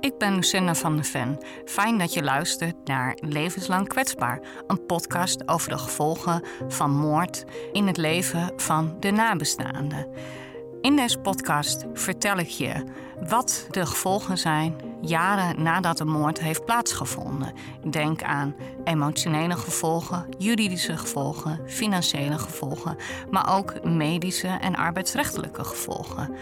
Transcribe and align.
Ik 0.00 0.18
ben 0.18 0.34
Lucinda 0.34 0.74
van 0.74 0.94
der 0.94 1.04
Ven. 1.04 1.38
Fijn 1.64 1.98
dat 1.98 2.12
je 2.12 2.22
luistert 2.22 2.76
naar 2.84 3.18
Levenslang 3.20 3.88
Kwetsbaar, 3.88 4.40
een 4.66 4.86
podcast 4.86 5.48
over 5.48 5.70
de 5.70 5.78
gevolgen 5.78 6.42
van 6.68 6.90
moord 6.90 7.44
in 7.72 7.86
het 7.86 7.96
leven 7.96 8.52
van 8.56 8.96
de 9.00 9.10
nabestaanden. 9.10 10.06
In 10.80 10.96
deze 10.96 11.18
podcast 11.18 11.84
vertel 11.92 12.38
ik 12.38 12.48
je 12.48 12.84
wat 13.28 13.66
de 13.70 13.86
gevolgen 13.86 14.38
zijn 14.38 14.76
jaren 15.00 15.62
nadat 15.62 15.98
de 15.98 16.04
moord 16.04 16.40
heeft 16.40 16.64
plaatsgevonden. 16.64 17.52
Denk 17.90 18.22
aan 18.22 18.54
emotionele 18.84 19.56
gevolgen, 19.56 20.26
juridische 20.38 20.96
gevolgen, 20.96 21.60
financiële 21.66 22.38
gevolgen, 22.38 22.96
maar 23.30 23.56
ook 23.56 23.84
medische 23.84 24.48
en 24.48 24.76
arbeidsrechtelijke 24.76 25.64
gevolgen. 25.64 26.34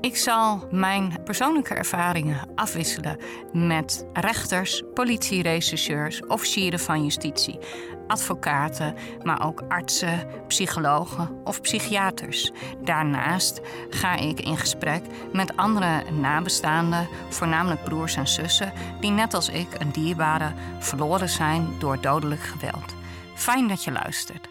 Ik 0.00 0.16
zal 0.16 0.66
mijn 0.70 1.14
persoonlijke 1.24 1.74
ervaringen 1.74 2.48
afwisselen 2.54 3.18
met 3.52 4.06
rechters, 4.12 4.82
politierechercheurs, 4.94 6.26
officieren 6.26 6.78
van 6.78 7.04
justitie, 7.04 7.58
advocaten, 8.06 8.94
maar 9.22 9.46
ook 9.46 9.62
artsen, 9.68 10.28
psychologen 10.46 11.40
of 11.44 11.60
psychiaters. 11.60 12.52
Daarnaast 12.84 13.60
ga 13.90 14.16
ik 14.16 14.40
in 14.40 14.56
gesprek 14.56 15.02
met 15.32 15.56
andere 15.56 16.02
nabestaanden, 16.12 17.08
voornamelijk 17.28 17.84
broers 17.84 18.16
en 18.16 18.28
zussen, 18.28 18.72
die 19.00 19.10
net 19.10 19.34
als 19.34 19.48
ik 19.48 19.66
een 19.78 19.90
dierbare 19.90 20.52
verloren 20.78 21.28
zijn 21.28 21.68
door 21.78 22.00
dodelijk 22.00 22.40
geweld. 22.40 22.94
Fijn 23.34 23.68
dat 23.68 23.84
je 23.84 23.92
luistert. 23.92 24.48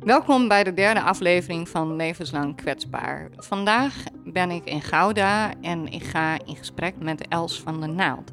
Welkom 0.00 0.48
bij 0.48 0.64
de 0.64 0.74
derde 0.74 1.00
aflevering 1.00 1.68
van 1.68 1.96
Levenslang 1.96 2.56
Kwetsbaar. 2.56 3.28
Vandaag 3.36 3.94
ben 4.24 4.50
ik 4.50 4.64
in 4.64 4.82
Gouda 4.82 5.52
en 5.60 5.86
ik 5.86 6.04
ga 6.04 6.38
in 6.44 6.56
gesprek 6.56 6.94
met 6.98 7.28
Els 7.28 7.60
van 7.60 7.80
der 7.80 7.88
Naald. 7.88 8.32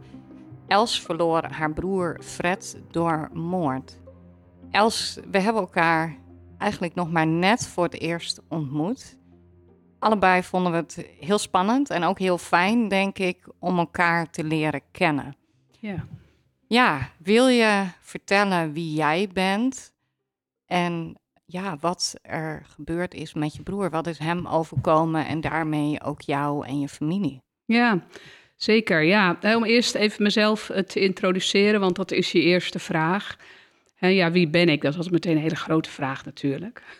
Els 0.67 1.01
verloor 1.01 1.43
haar 1.43 1.73
broer 1.73 2.17
Fred 2.21 2.77
door 2.91 3.29
moord. 3.33 3.97
Els, 4.71 5.19
we 5.31 5.39
hebben 5.39 5.61
elkaar 5.61 6.15
eigenlijk 6.57 6.95
nog 6.95 7.11
maar 7.11 7.27
net 7.27 7.67
voor 7.67 7.83
het 7.83 7.99
eerst 7.99 8.41
ontmoet. 8.47 9.17
Allebei 10.03 10.43
vonden 10.43 10.71
we 10.71 10.77
het 10.77 11.07
heel 11.19 11.37
spannend 11.37 11.89
en 11.89 12.03
ook 12.03 12.19
heel 12.19 12.37
fijn, 12.37 12.87
denk 12.87 13.17
ik, 13.17 13.37
om 13.59 13.77
elkaar 13.77 14.29
te 14.29 14.43
leren 14.43 14.81
kennen. 14.91 15.35
Ja. 15.79 16.05
Ja, 16.67 17.09
wil 17.17 17.47
je 17.47 17.85
vertellen 17.99 18.73
wie 18.73 18.93
jij 18.93 19.29
bent 19.33 19.93
en 20.65 21.17
ja, 21.45 21.77
wat 21.79 22.15
er 22.21 22.65
gebeurd 22.67 23.13
is 23.13 23.33
met 23.33 23.55
je 23.55 23.61
broer? 23.61 23.89
Wat 23.89 24.07
is 24.07 24.17
hem 24.17 24.47
overkomen 24.47 25.25
en 25.25 25.41
daarmee 25.41 26.01
ook 26.03 26.21
jou 26.21 26.65
en 26.67 26.79
je 26.79 26.87
familie? 26.87 27.41
Ja, 27.65 27.99
zeker. 28.55 29.01
Ja, 29.01 29.37
om 29.55 29.63
eerst 29.63 29.95
even 29.95 30.23
mezelf 30.23 30.69
eh, 30.69 30.83
te 30.83 30.99
introduceren, 30.99 31.79
want 31.79 31.95
dat 31.95 32.11
is 32.11 32.31
je 32.31 32.41
eerste 32.41 32.79
vraag. 32.79 33.37
Ja, 34.07 34.31
wie 34.31 34.47
ben 34.47 34.69
ik? 34.69 34.81
Dat 34.81 34.95
was 34.95 35.09
meteen 35.09 35.35
een 35.35 35.41
hele 35.41 35.55
grote 35.55 35.89
vraag 35.89 36.25
natuurlijk. 36.25 36.81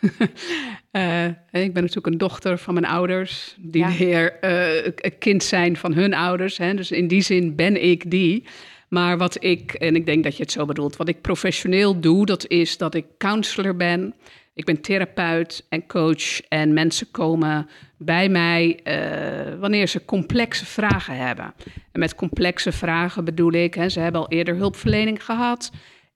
uh, 0.92 1.26
ik 1.26 1.72
ben 1.72 1.82
natuurlijk 1.82 2.06
een 2.06 2.18
dochter 2.18 2.58
van 2.58 2.74
mijn 2.74 2.86
ouders, 2.86 3.56
die 3.58 3.86
weer 3.86 4.36
uh, 4.40 4.84
een 4.84 5.18
kind 5.18 5.42
zijn 5.42 5.76
van 5.76 5.94
hun 5.94 6.14
ouders. 6.14 6.58
Hè, 6.58 6.74
dus 6.74 6.90
in 6.90 7.08
die 7.08 7.22
zin 7.22 7.56
ben 7.56 7.82
ik 7.82 8.10
die. 8.10 8.44
Maar 8.88 9.18
wat 9.18 9.44
ik, 9.44 9.72
en 9.72 9.96
ik 9.96 10.06
denk 10.06 10.24
dat 10.24 10.36
je 10.36 10.42
het 10.42 10.52
zo 10.52 10.64
bedoelt, 10.64 10.96
wat 10.96 11.08
ik 11.08 11.20
professioneel 11.20 12.00
doe, 12.00 12.26
dat 12.26 12.48
is 12.48 12.76
dat 12.76 12.94
ik 12.94 13.06
counselor 13.18 13.76
ben. 13.76 14.14
Ik 14.54 14.64
ben 14.64 14.80
therapeut 14.80 15.66
en 15.68 15.86
coach 15.86 16.40
en 16.40 16.72
mensen 16.72 17.10
komen 17.10 17.68
bij 17.98 18.28
mij 18.28 18.80
uh, 18.84 19.60
wanneer 19.60 19.86
ze 19.86 20.04
complexe 20.04 20.66
vragen 20.66 21.16
hebben. 21.16 21.54
En 21.92 22.00
met 22.00 22.14
complexe 22.14 22.72
vragen 22.72 23.24
bedoel 23.24 23.52
ik, 23.52 23.74
hè, 23.74 23.88
ze 23.88 24.00
hebben 24.00 24.20
al 24.20 24.28
eerder 24.28 24.56
hulpverlening 24.56 25.24
gehad 25.24 25.70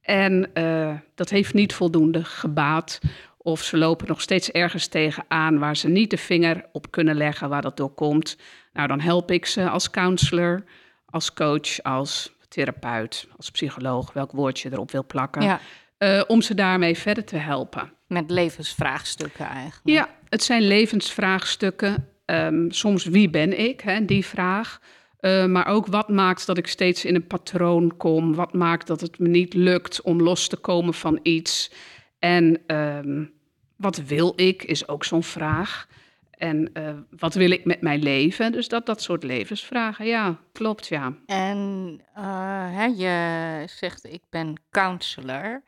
en 0.08 0.50
uh, 0.54 0.94
dat 1.14 1.30
heeft 1.30 1.54
niet 1.54 1.74
voldoende 1.74 2.24
gebaat. 2.24 3.00
Of 3.36 3.62
ze 3.62 3.76
lopen 3.76 4.06
nog 4.06 4.20
steeds 4.20 4.50
ergens 4.50 4.86
tegenaan 4.86 5.58
waar 5.58 5.76
ze 5.76 5.88
niet 5.88 6.10
de 6.10 6.16
vinger 6.16 6.64
op 6.72 6.90
kunnen 6.90 7.16
leggen 7.16 7.48
waar 7.48 7.62
dat 7.62 7.76
door 7.76 7.94
komt. 7.94 8.36
Nou, 8.72 8.88
dan 8.88 9.00
help 9.00 9.30
ik 9.30 9.46
ze 9.46 9.68
als 9.68 9.90
counselor, 9.90 10.64
als 11.06 11.32
coach, 11.32 11.82
als 11.82 12.32
therapeut, 12.48 13.28
als 13.36 13.50
psycholoog, 13.50 14.12
welk 14.12 14.32
woord 14.32 14.60
je 14.60 14.72
erop 14.72 14.90
wil 14.90 15.06
plakken. 15.06 15.42
Ja. 15.42 15.60
Uh, 15.98 16.22
om 16.26 16.42
ze 16.42 16.54
daarmee 16.54 16.98
verder 16.98 17.24
te 17.24 17.36
helpen. 17.36 17.92
Met 18.06 18.30
levensvraagstukken 18.30 19.46
eigenlijk. 19.46 19.88
Ja, 19.88 20.08
het 20.28 20.42
zijn 20.42 20.62
levensvraagstukken. 20.62 22.08
Um, 22.26 22.72
soms 22.72 23.04
wie 23.04 23.30
ben 23.30 23.58
ik, 23.58 23.80
hè, 23.80 24.04
die 24.04 24.24
vraag. 24.26 24.80
Uh, 25.20 25.46
maar 25.46 25.66
ook 25.66 25.86
wat 25.86 26.08
maakt 26.08 26.46
dat 26.46 26.58
ik 26.58 26.66
steeds 26.66 27.04
in 27.04 27.14
een 27.14 27.26
patroon 27.26 27.96
kom? 27.96 28.34
Wat 28.34 28.52
maakt 28.52 28.86
dat 28.86 29.00
het 29.00 29.18
me 29.18 29.28
niet 29.28 29.54
lukt 29.54 30.02
om 30.02 30.22
los 30.22 30.48
te 30.48 30.56
komen 30.56 30.94
van 30.94 31.20
iets? 31.22 31.72
En 32.18 32.62
um, 32.76 33.32
wat 33.76 33.96
wil 33.96 34.32
ik, 34.36 34.62
is 34.62 34.88
ook 34.88 35.04
zo'n 35.04 35.22
vraag. 35.22 35.88
En 36.30 36.70
uh, 36.74 36.90
wat 37.10 37.34
wil 37.34 37.50
ik 37.50 37.64
met 37.64 37.80
mijn 37.80 38.02
leven? 38.02 38.52
Dus 38.52 38.68
dat, 38.68 38.86
dat 38.86 39.02
soort 39.02 39.22
levensvragen, 39.22 40.06
ja, 40.06 40.36
klopt, 40.52 40.86
ja. 40.86 41.14
En 41.26 42.00
uh, 42.16 42.74
hè, 42.74 42.84
je 42.84 43.64
zegt, 43.68 44.04
ik 44.04 44.22
ben 44.30 44.54
counselor. 44.70 45.62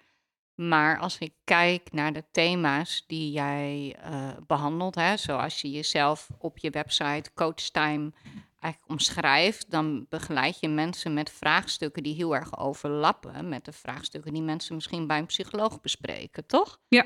Maar 0.54 0.98
als 0.98 1.18
ik 1.18 1.32
kijk 1.44 1.92
naar 1.92 2.12
de 2.12 2.24
thema's 2.30 3.04
die 3.06 3.30
jij 3.30 3.96
behandelt, 4.46 4.94
hè, 4.94 5.16
zoals 5.16 5.60
je 5.60 5.70
jezelf 5.70 6.28
op 6.38 6.58
je 6.58 6.70
website 6.70 7.30
CoachTime 7.34 8.12
eigenlijk 8.60 8.92
omschrijft, 8.92 9.70
dan 9.70 10.06
begeleid 10.08 10.60
je 10.60 10.68
mensen 10.68 11.14
met 11.14 11.30
vraagstukken 11.30 12.02
die 12.02 12.14
heel 12.14 12.34
erg 12.34 12.58
overlappen 12.58 13.48
met 13.48 13.64
de 13.64 13.72
vraagstukken 13.72 14.32
die 14.32 14.42
mensen 14.42 14.74
misschien 14.74 15.06
bij 15.06 15.18
een 15.18 15.26
psycholoog 15.26 15.80
bespreken, 15.80 16.46
toch? 16.46 16.78
Ja. 16.88 17.04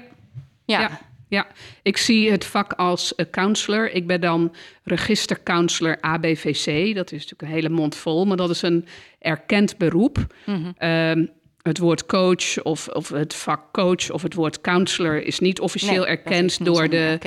Ja. 0.65 0.81
ja. 0.81 1.01
ja. 1.29 1.47
ik 1.83 1.97
zie 1.97 2.31
het 2.31 2.45
vak 2.45 2.73
als 2.73 3.15
counselor. 3.31 3.91
Ik 3.91 4.07
ben 4.07 4.21
dan 4.21 4.55
registercounselor 4.83 6.01
ABVC. 6.01 6.95
Dat 6.95 7.13
is 7.13 7.23
natuurlijk 7.23 7.43
een 7.43 7.49
hele 7.49 7.69
mond 7.69 7.95
vol, 7.95 8.25
maar 8.25 8.37
dat 8.37 8.51
is 8.51 8.63
een 8.63 8.87
erkend 9.19 9.79
beroep. 9.79 10.35
Mm 10.47 10.75
-hmm 10.79 11.43
het 11.65 11.79
woord 11.79 12.07
coach 12.07 12.63
of, 12.63 12.89
of 12.89 13.09
het 13.09 13.35
vak 13.35 13.73
coach 13.73 14.11
of 14.11 14.23
het 14.23 14.35
woord 14.35 14.61
counselor 14.61 15.25
is 15.27 15.39
niet 15.39 15.61
officieel 15.61 16.07
erkend 16.07 16.65
door, 16.65 16.89
de, 16.89 17.19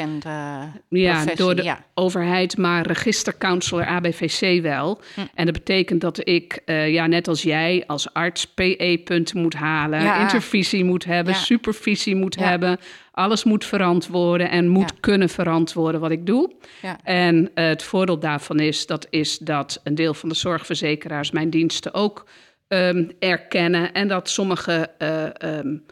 ja, 0.89 1.25
door 1.35 1.55
de 1.55 1.75
overheid, 1.93 2.57
maar 2.57 2.87
registercounselor 2.87 3.85
ABVC 3.85 4.61
wel. 4.61 5.01
Hm. 5.13 5.21
En 5.33 5.45
dat 5.45 5.53
betekent 5.53 6.01
dat 6.01 6.27
ik, 6.27 6.61
uh, 6.65 6.89
ja, 6.89 7.07
net 7.07 7.27
als 7.27 7.41
jij, 7.41 7.83
als 7.87 8.13
arts 8.13 8.45
PE-punten 8.45 9.41
moet 9.41 9.53
halen, 9.53 10.19
intervisie 10.19 10.83
moet 10.83 11.05
hebben, 11.05 11.35
supervisie 11.35 12.15
moet 12.15 12.35
hebben. 12.35 12.79
Alles 13.11 13.43
moet 13.43 13.65
verantwoorden 13.65 14.49
en 14.49 14.67
moet 14.67 14.99
kunnen 14.99 15.29
verantwoorden 15.29 16.01
wat 16.01 16.11
ik 16.11 16.25
doe. 16.25 16.51
En 17.03 17.35
uh, 17.41 17.47
het 17.53 17.83
voordeel 17.83 18.19
daarvan 18.19 18.59
is 18.59 18.85
dat, 18.85 19.07
is 19.09 19.37
dat 19.37 19.79
een 19.83 19.95
deel 19.95 20.13
van 20.13 20.29
de 20.29 20.35
zorgverzekeraars 20.35 21.31
mijn 21.31 21.49
diensten 21.49 21.93
ook 21.93 22.25
um, 22.67 23.11
erkennen 23.19 23.93
en 23.93 24.07
dat 24.07 24.29
sommige 24.29 24.91
uh, 24.99 25.57
um, 25.57 25.85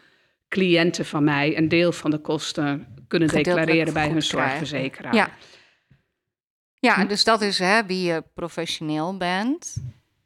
cliënten 0.48 1.06
van 1.06 1.24
mij 1.24 1.58
een 1.58 1.70
deel 1.70 1.92
van 1.92 2.12
de 2.12 2.18
kosten 2.18 2.88
kunnen 3.08 3.28
declareren 3.28 3.94
bij 3.94 4.10
hun 4.10 4.24
zorgverzekeraar. 4.24 5.16
Ja. 5.16 5.30
Ja, 6.80 6.96
hm? 6.96 7.08
dus 7.08 7.24
dat 7.24 7.42
is 7.42 7.60
hè, 7.60 7.86
wie 7.86 8.04
je 8.04 8.24
professioneel 8.34 9.18
bent. 9.18 9.76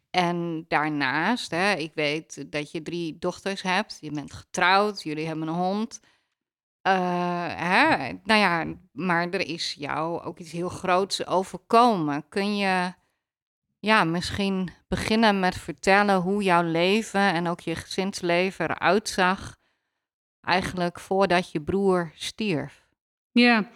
En 0.10 0.66
daarnaast, 0.68 1.52
hè, 1.52 1.74
ik 1.74 1.92
weet 1.96 2.52
dat 2.52 2.72
je 2.72 2.82
drie 2.82 3.18
dochters 3.20 3.62
hebt. 3.62 3.98
Je 4.02 4.12
bent 4.12 4.34
getrouwd, 4.34 5.04
jullie 5.04 5.28
hebben 5.28 5.48
een 5.48 5.54
hond. 5.54 6.00
Uh, 6.84 7.48
hè, 7.56 8.12
nou 8.24 8.40
ja, 8.40 8.66
maar 8.92 9.30
er 9.30 9.48
is 9.48 9.76
jou 9.78 10.22
ook 10.22 10.40
iets 10.40 10.52
heel 10.52 10.70
groots 10.70 11.28
overkomen. 11.28 12.24
Kun 12.30 12.58
je 12.58 12.94
ja, 13.80 14.04
misschien 14.04 14.70
beginnen 14.88 15.40
met 15.40 15.58
vertellen 15.58 16.16
hoe 16.16 16.44
jouw 16.44 16.64
leven 16.64 17.34
en 17.34 17.48
ook 17.48 17.60
je 17.60 17.76
gezinsleven 17.76 18.70
eruit 18.70 19.10
zag. 19.10 19.58
Eigenlijk 20.42 21.00
voordat 21.00 21.52
je 21.52 21.62
broer 21.62 22.12
stierf. 22.16 22.88
Ja, 23.32 23.70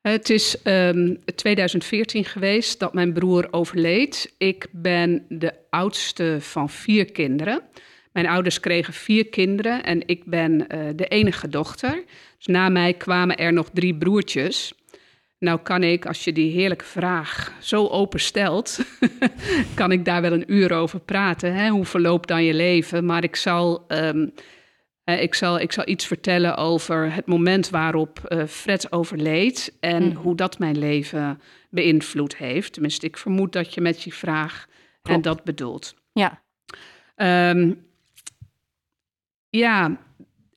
het 0.00 0.30
is 0.30 0.56
um, 0.64 0.64
ehm, 0.64 1.14
2014 1.34 2.24
geweest 2.24 2.78
dat 2.78 2.94
mijn 2.94 3.12
broer 3.12 3.48
overleed. 3.50 4.34
Ik 4.38 4.66
ben 4.72 5.24
de 5.28 5.54
oudste 5.70 6.36
van 6.40 6.70
vier 6.70 7.12
kinderen. 7.12 7.62
Mijn 8.12 8.26
ouders 8.26 8.60
kregen 8.60 8.92
vier 8.92 9.28
kinderen 9.28 9.84
en 9.84 10.02
ik 10.06 10.24
ben 10.24 10.52
uh, 10.74 10.88
de 10.94 11.06
enige 11.06 11.48
dochter. 11.48 12.04
Dus 12.36 12.46
na 12.46 12.68
mij 12.68 12.94
kwamen 12.94 13.36
er 13.36 13.52
nog 13.52 13.70
drie 13.72 13.96
broertjes. 13.96 14.72
Nou 15.38 15.60
kan 15.60 15.82
ik, 15.82 16.06
als 16.06 16.24
je 16.24 16.32
die 16.32 16.50
heerlijke 16.52 16.84
vraag 16.84 17.52
zo 17.60 17.86
open 17.86 18.20
stelt, 18.20 18.78
kan 19.74 19.92
ik 19.92 20.04
daar 20.04 20.22
wel 20.22 20.32
een 20.32 20.52
uur 20.52 20.72
over 20.72 21.00
praten. 21.00 21.54
Hè? 21.54 21.68
Hoe 21.68 21.84
verloopt 21.84 22.28
dan 22.28 22.44
je 22.44 22.54
leven? 22.54 23.04
Maar 23.06 23.24
ik 23.24 23.36
zal 23.36 23.84
um, 23.88 24.32
ik, 25.04 25.34
zal, 25.34 25.58
ik 25.58 25.72
zal 25.72 25.88
iets 25.88 26.06
vertellen 26.06 26.56
over 26.56 27.12
het 27.14 27.26
moment 27.26 27.70
waarop 27.70 28.20
uh, 28.28 28.44
Fred 28.44 28.92
overleed 28.92 29.76
en 29.80 30.02
Mhm. 30.08 30.16
hoe 30.16 30.36
dat 30.36 30.58
mijn 30.58 30.78
leven 30.78 31.40
beïnvloed 31.70 32.36
heeft. 32.36 32.72
Tenminste, 32.72 33.06
ik 33.06 33.16
vermoed 33.16 33.52
dat 33.52 33.74
je 33.74 33.80
met 33.80 34.02
die 34.02 34.14
vraag 34.14 34.66
en 35.02 35.22
dat 35.22 35.44
bedoelt. 35.44 35.94
Ja. 36.12 36.42
Ehm, 37.14 37.72
ja, 39.50 39.96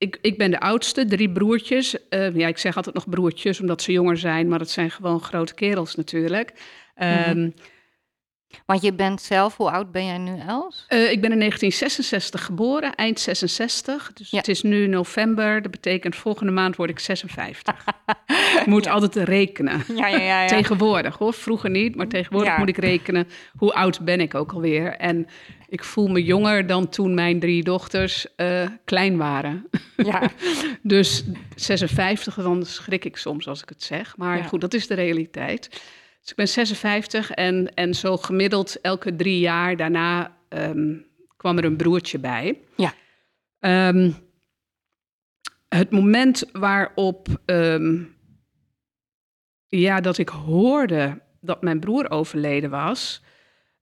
ik, 0.02 0.18
ik 0.22 0.38
ben 0.38 0.52
de 0.52 0.60
oudste, 0.60 1.06
drie 1.06 1.32
broertjes. 1.32 2.10
Eh, 2.10 2.36
ja, 2.36 2.48
ik 2.48 2.58
zeg 2.58 2.76
altijd 2.76 2.96
nog 2.96 3.10
broertjes 3.10 3.60
omdat 3.60 3.82
ze 3.82 3.92
jonger 3.92 4.18
zijn, 4.18 4.48
maar 4.48 4.60
het 4.60 4.70
zijn 4.70 4.92
gewoon 4.92 5.22
grote 5.22 5.54
kerels 5.54 5.96
natuurlijk. 5.96 6.54
Ehm, 6.96 7.50
Want 8.66 8.82
je 8.82 8.94
bent 8.94 9.22
zelf, 9.22 9.58
hoe 9.58 9.72
oud 9.72 9.92
ben 9.92 10.06
jij 10.06 10.18
nu, 10.18 10.40
Els? 10.48 10.86
eh, 10.88 11.12
ik 11.12 11.22
ben 11.22 11.32
in 11.32 11.38
1966 11.40 12.46
geboren, 12.46 12.96
eind 12.96 13.20
66. 13.20 14.14
Dus 14.14 14.30
Ja. 14.30 14.38
het 14.38 14.48
is 14.48 14.62
nu 14.62 14.88
november. 14.88 15.62
Dat 15.62 15.72
betekent 15.72 16.16
volgende 16.16 16.52
maand 16.52 16.76
word 16.76 16.90
ik 16.90 17.00
56. 17.00 17.86
ik 18.60 18.66
moet 18.66 18.88
altijd 18.88 19.16
rekenen. 19.16 19.84
Ja, 19.96 20.08
ja, 20.08 20.18
ja. 20.18 20.42
ja. 20.42 20.48
Tegenwoordig 20.48 21.18
hoor, 21.18 21.34
vroeger 21.34 21.70
niet, 21.70 21.96
maar 21.96 22.08
tegenwoordig 22.08 22.58
moet 22.58 22.70
ik 22.70 22.78
rekenen 22.78 23.28
hoe 23.58 23.74
oud 23.74 24.00
ben 24.00 24.20
ik 24.22 24.36
ook 24.36 24.52
alweer. 24.52 24.96
En 24.96 25.28
ik 25.70 25.84
voel 25.84 26.08
me 26.08 26.24
jonger 26.24 26.68
dan 26.68 26.90
toen 26.90 27.14
mijn 27.14 27.40
drie 27.40 27.64
dochters 27.64 28.36
eh, 28.36 28.68
klein 28.86 29.18
waren. 29.18 29.70
ja. 29.96 30.22
Dus 30.84 31.24
56, 31.56 32.36
dan 32.36 32.66
schrik 32.66 33.06
ik 33.06 33.18
soms 33.18 33.48
als 33.48 33.62
ik 33.62 33.70
het 33.70 33.84
zeg. 33.84 34.18
Maar 34.18 34.44
goed, 34.44 34.62
dat 34.62 34.74
is 34.74 34.88
de 34.88 34.94
realiteit. 34.94 35.82
Dus 36.22 36.30
ik 36.30 36.36
ben 36.36 36.48
56 36.48 37.32
en, 37.32 37.74
en 37.74 37.94
zo 37.94 38.18
gemiddeld 38.18 38.82
elke 38.82 39.16
drie 39.16 39.40
jaar 39.40 39.76
daarna 39.78 40.38
ehm, 40.50 40.98
kwam 41.38 41.58
er 41.58 41.66
een 41.66 41.78
broertje 41.78 42.20
bij. 42.20 42.62
Ja. 42.76 42.94
Ehm, 43.60 44.12
het 45.70 45.92
moment 45.92 46.44
waarop 46.52 47.28
ehm, 47.46 48.04
ja, 49.68 50.02
dat 50.02 50.18
ik 50.18 50.30
hoorde 50.30 51.22
dat 51.42 51.62
mijn 51.62 51.80
broer 51.80 52.10
overleden 52.10 52.70
was, 52.70 53.22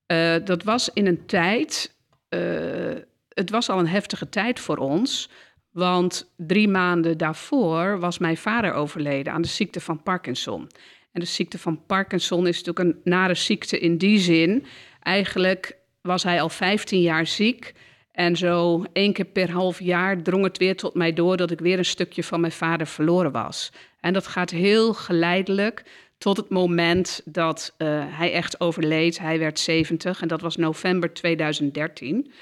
eh, 0.06 0.36
dat 0.44 0.62
was 0.62 0.90
in 0.92 1.06
een 1.06 1.26
tijd. 1.26 1.98
eh, 2.28 2.96
het 3.28 3.50
was 3.50 3.68
al 3.68 3.78
een 3.78 3.86
heftige 3.88 4.28
tijd 4.28 4.60
voor 4.60 4.76
ons. 4.76 5.30
Want 5.70 6.32
drie 6.36 6.68
maanden 6.68 7.18
daarvoor 7.18 7.98
was 8.00 8.18
mijn 8.18 8.36
vader 8.36 8.72
overleden 8.72 9.32
aan 9.32 9.42
de 9.42 9.48
ziekte 9.48 9.80
van 9.80 10.02
Parkinson. 10.02 10.68
En 11.12 11.20
de 11.20 11.26
ziekte 11.26 11.58
van 11.58 11.86
Parkinson 11.86 12.46
is 12.46 12.62
natuurlijk 12.62 12.88
een 12.88 13.00
nare 13.12 13.34
ziekte 13.34 13.78
in 13.78 13.96
die 13.96 14.18
zin. 14.18 14.64
Eigenlijk 15.02 15.76
was 16.00 16.22
hij 16.22 16.40
al 16.40 16.48
15 16.48 17.00
jaar 17.00 17.26
ziek. 17.26 17.74
En 18.12 18.36
zo 18.36 18.84
één 18.92 19.12
keer 19.12 19.24
per 19.24 19.50
half 19.50 19.80
jaar 19.80 20.22
drong 20.22 20.44
het 20.44 20.58
weer 20.58 20.76
tot 20.76 20.94
mij 20.94 21.12
door 21.12 21.36
dat 21.36 21.50
ik 21.50 21.60
weer 21.60 21.78
een 21.78 21.84
stukje 21.84 22.24
van 22.24 22.40
mijn 22.40 22.52
vader 22.52 22.86
verloren 22.86 23.32
was. 23.32 23.72
En 24.00 24.12
dat 24.12 24.26
gaat 24.26 24.50
heel 24.50 24.94
geleidelijk 24.94 25.84
tot 26.18 26.36
het 26.36 26.48
moment 26.48 27.20
dat 27.24 27.74
eh, 27.76 27.88
hij 28.08 28.32
echt 28.32 28.60
overleed. 28.60 29.18
Hij 29.18 29.38
werd 29.38 29.58
70 29.58 30.22
en 30.22 30.28
dat 30.28 30.40
was 30.40 30.56
november 30.56 31.14
2013. 31.14 32.32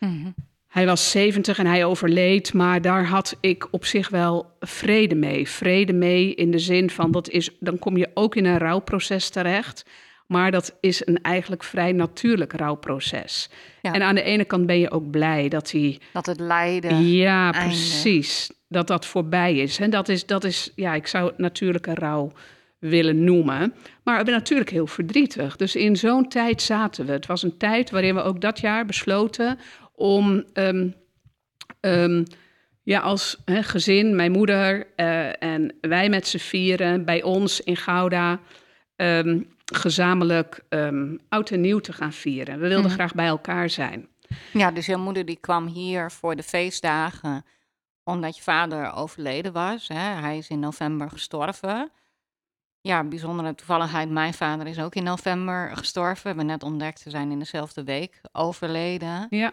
Mhm. 0.00 0.30
Hij 0.76 0.86
was 0.86 1.10
70 1.10 1.58
en 1.58 1.66
hij 1.66 1.84
overleed, 1.84 2.52
maar 2.52 2.80
daar 2.80 3.06
had 3.06 3.36
ik 3.40 3.68
op 3.70 3.84
zich 3.84 4.08
wel 4.08 4.56
vrede 4.60 5.14
mee. 5.14 5.48
Vrede 5.48 5.92
mee 5.92 6.34
in 6.34 6.50
de 6.50 6.58
zin 6.58 6.90
van 6.90 7.10
dat 7.10 7.28
is, 7.28 7.50
dan 7.60 7.78
kom 7.78 7.96
je 7.96 8.10
ook 8.14 8.34
in 8.34 8.44
een 8.44 8.58
rouwproces 8.58 9.28
terecht. 9.28 9.84
Maar 10.26 10.50
dat 10.50 10.76
is 10.80 11.06
een 11.06 11.22
eigenlijk 11.22 11.64
vrij 11.64 11.92
natuurlijk 11.92 12.52
rouwproces. 12.52 13.50
Ja. 13.82 13.92
En 13.92 14.02
aan 14.02 14.14
de 14.14 14.22
ene 14.22 14.44
kant 14.44 14.66
ben 14.66 14.78
je 14.78 14.90
ook 14.90 15.10
blij 15.10 15.48
dat 15.48 15.70
hij. 15.70 16.00
Dat 16.12 16.26
het 16.26 16.40
lijden. 16.40 17.06
Ja, 17.06 17.52
einde. 17.52 17.68
precies. 17.68 18.50
Dat 18.68 18.86
dat 18.86 19.06
voorbij 19.06 19.56
is. 19.56 19.78
En 19.78 19.90
dat 19.90 20.08
is, 20.08 20.26
dat 20.26 20.44
is, 20.44 20.72
ja, 20.74 20.94
ik 20.94 21.06
zou 21.06 21.26
het 21.26 21.38
natuurlijke 21.38 21.94
rouw 21.94 22.32
willen 22.78 23.24
noemen. 23.24 23.74
Maar 24.02 24.18
ik 24.18 24.24
ben 24.24 24.34
natuurlijk 24.34 24.70
heel 24.70 24.86
verdrietig. 24.86 25.56
Dus 25.56 25.76
in 25.76 25.96
zo'n 25.96 26.28
tijd 26.28 26.62
zaten 26.62 27.06
we. 27.06 27.12
Het 27.12 27.26
was 27.26 27.42
een 27.42 27.56
tijd 27.56 27.90
waarin 27.90 28.14
we 28.14 28.22
ook 28.22 28.40
dat 28.40 28.60
jaar 28.60 28.86
besloten 28.86 29.58
om 29.96 30.44
ehm, 30.52 30.88
ehm, 31.80 32.24
ja, 32.82 33.00
als 33.00 33.36
gezin, 33.46 34.16
mijn 34.16 34.32
moeder 34.32 34.86
eh, 34.96 35.42
en 35.42 35.74
wij 35.80 36.08
met 36.08 36.26
z'n 36.26 36.38
vieren 36.38 37.04
bij 37.04 37.22
ons 37.22 37.60
in 37.60 37.76
Gouda 37.76 38.40
ehm, 38.96 39.40
gezamenlijk 39.72 40.64
oud 41.28 41.50
en 41.50 41.60
nieuw 41.60 41.78
te 41.78 41.92
gaan 41.92 42.12
vieren. 42.12 42.54
We 42.60 42.68
wilden 42.68 42.84
Mhm. 42.86 42.94
graag 42.94 43.14
bij 43.14 43.26
elkaar 43.26 43.70
zijn. 43.70 44.08
Ja, 44.52 44.70
dus 44.70 44.86
jouw 44.86 44.98
moeder 44.98 45.24
die 45.24 45.38
kwam 45.40 45.66
hier 45.66 46.10
voor 46.10 46.36
de 46.36 46.42
feestdagen 46.42 47.44
omdat 48.04 48.36
je 48.36 48.42
vader 48.42 48.92
overleden 48.92 49.52
was. 49.52 49.88
Hè? 49.88 49.94
Hij 50.20 50.36
is 50.38 50.48
in 50.48 50.58
november 50.60 51.10
gestorven. 51.10 51.90
Ja, 52.80 53.04
bijzondere 53.04 53.54
toevalligheid. 53.54 54.10
Mijn 54.10 54.34
vader 54.34 54.66
is 54.66 54.78
ook 54.80 54.94
in 54.94 55.02
november 55.04 55.76
gestorven. 55.76 56.22
We 56.22 56.28
hebben 56.28 56.46
net 56.46 56.62
ontdekt, 56.62 57.00
ze 57.00 57.10
zijn 57.10 57.30
in 57.30 57.38
dezelfde 57.38 57.84
week 57.84 58.20
overleden. 58.32 59.26
Ja, 59.30 59.52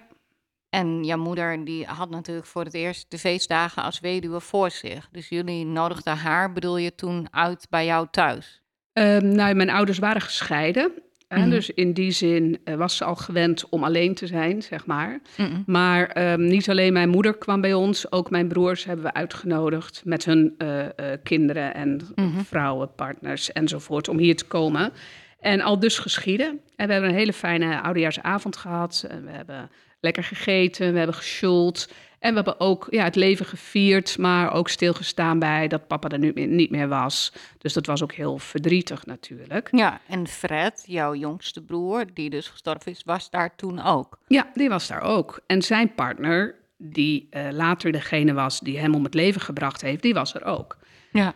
En 0.73 1.03
jouw 1.03 1.17
moeder 1.17 1.65
die 1.65 1.85
had 1.85 2.09
natuurlijk 2.09 2.47
voor 2.47 2.63
het 2.63 2.73
eerst 2.73 3.11
de 3.11 3.17
feestdagen 3.17 3.83
als 3.83 3.99
weduwe 3.99 4.39
voor 4.39 4.71
zich. 4.71 5.09
Dus 5.11 5.29
jullie 5.29 5.65
nodigden 5.65 6.17
haar, 6.17 6.53
bedoel 6.53 6.77
je, 6.77 6.95
toen 6.95 7.27
uit 7.31 7.67
bij 7.69 7.85
jou 7.85 8.07
thuis? 8.11 8.61
Ehm, 8.93 9.27
nou, 9.27 9.53
mijn 9.55 9.69
ouders 9.69 9.99
waren 9.99 10.21
gescheiden. 10.21 10.91
Mhm. 11.29 11.49
Dus 11.49 11.69
in 11.69 11.93
die 11.93 12.11
zin 12.11 12.59
eh, 12.63 12.75
was 12.75 12.97
ze 12.97 13.03
al 13.03 13.15
gewend 13.15 13.69
om 13.69 13.83
alleen 13.83 14.15
te 14.15 14.27
zijn, 14.27 14.61
zeg 14.61 14.85
maar. 14.85 15.19
Mm-mm. 15.37 15.63
Maar 15.65 16.07
ehm, 16.07 16.45
niet 16.45 16.69
alleen 16.69 16.93
mijn 16.93 17.09
moeder 17.09 17.37
kwam 17.37 17.61
bij 17.61 17.73
ons, 17.73 18.11
ook 18.11 18.29
mijn 18.29 18.47
broers 18.47 18.85
hebben 18.85 19.05
we 19.05 19.13
uitgenodigd 19.13 20.01
met 20.05 20.25
hun 20.25 20.55
eh, 20.57 20.85
eh, 20.85 21.19
kinderen 21.23 21.73
en 21.73 22.01
Mhm. 22.15 22.39
vrouwen, 22.39 22.95
partners 22.95 23.51
enzovoort 23.51 24.07
om 24.07 24.17
hier 24.17 24.35
te 24.35 24.45
komen. 24.45 24.93
En 25.39 25.61
al 25.61 25.79
dus 25.79 25.99
geschieden. 25.99 26.59
En 26.75 26.87
we 26.87 26.93
hebben 26.93 27.09
een 27.11 27.17
hele 27.17 27.33
fijne 27.33 27.81
oudejaarsavond 27.81 28.57
gehad. 28.57 29.05
En 29.09 29.25
we 29.25 29.31
hebben 29.31 29.69
lekker 30.03 30.23
gegeten, 30.23 30.91
we 30.91 30.97
hebben 30.97 31.15
gesjoeld. 31.15 31.88
En 32.19 32.29
we 32.29 32.35
hebben 32.35 32.59
ook 32.59 32.88
ja, 32.89 33.03
het 33.03 33.15
leven 33.15 33.45
gevierd, 33.45 34.17
maar 34.17 34.53
ook 34.53 34.69
stilgestaan 34.69 35.39
bij 35.39 35.67
dat 35.67 35.88
papa 35.88 36.09
er 36.09 36.19
nu 36.19 36.31
meer- 36.35 36.47
niet 36.47 36.69
meer 36.69 36.88
was. 36.88 37.33
Dus 37.57 37.73
dat 37.73 37.85
was 37.85 38.03
ook 38.03 38.13
heel 38.13 38.38
verdrietig 38.38 39.05
natuurlijk. 39.05 39.67
Ja, 39.71 40.01
en 40.07 40.27
Fred, 40.27 40.83
jouw 40.88 41.15
jongste 41.15 41.61
broer, 41.63 42.05
die 42.13 42.29
dus 42.29 42.47
gestorven 42.47 42.91
is, 42.91 43.01
was 43.05 43.29
daar 43.29 43.55
toen 43.55 43.83
ook. 43.83 44.19
Ja, 44.27 44.51
die 44.53 44.69
was 44.69 44.88
daar 44.88 45.01
ook. 45.01 45.39
En 45.47 45.61
zijn 45.61 45.94
partner, 45.94 46.56
die 46.77 47.27
eh, 47.29 47.47
later 47.51 47.91
degene 47.91 48.33
was 48.33 48.59
die 48.59 48.79
hem 48.79 48.95
om 48.95 49.03
het 49.03 49.13
leven 49.13 49.41
gebracht 49.41 49.81
heeft, 49.81 50.01
die 50.01 50.13
was 50.13 50.33
er 50.33 50.44
ook. 50.44 50.77
Ja. 51.11 51.33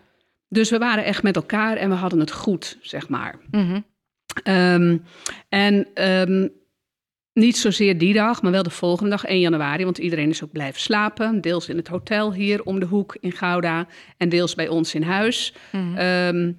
Dus 0.49 0.69
we 0.69 0.77
waren 0.77 1.03
echt 1.03 1.23
met 1.23 1.35
elkaar 1.35 1.77
en 1.77 1.89
we 1.89 1.95
hadden 1.95 2.19
het 2.19 2.31
goed, 2.31 2.77
zeg 2.81 3.09
maar. 3.09 3.39
Mhm. 3.51 3.81
Ehm, 4.43 4.97
en 5.49 5.87
ehm, 5.93 6.47
niet 7.37 7.57
zozeer 7.57 7.97
die 7.97 8.13
dag, 8.13 8.41
maar 8.41 8.51
wel 8.51 8.63
de 8.63 8.69
volgende 8.69 9.09
dag, 9.09 9.25
1 9.25 9.39
januari. 9.39 9.83
Want 9.83 9.97
iedereen 9.97 10.29
is 10.29 10.43
ook 10.43 10.51
blijven 10.51 10.81
slapen. 10.81 11.41
Deels 11.41 11.69
in 11.69 11.77
het 11.77 11.87
hotel 11.87 12.33
hier 12.33 12.63
om 12.63 12.79
de 12.79 12.85
hoek 12.85 13.17
in 13.19 13.31
Gouda. 13.31 13.87
En 14.17 14.29
deels 14.29 14.55
bij 14.55 14.67
ons 14.67 14.95
in 14.95 15.03
huis. 15.03 15.53
Mhm. 15.71 15.97
Ehm, 15.97 16.51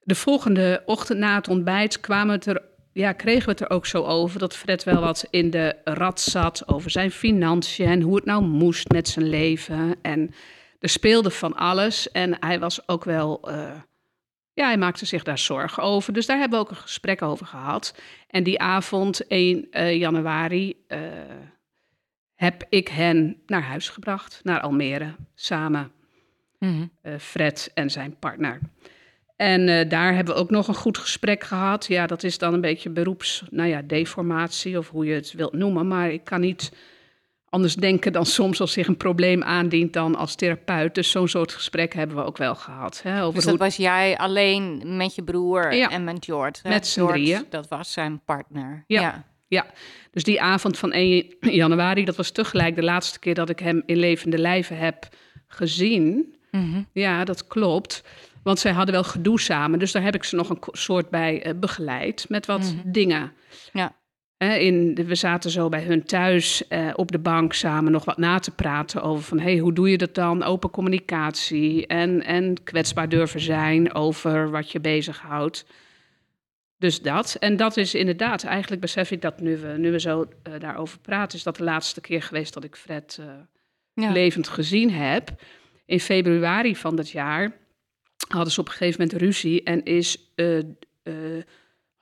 de 0.00 0.14
volgende 0.14 0.82
ochtend 0.86 1.18
na 1.18 1.34
het 1.34 1.48
ontbijt 1.48 2.00
kwamen 2.00 2.34
het 2.34 2.46
er, 2.46 2.62
ja, 2.92 3.12
kregen 3.12 3.44
we 3.44 3.50
het 3.50 3.60
er 3.60 3.70
ook 3.70 3.86
zo 3.86 4.02
over... 4.02 4.38
dat 4.38 4.56
Fred 4.56 4.84
wel 4.84 5.00
wat 5.00 5.26
in 5.30 5.50
de 5.50 5.76
rat 5.84 6.20
zat 6.20 6.68
over 6.68 6.90
zijn 6.90 7.10
financiën... 7.10 7.86
en 7.86 8.00
hoe 8.00 8.16
het 8.16 8.24
nou 8.24 8.44
moest 8.44 8.88
met 8.88 9.08
zijn 9.08 9.28
leven. 9.28 9.96
En 10.02 10.30
er 10.78 10.88
speelde 10.88 11.30
van 11.30 11.54
alles. 11.54 12.10
En 12.10 12.36
hij 12.40 12.58
was 12.58 12.88
ook 12.88 13.04
wel... 13.04 13.40
eh, 13.42 13.70
ja, 14.56 14.66
hij 14.66 14.76
maakte 14.78 15.06
zich 15.06 15.22
daar 15.22 15.38
zorgen 15.38 15.82
over. 15.82 16.12
Dus 16.12 16.26
daar 16.26 16.38
hebben 16.38 16.58
we 16.58 16.64
ook 16.64 16.70
een 16.70 16.76
gesprek 16.76 17.22
over 17.22 17.46
gehad. 17.46 17.94
En 18.28 18.42
die 18.42 18.60
avond, 18.60 19.26
1 19.26 19.66
eh, 19.70 19.96
januari, 19.98 20.84
eh, 20.88 21.00
heb 22.34 22.64
ik 22.68 22.88
hen 22.88 23.42
naar 23.46 23.62
huis 23.62 23.88
gebracht, 23.88 24.40
naar 24.42 24.60
Almere, 24.60 25.14
samen, 25.34 25.92
Mhm. 26.58 26.86
eh, 27.02 27.14
Fred 27.18 27.70
en 27.74 27.90
zijn 27.90 28.16
partner. 28.18 28.60
En 29.36 29.88
daar 29.88 30.14
hebben 30.14 30.34
we 30.34 30.40
ook 30.40 30.50
nog 30.50 30.68
een 30.68 30.74
goed 30.74 30.98
gesprek 30.98 31.44
gehad. 31.44 31.86
Ja, 31.86 32.06
dat 32.06 32.22
is 32.22 32.38
dan 32.38 32.54
een 32.54 32.60
beetje 32.60 32.90
beroeps, 32.90 33.44
nou 33.50 33.68
ja, 33.68 33.82
deformatie 33.82 34.78
of 34.78 34.90
hoe 34.90 35.06
je 35.06 35.14
het 35.14 35.32
wilt 35.32 35.52
noemen. 35.52 35.88
Maar 35.88 36.10
ik 36.10 36.24
kan 36.24 36.40
niet 36.40 36.72
anders 37.48 37.74
denken 37.74 38.12
dan 38.12 38.26
soms 38.26 38.60
als 38.60 38.72
zich 38.72 38.86
een 38.86 38.96
probleem 38.96 39.42
aandient 39.42 39.92
dan 39.92 40.14
als 40.16 40.34
therapeut. 40.34 40.94
Dus 40.94 41.10
zo'n 41.10 41.28
soort 41.28 41.52
gesprek 41.52 41.94
hebben 41.94 42.16
we 42.16 42.22
ook 42.24 42.36
wel 42.36 42.54
gehad. 42.54 43.00
Hè, 43.02 43.22
over 43.22 43.34
Dus 43.34 43.42
hoe 43.42 43.52
dat 43.52 43.60
was 43.60 43.76
jij 43.76 44.16
alleen 44.16 44.82
met 44.96 45.14
je 45.14 45.22
broer 45.22 45.74
Ja. 45.74 45.90
en 45.90 46.04
met 46.04 46.26
hè? 46.26 46.68
Met 46.68 46.86
z'n 46.86 47.06
drieën. 47.06 47.44
Dat 47.50 47.68
was 47.68 47.92
zijn 47.92 48.20
partner. 48.24 48.84
Ja. 48.86 49.00
ja. 49.00 49.24
Ja, 49.48 49.66
dus 50.10 50.22
die 50.22 50.40
avond 50.42 50.78
van 50.78 50.92
1 50.92 51.34
januari, 51.40 52.04
dat 52.04 52.16
was 52.16 52.30
tegelijk 52.30 52.74
de 52.74 52.82
laatste 52.82 53.18
keer 53.18 53.34
dat 53.34 53.48
ik 53.48 53.58
hem 53.58 53.82
in 53.86 53.96
levende 53.96 54.38
lijven 54.38 54.78
heb 54.78 55.08
gezien. 55.46 56.36
Mhm. 56.50 56.82
Ja, 56.92 57.24
dat 57.24 57.46
klopt. 57.46 58.02
Want 58.42 58.58
zij 58.58 58.72
hadden 58.72 58.94
wel 58.94 59.04
gedoe 59.04 59.40
samen, 59.40 59.78
dus 59.78 59.92
daar 59.92 60.02
heb 60.02 60.14
ik 60.14 60.24
ze 60.24 60.36
nog 60.36 60.50
een 60.50 60.58
soort 60.72 61.10
bij 61.10 61.42
eh, 61.42 61.52
begeleid 61.56 62.24
met 62.28 62.46
wat 62.46 62.60
Mhm. 62.60 62.90
dingen. 62.92 63.32
Ja. 63.72 63.94
In, 64.38 64.94
we 64.94 65.14
zaten 65.14 65.50
zo 65.50 65.68
bij 65.68 65.82
hun 65.82 66.04
thuis 66.04 66.68
eh, 66.68 66.90
op 66.94 67.12
de 67.12 67.18
bank 67.18 67.52
samen 67.52 67.92
nog 67.92 68.04
wat 68.04 68.18
na 68.18 68.38
te 68.38 68.50
praten 68.50 69.02
over 69.02 69.24
van 69.24 69.38
hey, 69.38 69.58
hoe 69.58 69.72
doe 69.72 69.90
je 69.90 69.98
dat 69.98 70.14
dan? 70.14 70.42
Open 70.42 70.70
communicatie 70.70 71.86
en, 71.86 72.22
en 72.22 72.62
kwetsbaar 72.64 73.08
durven 73.08 73.40
zijn 73.40 73.94
over 73.94 74.50
wat 74.50 74.72
je 74.72 74.80
bezighoudt. 74.80 75.66
Dus 76.78 77.02
dat. 77.02 77.34
En 77.34 77.56
dat 77.56 77.76
is 77.76 77.94
inderdaad, 77.94 78.44
eigenlijk 78.44 78.80
besef 78.80 79.10
ik 79.10 79.22
dat 79.22 79.40
nu 79.40 79.56
we, 79.56 79.74
nu 79.78 79.90
we 79.90 80.00
zo 80.00 80.20
uh, 80.20 80.54
daarover 80.58 80.98
praten, 80.98 81.38
is 81.38 81.44
dat 81.44 81.56
de 81.56 81.64
laatste 81.64 82.00
keer 82.00 82.22
geweest 82.22 82.54
dat 82.54 82.64
ik 82.64 82.76
Fred 82.76 83.18
uh, 83.20 84.12
levend 84.12 84.48
gezien 84.48 84.90
heb. 84.90 85.30
In 85.86 86.00
februari 86.00 86.76
van 86.76 86.96
dat 86.96 87.10
jaar 87.10 87.52
hadden 88.28 88.52
ze 88.52 88.60
op 88.60 88.66
een 88.66 88.72
gegeven 88.72 89.00
moment 89.00 89.20
ruzie 89.20 89.62
en 89.62 89.84
is 89.84 90.32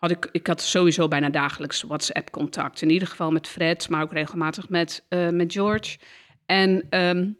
had 0.04 0.24
ik, 0.24 0.28
ik 0.32 0.46
had 0.46 0.62
sowieso 0.62 1.08
bijna 1.08 1.30
dagelijks 1.30 1.82
WhatsApp-contact. 1.82 2.82
In 2.82 2.90
ieder 2.90 3.08
geval 3.08 3.30
met 3.30 3.48
Fred, 3.48 3.88
maar 3.88 4.02
ook 4.02 4.12
regelmatig 4.12 4.68
met, 4.68 5.04
uh, 5.08 5.28
met 5.28 5.52
George. 5.52 5.98
En 6.46 6.86
um, 6.90 7.36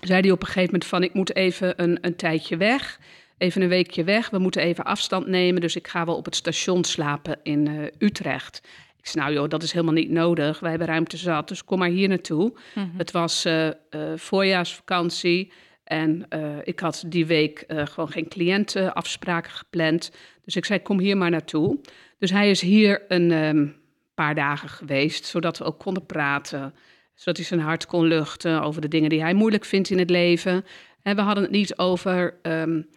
zei 0.00 0.20
hij 0.20 0.30
op 0.30 0.40
een 0.40 0.46
gegeven 0.46 0.72
moment 0.72 0.84
van... 0.84 1.02
ik 1.02 1.14
moet 1.14 1.34
even 1.34 1.82
een, 1.82 1.98
een 2.00 2.16
tijdje 2.16 2.56
weg, 2.56 3.00
even 3.38 3.62
een 3.62 3.68
weekje 3.68 4.04
weg. 4.04 4.30
We 4.30 4.38
moeten 4.38 4.62
even 4.62 4.84
afstand 4.84 5.26
nemen, 5.26 5.60
dus 5.60 5.76
ik 5.76 5.88
ga 5.88 6.04
wel 6.04 6.16
op 6.16 6.24
het 6.24 6.36
station 6.36 6.84
slapen 6.84 7.38
in 7.42 7.68
uh, 7.68 7.86
Utrecht. 7.98 8.60
Ik 8.98 9.06
zei, 9.06 9.24
nou 9.24 9.36
joh, 9.36 9.48
dat 9.48 9.62
is 9.62 9.72
helemaal 9.72 9.94
niet 9.94 10.10
nodig. 10.10 10.60
Wij 10.60 10.70
hebben 10.70 10.88
ruimte 10.88 11.16
zat, 11.16 11.48
dus 11.48 11.64
kom 11.64 11.78
maar 11.78 11.88
hier 11.88 12.08
naartoe. 12.08 12.44
Mm 12.44 12.54
-hmm. 12.74 12.92
Het 12.96 13.10
was 13.10 13.46
uh, 13.46 13.68
voorjaarsvakantie... 14.16 15.52
En 15.88 16.26
uh, 16.30 16.56
ik 16.64 16.80
had 16.80 17.04
die 17.06 17.26
week 17.26 17.64
uh, 17.68 17.86
gewoon 17.86 18.10
geen 18.10 18.28
cliëntenafspraken 18.28 19.50
gepland. 19.50 20.10
Dus 20.44 20.56
ik 20.56 20.64
zei, 20.64 20.82
kom 20.82 20.98
hier 20.98 21.16
maar 21.16 21.30
naartoe. 21.30 21.78
Dus 22.18 22.30
hij 22.30 22.50
is 22.50 22.60
hier 22.60 23.02
een 23.08 23.30
um, 23.30 23.76
paar 24.14 24.34
dagen 24.34 24.68
geweest, 24.68 25.24
zodat 25.24 25.58
we 25.58 25.64
ook 25.64 25.78
konden 25.78 26.06
praten. 26.06 26.74
Zodat 27.14 27.36
hij 27.36 27.46
zijn 27.46 27.60
hart 27.60 27.86
kon 27.86 28.06
luchten 28.06 28.62
over 28.62 28.80
de 28.80 28.88
dingen 28.88 29.10
die 29.10 29.22
hij 29.22 29.34
moeilijk 29.34 29.64
vindt 29.64 29.90
in 29.90 29.98
het 29.98 30.10
leven. 30.10 30.64
En 31.02 31.16
we 31.16 31.22
hadden 31.22 31.42
het 31.42 31.52
niet 31.52 31.78
over 31.78 32.34
um, 32.42 32.88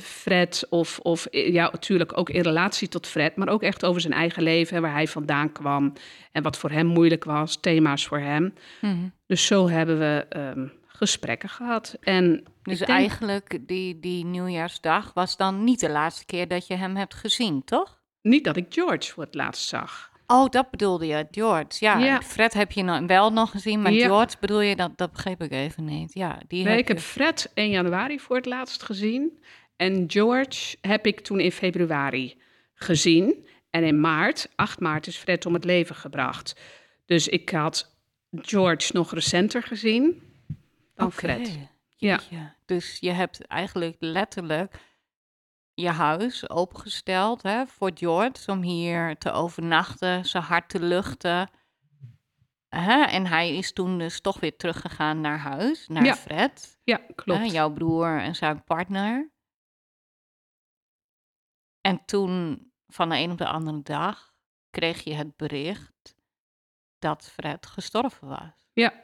Fred 0.00 0.66
of, 0.70 0.98
of 0.98 1.26
ja, 1.30 1.68
natuurlijk 1.72 2.18
ook 2.18 2.30
in 2.30 2.42
relatie 2.42 2.88
tot 2.88 3.06
Fred, 3.06 3.36
maar 3.36 3.48
ook 3.48 3.62
echt 3.62 3.84
over 3.84 4.00
zijn 4.00 4.12
eigen 4.12 4.42
leven, 4.42 4.82
waar 4.82 4.92
hij 4.92 5.08
vandaan 5.08 5.52
kwam 5.52 5.92
en 6.32 6.42
wat 6.42 6.58
voor 6.58 6.70
hem 6.70 6.86
moeilijk 6.86 7.24
was, 7.24 7.56
thema's 7.60 8.06
voor 8.06 8.20
hem. 8.20 8.42
Mm 8.42 8.52
-hmm. 8.80 9.12
Dus 9.26 9.46
zo 9.46 9.68
hebben 9.68 9.98
we 9.98 10.26
um, 10.36 10.72
gesprekken 10.96 11.48
gehad. 11.48 11.96
En 12.00 12.44
dus 12.62 12.80
eigenlijk 12.80 13.58
die, 13.60 14.00
die 14.00 14.24
nieuwjaarsdag 14.24 15.12
was 15.14 15.36
dan 15.36 15.64
niet 15.64 15.80
de 15.80 15.90
laatste 15.90 16.24
keer 16.24 16.48
dat 16.48 16.66
je 16.66 16.74
hem 16.74 16.96
hebt 16.96 17.14
gezien, 17.14 17.64
toch? 17.64 18.00
Niet 18.22 18.44
dat 18.44 18.56
ik 18.56 18.66
George 18.68 19.12
voor 19.12 19.24
het 19.24 19.34
laatst 19.34 19.68
zag. 19.68 20.10
Oh, 20.26 20.48
dat 20.50 20.70
bedoelde 20.70 21.06
je, 21.06 21.26
George. 21.30 21.66
Ja, 21.78 21.98
ja. 21.98 22.22
Fred 22.22 22.54
heb 22.54 22.72
je 22.72 22.82
nog, 22.82 23.06
wel 23.06 23.32
nog 23.32 23.50
gezien, 23.50 23.82
maar 23.82 23.92
ja. 23.92 24.06
George 24.06 24.36
bedoel 24.40 24.60
je, 24.60 24.76
dat, 24.76 24.98
dat 24.98 25.12
begreep 25.12 25.42
ik 25.42 25.52
even 25.52 25.84
niet. 25.84 26.14
Ja, 26.14 26.38
die 26.48 26.64
nee, 26.64 26.70
heb 26.72 26.80
ik 26.80 26.88
je... 26.88 26.94
heb 26.94 27.02
Fred 27.02 27.50
1 27.54 27.70
januari 27.70 28.20
voor 28.20 28.36
het 28.36 28.46
laatst 28.46 28.82
gezien. 28.82 29.38
En 29.76 30.04
George 30.06 30.76
heb 30.80 31.06
ik 31.06 31.20
toen 31.20 31.40
in 31.40 31.52
februari 31.52 32.36
gezien. 32.74 33.46
En 33.70 33.84
in 33.84 34.00
maart, 34.00 34.48
8 34.54 34.80
maart, 34.80 35.06
is 35.06 35.16
Fred 35.16 35.46
om 35.46 35.54
het 35.54 35.64
leven 35.64 35.94
gebracht. 35.94 36.60
Dus 37.04 37.28
ik 37.28 37.50
had 37.50 37.94
George 38.30 38.90
nog 38.92 39.14
recenter 39.14 39.62
gezien 39.62 40.25
dan 40.96 41.06
okay. 41.06 41.18
Fred. 41.18 41.68
Ja. 41.96 42.20
Dus 42.64 42.98
je 42.98 43.10
hebt 43.10 43.46
eigenlijk 43.46 43.96
letterlijk 43.98 44.80
je 45.74 45.90
huis 45.90 46.50
opengesteld 46.50 47.42
hè, 47.42 47.66
voor 47.66 47.90
George 47.94 48.50
om 48.52 48.62
hier 48.62 49.18
te 49.18 49.30
overnachten, 49.30 50.24
zijn 50.24 50.42
hart 50.42 50.68
te 50.68 50.80
luchten. 50.80 51.50
Hè? 52.68 53.02
En 53.02 53.26
hij 53.26 53.56
is 53.56 53.72
toen 53.72 53.98
dus 53.98 54.20
toch 54.20 54.40
weer 54.40 54.56
teruggegaan 54.56 55.20
naar 55.20 55.38
huis, 55.38 55.88
naar 55.88 56.04
ja. 56.04 56.14
Fred. 56.14 56.80
Ja, 56.84 57.00
klopt. 57.14 57.40
Hè, 57.40 57.46
jouw 57.46 57.72
broer 57.72 58.20
en 58.20 58.34
zijn 58.34 58.64
partner. 58.64 59.30
En 61.80 62.04
toen, 62.04 62.66
van 62.86 63.08
de 63.08 63.16
een 63.16 63.30
op 63.30 63.38
de 63.38 63.48
andere 63.48 63.82
dag, 63.82 64.34
kreeg 64.70 65.04
je 65.04 65.14
het 65.14 65.36
bericht 65.36 66.16
dat 66.98 67.30
Fred 67.30 67.66
gestorven 67.66 68.28
was. 68.28 68.68
Ja, 68.72 69.02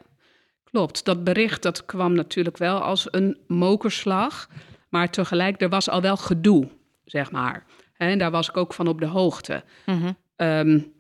Klopt, 0.73 1.05
dat 1.05 1.25
bericht 1.25 1.62
dat 1.62 1.85
kwam 1.85 2.12
natuurlijk 2.12 2.57
wel 2.57 2.81
als 2.81 3.09
een 3.11 3.38
mokerslag. 3.47 4.49
Maar 4.88 5.11
tegelijk, 5.11 5.61
er 5.61 5.69
was 5.69 5.88
al 5.88 6.00
wel 6.00 6.17
gedoe, 6.17 6.69
zeg 7.05 7.31
maar. 7.31 7.64
En 7.97 8.19
daar 8.19 8.31
was 8.31 8.49
ik 8.49 8.57
ook 8.57 8.75
van 8.75 8.87
op 8.87 9.00
de 9.00 9.07
hoogte. 9.07 9.64
Mm 9.87 10.00
-hmm. 10.00 10.17
um, 10.47 10.93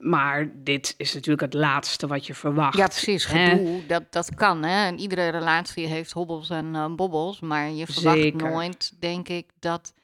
maar 0.00 0.50
dit 0.54 0.94
is 0.96 1.14
natuurlijk 1.14 1.40
het 1.42 1.54
laatste 1.54 2.06
wat 2.06 2.26
je 2.26 2.34
verwacht. 2.34 2.76
Ja, 2.76 2.86
precies. 2.86 3.24
Gedoe, 3.24 3.86
dat, 3.86 4.12
dat 4.12 4.34
kan. 4.34 4.62
Hè? 4.62 4.86
En 4.86 4.98
iedere 4.98 5.28
relatie 5.28 5.86
heeft 5.86 6.12
hobbels 6.12 6.50
en 6.50 6.74
uh, 6.74 6.94
bobbels. 6.94 7.40
Maar 7.40 7.70
je 7.70 7.86
verwacht 7.86 8.18
Zeker. 8.18 8.50
nooit, 8.50 9.00
denk 9.00 9.28
ik, 9.28 9.50
dat 9.58 9.94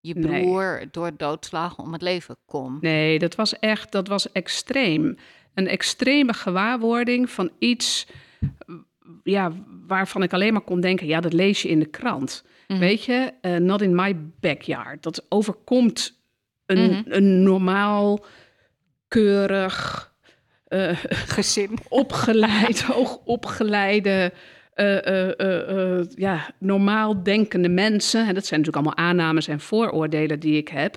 je 0.00 0.20
broer 0.20 0.76
nee. 0.76 0.88
door 0.90 1.16
doodslag 1.16 1.78
om 1.78 1.92
het 1.92 2.02
leven 2.02 2.36
komt. 2.44 2.82
Nee, 2.82 3.18
dat 3.18 3.34
was 3.34 3.58
echt, 3.58 3.92
dat 3.92 4.08
was 4.08 4.32
extreem 4.32 5.16
een 5.54 5.68
extreme 5.68 6.32
gewaarwording 6.32 7.30
van 7.30 7.50
iets 7.58 8.06
ja, 9.22 9.52
waarvan 9.86 10.22
ik 10.22 10.32
alleen 10.32 10.52
maar 10.52 10.62
kon 10.62 10.80
denken, 10.80 11.06
ja, 11.06 11.20
dat 11.20 11.32
lees 11.32 11.62
je 11.62 11.68
in 11.68 11.78
de 11.78 11.86
krant. 11.86 12.44
Mm. 12.68 12.78
Weet 12.78 13.04
je, 13.04 13.32
uh, 13.42 13.56
not 13.56 13.82
in 13.82 13.94
my 13.94 14.16
backyard. 14.40 15.02
Dat 15.02 15.26
overkomt 15.28 16.20
een, 16.66 16.82
mm 16.82 16.90
-hmm. 16.90 17.02
een 17.06 17.42
normaal, 17.42 18.24
keurig, 19.08 20.10
uh, 20.68 20.98
gezin, 21.10 21.78
opgeleid, 21.88 22.82
hoogopgeleide, 22.82 24.32
uh, 24.76 26.02
ja, 26.14 26.54
normaal 26.58 27.22
denkende 27.22 27.68
mensen. 27.68 28.26
En 28.26 28.34
dat 28.34 28.46
zijn 28.46 28.60
natuurlijk 28.60 28.86
allemaal 28.86 29.06
aannames 29.06 29.48
en 29.48 29.60
vooroordelen 29.60 30.40
die 30.40 30.56
ik 30.56 30.68
heb. 30.68 30.96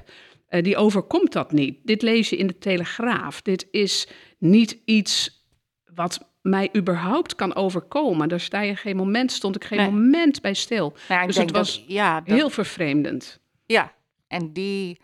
die 0.61 0.77
overkomt 0.77 1.31
dat 1.31 1.51
niet. 1.51 1.77
Dit 1.83 2.01
lees 2.01 2.29
je 2.29 2.37
in 2.37 2.47
de 2.47 2.57
Telegraaf. 2.57 3.41
Dit 3.41 3.67
is 3.71 4.07
niet 4.49 4.77
iets 4.85 5.45
wat 5.93 6.33
mij 6.41 6.69
überhaupt 6.75 7.35
kan 7.35 7.55
overkomen. 7.55 8.29
Daar 8.29 8.39
sta 8.39 8.61
je 8.61 8.75
geen 8.75 8.95
moment, 8.95 9.31
stond 9.31 9.55
ik 9.55 9.63
geen 9.63 9.77
nee. 9.77 9.89
moment 9.89 10.41
bij 10.41 10.53
stil. 10.53 10.95
Ja, 11.07 11.25
dus 11.25 11.35
het 11.35 11.51
was 11.51 11.79
dat, 11.79 11.87
ja, 11.87 12.21
dat, 12.21 12.35
heel 12.35 12.49
vervreemdend. 12.49 13.39
Ja, 13.65 13.93
en 14.27 14.53
die 14.53 15.01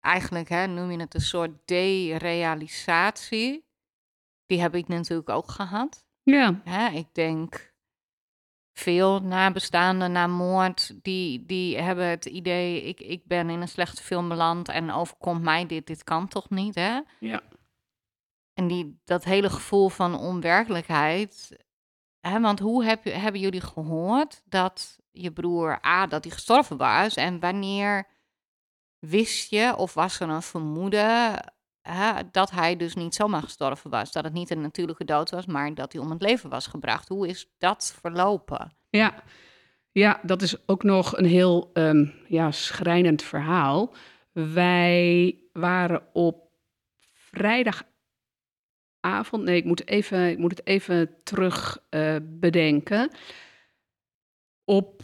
eigenlijk 0.00 0.48
hè, 0.48 0.66
noem 0.66 0.90
je 0.90 1.00
het 1.00 1.14
een 1.14 1.20
soort 1.20 1.50
derealisatie. 1.64 3.66
Die 4.46 4.60
heb 4.60 4.74
ik 4.74 4.88
natuurlijk 4.88 5.28
ook 5.28 5.50
gehad. 5.50 6.06
Ja. 6.22 6.60
Hè, 6.64 6.88
ik 6.88 7.06
denk 7.12 7.72
veel 8.72 9.22
nabestaanden 9.22 10.12
na 10.12 10.26
moord, 10.26 10.94
die, 11.02 11.46
die 11.46 11.78
hebben 11.78 12.06
het 12.06 12.24
idee, 12.24 12.82
ik, 12.82 13.00
ik 13.00 13.24
ben 13.24 13.50
in 13.50 13.60
een 13.60 13.68
slechte 13.68 14.02
film 14.02 14.28
beland 14.28 14.68
en 14.68 14.92
overkomt 14.92 15.42
mij 15.42 15.66
dit, 15.66 15.86
dit 15.86 16.04
kan 16.04 16.28
toch 16.28 16.50
niet, 16.50 16.74
hè? 16.74 17.00
Ja. 17.20 17.42
En 18.58 18.68
die, 18.68 19.00
dat 19.04 19.24
hele 19.24 19.50
gevoel 19.50 19.88
van 19.88 20.18
onwerkelijkheid. 20.18 21.58
Hè, 22.20 22.40
want 22.40 22.58
hoe 22.58 22.84
heb, 22.84 23.04
hebben 23.04 23.40
jullie 23.40 23.60
gehoord 23.60 24.42
dat 24.44 24.98
je 25.10 25.32
broer 25.32 25.86
A, 25.86 26.06
dat 26.06 26.24
hij 26.24 26.32
gestorven 26.32 26.76
was? 26.76 27.14
En 27.14 27.40
wanneer 27.40 28.06
wist 28.98 29.50
je 29.50 29.76
of 29.76 29.94
was 29.94 30.20
er 30.20 30.28
een 30.28 30.42
vermoeden 30.42 31.44
hè, 31.82 32.12
dat 32.30 32.50
hij 32.50 32.76
dus 32.76 32.94
niet 32.94 33.14
zomaar 33.14 33.42
gestorven 33.42 33.90
was? 33.90 34.12
Dat 34.12 34.24
het 34.24 34.32
niet 34.32 34.50
een 34.50 34.60
natuurlijke 34.60 35.04
dood 35.04 35.30
was, 35.30 35.46
maar 35.46 35.74
dat 35.74 35.92
hij 35.92 36.02
om 36.02 36.10
het 36.10 36.22
leven 36.22 36.50
was 36.50 36.66
gebracht. 36.66 37.08
Hoe 37.08 37.28
is 37.28 37.50
dat 37.58 37.96
verlopen? 38.00 38.76
Ja, 38.88 39.22
ja 39.92 40.20
dat 40.22 40.42
is 40.42 40.68
ook 40.68 40.82
nog 40.82 41.16
een 41.16 41.26
heel 41.26 41.70
um, 41.72 42.14
ja, 42.28 42.50
schrijnend 42.50 43.22
verhaal. 43.22 43.94
Wij 44.32 45.38
waren 45.52 46.02
op 46.12 46.50
vrijdag 47.12 47.82
avond. 49.00 49.44
Nee, 49.44 49.56
ik 49.56 49.64
moet, 49.64 49.88
even, 49.88 50.30
ik 50.30 50.38
moet 50.38 50.50
het 50.50 50.66
even 50.66 51.10
terug 51.24 51.78
uh, 51.90 52.16
bedenken. 52.22 53.10
Op 54.64 55.02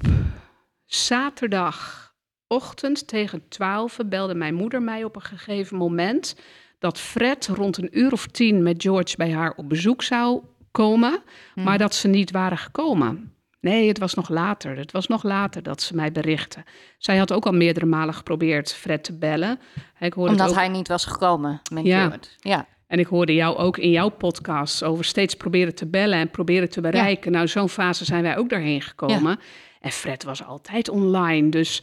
zaterdagochtend 0.87 3.07
tegen 3.07 3.49
12 3.49 3.99
belde 4.07 4.35
mijn 4.35 4.55
moeder 4.55 4.83
mij 4.83 5.05
op 5.05 5.17
een 5.17 5.23
gegeven 5.23 5.77
moment 5.77 6.37
dat 6.79 6.99
Fred 6.99 7.47
rond 7.47 7.77
een 7.77 7.99
uur 7.99 8.13
of 8.13 8.27
tien 8.27 8.63
met 8.63 8.83
George 8.83 9.17
bij 9.17 9.33
haar 9.33 9.53
op 9.57 9.69
bezoek 9.69 10.03
zou 10.03 10.43
komen, 10.71 11.23
hmm. 11.55 11.65
maar 11.65 11.79
dat 11.79 11.95
ze 11.95 12.09
niet 12.09 12.31
waren 12.31 12.59
gekomen. 12.59 13.33
Nee, 13.61 13.89
het 13.89 13.99
was 13.99 14.15
nog 14.15 14.29
later. 14.29 14.77
Het 14.77 14.93
was 14.93 15.07
nog 15.07 15.23
later 15.23 15.63
dat 15.63 15.83
ze 15.83 15.95
mij 15.95 16.13
berichten. 16.13 16.65
Zij 16.99 17.17
had 17.17 17.33
ook 17.33 17.47
al 17.47 17.53
meerdere 17.53 17.87
malen 17.87 18.15
geprobeerd 18.15 18.75
Fred 18.75 19.05
te 19.05 19.19
bellen. 19.19 19.61
Ik 19.99 20.13
hoorde 20.13 20.31
Omdat 20.31 20.49
ook... 20.49 20.55
hij 20.55 20.69
niet 20.69 20.89
was 20.89 21.05
gekomen 21.05 21.61
met 21.73 21.85
ja. 21.85 22.01
George. 22.01 22.19
Ja. 22.39 22.67
En 22.87 22.99
ik 22.99 23.07
hoorde 23.07 23.35
jou 23.35 23.57
ook 23.57 23.79
in 23.79 23.91
jouw 23.91 24.09
podcast 24.09 24.83
over 24.85 25.05
steeds 25.05 25.35
proberen 25.35 25.75
te 25.75 25.87
bellen 25.87 26.19
en 26.19 26.31
proberen 26.31 26.69
te 26.71 26.81
bereiken. 26.81 27.31
Ja. 27.31 27.37
Nou, 27.37 27.49
zo'n 27.49 27.69
fase 27.69 28.05
zijn 28.05 28.23
wij 28.23 28.37
ook 28.37 28.49
daarheen 28.49 28.83
gekomen. 28.83 29.31
Ja. 29.31 29.39
En 29.81 29.91
Fred 29.91 30.25
was 30.25 30.45
altijd 30.45 30.89
online. 30.89 31.49
Dus 31.49 31.83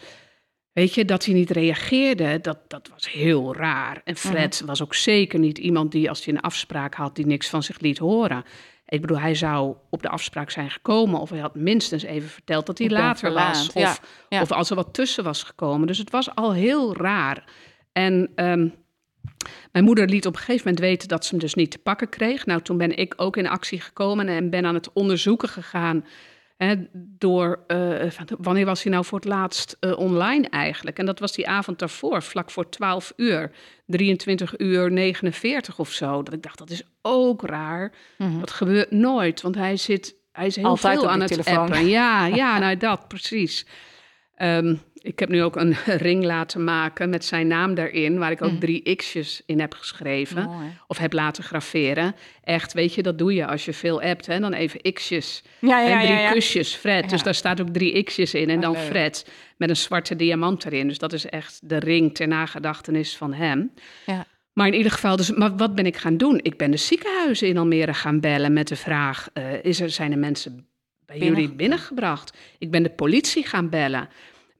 Weet 0.73 0.93
je, 0.93 1.05
dat 1.05 1.25
hij 1.25 1.33
niet 1.33 1.49
reageerde, 1.49 2.39
dat, 2.41 2.57
dat 2.67 2.89
was 2.93 3.11
heel 3.11 3.55
raar. 3.55 4.01
En 4.03 4.15
Fred 4.15 4.57
Mhm. 4.59 4.65
was 4.65 4.81
ook 4.81 4.95
zeker 4.95 5.39
niet 5.39 5.57
iemand 5.57 5.91
die, 5.91 6.09
als 6.09 6.25
hij 6.25 6.33
een 6.33 6.41
afspraak 6.41 6.93
had, 6.95 7.15
die 7.15 7.25
niks 7.25 7.49
van 7.49 7.63
zich 7.63 7.79
liet 7.79 7.97
horen. 7.97 8.43
Ik 8.85 9.01
bedoel, 9.01 9.19
hij 9.19 9.35
zou 9.35 9.75
op 9.89 10.01
de 10.01 10.09
afspraak 10.09 10.49
zijn 10.49 10.71
gekomen, 10.71 11.19
of 11.19 11.29
hij 11.29 11.39
had 11.39 11.55
minstens 11.55 12.03
even 12.03 12.29
verteld 12.29 12.65
dat 12.65 12.77
hij 12.77 12.87
Ik 12.87 12.93
later 12.93 13.33
was. 13.33 13.73
Of, 13.73 14.01
of 14.29 14.51
als 14.51 14.69
er 14.69 14.75
wat 14.75 14.93
tussen 14.93 15.23
was 15.23 15.43
gekomen. 15.43 15.87
Dus 15.87 15.97
het 15.97 16.09
was 16.09 16.35
al 16.35 16.53
heel 16.53 16.95
raar. 16.95 17.43
En 17.91 18.31
ehm, 18.35 18.67
mijn 19.71 19.85
moeder 19.85 20.07
liet 20.07 20.25
op 20.25 20.33
een 20.33 20.39
gegeven 20.39 20.63
moment 20.67 20.79
weten 20.85 21.07
dat 21.07 21.23
ze 21.25 21.31
hem 21.31 21.39
dus 21.39 21.53
niet 21.53 21.71
te 21.71 21.77
pakken 21.77 22.09
kreeg. 22.09 22.45
Nou, 22.45 22.61
toen 22.61 22.77
ben 22.77 22.97
ik 22.97 23.13
ook 23.17 23.37
in 23.37 23.47
actie 23.47 23.81
gekomen 23.81 24.27
en 24.27 24.49
ben 24.49 24.65
aan 24.65 24.73
het 24.73 24.93
onderzoeken 24.93 25.49
gegaan. 25.49 26.05
Hè, 26.57 26.75
door 26.93 27.63
eh, 27.67 28.09
wanneer 28.37 28.65
was 28.65 28.83
hij 28.83 28.91
nou 28.91 29.05
voor 29.05 29.19
het 29.19 29.27
laatst 29.27 29.77
eh, 29.79 29.97
online 29.97 30.49
eigenlijk? 30.49 30.99
En 30.99 31.05
dat 31.05 31.19
was 31.19 31.31
die 31.33 31.47
avond 31.47 31.79
daarvoor, 31.79 32.23
vlak 32.23 32.51
voor 32.51 32.69
12 32.69 33.13
uur, 33.15 33.51
23 33.85 34.59
uur 34.59 34.91
49 34.91 35.79
of 35.79 35.91
zo. 35.91 36.23
Dat 36.23 36.33
ik 36.33 36.43
dacht, 36.43 36.57
dat 36.57 36.69
is 36.69 36.83
ook 37.01 37.41
raar. 37.41 37.91
Mhm. 38.17 38.39
Dat 38.39 38.51
gebeurt 38.51 38.91
nooit, 38.91 39.41
want 39.41 39.55
hij 39.55 39.77
zit, 39.77 40.15
hij 40.31 40.45
is 40.45 40.55
heel 40.55 40.65
Altijd 40.65 40.99
veel 40.99 41.09
aan 41.09 41.19
het 41.19 41.27
telefoon. 41.31 41.57
appen. 41.57 41.87
Ja, 41.87 42.25
ja, 42.25 42.57
nou 42.59 42.77
dat 42.77 43.07
precies. 43.07 43.65
Ehm, 44.41 44.75
ik 44.93 45.19
heb 45.19 45.29
nu 45.29 45.43
ook 45.43 45.55
een 45.55 45.75
ring 46.07 46.23
laten 46.23 46.63
maken 46.63 47.09
met 47.09 47.25
zijn 47.25 47.47
naam 47.47 47.73
daarin, 47.73 48.17
waar 48.17 48.31
ik 48.31 48.41
ook 48.41 48.51
Mhm. 48.51 48.59
drie 48.59 48.95
x'jes 48.95 49.41
in 49.45 49.59
heb 49.59 49.73
geschreven. 49.73 50.43
Mooi. 50.43 50.67
Of 50.87 50.97
heb 50.97 51.13
laten 51.13 51.43
graveren. 51.43 52.15
Echt, 52.43 52.73
weet 52.73 52.93
je, 52.93 53.01
dat 53.03 53.17
doe 53.17 53.33
je 53.33 53.45
als 53.47 53.65
je 53.65 53.73
veel 53.73 54.01
appt. 54.01 54.25
Hè? 54.25 54.39
Dan 54.39 54.53
even 54.53 54.93
x'jes 54.93 55.43
Ja, 55.59 55.79
ja, 55.81 55.99
en 55.99 56.05
drie 56.07 56.17
ja, 56.19 56.31
kusjes, 56.31 56.75
Fred. 56.75 57.09
Dus 57.09 57.23
daar 57.23 57.35
staat 57.35 57.61
ook 57.61 57.69
drie 57.69 58.03
x'jes 58.03 58.33
in. 58.33 58.49
En 58.49 58.55
Oh, 58.55 58.61
dan 58.61 58.71
leuk. 58.71 58.81
Fred 58.81 59.29
met 59.57 59.69
een 59.69 59.77
zwarte 59.77 60.15
diamant 60.15 60.65
erin. 60.65 60.87
Dus 60.87 60.97
dat 60.97 61.13
is 61.13 61.25
echt 61.25 61.59
de 61.69 61.77
ring 61.79 62.15
ter 62.15 62.27
nagedachtenis 62.27 63.17
van 63.17 63.33
hem. 63.33 63.71
Ja. 64.05 64.25
Maar 64.53 64.67
in 64.67 64.73
ieder 64.73 64.91
geval, 64.91 65.15
dus, 65.15 65.31
maar 65.31 65.55
wat 65.55 65.75
ben 65.75 65.85
ik 65.85 65.97
gaan 65.97 66.17
doen? 66.17 66.39
Ik 66.43 66.57
ben 66.57 66.71
de 66.71 66.77
ziekenhuizen 66.77 67.47
in 67.47 67.57
Almere 67.57 67.93
gaan 67.93 68.19
bellen 68.19 68.53
met 68.53 68.67
de 68.67 68.75
vraag... 68.75 69.29
eh, 69.33 69.63
is 69.63 69.79
er, 69.81 69.89
zijn 69.89 70.11
er 70.11 70.17
mensen 70.17 70.65
bij 71.05 71.17
jullie 71.17 71.33
Binnen- 71.35 71.55
binnengebracht? 71.57 72.37
Ik 72.57 72.71
ben 72.71 72.83
de 72.83 72.89
politie 72.89 73.45
gaan 73.45 73.69
bellen 73.69 74.09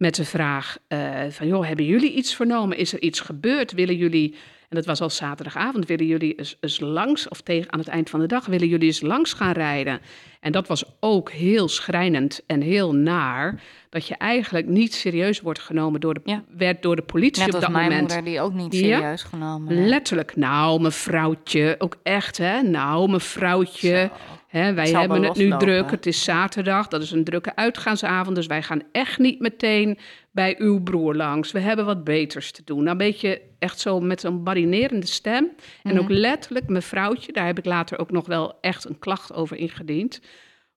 met 0.01 0.15
de 0.15 0.25
vraag 0.25 0.77
eh, 0.87 0.99
van... 1.29 1.47
joh, 1.47 1.65
hebben 1.67 1.85
jullie 1.85 2.13
iets 2.13 2.35
vernomen? 2.35 2.77
Is 2.77 2.93
er 2.93 3.01
iets 3.01 3.19
gebeurd? 3.19 3.71
Willen 3.71 3.95
jullie... 3.95 4.35
En 4.69 4.77
dat 4.77 4.85
was 4.85 5.01
al 5.01 5.09
zaterdagavond. 5.09 5.85
Willen 5.85 6.05
jullie 6.05 6.35
eens, 6.35 6.57
eens 6.59 6.79
langs, 6.79 7.27
of 7.27 7.41
tegen 7.41 7.73
aan 7.73 7.79
het 7.79 7.87
eind 7.87 8.09
van 8.09 8.19
de 8.19 8.25
dag, 8.25 8.45
willen 8.45 8.67
jullie 8.67 8.85
eens 8.87 9.01
langs 9.01 9.33
gaan 9.33 9.51
rijden? 9.51 10.01
En 10.39 10.51
dat 10.51 10.67
was 10.67 10.83
ook 10.99 11.31
heel 11.31 11.67
schrijnend 11.67 12.41
en 12.47 12.61
heel 12.61 12.95
naar. 12.95 13.61
Dat 13.89 14.07
je 14.07 14.15
eigenlijk 14.15 14.67
niet 14.67 14.93
serieus 14.93 15.41
wordt 15.41 15.59
genomen 15.59 15.99
door 15.99 16.13
de, 16.13 16.21
Ja. 16.23 16.43
werd 16.57 16.81
door 16.81 16.95
de 16.95 17.01
politie 17.01 17.39
Net 17.43 17.47
op 17.47 17.55
als 17.55 17.63
dat 17.63 17.73
mijn 17.73 17.89
moment. 17.89 18.01
moeder, 18.07 18.23
die 18.31 18.41
ook 18.41 18.53
niet 18.53 18.73
Ja. 18.73 18.79
serieus 18.79 19.23
genomen. 19.23 19.87
Letterlijk, 19.87 20.35
nou, 20.35 20.81
mevrouwtje, 20.81 21.75
ook 21.77 21.95
echt, 22.03 22.37
hè? 22.37 22.61
Nou, 22.61 23.09
mevrouwtje, 23.09 24.09
Zo. 24.11 24.39
Wij 24.51 24.89
hebben 24.91 25.23
het 25.23 25.35
nu 25.37 25.57
druk. 25.57 25.91
Het 25.91 26.05
is 26.05 26.23
zaterdag, 26.23 26.87
dat 26.87 27.01
is 27.01 27.11
een 27.11 27.23
drukke 27.23 27.55
uitgaansavond, 27.55 28.35
dus 28.35 28.45
wij 28.47 28.63
gaan 28.63 28.81
echt 28.91 29.19
niet 29.19 29.39
meteen 29.39 29.97
bij 30.31 30.55
uw 30.59 30.81
broer 30.83 31.15
langs. 31.15 31.51
We 31.51 31.59
hebben 31.59 31.85
wat 31.85 32.03
beters 32.03 32.51
te 32.51 32.61
doen. 32.65 32.77
Nou, 32.77 32.89
een 32.89 32.97
beetje 32.97 33.41
echt 33.59 33.79
zo 33.79 33.99
met 33.99 34.23
een 34.23 34.43
barinerende 34.43 35.05
stem. 35.07 35.49
En 35.83 35.93
Mhm. 35.93 36.01
ook 36.03 36.09
letterlijk, 36.09 36.67
mevrouwtje, 36.67 37.31
daar 37.31 37.45
heb 37.45 37.57
ik 37.57 37.65
later 37.65 37.99
ook 37.99 38.11
nog 38.11 38.27
wel 38.27 38.57
echt 38.61 38.85
een 38.85 38.99
klacht 38.99 39.33
over 39.33 39.57
ingediend. 39.57 40.19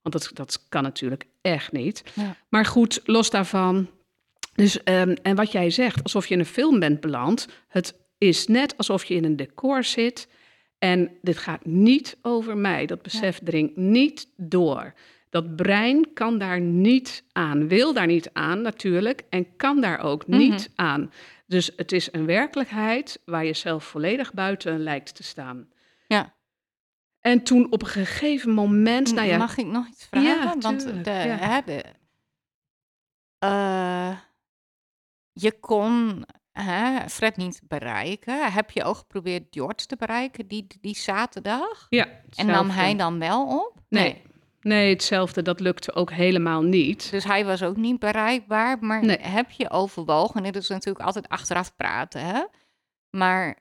Want 0.02 0.14
dat, 0.14 0.31
dat 0.35 0.66
kan 0.69 0.83
natuurlijk 0.83 1.25
echt 1.43 1.73
niet. 1.73 2.02
Ja. 2.14 2.37
Maar 2.49 2.64
goed, 2.66 3.00
los 3.04 3.31
daarvan. 3.31 3.88
Dus, 4.54 4.83
ehm, 4.83 5.14
en 5.23 5.37
wat 5.37 5.52
jij 5.52 5.71
zegt, 5.71 6.02
alsof 6.02 6.26
je 6.26 6.35
in 6.35 6.40
een 6.40 6.47
film 6.47 6.78
bent 6.78 7.00
beland. 7.00 7.49
Het 7.69 7.95
is 8.19 8.47
net 8.47 8.76
alsof 8.76 9.04
je 9.04 9.14
in 9.14 9.25
een 9.25 9.37
decor 9.37 9.85
zit. 9.85 10.28
En 10.85 11.11
dit 11.23 11.38
gaat 11.38 11.64
niet 11.64 12.17
over 12.23 12.57
mij. 12.57 12.87
Dat 12.87 13.03
besef 13.03 13.38
dringt 13.43 13.76
niet 13.76 14.29
door. 14.37 14.93
Dat 15.31 15.57
brein 15.57 16.12
kan 16.12 16.38
daar 16.38 16.61
niet 16.61 17.25
aan, 17.33 17.69
wil 17.69 17.93
daar 17.93 18.07
niet 18.07 18.31
aan 18.33 18.62
natuurlijk, 18.62 19.23
en 19.31 19.57
kan 19.57 19.81
daar 19.81 19.99
ook 20.00 20.26
Mhm. 20.26 20.38
niet 20.38 20.71
aan. 20.75 21.12
Dus 21.47 21.71
het 21.76 21.93
is 21.93 22.12
een 22.12 22.26
werkelijkheid 22.26 23.21
waar 23.25 23.45
je 23.45 23.53
zelf 23.53 23.85
volledig 23.85 24.33
buiten 24.33 24.79
lijkt 24.83 25.14
te 25.14 25.23
staan. 25.23 25.69
Ja. 26.07 26.35
En 27.21 27.43
toen 27.43 27.73
op 27.73 27.82
een 27.82 27.89
gegeven 27.89 28.50
moment, 28.52 29.15
nou 29.15 29.26
ja, 29.28 29.37
Mag 29.37 29.56
ik 29.56 29.67
nog 29.67 29.87
iets 29.89 30.06
vragen? 30.06 30.28
Ja, 30.28 30.56
Want 30.58 31.04
de, 31.04 31.11
ja. 31.11 31.37
hè, 31.37 31.61
de, 31.65 31.85
eh, 33.39 34.19
je 35.32 35.52
kon 35.61 36.25
hè, 36.62 37.08
Fred 37.08 37.36
niet 37.36 37.60
bereiken. 37.69 38.52
Heb 38.52 38.71
je 38.71 38.84
ook 38.84 38.97
geprobeerd 38.97 39.47
George 39.50 39.86
te 39.86 39.97
bereiken 39.97 40.47
die, 40.47 40.67
die 40.80 40.97
zaterdag? 40.97 41.86
ja 41.88 42.06
En 42.34 42.47
nam 42.47 42.71
hij 42.71 42.97
dan 42.97 43.19
wel 43.19 43.47
op? 43.47 43.80
Nee. 43.88 44.23
Nee, 44.60 44.90
hetzelfde. 44.93 45.43
Dat 45.43 45.60
lukte 45.60 45.95
ook 45.95 46.10
helemaal 46.10 46.62
niet. 46.62 47.10
Dus 47.10 47.25
hij 47.25 47.45
was 47.45 47.62
ook 47.62 47.76
niet 47.76 47.99
bereikbaar. 47.99 48.78
Maar 48.80 49.04
Nee. 49.04 49.19
heb 49.19 49.50
je 49.50 49.71
overwogen, 49.71 50.36
en 50.36 50.52
dit 50.52 50.62
is 50.62 50.69
natuurlijk 50.69 51.04
altijd 51.04 51.28
achteraf 51.28 51.76
praten, 51.76 52.21
hè? 52.25 52.45
Maar 53.10 53.58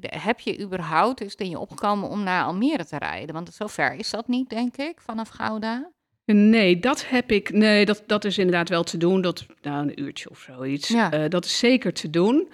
heb 0.00 0.40
je 0.40 0.60
überhaupt, 0.60 1.20
is 1.20 1.30
het 1.30 1.40
in 1.40 1.50
je 1.50 1.58
opgekomen 1.58 2.08
om 2.08 2.22
naar 2.22 2.44
Almere 2.44 2.84
te 2.84 2.98
rijden? 2.98 3.34
Want 3.34 3.54
zover 3.54 3.94
is 3.94 4.10
dat 4.10 4.28
niet, 4.28 4.48
denk 4.50 4.76
ik, 4.76 5.00
vanaf 5.00 5.28
Gouda. 5.28 5.90
Nee, 6.32 6.80
dat 6.80 7.06
heb 7.08 7.32
ik. 7.32 7.52
Nee, 7.52 7.84
dat, 7.84 8.02
dat 8.06 8.24
is 8.24 8.38
inderdaad 8.38 8.68
wel 8.68 8.82
te 8.82 8.96
doen. 8.96 9.20
Dat, 9.20 9.46
nou, 9.62 9.82
een 9.82 10.00
uurtje 10.02 10.30
of 10.30 10.38
zoiets. 10.38 10.88
Ja. 10.88 11.12
Eh, 11.12 11.28
dat 11.28 11.44
is 11.44 11.58
zeker 11.58 11.92
te 11.92 12.10
doen. 12.10 12.48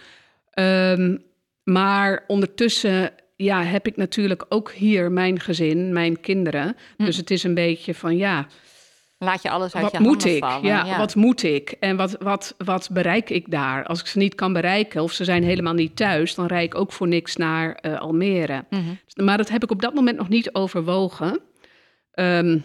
Ehm, 0.51 1.17
maar 1.63 2.25
ondertussen 2.27 3.11
ja, 3.37 3.63
heb 3.63 3.87
ik 3.87 3.97
natuurlijk 3.97 4.47
ook 4.49 4.73
hier 4.73 5.13
mijn 5.13 5.41
gezin, 5.41 5.93
mijn 5.93 6.21
kinderen. 6.21 6.77
Hm. 6.97 7.05
Dus 7.05 7.17
het 7.17 7.31
is 7.31 7.43
een 7.43 7.55
beetje 7.55 7.95
van 7.95 8.17
ja, 8.17 8.47
Laat 9.19 9.43
je 9.43 9.51
alles 9.51 9.75
uit 9.75 9.83
wat 9.83 9.93
je 9.93 10.01
moet 10.01 10.23
handen 10.23 10.37
ik? 10.37 10.45
vallen. 10.45 10.67
Ja, 10.67 10.99
wat 10.99 11.15
moet 11.15 11.43
ik? 11.43 11.71
En 11.81 11.97
wat, 11.97 12.17
wat, 12.21 12.55
wat 12.59 12.89
bereik 12.93 13.31
ik 13.31 13.51
daar? 13.51 13.85
Als 13.85 14.01
ik 14.01 14.07
ze 14.07 14.19
niet 14.19 14.35
kan 14.35 14.53
bereiken 14.53 15.03
of 15.03 15.13
ze 15.13 15.25
zijn 15.25 15.43
helemaal 15.43 15.75
niet 15.75 15.97
thuis, 15.97 16.35
dan 16.35 16.47
rijd 16.47 16.65
ik 16.65 16.75
ook 16.75 16.93
voor 16.93 17.09
niks 17.09 17.37
naar 17.37 17.75
eh, 17.75 18.01
Almere. 18.01 18.65
Mhm. 18.71 19.25
Maar 19.25 19.37
dat 19.37 19.49
heb 19.49 19.63
ik 19.63 19.71
op 19.71 19.83
dat 19.83 19.95
moment 19.95 20.19
nog 20.19 20.29
niet 20.29 20.55
overwogen. 20.55 21.41
Ehm, 22.11 22.59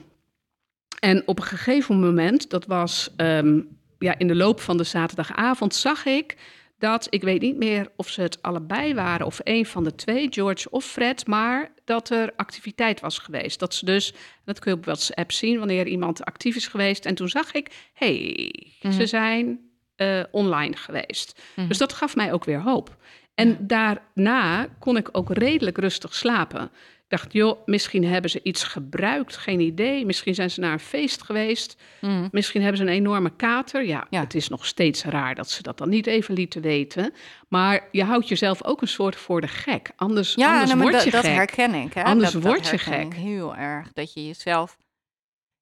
en 1.02 1.28
op 1.28 1.38
een 1.40 1.46
gegeven 1.46 2.00
moment, 2.00 2.50
dat 2.50 2.66
was 2.66 3.10
ehm, 3.16 3.60
ja, 4.00 4.18
in 4.18 4.28
de 4.28 4.36
loop 4.36 4.60
van 4.62 4.78
de 4.78 4.84
zaterdagavond, 4.84 5.76
zag 5.76 6.06
ik 6.06 6.36
dat, 6.78 7.08
ik 7.10 7.22
weet 7.24 7.42
niet 7.42 7.58
meer 7.58 7.88
of 7.96 8.10
ze 8.10 8.22
het 8.22 8.42
allebei 8.42 8.94
waren 8.94 9.26
of 9.26 9.40
een 9.44 9.66
van 9.66 9.84
de 9.84 9.96
twee, 9.96 10.28
George 10.30 10.70
of 10.70 10.86
Fred, 10.86 11.28
maar 11.28 11.72
dat 11.86 12.10
er 12.10 12.34
activiteit 12.36 13.00
was 13.00 13.18
geweest. 13.20 13.60
Dat 13.60 13.74
ze 13.74 13.86
dus, 13.86 14.14
dat 14.46 14.60
kun 14.60 14.72
je 14.72 14.78
op 14.78 14.86
WhatsApp 14.86 15.32
zien 15.32 15.58
wanneer 15.58 15.88
iemand 15.88 16.26
actief 16.26 16.56
is 16.56 16.68
geweest. 16.68 17.06
En 17.06 17.16
toen 17.16 17.30
zag 17.30 17.52
ik, 17.54 17.90
hey, 17.94 18.54
Mhm. 18.82 18.94
ze 18.94 19.06
zijn 19.06 19.60
eh, 19.96 20.24
online 20.32 20.76
geweest. 20.76 21.42
Mhm. 21.56 21.68
Dus 21.68 21.78
dat 21.78 21.94
gaf 21.94 22.16
mij 22.16 22.34
ook 22.34 22.46
weer 22.46 22.62
hoop. 22.62 22.98
En 23.36 23.68
daarna 23.68 24.68
kon 24.80 24.98
ik 24.98 25.10
ook 25.12 25.30
redelijk 25.34 25.78
rustig 25.78 26.16
slapen. 26.16 26.72
Dacht, 27.12 27.34
joh, 27.34 27.60
misschien 27.65 28.06
hebben 28.06 28.30
ze 28.32 28.39
iets 28.43 28.63
gebruikt, 28.63 29.38
geen 29.38 29.60
idee. 29.60 30.06
Misschien 30.06 30.36
zijn 30.36 30.52
ze 30.52 30.60
naar 30.60 30.71
een 30.71 30.80
feest 30.80 31.24
geweest. 31.24 31.76
Mhm. 32.02 32.28
Misschien 32.32 32.62
hebben 32.62 32.78
ze 32.80 32.84
een 32.84 32.89
enorme 32.93 33.36
kater. 33.36 33.86
Ja, 33.86 34.08
Ja. 34.10 34.19
het 34.19 34.36
is 34.36 34.47
nog 34.50 34.65
steeds 34.65 35.04
raar 35.04 35.36
dat 35.36 35.50
ze 35.50 35.62
dat 35.62 35.78
dan 35.78 35.89
niet 35.89 36.08
even 36.08 36.34
lieten 36.34 36.62
weten. 36.62 37.13
Maar 37.47 37.88
je 37.91 38.04
houdt 38.04 38.28
jezelf 38.28 38.63
ook 38.63 38.82
een 38.82 38.88
soort 38.88 39.15
voor 39.15 39.41
de 39.41 39.47
gek. 39.47 39.91
Anders, 39.95 40.34
Ja, 40.34 40.52
anders 40.52 40.69
nou, 40.69 40.82
word 40.82 40.93
dat, 40.93 41.04
je 41.04 41.12
dat 41.12 41.21
gek. 41.26 41.34
herken 41.34 41.74
ik. 41.74 41.93
Hè? 41.93 42.04
Anders 42.04 42.32
dat, 42.32 42.43
word 42.43 42.65
je 42.65 42.71
dat 42.71 42.80
gek. 42.82 43.13
heel 43.13 43.56
erg. 43.56 43.93
Dat 43.93 44.13
je 44.13 44.26
jezelf 44.28 44.78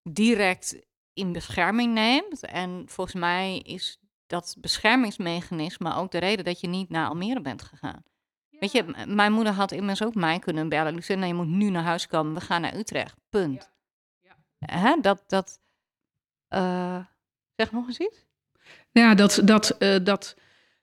direct 0.09 0.79
in 1.13 1.31
bescherming 1.31 1.93
neemt. 1.93 2.45
En 2.45 2.83
volgens 2.85 3.15
mij 3.15 3.57
is 3.57 3.97
dat 4.27 4.55
beschermingsmechanisme 4.59 5.95
ook 5.95 6.11
de 6.11 6.17
reden 6.17 6.45
dat 6.45 6.59
je 6.59 6.67
niet 6.67 6.89
naar 6.89 7.07
Almere 7.07 7.41
bent 7.41 7.61
gegaan. 7.63 8.03
Weet 8.59 8.71
je, 8.71 9.05
mijn 9.07 9.31
moeder 9.31 9.53
had 9.53 9.71
immers 9.71 10.03
ook 10.03 10.15
mij 10.15 10.39
kunnen 10.39 10.69
bellen. 10.69 10.95
Lucinda, 10.95 11.25
je 11.25 11.33
moet 11.33 11.47
nu 11.47 11.69
naar 11.69 11.83
huis 11.83 12.07
komen. 12.07 12.33
We 12.33 12.41
gaan 12.41 12.61
naar 12.61 12.75
Utrecht. 12.75 13.15
Punt. 13.29 13.71
Hè? 14.59 14.95
Dat, 15.01 15.23
dat... 15.27 15.59
eh, 16.47 16.99
zeg 17.55 17.71
nog 17.71 17.87
eens 17.87 17.97
iets? 17.97 18.25
Ja, 18.91 19.15
dat, 19.15 19.41
dat, 19.43 19.69
eh, 19.69 19.95
dat 20.03 20.35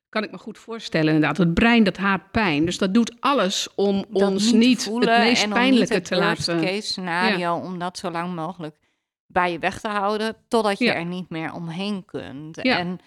kan 0.08 0.22
ik 0.24 0.30
me 0.30 0.38
goed 0.38 0.58
voorstellen 0.58 1.14
inderdaad. 1.14 1.36
Het 1.36 1.54
brein 1.54 1.84
dat 1.84 1.96
haat 1.96 2.30
pijn. 2.30 2.64
Dus 2.64 2.78
dat 2.78 2.94
doet 2.94 3.16
alles 3.20 3.68
om 3.74 4.04
dat 4.08 4.22
ons 4.30 4.52
niet 4.52 4.82
voelen 4.84 5.14
het 5.14 5.22
meest 5.22 5.48
pijnlijke 5.48 5.78
niet 5.78 5.88
het 5.88 6.04
te 6.04 6.16
laten. 6.16 6.60
case 6.60 6.80
scenario 6.80 7.54
om 7.56 7.78
dat 7.78 7.98
zo 7.98 8.10
lang 8.10 8.34
mogelijk 8.34 8.78
bij 9.26 9.52
je 9.52 9.58
weg 9.58 9.80
te 9.80 9.88
houden 9.88 10.36
totdat 10.48 10.78
je 10.78 10.84
Ja. 10.84 10.94
er 10.94 11.04
niet 11.04 11.28
meer 11.30 11.52
omheen 11.52 12.04
kunt. 12.04 12.62
Ja. 12.62 12.78
En 12.78 12.98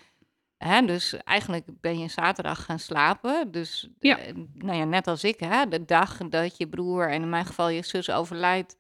hè, 0.60 0.86
dus 0.86 1.14
eigenlijk 1.24 1.66
ben 1.82 2.00
je 2.00 2.08
zaterdag 2.08 2.66
gaan 2.66 2.80
slapen. 2.80 3.52
Dus 3.52 3.90
Ja. 4.00 4.18
eh, 4.20 4.34
nou 4.54 4.78
ja, 4.78 4.84
net 4.84 5.08
als 5.08 5.24
ik, 5.24 5.40
hè, 5.40 5.68
de 5.68 5.86
dag 5.86 6.18
dat 6.18 6.58
je 6.58 6.68
broer 6.68 7.10
en 7.10 7.22
in 7.22 7.30
mijn 7.30 7.46
geval 7.46 7.70
je 7.70 7.84
zus 7.84 8.10
overlijdt, 8.10 8.78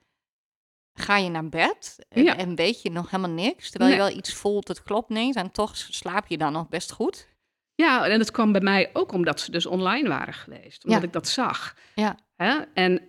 ga 0.93 1.17
je 1.17 1.29
naar 1.29 1.49
bed 1.49 2.05
en, 2.09 2.23
Ja. 2.23 2.37
en 2.37 2.55
weet 2.55 2.81
je 2.81 2.91
nog 2.91 3.09
helemaal 3.11 3.35
niks. 3.35 3.69
Terwijl 3.69 3.91
je 3.91 3.97
wel 3.97 4.17
iets 4.17 4.33
voelt, 4.33 4.67
het 4.67 4.83
klopt 4.83 5.09
niet. 5.09 5.35
En 5.35 5.51
toch 5.51 5.75
slaap 5.77 6.27
je 6.27 6.37
dan 6.37 6.51
nog 6.53 6.69
best 6.69 6.91
goed. 6.91 7.27
Ja, 7.75 8.07
en 8.07 8.17
dat 8.19 8.31
kwam 8.31 8.51
bij 8.51 8.61
mij 8.61 8.89
ook 8.93 9.11
omdat 9.11 9.39
ze 9.39 9.51
dus 9.51 9.65
online 9.65 10.07
waren 10.09 10.33
geweest. 10.33 10.83
Omdat 10.83 10.99
Ja. 11.01 11.07
ik 11.07 11.13
dat 11.13 11.27
zag. 11.27 11.75
Ja. 11.95 12.17
Hè? 12.35 12.59
En, 12.73 13.07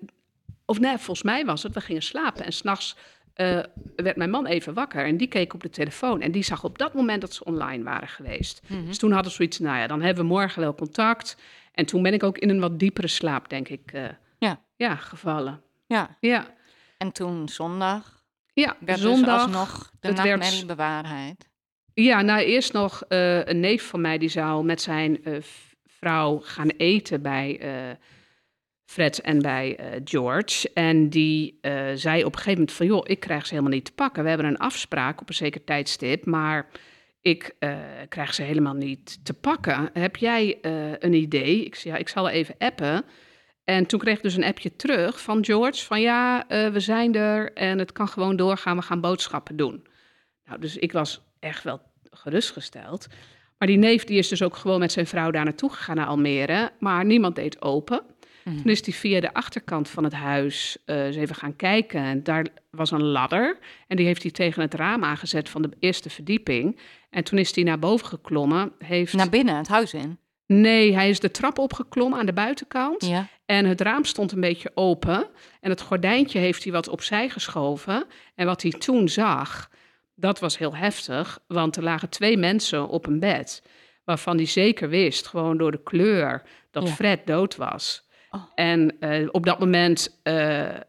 of 0.65 0.79
nee, 0.81 0.97
volgens 0.97 1.23
mij 1.23 1.45
was 1.45 1.63
het, 1.63 1.75
we 1.75 1.81
gingen 1.81 2.03
slapen. 2.03 2.45
En 2.45 2.53
s'nachts 2.53 2.97
eh 3.41 3.59
werd 3.97 4.17
mijn 4.17 4.31
man 4.31 4.47
even 4.47 4.75
wakker. 4.75 5.05
En 5.05 5.17
die 5.17 5.27
keek 5.29 5.55
op 5.55 5.63
de 5.63 5.71
telefoon. 5.71 6.21
En 6.21 6.33
die 6.33 6.43
zag 6.43 6.65
op 6.65 6.79
dat 6.79 6.95
moment 6.95 7.21
dat 7.21 7.35
ze 7.35 7.45
online 7.45 7.85
waren 7.85 8.09
geweest. 8.09 8.61
Mhm. 8.67 8.87
Dus 8.87 8.99
toen 8.99 9.13
hadden 9.13 9.31
we 9.31 9.37
zoiets, 9.37 9.59
nou 9.59 9.79
ja, 9.79 9.87
dan 9.87 10.03
hebben 10.03 10.25
we 10.25 10.31
morgen 10.31 10.61
wel 10.63 10.75
contact. 10.75 11.37
En 11.75 11.87
toen 11.87 12.03
ben 12.03 12.13
ik 12.15 12.23
ook 12.23 12.39
in 12.39 12.51
een 12.51 12.61
wat 12.61 12.79
diepere 12.79 13.09
slaap, 13.09 13.49
denk 13.49 13.69
ik, 13.69 13.93
eh, 13.93 14.05
Ja. 14.39 14.61
ja, 14.77 14.97
gevallen. 14.97 15.63
Ja, 15.87 16.17
Ja, 16.21 16.55
en 16.99 17.13
toen 17.13 17.49
zondag 17.49 18.23
ja 18.53 18.77
werd 18.81 18.99
zondag. 18.99 19.45
dus 19.47 19.55
alsnog 19.57 19.91
de 20.01 20.09
het 20.09 20.17
werd- 20.23 20.39
nachtmerrie 20.39 20.67
bewaarheid. 20.67 21.49
Ja, 21.95 22.23
nou 22.23 22.41
eerst 22.41 22.73
nog 22.73 23.03
eh, 23.09 23.45
een 23.45 23.61
neef 23.61 23.89
van 23.89 24.01
mij 24.01 24.19
die 24.19 24.29
zou 24.29 24.65
met 24.65 24.81
zijn 24.81 25.19
vrouw 25.87 26.39
gaan 26.45 26.69
eten 26.69 27.23
bij 27.23 27.61
Fred 28.91 29.21
en 29.21 29.39
bij 29.43 29.77
eh, 29.77 30.01
George. 30.05 30.71
En 30.75 31.09
die 31.09 31.59
eh, 31.61 31.73
zei 31.95 32.25
op 32.25 32.33
een 32.33 32.39
gegeven 32.39 32.59
moment 32.59 32.73
van 32.73 32.87
joh, 32.87 33.03
ik 33.05 33.21
krijg 33.21 33.47
ze 33.47 33.55
helemaal 33.55 33.73
niet 33.73 33.85
te 33.85 33.93
pakken. 33.93 34.23
We 34.23 34.29
hebben 34.29 34.47
een 34.47 34.59
afspraak 34.59 35.21
op 35.21 35.29
een 35.29 35.35
zeker 35.35 35.65
tijdstip, 35.65 36.25
maar 36.25 36.69
ik 37.21 37.55
eh, 37.59 37.77
krijg 38.09 38.35
ze 38.35 38.43
helemaal 38.43 38.75
niet 38.75 39.25
te 39.25 39.35
pakken. 39.35 39.91
Heb 39.93 40.17
jij 40.17 40.59
een 40.99 41.13
idee? 41.13 41.65
Ik 41.65 41.75
zei 41.75 41.95
ja, 41.95 42.01
ik 42.01 42.09
zal 42.09 42.29
even 42.29 42.55
appen. 42.59 43.05
En 43.65 43.87
toen 43.87 44.01
kreeg 44.01 44.17
ik 44.17 44.23
dus 44.23 44.37
een 44.37 44.45
appje 44.45 44.77
terug 44.77 45.21
van 45.21 45.45
George 45.45 45.85
van 45.85 46.01
ja, 46.01 46.45
we 46.49 46.81
zijn 46.81 47.15
er 47.15 47.53
en 47.53 47.79
het 47.79 47.93
kan 47.93 48.09
gewoon 48.09 48.37
doorgaan, 48.37 48.77
we 48.77 48.83
gaan 48.83 49.01
boodschappen 49.01 49.57
doen. 49.57 49.87
Nou, 50.45 50.61
dus 50.61 50.77
ik 50.77 50.93
was 50.93 51.21
echt 51.41 51.63
wel 51.63 51.81
gerustgesteld. 52.11 53.07
Maar 53.59 53.69
die 53.69 53.79
neef 53.79 54.05
die 54.05 54.19
is 54.19 54.29
dus 54.29 54.43
ook 54.43 54.57
gewoon 54.57 54.79
met 54.79 54.93
zijn 54.93 55.07
vrouw 55.07 55.31
daar 55.31 55.45
naartoe 55.45 55.71
gegaan 55.71 55.97
naar 55.97 56.07
Almere. 56.07 56.71
Maar 56.79 57.05
niemand 57.05 57.35
deed 57.35 57.63
open. 57.63 58.03
Toen 58.45 58.65
is 58.65 58.85
hij 58.85 58.95
via 58.95 59.21
de 59.21 59.35
achterkant 59.35 59.89
van 59.89 60.05
het 60.05 60.13
huis 60.13 60.77
eh, 60.85 61.05
eens 61.05 61.17
even 61.17 61.35
gaan 61.35 61.57
kijken. 61.57 62.01
En 62.01 62.23
daar 62.23 62.47
was 62.71 62.91
een 62.91 63.03
ladder. 63.05 63.59
En 63.87 63.97
die 63.97 64.07
heeft 64.07 64.23
hij 64.23 64.31
tegen 64.31 64.63
het 64.63 64.75
raam 64.75 65.05
aangezet 65.05 65.49
van 65.49 65.63
de 65.63 65.71
eerste 65.79 66.11
verdieping. 66.11 66.79
En 67.11 67.25
toen 67.25 67.39
is 67.39 67.55
hij 67.55 67.65
naar 67.65 67.79
boven 67.79 68.07
geklommen. 68.07 68.73
Heeft... 68.79 69.13
Naar 69.13 69.29
binnen, 69.29 69.57
het 69.57 69.69
huis 69.69 69.95
in. 69.95 70.19
Nee, 70.47 70.95
hij 70.95 71.09
is 71.09 71.21
de 71.21 71.31
trap 71.31 71.59
opgeklommen 71.59 72.19
aan 72.19 72.27
de 72.27 72.33
buitenkant. 72.33 73.07
Ja. 73.07 73.29
En 73.47 73.65
het 73.65 73.81
raam 73.81 74.05
stond 74.05 74.33
een 74.33 74.41
beetje 74.41 74.71
open. 74.75 75.29
En 75.61 75.71
het 75.71 75.81
gordijntje 75.81 76.39
heeft 76.39 76.63
hij 76.65 76.73
wat 76.73 76.89
opzij 76.89 77.29
geschoven. 77.29 78.05
En 78.35 78.47
wat 78.47 78.63
hij 78.63 78.71
toen 78.71 79.09
zag, 79.09 79.71
dat 80.15 80.39
was 80.39 80.59
heel 80.59 80.77
heftig. 80.77 81.39
Want 81.47 81.77
er 81.77 81.83
lagen 81.83 82.09
twee 82.09 82.37
mensen 82.37 82.89
op 82.89 83.07
een 83.07 83.21
bed. 83.21 83.63
Waarvan 84.05 84.37
hij 84.37 84.47
zeker 84.47 84.89
wist, 84.89 85.27
gewoon 85.27 85.57
door 85.57 85.71
de 85.71 85.83
kleur, 85.83 86.43
dat 86.71 86.89
Ja. 86.89 86.95
Fred 86.95 87.27
dood 87.27 87.57
was. 87.57 88.09
Oh. 88.31 88.43
En 88.55 88.97
eh, 89.01 89.29
op 89.31 89.45
dat 89.45 89.59
moment, 89.59 90.21
eh, 90.23 90.69
eh, 90.77 90.83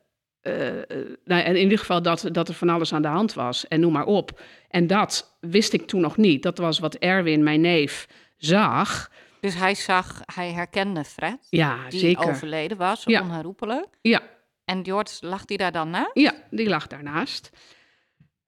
nou, 1.26 1.44
in 1.44 1.56
ieder 1.56 1.78
geval 1.78 2.02
dat, 2.02 2.30
dat 2.32 2.48
er 2.48 2.54
van 2.54 2.70
alles 2.70 2.94
aan 2.94 3.02
de 3.02 3.08
hand 3.08 3.34
was. 3.34 3.68
En 3.68 3.80
noem 3.80 3.92
maar 3.92 4.06
op. 4.06 4.42
En 4.70 4.88
dat 4.88 5.38
wist 5.40 5.74
ik 5.74 5.88
toen 5.88 6.02
nog 6.02 6.18
niet. 6.18 6.44
Dat 6.44 6.58
was 6.58 6.80
wat 6.80 6.96
Erwin, 6.96 7.44
mijn 7.44 7.62
neef, 7.62 8.08
zag. 8.38 9.12
Dus 9.40 9.56
hij 9.56 9.76
zag, 9.76 10.22
hij 10.34 10.52
herkende 10.52 11.04
Fred, 11.04 11.48
Ja, 11.50 11.90
die 11.90 12.00
zeker. 12.00 12.30
overleden 12.30 12.78
was, 12.78 13.04
Ja. 13.04 13.22
onherroepelijk. 13.22 13.88
Ja, 14.02 14.22
En 14.66 14.86
George, 14.86 15.28
lag 15.28 15.46
die 15.46 15.58
daar 15.58 15.72
dan 15.72 15.90
na? 15.90 16.10
Ja, 16.14 16.34
die 16.50 16.70
lag 16.70 16.88
daarnaast. 16.88 17.50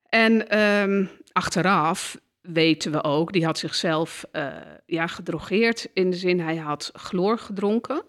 En 0.10 0.50
ehm, 0.50 1.06
achteraf 1.32 2.18
weten 2.42 2.92
we 2.92 3.04
ook, 3.04 3.32
die 3.34 3.46
had 3.46 3.58
zichzelf 3.58 4.26
ja, 4.86 5.08
gedrogeerd. 5.08 5.88
In 5.94 6.10
de 6.10 6.18
zin, 6.18 6.40
hij 6.40 6.56
had 6.56 6.92
chloor 6.94 7.38
gedronken. 7.40 8.04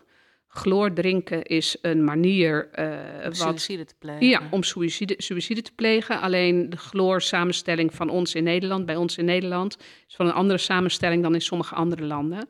Chloor 0.57 0.93
drinken 0.93 1.43
is 1.43 1.77
een 1.83 2.05
manier 2.05 2.69
eh, 2.73 3.25
wat, 3.25 3.37
Suicide 3.37 3.85
te 3.85 3.95
plegen. 3.99 4.27
ja, 4.27 4.41
om 4.51 4.63
suïcide, 4.63 5.15
suïcide 5.17 5.63
te 5.63 5.73
plegen. 5.75 6.21
Alleen 6.21 6.71
de 6.71 6.77
chloor 6.77 7.21
samenstelling 7.23 7.95
van 7.95 8.09
ons 8.09 8.35
in 8.35 8.45
Nederland, 8.45 8.87
bij 8.87 8.97
ons 8.97 9.17
in 9.17 9.25
Nederland, 9.25 9.77
is 10.09 10.15
van 10.17 10.27
een 10.27 10.33
andere 10.33 10.59
samenstelling 10.59 11.23
dan 11.23 11.35
in 11.35 11.41
sommige 11.41 11.75
andere 11.75 12.03
landen. 12.05 12.49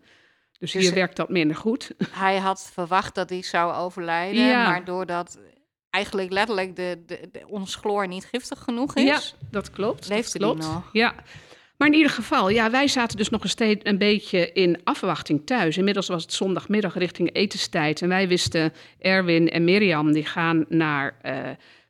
Dus, 0.59 0.73
Dus, 0.73 0.83
hier 0.83 0.95
werkt 0.95 1.17
dat 1.17 1.29
minder 1.29 1.57
goed. 1.57 1.91
Hij 2.11 2.37
had 2.39 2.71
verwacht 2.73 3.15
dat 3.15 3.31
hij 3.31 3.43
zou 3.43 3.75
overlijden, 3.75 4.45
Ja. 4.47 4.69
maar 4.69 4.85
doordat 4.85 5.39
eigenlijk 5.91 6.33
letterlijk 6.33 6.77
de, 6.77 7.03
de, 7.07 7.29
de, 7.33 7.43
ons 7.49 7.75
chloor 7.75 8.09
niet 8.09 8.25
giftig 8.25 8.59
genoeg 8.59 8.95
is, 8.95 9.05
Ja, 9.05 9.21
dat 9.51 9.71
klopt. 9.71 10.09
leefde 10.09 10.39
dat 10.39 10.51
klopt. 10.57 10.73
nog. 10.73 10.89
Ja. 10.93 11.15
Maar 11.77 11.89
in 11.89 11.95
ieder 11.95 12.11
geval, 12.13 12.49
ja, 12.49 12.71
wij 12.71 12.89
zaten 12.89 13.17
dus 13.17 13.29
nog 13.29 13.43
een, 13.43 13.49
steeds 13.49 13.81
een 13.85 13.99
beetje 13.99 14.53
in 14.53 14.81
afwachting 14.85 15.47
thuis. 15.47 15.77
Inmiddels 15.79 16.09
was 16.09 16.23
het 16.23 16.33
zondagmiddag 16.33 16.95
richting 16.99 17.35
etenstijd. 17.35 18.03
En 18.03 18.09
wij 18.09 18.29
wisten, 18.29 18.73
Erwin 18.99 19.51
en 19.51 19.65
Mirjam, 19.65 20.13
die 20.13 20.25
gaan 20.25 20.65
naar 20.69 21.17
eh, 21.23 21.37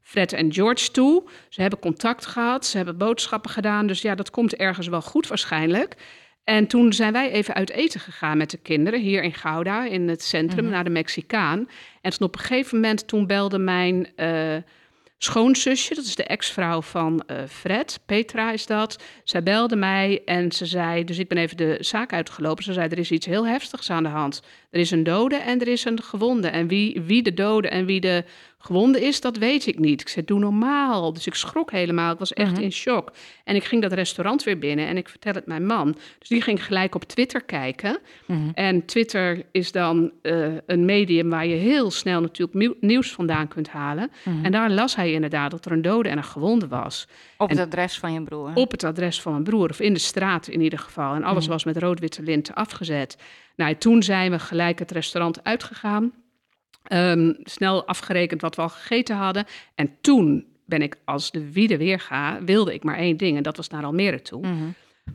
Fred 0.00 0.32
en 0.32 0.52
George 0.52 0.90
toe. 0.90 1.22
Ze 1.48 1.60
hebben 1.60 1.78
contact 1.78 2.26
gehad, 2.26 2.66
ze 2.66 2.76
hebben 2.76 2.96
boodschappen 2.98 3.50
gedaan. 3.50 3.86
Dus 3.86 4.02
ja, 4.02 4.14
dat 4.14 4.30
komt 4.30 4.54
ergens 4.56 4.88
wel 4.88 5.02
goed 5.02 5.26
waarschijnlijk. 5.26 5.94
En 6.44 6.66
toen 6.66 6.92
zijn 6.92 7.12
wij 7.12 7.30
even 7.30 7.54
uit 7.54 7.70
eten 7.70 8.00
gegaan 8.00 8.36
met 8.36 8.50
de 8.50 8.58
kinderen 8.58 9.00
hier 9.00 9.22
in 9.22 9.34
Gouda, 9.34 9.84
in 9.84 10.08
het 10.08 10.22
centrum, 10.22 10.64
Mhm. 10.64 10.72
naar 10.72 10.84
de 10.84 10.90
Mexicaan. 10.90 11.68
En 12.00 12.10
toen 12.10 12.26
op 12.26 12.34
een 12.34 12.40
gegeven 12.40 12.80
moment, 12.80 13.08
toen 13.08 13.26
belde 13.26 13.58
mijn 13.58 14.08
eh, 14.16 14.56
schoonzusje, 15.24 15.94
dat 15.94 16.04
is 16.04 16.14
de 16.14 16.24
ex-vrouw 16.24 16.82
van 16.82 17.22
eh, 17.26 17.36
Fred, 17.48 18.00
Petra 18.06 18.52
is 18.52 18.66
dat. 18.66 19.02
Zij 19.24 19.42
belde 19.42 19.76
mij 19.76 20.22
en 20.24 20.52
ze 20.52 20.66
zei, 20.66 21.04
dus 21.04 21.18
ik 21.18 21.28
ben 21.28 21.38
even 21.38 21.56
de 21.56 21.76
zaak 21.80 22.12
uitgelopen. 22.12 22.64
Ze 22.64 22.72
zei, 22.72 22.88
er 22.88 22.98
is 22.98 23.10
iets 23.10 23.26
heel 23.26 23.46
heftigs 23.46 23.90
aan 23.90 24.02
de 24.02 24.08
hand. 24.08 24.42
Er 24.70 24.80
is 24.80 24.90
een 24.90 25.02
dode 25.02 25.36
en 25.36 25.60
er 25.60 25.68
is 25.68 25.84
een 25.84 26.02
gewonde. 26.02 26.48
En 26.48 26.68
wie, 26.68 27.02
wie 27.02 27.22
de 27.22 27.34
dode 27.34 27.68
en 27.68 27.86
wie 27.86 28.00
de 28.00 28.24
gewonde 28.64 29.00
is, 29.00 29.20
dat 29.20 29.36
weet 29.36 29.66
ik 29.66 29.78
niet. 29.78 30.00
Ik 30.00 30.08
zei, 30.08 30.24
doe 30.24 30.38
normaal. 30.38 31.12
Dus 31.12 31.26
ik 31.26 31.34
schrok 31.34 31.70
helemaal. 31.70 32.12
Ik 32.12 32.18
was 32.18 32.32
echt 32.32 32.52
Mhm. 32.52 32.60
in 32.62 32.72
shock. 32.72 33.12
En 33.44 33.54
ik 33.56 33.64
ging 33.64 33.82
dat 33.82 33.92
restaurant 33.92 34.42
weer 34.44 34.58
binnen 34.58 34.86
en 34.86 34.96
ik 34.96 35.08
vertel 35.08 35.32
het 35.34 35.46
mijn 35.46 35.66
man. 35.66 35.96
Dus 36.18 36.28
die 36.28 36.40
ging 36.42 36.64
gelijk 36.64 36.94
op 36.94 37.04
Twitter 37.04 37.42
kijken. 37.44 37.98
Mhm. 38.26 38.38
En 38.54 38.84
Twitter 38.84 39.42
is 39.52 39.72
dan 39.72 40.12
eh, 40.22 40.46
een 40.66 40.84
medium 40.84 41.30
waar 41.30 41.46
je 41.46 41.54
heel 41.54 41.90
snel 41.90 42.20
natuurlijk 42.20 42.58
nieuw- 42.58 42.76
nieuws 42.80 43.12
vandaan 43.12 43.48
kunt 43.48 43.68
halen. 43.68 44.10
Mhm. 44.24 44.44
En 44.44 44.52
daar 44.52 44.70
las 44.70 44.96
hij 44.96 45.12
inderdaad 45.12 45.50
dat 45.50 45.64
er 45.64 45.72
een 45.72 45.82
dode 45.82 46.08
en 46.08 46.16
een 46.16 46.24
gewonde 46.24 46.68
was. 46.68 47.06
Op 47.36 47.50
en- 47.50 47.56
het 47.58 47.66
adres 47.66 47.98
van 47.98 48.12
je 48.12 48.22
broer. 48.22 48.50
Op 48.54 48.70
het 48.70 48.84
adres 48.84 49.20
van 49.20 49.32
mijn 49.32 49.44
broer, 49.44 49.70
of 49.70 49.80
in 49.80 49.92
de 49.92 49.98
straat 50.00 50.48
in 50.48 50.60
ieder 50.60 50.78
geval. 50.78 51.14
En 51.14 51.24
alles 51.24 51.46
was 51.46 51.64
met 51.64 51.76
rood-witte 51.76 52.22
linten 52.22 52.54
afgezet. 52.54 53.16
Nou, 53.56 53.74
toen 53.76 54.02
zijn 54.02 54.30
we 54.30 54.38
gelijk 54.38 54.78
het 54.78 54.90
restaurant 54.90 55.44
uitgegaan. 55.44 56.12
Ehm, 56.84 57.32
snel 57.42 57.86
afgerekend 57.86 58.40
wat 58.40 58.56
we 58.56 58.62
al 58.62 58.68
gegeten 58.68 59.16
hadden. 59.16 59.44
En 59.74 59.96
toen 60.00 60.46
ben 60.66 60.82
ik, 60.82 60.96
als 61.04 61.30
de 61.30 61.52
wiede 61.52 61.76
weer 61.76 62.00
ga, 62.00 62.42
wilde 62.44 62.74
ik 62.74 62.84
maar 62.84 62.96
één 62.96 63.16
ding. 63.16 63.36
En 63.36 63.42
dat 63.42 63.56
was 63.56 63.68
naar 63.68 63.84
Almere 63.84 64.22
toe. 64.22 64.46
Mhm. 64.46 64.64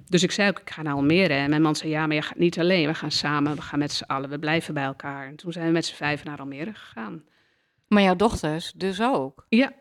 Dus 0.07 0.23
ik 0.23 0.31
zei 0.31 0.49
ook, 0.49 0.59
ik 0.59 0.69
ga 0.69 0.81
naar 0.81 0.93
Almere. 0.93 1.33
En 1.33 1.49
mijn 1.49 1.61
man 1.61 1.75
zei, 1.75 1.91
ja, 1.91 2.07
maar 2.07 2.15
je 2.15 2.21
gaat 2.21 2.37
niet 2.37 2.59
alleen. 2.59 2.87
We 2.87 2.93
gaan 2.93 3.11
samen, 3.11 3.55
we 3.55 3.61
gaan 3.61 3.79
met 3.79 3.91
z'n 3.91 4.03
allen, 4.03 4.29
we 4.29 4.39
blijven 4.39 4.73
bij 4.73 4.83
elkaar. 4.83 5.27
En 5.27 5.35
toen 5.35 5.51
zijn 5.51 5.65
we 5.65 5.71
met 5.71 5.85
z'n 5.85 5.95
vijven 5.95 6.27
naar 6.27 6.39
Almere 6.39 6.73
gegaan. 6.73 7.23
Maar 7.87 8.03
jouw 8.03 8.15
dochters 8.15 8.71
dus 8.71 9.01
ook. 9.01 9.45
Ja, 9.49 9.73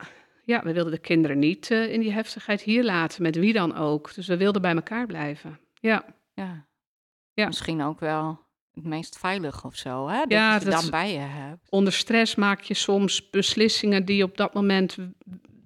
ja 0.44 0.62
we 0.62 0.72
wilden 0.72 0.92
de 0.92 0.98
kinderen 0.98 1.38
niet 1.38 1.70
eh, 1.70 1.92
in 1.92 2.00
die 2.00 2.12
heftigheid 2.12 2.62
hier 2.62 2.84
laten, 2.84 3.22
met 3.22 3.36
wie 3.36 3.52
dan 3.52 3.76
ook. 3.76 4.14
Dus 4.14 4.26
we 4.26 4.36
wilden 4.36 4.62
bij 4.62 4.74
elkaar 4.74 5.06
blijven. 5.06 5.58
Ja, 5.80 6.04
Ja. 6.34 6.66
Ja. 7.32 7.46
Misschien 7.46 7.82
ook 7.82 8.00
wel 8.00 8.40
het 8.78 8.86
meest 8.86 9.18
veilig 9.18 9.64
of 9.64 9.74
zo, 9.76 10.08
hè? 10.08 10.18
Dat 10.18 10.30
Ja, 10.30 10.54
je 10.58 10.64
dat- 10.64 10.80
dan 10.80 10.90
bij 10.90 11.12
je 11.12 11.18
hebt. 11.18 11.70
onder 11.70 11.92
stress 11.92 12.34
maak 12.34 12.60
je 12.60 12.74
soms 12.74 13.30
beslissingen 13.30 14.04
die 14.04 14.22
op 14.22 14.36
dat 14.36 14.54
moment... 14.54 14.96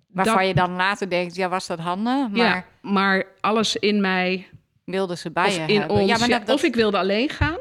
Waarvan 0.09 0.37
dat- 0.37 0.47
je 0.47 0.55
dan 0.55 0.71
later 0.73 1.09
denkt, 1.11 1.35
ja, 1.35 1.49
was 1.49 1.67
dat 1.67 1.79
handig? 1.79 2.29
Maar 2.29 2.37
Ja, 2.37 2.65
maar 2.81 3.25
alles 3.41 3.77
in 3.77 4.01
mij, 4.01 4.49
wilden 4.85 5.19
ze 5.19 5.31
bij 5.31 5.47
of 5.47 5.55
je 5.57 5.61
in 5.73 5.79
hebben? 5.79 5.97
ons... 5.97 6.09
ja, 6.11 6.19
maar 6.19 6.29
ja, 6.29 6.39
dat, 6.39 6.47
dat- 6.47 6.57
Of 6.57 6.63
ik 6.63 6.75
wilde 6.75 6.99
alleen 6.99 7.29
gaan, 7.29 7.59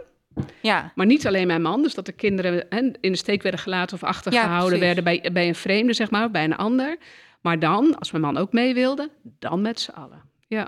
ja, 0.61 0.91
maar 0.95 1.05
niet 1.05 1.27
alleen 1.27 1.47
mijn 1.47 1.61
man. 1.61 1.81
Dus 1.81 1.93
dat 1.93 2.05
de 2.05 2.11
kinderen 2.11 2.65
hè, 2.69 2.79
in 3.01 3.11
de 3.11 3.15
steek 3.17 3.41
werden 3.41 3.59
gelaten 3.61 3.95
of 3.95 4.03
achtergehouden 4.03 4.79
werden 4.79 5.03
bij, 5.03 5.29
bij 5.33 5.47
een 5.47 5.55
vreemde, 5.55 5.93
zeg 5.93 6.11
maar, 6.11 6.31
bij 6.31 6.43
een 6.43 6.55
ander. 6.57 6.97
Maar 7.41 7.59
dan, 7.59 7.99
als 7.99 8.11
mijn 8.11 8.23
man 8.23 8.37
ook 8.37 8.51
mee 8.53 8.73
wilde, 8.73 9.09
dan 9.39 9.61
met 9.61 9.79
z'n 9.79 9.91
allen. 9.91 10.21
Ja. 10.47 10.67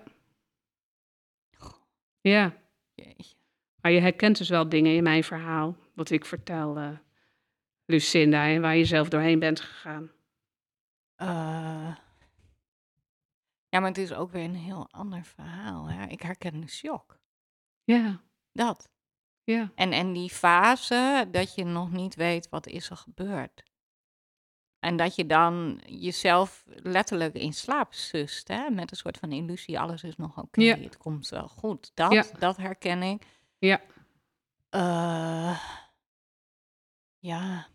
Ja. 2.22 2.54
jeetje. 2.96 3.33
Maar 3.84 3.92
je 3.92 4.00
herkent 4.00 4.38
dus 4.38 4.50
wel 4.50 4.70
dingen 4.70 4.96
in 4.96 5.04
mijn 5.04 5.24
verhaal, 5.24 5.76
wat 5.96 6.10
ik 6.10 6.26
vertel, 6.26 6.98
Lucinda, 7.86 8.46
en 8.48 8.62
waar 8.62 8.76
je 8.76 8.86
zelf 8.86 9.10
doorheen 9.10 9.40
bent 9.40 9.60
gegaan. 9.60 10.12
Eh, 11.16 11.96
ja, 13.70 13.80
maar 13.80 13.88
het 13.90 13.98
is 13.98 14.14
ook 14.14 14.32
weer 14.32 14.44
een 14.44 14.56
heel 14.56 14.88
ander 14.92 15.24
verhaal. 15.24 15.90
Hè? 15.90 16.06
Ik 16.08 16.22
herken 16.22 16.60
de 16.62 16.68
shock. 16.70 17.20
Ja, 17.84 18.22
Dat. 18.52 18.90
ja. 19.44 19.72
En, 19.76 19.92
en 19.92 20.14
die 20.14 20.30
fase 20.30 21.28
dat 21.32 21.56
je 21.56 21.64
nog 21.64 21.92
niet 21.92 22.16
weet 22.16 22.50
wat 22.50 22.68
is 22.68 22.90
er 22.90 22.98
gebeurd. 22.98 23.64
En 24.80 24.96
dat 24.98 25.16
je 25.16 25.26
dan 25.26 25.82
jezelf 25.86 26.64
letterlijk 26.68 27.34
in 27.34 27.54
slaap 27.54 27.94
sust, 27.94 28.48
hè? 28.48 28.70
met 28.70 28.92
een 28.92 28.98
soort 28.98 29.18
van 29.18 29.32
illusie, 29.32 29.80
alles 29.80 30.04
is 30.04 30.16
nog 30.16 30.38
oké, 30.38 30.62
Ja. 30.62 30.78
het 30.78 30.98
komt 30.98 31.30
wel 31.30 31.48
goed. 31.48 31.92
Dat, 31.94 32.12
Ja. 32.12 32.26
dat 32.40 32.58
herken 32.58 33.02
ik. 33.04 33.33
Ja. 33.68 33.82
Eh, 34.70 35.60
ja. 37.20 37.68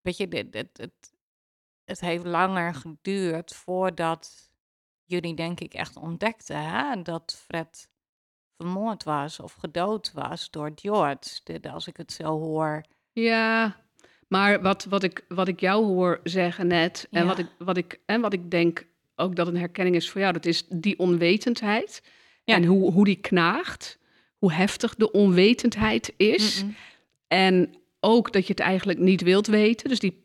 Weet 0.00 0.16
je, 0.16 0.28
dit, 0.28 0.54
het, 0.54 0.76
het, 0.76 1.14
het 1.84 2.00
heeft 2.00 2.24
langer 2.24 2.74
geduurd 2.74 3.54
voordat 3.54 4.50
jullie 5.04 5.34
denk 5.34 5.60
ik 5.60 5.74
echt 5.74 5.96
ontdekten 5.96 6.70
hè? 6.70 7.02
dat 7.02 7.42
Fred 7.44 7.88
vermoord 8.56 9.04
was 9.04 9.40
of 9.40 9.52
gedood 9.52 10.12
was 10.12 10.50
door 10.50 10.70
George. 10.74 11.40
Dit, 11.44 11.66
als 11.66 11.86
ik 11.86 11.96
het 11.96 12.12
zo 12.12 12.24
hoor. 12.24 12.84
Ja, 13.12 13.76
maar 14.28 14.62
wat, 14.62 14.84
wat, 14.84 15.02
ik, 15.02 15.24
wat 15.28 15.48
ik 15.48 15.60
jou 15.60 15.84
hoor 15.84 16.20
zeggen 16.22 16.66
net, 16.66 17.08
en, 17.10 17.22
Ja. 17.22 17.26
wat 17.28 17.38
ik, 17.38 17.48
wat 17.58 17.76
ik, 17.76 18.00
en 18.06 18.20
wat 18.20 18.32
ik 18.32 18.50
denk 18.50 18.86
ook 19.14 19.36
dat 19.36 19.46
een 19.46 19.56
herkenning 19.56 19.96
is 19.96 20.10
voor 20.10 20.20
jou, 20.20 20.32
dat 20.32 20.46
is 20.46 20.66
die 20.68 20.98
onwetendheid. 20.98 22.02
Ja. 22.44 22.54
En 22.54 22.64
hoe, 22.64 22.92
hoe 22.92 23.04
die 23.04 23.20
knaagt, 23.20 23.98
hoe 24.46 24.54
heftig 24.54 24.94
de 24.94 25.10
onwetendheid 25.10 26.12
is. 26.16 26.64
En 27.28 27.74
ook 28.00 28.32
dat 28.32 28.46
je 28.46 28.52
het 28.52 28.60
eigenlijk 28.62 28.98
niet 28.98 29.20
wilt 29.22 29.46
weten. 29.46 29.88
Dus 29.88 29.98
die 29.98 30.22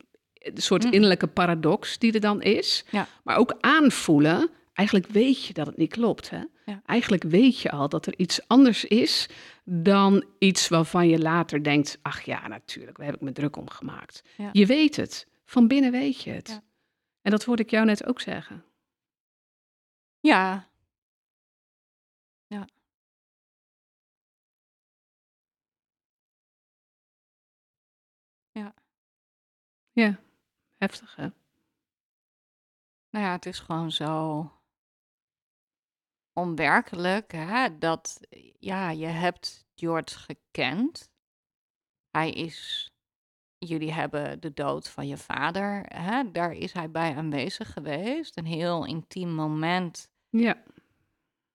soort 0.53 0.83
Mm. 0.83 0.91
innerlijke 0.91 1.27
paradox 1.27 1.97
die 1.97 2.13
er 2.13 2.19
dan 2.19 2.41
is. 2.41 2.85
Ja. 2.91 3.07
Maar 3.23 3.37
ook 3.37 3.57
aanvoelen. 3.59 4.49
Eigenlijk 4.73 5.07
weet 5.07 5.45
je 5.45 5.53
dat 5.53 5.65
het 5.67 5.77
niet 5.77 5.91
klopt. 5.91 6.29
Hè? 6.29 6.41
Ja. 6.65 6.81
Eigenlijk 6.85 7.23
weet 7.23 7.59
je 7.59 7.71
al 7.71 7.89
dat 7.89 8.05
er 8.05 8.13
iets 8.17 8.47
anders 8.47 8.85
is 8.85 9.29
dan 9.63 10.25
iets 10.39 10.67
waarvan 10.67 11.07
je 11.09 11.19
later 11.19 11.63
denkt: 11.63 11.99
ach 12.01 12.21
ja, 12.21 12.47
natuurlijk, 12.47 12.97
daar 12.97 13.05
heb 13.05 13.15
ik 13.15 13.21
me 13.21 13.31
druk 13.31 13.55
om 13.57 13.69
gemaakt. 13.69 14.23
Ja. 14.37 14.49
Je 14.51 14.65
weet 14.65 14.95
het. 14.95 15.27
Van 15.45 15.67
binnen 15.67 15.91
weet 15.91 16.21
je 16.21 16.31
het. 16.31 16.61
En 17.21 17.31
dat 17.31 17.43
hoorde 17.43 17.63
ik 17.63 17.69
jou 17.69 17.85
net 17.85 18.05
ook 18.05 18.21
zeggen. 18.21 18.63
Ja. 20.19 20.69
Ja. 22.47 22.67
Ja, 29.91 30.19
heftig 30.77 31.15
hè? 31.15 31.27
Nou 33.09 33.25
ja, 33.25 33.31
het 33.31 33.45
is 33.45 33.59
gewoon 33.59 33.91
zo 33.91 34.51
onwerkelijk 36.33 37.31
hè, 37.31 37.77
dat 37.77 38.19
ja, 38.59 38.89
je 38.89 39.05
hebt 39.05 39.65
George 39.75 40.17
gekend. 40.19 41.11
Hij 42.09 42.31
is, 42.31 42.89
jullie 43.57 43.93
hebben 43.93 44.39
de 44.39 44.53
dood 44.53 44.89
van 44.89 45.07
je 45.07 45.17
vader, 45.17 45.85
hè, 45.87 46.31
daar 46.31 46.51
is 46.51 46.73
hij 46.73 46.91
bij 46.91 47.15
aanwezig 47.15 47.73
geweest. 47.73 48.37
Een 48.37 48.45
heel 48.45 48.85
intiem 48.85 49.33
moment. 49.33 50.09
Ja, 50.29 50.63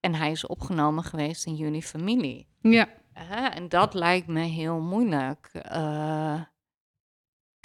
En 0.00 0.14
hij 0.14 0.30
is 0.30 0.46
opgenomen 0.46 1.04
geweest 1.04 1.46
in 1.46 1.54
jullie 1.54 1.82
familie. 1.82 2.48
ja, 2.60 2.88
Hè, 3.12 3.46
en 3.46 3.68
dat 3.68 3.94
lijkt 3.94 4.26
me 4.26 4.40
heel 4.40 4.80
moeilijk. 4.80 5.46
Eh, 5.52 6.42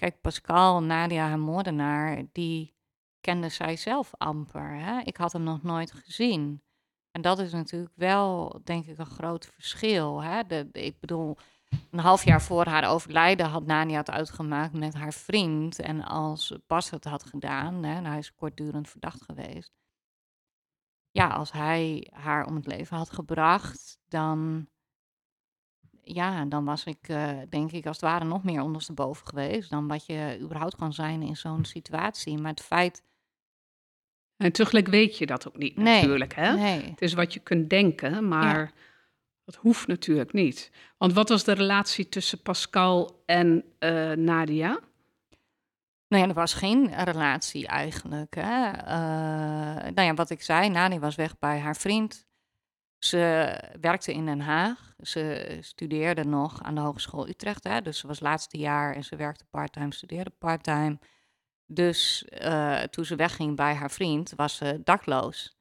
kijk, 0.01 0.21
Pascal, 0.21 0.83
Nadia, 0.83 1.27
haar 1.27 1.39
moordenaar, 1.39 2.23
die 2.31 2.75
kende 3.19 3.49
zij 3.49 3.75
zelf 3.75 4.11
amper. 4.17 4.75
Hè? 4.75 4.99
Ik 4.99 5.17
had 5.17 5.33
hem 5.33 5.43
nog 5.43 5.63
nooit 5.63 5.91
gezien. 5.91 6.63
En 7.11 7.21
dat 7.21 7.39
is 7.39 7.51
natuurlijk 7.51 7.93
wel, 7.95 8.59
denk 8.63 8.85
ik, 8.85 8.97
een 8.97 9.05
groot 9.05 9.45
verschil. 9.45 10.23
Hè? 10.23 10.43
De, 10.47 10.69
ik 10.71 10.99
bedoel, 10.99 11.37
een 11.91 11.99
half 11.99 12.23
jaar 12.23 12.41
voor 12.41 12.65
haar 12.65 12.89
overlijden 12.89 13.45
had 13.45 13.65
Nadia 13.65 13.97
het 13.97 14.09
uitgemaakt 14.09 14.73
met 14.73 14.93
haar 14.93 15.13
vriend. 15.13 15.79
En 15.79 16.03
als 16.03 16.53
Bas 16.67 16.89
het 16.89 17.03
had 17.03 17.23
gedaan, 17.23 17.83
hè, 17.83 17.95
en 17.95 18.05
hij 18.05 18.17
is 18.17 18.35
kortdurend 18.35 18.89
verdacht 18.89 19.21
geweest. 19.21 19.71
Ja, 21.11 21.27
als 21.27 21.51
hij 21.51 22.07
haar 22.13 22.45
om 22.45 22.55
het 22.55 22.67
leven 22.67 22.97
had 22.97 23.09
gebracht, 23.09 23.99
dan 24.07 24.67
ja, 26.13 26.45
dan 26.45 26.65
was 26.65 26.83
ik, 26.83 27.07
eh, 27.07 27.29
denk 27.49 27.71
ik, 27.71 27.85
als 27.85 27.95
het 27.95 28.09
ware 28.09 28.25
nog 28.25 28.43
meer 28.43 28.61
ondersteboven 28.61 29.27
geweest 29.27 29.69
dan 29.69 29.87
wat 29.87 30.05
je 30.05 30.37
überhaupt 30.41 30.75
kan 30.75 30.93
zijn 30.93 31.21
in 31.21 31.35
zo'n 31.35 31.65
situatie. 31.65 32.37
Maar 32.37 32.51
het 32.51 32.61
feit, 32.61 33.03
en 34.41 34.51
tegelijk 34.51 34.87
weet 34.87 35.17
je 35.17 35.25
dat 35.25 35.47
ook 35.47 35.57
niet 35.57 35.77
Nee, 35.77 35.95
natuurlijk. 35.95 36.35
Hè? 36.35 36.53
nee. 36.55 36.89
Het 36.89 37.01
is 37.01 37.13
wat 37.13 37.33
je 37.33 37.39
kunt 37.39 37.69
denken, 37.69 38.27
maar 38.27 38.71
dat 39.45 39.55
hoeft 39.55 39.87
natuurlijk 39.87 40.33
niet. 40.33 40.71
Want 40.97 41.13
wat 41.13 41.29
was 41.29 41.43
de 41.43 41.51
relatie 41.51 42.09
tussen 42.09 42.41
Pascal 42.41 43.23
en 43.25 43.63
eh, 43.79 44.11
Nadia? 44.11 44.79
Nou 46.07 46.23
ja, 46.23 46.29
er 46.29 46.33
was 46.33 46.53
geen 46.53 47.03
relatie 47.03 47.67
eigenlijk. 47.67 48.35
Hè. 48.35 48.71
Eh, 48.71 49.91
nou 49.93 50.01
ja, 50.07 50.13
wat 50.13 50.29
ik 50.29 50.41
zei, 50.41 50.69
Nani 50.69 50.99
was 50.99 51.15
weg 51.15 51.39
bij 51.39 51.59
haar 51.59 51.75
vriend. 51.75 52.25
Ze 53.03 53.55
werkte 53.81 54.13
in 54.13 54.25
Den 54.25 54.39
Haag. 54.39 54.93
Ze 54.99 55.57
studeerde 55.61 56.25
nog 56.25 56.63
aan 56.63 56.75
de 56.75 56.81
Hogeschool 56.81 57.27
Utrecht. 57.27 57.63
Hè. 57.63 57.81
Dus 57.81 57.99
ze 57.99 58.07
was 58.07 58.19
laatste 58.19 58.57
jaar 58.57 58.95
en 58.95 59.03
ze 59.03 59.15
werkte 59.15 59.45
parttime, 59.49 59.93
studeerde 59.93 60.29
parttime. 60.29 60.99
Dus 61.65 62.25
eh, 62.25 62.79
toen 62.79 63.05
ze 63.05 63.15
wegging 63.15 63.55
bij 63.55 63.73
haar 63.73 63.91
vriend, 63.91 64.33
was 64.35 64.55
ze 64.55 64.81
dakloos. 64.83 65.55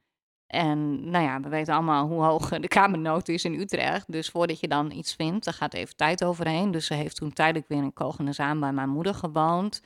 En 0.47 1.11
nou 1.11 1.25
ja, 1.25 1.41
we 1.41 1.49
weten 1.49 1.75
allemaal 1.75 2.07
hoe 2.07 2.23
hoog 2.23 2.49
de 2.49 2.69
kamernood 2.69 3.29
is 3.29 3.45
in 3.45 3.61
Utrecht. 3.61 4.13
Dus 4.13 4.29
voordat 4.29 4.61
je 4.61 4.69
dan 4.69 4.91
iets 4.91 5.15
vindt, 5.15 5.45
daar 5.45 5.55
gaat 5.55 5.75
even 5.75 5.97
tijd 5.97 6.25
overheen. 6.25 6.71
Dus 6.71 6.87
ze 6.87 6.95
heeft 6.95 7.17
toen 7.17 7.33
tijdelijk 7.33 7.69
weer 7.69 7.83
in 7.83 7.93
Kogenazaan 7.93 8.61
bij 8.61 8.73
mijn 8.73 8.89
moeder 8.89 9.15
gewoond. 9.15 9.83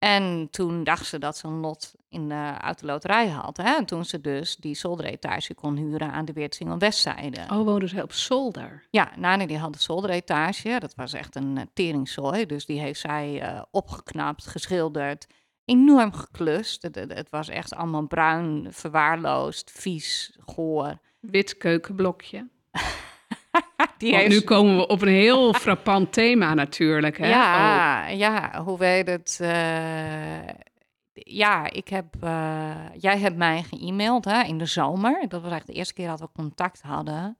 En 0.00 0.48
toen 0.50 0.84
dacht 0.84 1.06
ze 1.06 1.18
dat 1.18 1.36
ze 1.36 1.46
een 1.46 1.60
lot 1.60 1.94
in 2.08 2.28
de, 2.28 2.54
uit 2.60 2.78
de 2.78 2.86
loterij 2.86 3.28
had. 3.28 3.56
Hè? 3.56 3.76
En 3.76 3.84
toen 3.84 4.04
ze 4.04 4.20
dus 4.20 4.56
die 4.56 4.74
zolderetage 4.74 5.54
kon 5.54 5.76
huren 5.76 6.12
aan 6.12 6.24
de 6.24 6.32
Weertsingel 6.32 6.78
Westzijde. 6.78 7.40
Oh, 7.50 7.64
woonde 7.64 7.86
zij 7.86 8.02
op 8.02 8.12
zolder? 8.12 8.86
Ja, 8.90 9.12
Nani 9.16 9.46
die 9.46 9.58
had 9.58 9.74
een 9.74 9.80
zolderetage. 9.80 10.76
Dat 10.78 10.94
was 10.94 11.12
echt 11.12 11.36
een 11.36 11.56
uh, 11.56 11.62
teringzooi. 11.72 12.46
Dus 12.46 12.66
die 12.66 12.80
heeft 12.80 13.00
zij 13.00 13.40
eh, 13.40 13.62
opgeknapt, 13.70 14.46
geschilderd, 14.46 15.26
enorm 15.64 16.12
geklust. 16.12 16.82
Het, 16.82 16.94
het, 16.94 17.12
het 17.14 17.30
was 17.30 17.48
echt 17.48 17.74
allemaal 17.74 18.06
bruin, 18.06 18.66
verwaarloosd, 18.70 19.70
vies, 19.70 20.36
goor. 20.44 20.98
Wit 21.18 21.56
keukenblokje. 21.56 22.48
Die 24.00 24.14
heeft... 24.14 24.28
nu 24.28 24.40
komen 24.40 24.76
we 24.76 24.86
op 24.86 25.02
een 25.02 25.08
heel 25.08 25.52
frappant 25.64 26.12
thema 26.12 26.54
natuurlijk. 26.54 27.18
Hè? 27.18 27.24
Oh, 27.24 27.30
Ja, 27.30 28.06
ja, 28.08 28.62
hoe 28.62 28.78
weet 28.78 29.06
het? 29.06 29.38
eh, 29.40 30.48
ja, 31.12 31.70
ik 31.70 31.88
heb, 31.88 32.06
eh, 32.20 32.76
jij 32.96 33.18
hebt 33.18 33.36
mij 33.36 33.62
ge-mailed 33.62 34.24
hè, 34.24 34.42
in 34.42 34.58
de 34.58 34.66
zomer. 34.66 35.12
Dat 35.12 35.42
was 35.42 35.50
eigenlijk 35.50 35.66
de 35.66 35.72
eerste 35.72 35.94
keer 35.94 36.08
dat 36.08 36.20
we 36.20 36.28
contact 36.34 36.82
hadden. 36.82 37.36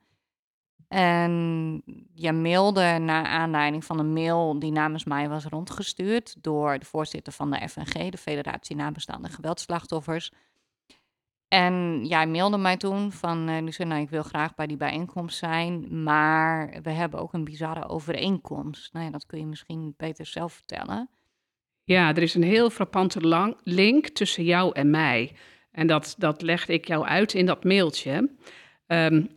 En 0.88 1.82
je 2.14 2.32
mailde 2.32 2.98
naar 2.98 3.24
aanleiding 3.24 3.84
van 3.84 3.98
een 3.98 4.12
mail 4.12 4.58
die 4.58 4.72
namens 4.72 5.04
mij 5.04 5.28
was 5.28 5.44
rondgestuurd 5.44 6.36
door 6.40 6.78
de 6.78 6.84
voorzitter 6.84 7.32
van 7.32 7.50
de 7.50 7.68
FNG, 7.68 8.10
de 8.10 8.18
Federatie 8.18 8.76
Nabestaande 8.76 9.28
Geweldslachtoffers. 9.28 10.32
En 11.50 12.04
jij 12.06 12.26
mailde 12.26 12.58
mij 12.58 12.76
toen 12.76 13.12
van, 13.12 13.48
uh, 13.48 13.78
nou, 13.78 14.02
ik 14.02 14.10
wil 14.10 14.22
graag 14.22 14.54
bij 14.54 14.66
die 14.66 14.76
bijeenkomst 14.76 15.38
zijn, 15.38 16.02
maar 16.02 16.78
we 16.82 16.90
hebben 16.90 17.20
ook 17.20 17.32
een 17.32 17.44
bizarre 17.44 17.88
overeenkomst. 17.88 18.92
Nou 18.92 19.04
ja, 19.04 19.10
dat 19.10 19.26
kun 19.26 19.38
je 19.38 19.46
misschien 19.46 19.94
beter 19.96 20.26
zelf 20.26 20.52
vertellen. 20.52 21.08
Ja, 21.84 22.08
er 22.08 22.22
is 22.22 22.34
een 22.34 22.42
heel 22.42 22.70
frappante 22.70 23.20
lang 23.20 23.56
link 23.62 24.08
tussen 24.08 24.44
jou 24.44 24.72
en 24.72 24.90
mij. 24.90 25.32
En 25.72 25.86
dat, 25.86 26.14
dat 26.18 26.42
legde 26.42 26.72
ik 26.72 26.86
jou 26.86 27.06
uit 27.06 27.34
in 27.34 27.46
dat 27.46 27.64
mailtje. 27.64 28.30
Um, 28.86 29.30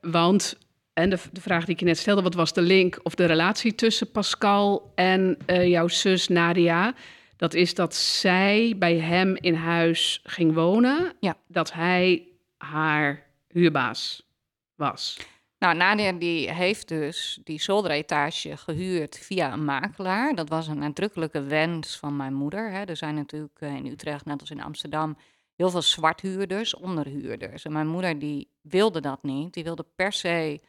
want, 0.00 0.58
en 0.92 1.10
de, 1.10 1.18
de, 1.32 1.40
vraag 1.40 1.64
die 1.64 1.74
ik 1.74 1.80
je 1.80 1.86
net 1.86 1.98
stelde, 1.98 2.22
wat 2.22 2.34
was 2.34 2.52
de 2.52 2.62
link 2.62 3.00
of 3.02 3.14
de 3.14 3.24
relatie 3.24 3.74
tussen 3.74 4.10
Pascal 4.10 4.92
en 4.94 5.38
uh, 5.46 5.68
jouw 5.68 5.88
zus 5.88 6.28
Nadia? 6.28 6.94
Dat 7.36 7.54
is 7.54 7.74
dat 7.74 7.94
zij 7.94 8.74
bij 8.78 8.98
hem 8.98 9.36
in 9.36 9.54
huis 9.54 10.20
ging 10.24 10.54
wonen. 10.54 11.12
Ja. 11.20 11.36
Dat 11.46 11.72
hij 11.72 12.28
haar 12.56 13.26
huurbaas 13.48 14.30
was. 14.74 15.18
Nou, 15.58 15.76
Nadia 15.76 16.12
die 16.12 16.52
heeft 16.52 16.88
dus 16.88 17.40
die 17.44 17.60
zolderetage 17.60 18.56
gehuurd 18.56 19.18
via 19.18 19.52
een 19.52 19.64
makelaar. 19.64 20.34
Dat 20.34 20.48
was 20.48 20.66
een 20.66 20.78
nadrukkelijke 20.78 21.42
wens 21.42 21.96
van 21.96 22.16
mijn 22.16 22.34
moeder. 22.34 22.70
Hè. 22.70 22.84
Er 22.84 22.96
zijn 22.96 23.14
natuurlijk 23.14 23.60
uh, 23.60 23.74
in 23.74 23.86
Utrecht, 23.86 24.24
net 24.24 24.40
als 24.40 24.50
in 24.50 24.62
Amsterdam, 24.62 25.16
heel 25.54 25.70
veel 25.70 25.82
zwarthuurders, 25.82 26.74
onderhuurders. 26.74 27.64
En 27.64 27.72
mijn 27.72 27.86
moeder 27.86 28.18
die 28.18 28.50
wilde 28.60 29.00
dat 29.00 29.22
niet. 29.22 29.54
Die 29.54 29.64
wilde 29.64 29.86
per 29.96 30.12
se 30.12 30.60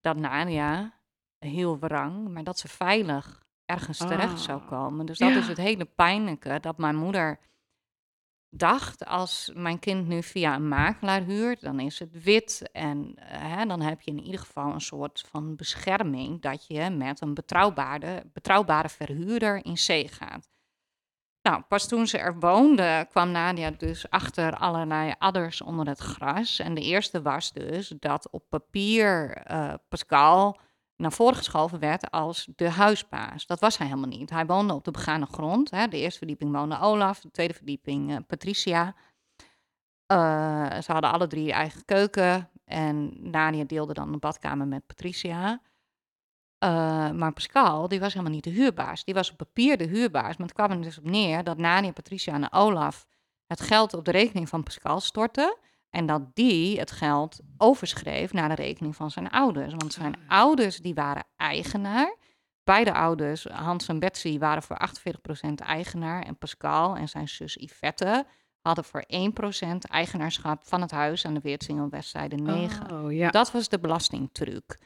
dat 0.00 0.16
Nadia, 0.16 0.98
heel 1.38 1.78
wrang, 1.78 2.28
maar 2.28 2.44
dat 2.44 2.58
ze 2.58 2.68
veilig 2.68 3.42
ergens 3.68 3.98
terecht 3.98 4.32
Ah. 4.32 4.36
zou 4.38 4.60
komen. 4.62 5.06
Dus 5.06 5.18
dat 5.18 5.28
Ja. 5.32 5.38
is 5.38 5.48
het 5.48 5.56
hele 5.56 5.84
pijnlijke, 5.84 6.58
dat 6.60 6.78
mijn 6.78 6.96
moeder 6.96 7.38
dacht, 8.50 9.04
als 9.06 9.50
mijn 9.54 9.78
kind 9.78 10.06
nu 10.06 10.22
via 10.22 10.54
een 10.54 10.68
makelaar 10.68 11.22
huurt, 11.22 11.60
dan 11.60 11.80
is 11.80 11.98
het 11.98 12.22
wit 12.22 12.68
en 12.72 13.14
eh, 13.14 13.56
hè, 13.56 13.66
dan 13.66 13.80
heb 13.80 14.00
je 14.00 14.10
in 14.10 14.22
ieder 14.24 14.40
geval 14.40 14.72
een 14.72 14.80
soort 14.80 15.24
van 15.30 15.56
bescherming 15.56 16.40
dat 16.42 16.66
je 16.66 16.90
met 16.90 17.20
een 17.20 17.34
betrouwbare, 17.34 18.22
betrouwbare 18.32 18.88
verhuurder 18.88 19.64
in 19.64 19.78
zee 19.78 20.08
gaat. 20.08 20.48
Nou, 21.42 21.62
pas 21.68 21.88
toen 21.88 22.06
ze 22.06 22.18
er 22.18 22.38
woonde, 22.38 23.06
kwam 23.10 23.30
Nadia 23.30 23.70
dus 23.70 24.10
achter 24.10 24.56
allerlei 24.56 25.14
adders 25.18 25.62
onder 25.62 25.86
het 25.86 25.98
gras. 25.98 26.58
En 26.58 26.74
de 26.74 26.80
eerste 26.80 27.22
was 27.22 27.52
dus 27.52 27.88
dat 27.98 28.30
op 28.30 28.44
papier 28.48 29.42
uh, 29.50 29.74
Pascal 29.88 30.58
naar 30.98 31.12
voren 31.12 31.36
geschoven 31.36 31.78
werd 31.78 32.10
als 32.10 32.48
de 32.56 32.70
huisbaas. 32.70 33.46
Dat 33.46 33.60
was 33.60 33.78
hij 33.78 33.86
helemaal 33.86 34.08
niet. 34.08 34.30
Hij 34.30 34.46
woonde 34.46 34.74
op 34.74 34.84
de 34.84 34.90
begane 34.90 35.26
grond. 35.26 35.70
Hè. 35.70 35.88
De 35.88 35.96
eerste 35.96 36.18
verdieping 36.18 36.52
woonde 36.52 36.80
Olaf, 36.80 37.20
de 37.20 37.30
tweede 37.30 37.54
verdieping 37.54 38.10
uh, 38.10 38.16
Patricia. 38.26 38.94
Uh, 40.12 40.80
ze 40.80 40.92
hadden 40.92 41.12
alle 41.12 41.26
drie 41.26 41.52
eigen 41.52 41.84
keuken. 41.84 42.50
En 42.64 43.30
Nadia 43.30 43.64
deelde 43.64 43.92
dan 43.92 44.12
de 44.12 44.18
badkamer 44.18 44.66
met 44.66 44.86
Patricia. 44.86 45.60
Uh, 46.64 47.10
maar 47.10 47.32
Pascal, 47.32 47.88
die 47.88 48.00
was 48.00 48.12
helemaal 48.12 48.34
niet 48.34 48.44
de 48.44 48.50
huurbaas. 48.50 49.04
Die 49.04 49.14
was 49.14 49.30
op 49.30 49.36
papier 49.36 49.76
de 49.76 49.86
huurbaas. 49.86 50.36
Maar 50.36 50.46
het 50.46 50.56
kwam 50.56 50.70
er 50.70 50.82
dus 50.82 50.98
op 50.98 51.04
neer 51.04 51.44
dat 51.44 51.58
Nadia, 51.58 51.92
Patricia 51.92 52.34
en 52.34 52.52
Olaf 52.52 53.06
het 53.46 53.60
geld 53.60 53.94
op 53.94 54.04
de 54.04 54.10
rekening 54.10 54.48
van 54.48 54.62
Pascal 54.62 55.00
stortten. 55.00 55.56
En 55.90 56.06
dat 56.06 56.34
die 56.34 56.78
het 56.78 56.90
geld 56.90 57.40
overschreef 57.56 58.32
naar 58.32 58.48
de 58.48 58.54
rekening 58.54 58.96
van 58.96 59.10
zijn 59.10 59.30
ouders. 59.30 59.74
Want 59.76 59.92
zijn 59.92 60.14
ah. 60.14 60.38
ouders 60.38 60.78
die 60.78 60.94
waren 60.94 61.24
eigenaar. 61.36 62.16
Beide 62.64 62.92
ouders, 62.92 63.44
Hans 63.44 63.88
en 63.88 63.98
Betsy, 63.98 64.38
waren 64.38 64.62
voor 64.62 64.88
48% 65.40 65.50
eigenaar. 65.54 66.22
En 66.22 66.38
Pascal 66.38 66.96
en 66.96 67.08
zijn 67.08 67.28
zus 67.28 67.54
Yvette 67.54 68.26
hadden 68.60 68.84
voor 68.84 69.04
1% 69.64 69.66
eigenaarschap 69.90 70.60
van 70.62 70.80
het 70.80 70.90
huis 70.90 71.26
aan 71.26 71.34
de 71.34 71.40
Weertsingel 71.40 71.88
Westzijde 71.88 72.36
9. 72.36 72.90
Oh, 72.92 73.12
ja. 73.12 73.30
Dat 73.30 73.52
was 73.52 73.68
de 73.68 73.78
belastingtruc. 73.78 74.78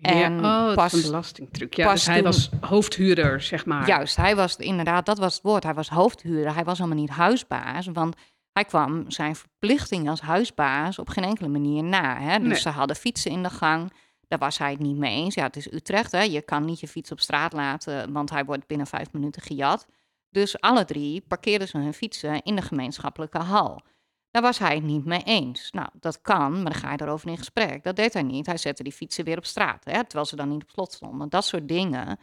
En 0.00 0.40
ja, 0.40 0.68
oh, 0.68 0.74
pas, 0.74 0.92
een 0.92 1.02
belastingtruc. 1.02 1.74
Ja, 1.74 1.92
dus 1.92 2.06
hij 2.06 2.22
was 2.22 2.50
hoofdhuurder, 2.60 3.40
zeg 3.40 3.66
maar. 3.66 3.86
Juist, 3.86 4.16
hij 4.16 4.36
was 4.36 4.56
inderdaad, 4.56 5.06
dat 5.06 5.18
was 5.18 5.34
het 5.34 5.42
woord. 5.42 5.62
Hij 5.62 5.74
was 5.74 5.88
hoofdhuurder. 5.88 6.54
Hij 6.54 6.64
was 6.64 6.78
helemaal 6.78 7.00
niet 7.00 7.10
huisbaas, 7.10 7.86
want 7.86 8.16
hij 8.58 8.66
kwam 8.66 9.10
zijn 9.10 9.36
verplichting 9.36 10.08
als 10.08 10.20
huisbaas 10.20 10.98
op 10.98 11.08
geen 11.08 11.24
enkele 11.24 11.48
manier 11.48 11.84
na. 11.84 12.20
Hè? 12.20 12.38
Dus 12.38 12.62
ze 12.62 12.68
hadden 12.68 12.96
fietsen 12.96 13.30
in 13.30 13.42
de 13.42 13.50
gang. 13.50 13.92
Daar 14.28 14.38
was 14.38 14.58
hij 14.58 14.70
het 14.70 14.80
niet 14.80 14.96
mee 14.96 15.14
eens. 15.14 15.34
Ja, 15.34 15.42
het 15.42 15.56
is 15.56 15.72
Utrecht, 15.72 16.12
hè? 16.12 16.22
je 16.22 16.42
kan 16.42 16.64
niet 16.64 16.80
je 16.80 16.88
fiets 16.88 17.12
op 17.12 17.20
straat 17.20 17.52
laten, 17.52 18.12
want 18.12 18.30
hij 18.30 18.44
wordt 18.44 18.66
binnen 18.66 18.86
vijf 18.86 19.12
minuten 19.12 19.42
gejat. 19.42 19.86
Dus 20.30 20.60
alle 20.60 20.84
drie 20.84 21.20
parkeerden 21.20 21.68
ze 21.68 21.78
hun 21.78 21.94
fietsen 21.94 22.42
in 22.42 22.56
de 22.56 22.62
gemeenschappelijke 22.62 23.38
hal. 23.38 23.82
Daar 24.30 24.42
was 24.42 24.58
hij 24.58 24.74
het 24.74 24.84
niet 24.84 25.04
mee 25.04 25.22
eens. 25.22 25.70
Nou, 25.70 25.88
dat 25.92 26.20
kan, 26.20 26.52
maar 26.52 26.72
dan 26.72 26.80
ga 26.80 26.92
je 26.92 27.02
erover 27.02 27.28
in 27.28 27.38
gesprek. 27.38 27.82
Dat 27.82 27.96
deed 27.96 28.12
hij 28.12 28.22
niet. 28.22 28.46
Hij 28.46 28.56
zette 28.56 28.82
die 28.82 28.92
fietsen 28.92 29.24
weer 29.24 29.36
op 29.36 29.44
straat, 29.44 29.84
hè, 29.84 30.04
terwijl 30.04 30.26
ze 30.26 30.36
dan 30.36 30.48
niet 30.48 30.62
op 30.62 30.70
slot 30.70 30.92
stonden. 30.92 31.28
Dat 31.28 31.44
soort 31.44 31.68
dingen. 31.68 32.18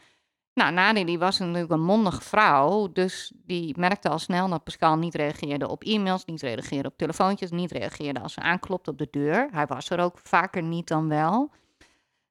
Nou, 0.55 0.73
Nadia 0.73 1.05
die 1.05 1.19
was 1.19 1.39
natuurlijk 1.39 1.71
een 1.71 1.83
mondige 1.83 2.21
vrouw, 2.21 2.91
dus 2.91 3.31
die 3.35 3.79
merkte 3.79 4.09
al 4.09 4.19
snel 4.19 4.49
dat 4.49 4.63
Pascal 4.63 4.97
niet 4.97 5.15
reageerde 5.15 5.67
op 5.67 5.83
e-mails, 5.83 6.25
niet 6.25 6.41
reageerde 6.41 6.87
op 6.87 6.97
telefoontjes, 6.97 7.51
niet 7.51 7.71
reageerde 7.71 8.19
als 8.19 8.33
ze 8.33 8.39
aanklopte 8.39 8.89
op 8.89 8.97
de 8.97 9.07
deur. 9.11 9.47
Hij 9.51 9.65
was 9.65 9.89
er 9.89 9.99
ook 9.99 10.19
vaker 10.23 10.63
niet 10.63 10.87
dan 10.87 11.09
wel. 11.09 11.51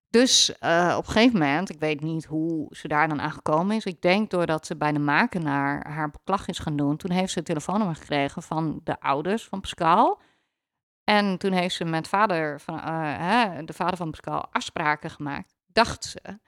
Dus 0.08 0.54
uh, 0.60 0.94
op 0.96 1.06
een 1.06 1.12
gegeven 1.12 1.38
moment, 1.38 1.70
ik 1.70 1.78
weet 1.78 2.00
niet 2.00 2.24
hoe 2.24 2.66
ze 2.70 2.88
daar 2.88 3.08
dan 3.08 3.20
aan 3.20 3.32
gekomen 3.32 3.76
is. 3.76 3.84
Ik 3.84 4.02
denk 4.02 4.30
doordat 4.30 4.66
ze 4.66 4.76
bij 4.76 4.92
de 4.92 4.98
makenaar 4.98 5.90
haar 5.90 6.10
beklag 6.10 6.48
is 6.48 6.58
gaan 6.58 6.76
doen. 6.76 6.96
Toen 6.96 7.10
heeft 7.10 7.32
ze 7.32 7.38
een 7.38 7.44
telefoonnummer 7.44 7.96
gekregen 7.96 8.42
van 8.42 8.80
de 8.84 9.00
ouders 9.00 9.44
van 9.44 9.60
Pascal. 9.60 10.20
En 11.04 11.38
toen 11.38 11.52
heeft 11.52 11.74
ze 11.74 11.84
met 11.84 12.08
vader 12.08 12.60
van, 12.60 12.74
uh, 12.74 12.82
hè, 13.18 13.64
de 13.64 13.72
vader 13.72 13.96
van 13.96 14.10
Pascal 14.10 14.46
afspraken 14.50 15.10
gemaakt, 15.10 15.54
dacht 15.66 16.04
ze. 16.04 16.38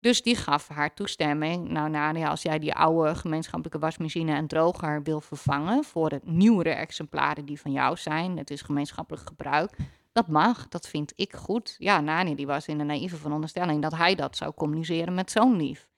Dus 0.00 0.22
die 0.22 0.36
gaf 0.36 0.68
haar 0.68 0.94
toestemming. 0.94 1.68
Nou, 1.68 1.90
Nadia, 1.90 2.28
als 2.28 2.42
jij 2.42 2.58
die 2.58 2.74
oude 2.74 3.14
gemeenschappelijke 3.14 3.78
wasmachine 3.78 4.34
en 4.34 4.46
droger 4.46 5.02
wil 5.02 5.20
vervangen 5.20 5.84
voor 5.84 6.10
het 6.10 6.26
nieuwere 6.26 6.70
exemplaren 6.70 7.44
die 7.44 7.60
van 7.60 7.72
jou 7.72 7.96
zijn, 7.96 8.38
het 8.38 8.50
is 8.50 8.62
gemeenschappelijk 8.62 9.26
gebruik, 9.26 9.76
dat 10.12 10.28
mag, 10.28 10.68
dat 10.68 10.88
vind 10.88 11.12
ik 11.16 11.34
goed. 11.34 11.74
Ja, 11.78 12.00
Nani 12.00 12.34
die 12.34 12.46
was 12.46 12.66
in 12.66 12.78
de 12.78 12.84
naïeve 12.84 13.16
veronderstelling 13.16 13.82
dat 13.82 13.96
hij 13.96 14.14
dat 14.14 14.36
zou 14.36 14.54
communiceren 14.54 15.14
met 15.14 15.30
zo'n 15.30 15.56
lief. 15.56 15.88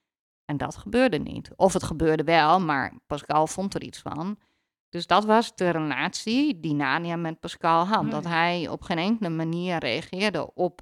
En 0.45 0.57
dat 0.57 0.77
gebeurde 0.77 1.19
niet. 1.19 1.51
Of 1.57 1.73
het 1.73 1.83
gebeurde 1.83 2.25
wel, 2.25 2.61
maar 2.61 2.99
Pascal 3.07 3.47
vond 3.47 3.75
er 3.75 3.83
iets 3.83 3.99
van. 3.99 4.39
Dus 4.89 5.07
dat 5.07 5.25
was 5.25 5.55
de 5.55 5.71
relatie 5.71 6.61
die 6.61 6.75
Nania 6.75 7.17
met 7.17 7.41
Pascal 7.41 7.87
had. 7.87 8.11
Dat 8.11 8.25
hij 8.25 8.69
op 8.69 8.83
geen 8.83 8.99
enkele 8.99 9.29
manier 9.29 9.79
reageerde 9.79 10.55
op 10.55 10.81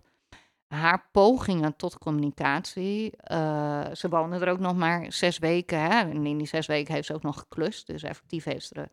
haar 0.75 1.09
pogingen 1.13 1.77
tot 1.77 1.99
communicatie. 1.99 3.13
Uh, 3.31 3.87
ze 3.95 4.09
woonde 4.09 4.39
er 4.39 4.53
ook 4.53 4.59
nog 4.59 4.77
maar 4.77 5.13
zes 5.13 5.39
weken. 5.39 5.81
Hè? 5.81 5.99
En 5.99 6.27
in 6.27 6.39
die 6.39 6.47
zes 6.47 6.67
weken 6.67 6.95
heeft 6.95 7.07
ze 7.07 7.15
ook 7.15 7.23
nog 7.23 7.39
geklust. 7.39 7.87
Dus 7.87 8.03
effectief 8.03 8.45
heeft 8.45 8.67
ze 8.67 8.75
er 8.75 8.89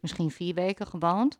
misschien 0.00 0.30
vier 0.30 0.54
weken 0.54 0.86
gewoond. 0.86 1.38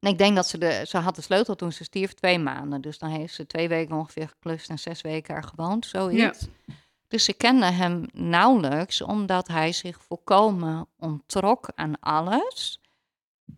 En 0.00 0.10
ik 0.10 0.18
denk 0.18 0.36
dat 0.36 0.46
ze 0.46 0.58
de, 0.58 0.84
ze 0.86 0.98
had 0.98 1.14
de 1.14 1.22
sleutel 1.22 1.54
toen 1.54 1.72
ze 1.72 1.84
stierf 1.84 2.12
twee 2.14 2.38
maanden. 2.38 2.80
Dus 2.80 2.98
dan 2.98 3.10
heeft 3.10 3.34
ze 3.34 3.46
twee 3.46 3.68
weken 3.68 3.96
ongeveer 3.96 4.28
geklust 4.28 4.70
en 4.70 4.78
zes 4.78 5.00
weken 5.00 5.34
er 5.34 5.42
gewoond, 5.42 5.86
zoiets. 5.86 6.48
Ja. 6.66 6.74
Dus 7.08 7.24
ze 7.24 7.32
kende 7.32 7.66
hem 7.66 8.06
nauwelijks, 8.12 9.02
omdat 9.02 9.48
hij 9.48 9.72
zich 9.72 10.02
volkomen 10.02 10.86
ontrok 10.98 11.68
aan 11.74 12.00
alles. 12.00 12.80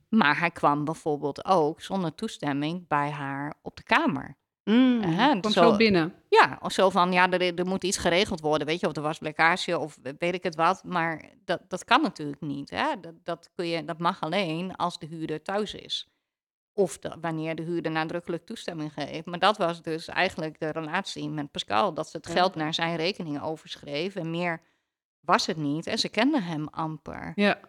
Maar 0.09 0.39
hij 0.39 0.51
kwam 0.51 0.85
bijvoorbeeld 0.85 1.45
ook 1.45 1.81
zonder 1.81 2.15
toestemming 2.15 2.89
bij 2.89 3.11
haar 3.11 3.55
op 3.63 3.77
de 3.77 3.83
kamer. 3.83 4.37
Mm, 4.65 5.03
uh, 5.03 5.41
kwam 5.41 5.53
zo, 5.53 5.77
binnen. 5.77 6.15
Ja, 6.29 6.59
of 6.63 6.73
zo 6.73 6.91
van, 6.91 7.13
ja, 7.13 7.31
er, 7.31 7.59
er, 7.59 7.67
moet 7.67 7.85
iets 7.85 7.97
geregeld 7.97 8.41
worden, 8.41 8.67
weet 8.67 8.81
je, 8.81 8.87
of 8.87 8.97
er 8.97 9.03
was 9.03 9.21
lekkage 9.21 9.79
of 9.79 9.99
weet 10.19 10.35
ik 10.35 10.43
het 10.43 10.55
wat. 10.55 10.85
Maar 10.85 11.31
dat, 11.45 11.61
dat 11.69 11.85
kan 11.85 12.03
natuurlijk 12.03 12.41
niet. 12.41 12.71
Hè? 12.71 13.01
Dat, 13.01 13.15
dat, 13.25 13.51
kun 13.55 13.67
je, 13.67 13.85
dat 13.85 13.99
mag 13.99 14.21
alleen 14.21 14.77
als 14.77 14.99
de 14.99 15.07
huurder 15.07 15.43
thuis 15.43 15.75
is. 15.75 16.09
Of 16.73 16.99
wanneer 17.21 17.55
de 17.55 17.63
huurder 17.63 17.93
nadrukkelijk 17.93 18.47
toestemming 18.47 18.93
geeft. 18.93 19.27
Maar 19.27 19.39
dat 19.39 19.57
was 19.57 19.83
dus 19.83 20.09
eigenlijk 20.09 20.61
de 20.61 20.71
relatie 20.71 21.29
met 21.29 21.51
Pascal. 21.51 21.95
Dat 21.95 22.09
ze 22.09 22.17
het 22.17 22.27
geld 22.27 22.55
naar 22.55 22.75
zijn 22.75 22.97
rekening 22.97 23.43
overschreef. 23.43 24.15
En 24.15 24.31
meer 24.31 24.61
was 25.21 25.47
het 25.47 25.57
niet. 25.57 25.87
En 25.87 25.99
ze 25.99 26.09
kenden 26.09 26.43
hem 26.43 26.69
amper. 26.69 27.33
Ja. 27.35 27.61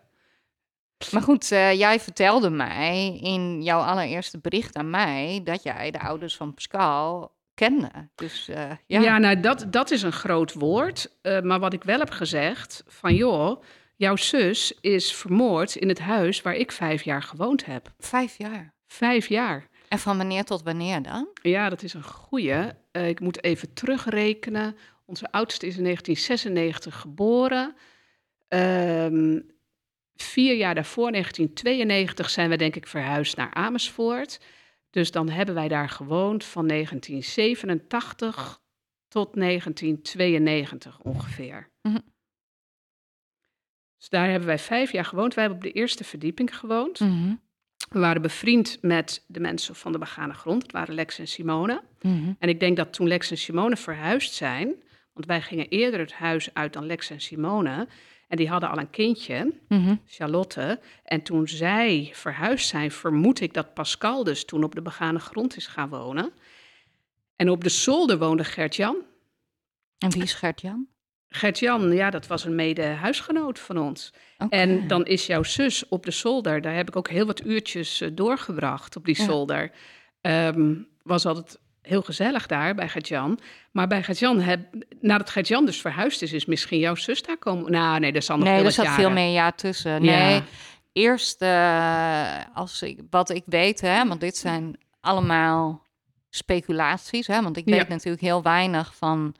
Maar 1.11 1.21
goed, 1.21 1.51
uh, 1.51 1.73
jij 1.73 1.99
vertelde 1.99 2.49
mij 2.49 3.19
in 3.21 3.63
jouw 3.63 3.79
allereerste 3.79 4.39
bericht 4.39 4.75
aan 4.75 4.89
mij... 4.89 5.41
dat 5.43 5.63
jij 5.63 5.91
de 5.91 5.99
ouders 5.99 6.35
van 6.35 6.53
Pascal 6.53 7.35
kende. 7.53 7.91
Dus, 8.15 8.49
uh, 8.49 8.71
ja. 8.85 9.01
ja, 9.01 9.17
nou 9.17 9.39
dat, 9.39 9.65
dat 9.69 9.91
is 9.91 10.01
een 10.01 10.11
groot 10.11 10.53
woord. 10.53 11.15
Uh, 11.21 11.41
maar 11.41 11.59
wat 11.59 11.73
ik 11.73 11.83
wel 11.83 11.99
heb 11.99 12.09
gezegd, 12.09 12.83
van 12.87 13.15
joh... 13.15 13.61
Jouw 13.97 14.15
zus 14.15 14.77
is 14.81 15.13
vermoord 15.13 15.75
in 15.75 15.87
het 15.87 15.99
huis 15.99 16.41
waar 16.41 16.55
ik 16.55 16.71
vijf 16.71 17.03
jaar 17.03 17.23
gewoond 17.23 17.65
heb. 17.65 17.93
Vijf 17.99 18.37
jaar? 18.37 18.73
Vijf 18.87 19.27
jaar. 19.27 19.67
En 19.87 19.99
van 19.99 20.17
wanneer 20.17 20.43
tot 20.43 20.63
wanneer 20.63 21.01
dan? 21.01 21.27
Ja, 21.41 21.69
dat 21.69 21.83
is 21.83 21.93
een 21.93 22.03
goeie. 22.03 22.71
Ik 22.91 23.19
moet 23.19 23.43
even 23.43 23.73
terugrekenen. 23.73 24.75
Onze 25.05 25.31
oudste 25.31 25.67
is 25.67 25.77
in 25.77 25.83
1996 25.83 26.99
geboren. 27.01 27.75
Um, 28.47 29.54
vier 30.15 30.55
jaar 30.55 30.75
daarvoor, 30.75 31.11
1992, 31.11 32.29
zijn 32.29 32.49
we 32.49 32.55
denk 32.55 32.75
ik 32.75 32.87
verhuisd 32.87 33.35
naar 33.35 33.53
Amersfoort. 33.53 34.39
Dus 34.89 35.11
dan 35.11 35.29
hebben 35.29 35.55
wij 35.55 35.67
daar 35.67 35.89
gewoond 35.89 36.43
van 36.43 36.67
1987 36.67 38.61
tot 39.07 39.33
1992 39.33 40.99
ongeveer. 40.99 41.69
Mm 41.81 42.13
Dus 43.97 44.09
daar 44.09 44.29
hebben 44.29 44.47
wij 44.47 44.59
vijf 44.59 44.91
jaar 44.91 45.05
gewoond. 45.05 45.33
Wij 45.33 45.43
hebben 45.43 45.63
op 45.63 45.73
de 45.73 45.79
eerste 45.79 46.03
verdieping 46.03 46.57
gewoond. 46.57 46.99
Mm 46.99 47.43
we 47.89 47.99
waren 47.99 48.21
bevriend 48.21 48.77
met 48.81 49.23
de 49.27 49.39
mensen 49.39 49.75
van 49.75 49.91
de 49.91 49.97
begane 49.97 50.33
grond. 50.33 50.63
Het 50.63 50.71
waren 50.71 50.93
Lex 50.93 51.19
en 51.19 51.27
Simone. 51.27 51.81
Mhm. 52.01 52.33
En 52.39 52.49
ik 52.49 52.59
denk 52.59 52.77
dat 52.77 52.93
toen 52.93 53.07
Lex 53.07 53.31
en 53.31 53.37
Simone 53.37 53.75
verhuisd 53.75 54.33
zijn, 54.33 54.83
want 55.13 55.25
wij 55.25 55.41
gingen 55.41 55.67
eerder 55.67 55.99
het 55.99 56.13
huis 56.13 56.53
uit 56.53 56.73
dan 56.73 56.85
Lex 56.85 57.09
en 57.09 57.21
Simone. 57.21 57.87
En 58.27 58.37
die 58.37 58.49
hadden 58.49 58.69
al 58.69 58.77
een 58.77 58.89
kindje, 58.89 59.53
mhm. 59.67 59.95
Charlotte. 60.05 60.79
En 61.03 61.21
toen 61.21 61.47
zij 61.47 62.09
verhuisd 62.13 62.67
zijn, 62.67 62.91
vermoed 62.91 63.41
ik 63.41 63.53
dat 63.53 63.73
Pascal 63.73 64.23
dus 64.23 64.45
toen 64.45 64.63
op 64.63 64.75
de 64.75 64.81
begane 64.81 65.19
grond 65.19 65.57
is 65.57 65.67
gaan 65.67 65.89
wonen. 65.89 66.31
En 67.35 67.49
op 67.49 67.63
de 67.63 67.69
zolder 67.69 68.17
woonde 68.17 68.43
Gert-Jan. 68.43 68.95
En 69.97 70.11
wie 70.11 70.23
is 70.23 70.33
Gert-Jan? 70.33 70.87
Gert-Jan, 71.27 71.91
ja, 71.91 72.09
dat 72.09 72.27
was 72.27 72.45
een 72.45 72.55
mede-huisgenoot 72.55 73.59
van 73.59 73.77
ons. 73.77 74.13
En 74.49 74.87
dan 74.87 75.05
is 75.05 75.25
jouw 75.25 75.43
zus 75.43 75.87
op 75.87 76.05
de 76.05 76.11
zolder. 76.11 76.61
Daar 76.61 76.75
heb 76.75 76.87
ik 76.87 76.95
ook 76.95 77.09
heel 77.09 77.25
wat 77.25 77.45
uurtjes 77.45 78.01
uh, 78.01 78.09
doorgebracht 78.13 78.95
op 78.95 79.05
die 79.05 79.15
zolder. 79.15 79.71
Um, 80.21 80.87
was 81.03 81.25
altijd 81.25 81.59
heel 81.85 82.01
gezellig 82.01 82.45
daar 82.45 82.75
bij 82.75 82.89
Gert-Jan. 82.89 83.39
Maar 83.71 83.87
bij 83.87 84.03
Gert-Jan, 84.03 84.43
nadat 84.99 85.29
Gert-Jan 85.29 85.65
dus 85.65 85.81
verhuisd 85.81 86.21
is, 86.21 86.33
is 86.33 86.45
misschien 86.45 86.79
jouw 86.79 86.95
zus 86.95 87.21
daar 87.21 87.37
komen. 87.37 87.71
Nou, 87.71 87.99
nee, 87.99 88.11
dat 88.11 88.23
zal 88.23 88.37
nog 88.37 88.47
nee, 88.47 88.63
er 88.63 88.71
zat 88.71 88.87
veel 88.87 89.11
meer 89.11 89.33
jaar 89.33 89.55
tussen. 89.55 90.01
Nee, 90.01 90.41
eerst 90.93 91.41
uh, 91.41 92.37
als 92.53 92.81
ik, 92.81 93.01
wat 93.09 93.29
ik 93.29 93.43
weet, 93.45 93.81
hè, 93.81 94.07
want 94.07 94.21
dit 94.21 94.37
zijn 94.37 94.77
allemaal 95.01 95.83
speculaties, 96.29 97.27
hè, 97.27 97.41
want 97.41 97.57
ik 97.57 97.65
weet 97.65 97.87
natuurlijk 97.87 98.23
heel 98.23 98.41
weinig 98.41 98.95
van 98.95 99.35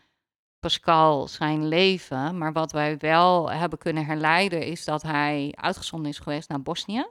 Pascal 0.60 1.28
zijn 1.28 1.68
leven. 1.68 2.38
Maar 2.38 2.54
wat 2.54 2.72
wij 2.72 2.98
wel 2.98 3.52
hebben 3.52 3.80
kunnen 3.80 4.06
herleiden 4.06 4.62
is 4.62 4.86
dat 4.86 5.02
hij 5.02 5.54
uitgezonden 5.56 6.12
is 6.12 6.20
geweest 6.20 6.50
naar 6.50 6.62
Bosnië. 6.62 7.06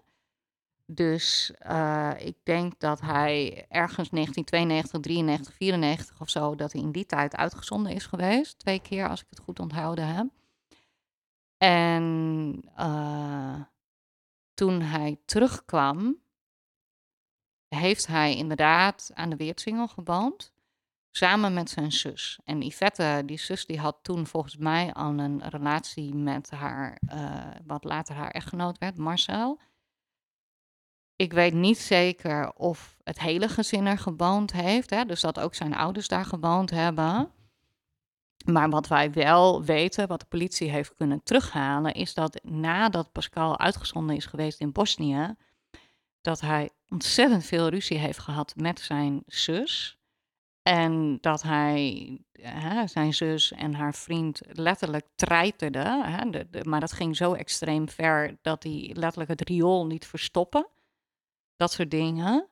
Dus 0.87 1.53
uh, 1.66 2.12
ik 2.18 2.37
denk 2.43 2.80
dat 2.80 3.01
hij 3.01 3.66
ergens 3.68 4.11
1992, 4.11 5.01
93, 5.01 5.55
94 5.55 6.20
of 6.20 6.30
zo, 6.30 6.55
dat 6.55 6.72
hij 6.72 6.82
in 6.82 6.93
die 6.93 7.07
tijd 7.07 7.37
uitgezonden 7.37 7.93
is 7.93 8.07
geweest. 8.07 8.59
Twee 8.59 8.80
keer, 8.80 9.09
als 9.09 9.20
ik 9.20 9.26
het 9.30 9.39
goed 9.39 9.61
onthouden 9.61 10.07
heb. 10.14 10.26
En 11.57 12.62
uh, 12.78 13.61
toen 14.55 14.80
hij 14.80 15.20
terugkwam, 15.24 16.22
heeft 17.68 18.07
hij 18.07 18.37
inderdaad 18.37 19.11
aan 19.14 19.30
de 19.30 19.37
Weertsingel 19.37 19.89
gewoond. 19.89 20.53
Samen 21.11 21.55
met 21.55 21.70
zijn 21.70 21.93
zus. 21.93 22.39
En 22.45 22.62
Yvette, 22.62 23.22
die 23.26 23.39
zus, 23.39 23.66
die 23.66 23.78
had 23.78 23.99
toen 24.03 24.26
volgens 24.26 24.57
mij 24.57 24.93
al 24.93 25.18
een 25.18 25.49
relatie 25.49 26.14
met 26.14 26.51
haar, 26.51 26.99
uh, 27.14 27.51
wat 27.66 27.85
later 27.85 28.14
haar 28.14 28.30
echtgenoot 28.30 28.78
werd, 28.78 28.97
Marcel. 28.97 29.61
Ik 31.17 31.33
weet 31.33 31.55
niet 31.55 31.79
zeker 31.79 32.53
of 32.53 32.97
het 33.05 33.21
hele 33.21 33.49
gezin 33.49 33.87
er 33.87 33.99
gewoond 33.99 34.53
heeft. 34.53 34.91
Hè? 34.91 35.05
Dus 35.05 35.21
dat 35.21 35.41
ook 35.41 35.55
zijn 35.55 35.75
ouders 35.75 36.09
daar 36.09 36.25
gewoond 36.25 36.71
hebben. 36.71 37.31
Maar 38.45 38.71
wat 38.71 38.89
wij 38.89 39.12
wel 39.12 39.65
weten, 39.65 40.09
wat 40.09 40.21
de 40.21 40.27
politie 40.27 40.71
heeft 40.71 40.95
kunnen 40.95 41.23
terughalen, 41.23 41.93
is 41.93 42.15
dat 42.15 42.41
nadat 42.43 43.12
Pascal 43.12 43.59
uitgezonden 43.59 44.17
is 44.17 44.27
geweest 44.27 44.61
in 44.61 44.73
Bosnië, 44.73 45.35
dat 46.21 46.41
hij 46.41 46.71
ontzettend 46.89 47.45
veel 47.45 47.69
ruzie 47.69 47.99
heeft 47.99 48.19
gehad 48.19 48.55
met 48.57 48.81
zijn 48.81 49.23
zus. 49.27 49.99
En 50.62 51.19
dat 51.21 51.43
hij 51.43 52.19
hè, 52.33 52.87
zijn 52.87 53.15
zus 53.15 53.53
en 53.53 53.75
haar 53.75 53.95
vriend 53.95 54.41
letterlijk 54.47 55.07
treiterde. 55.15 56.03
Hè, 56.05 56.45
maar 56.62 56.81
dat 56.81 56.93
ging 56.93 57.17
zo 57.17 57.33
extreem 57.33 57.89
ver 57.89 58.37
dat 58.43 58.62
hij 58.62 58.91
letterlijk 58.95 59.31
het 59.31 59.49
riool 59.49 59.87
niet 59.87 60.07
verstoppen. 60.07 60.67
Dat 61.57 61.72
soort 61.72 61.90
dingen. 61.90 62.48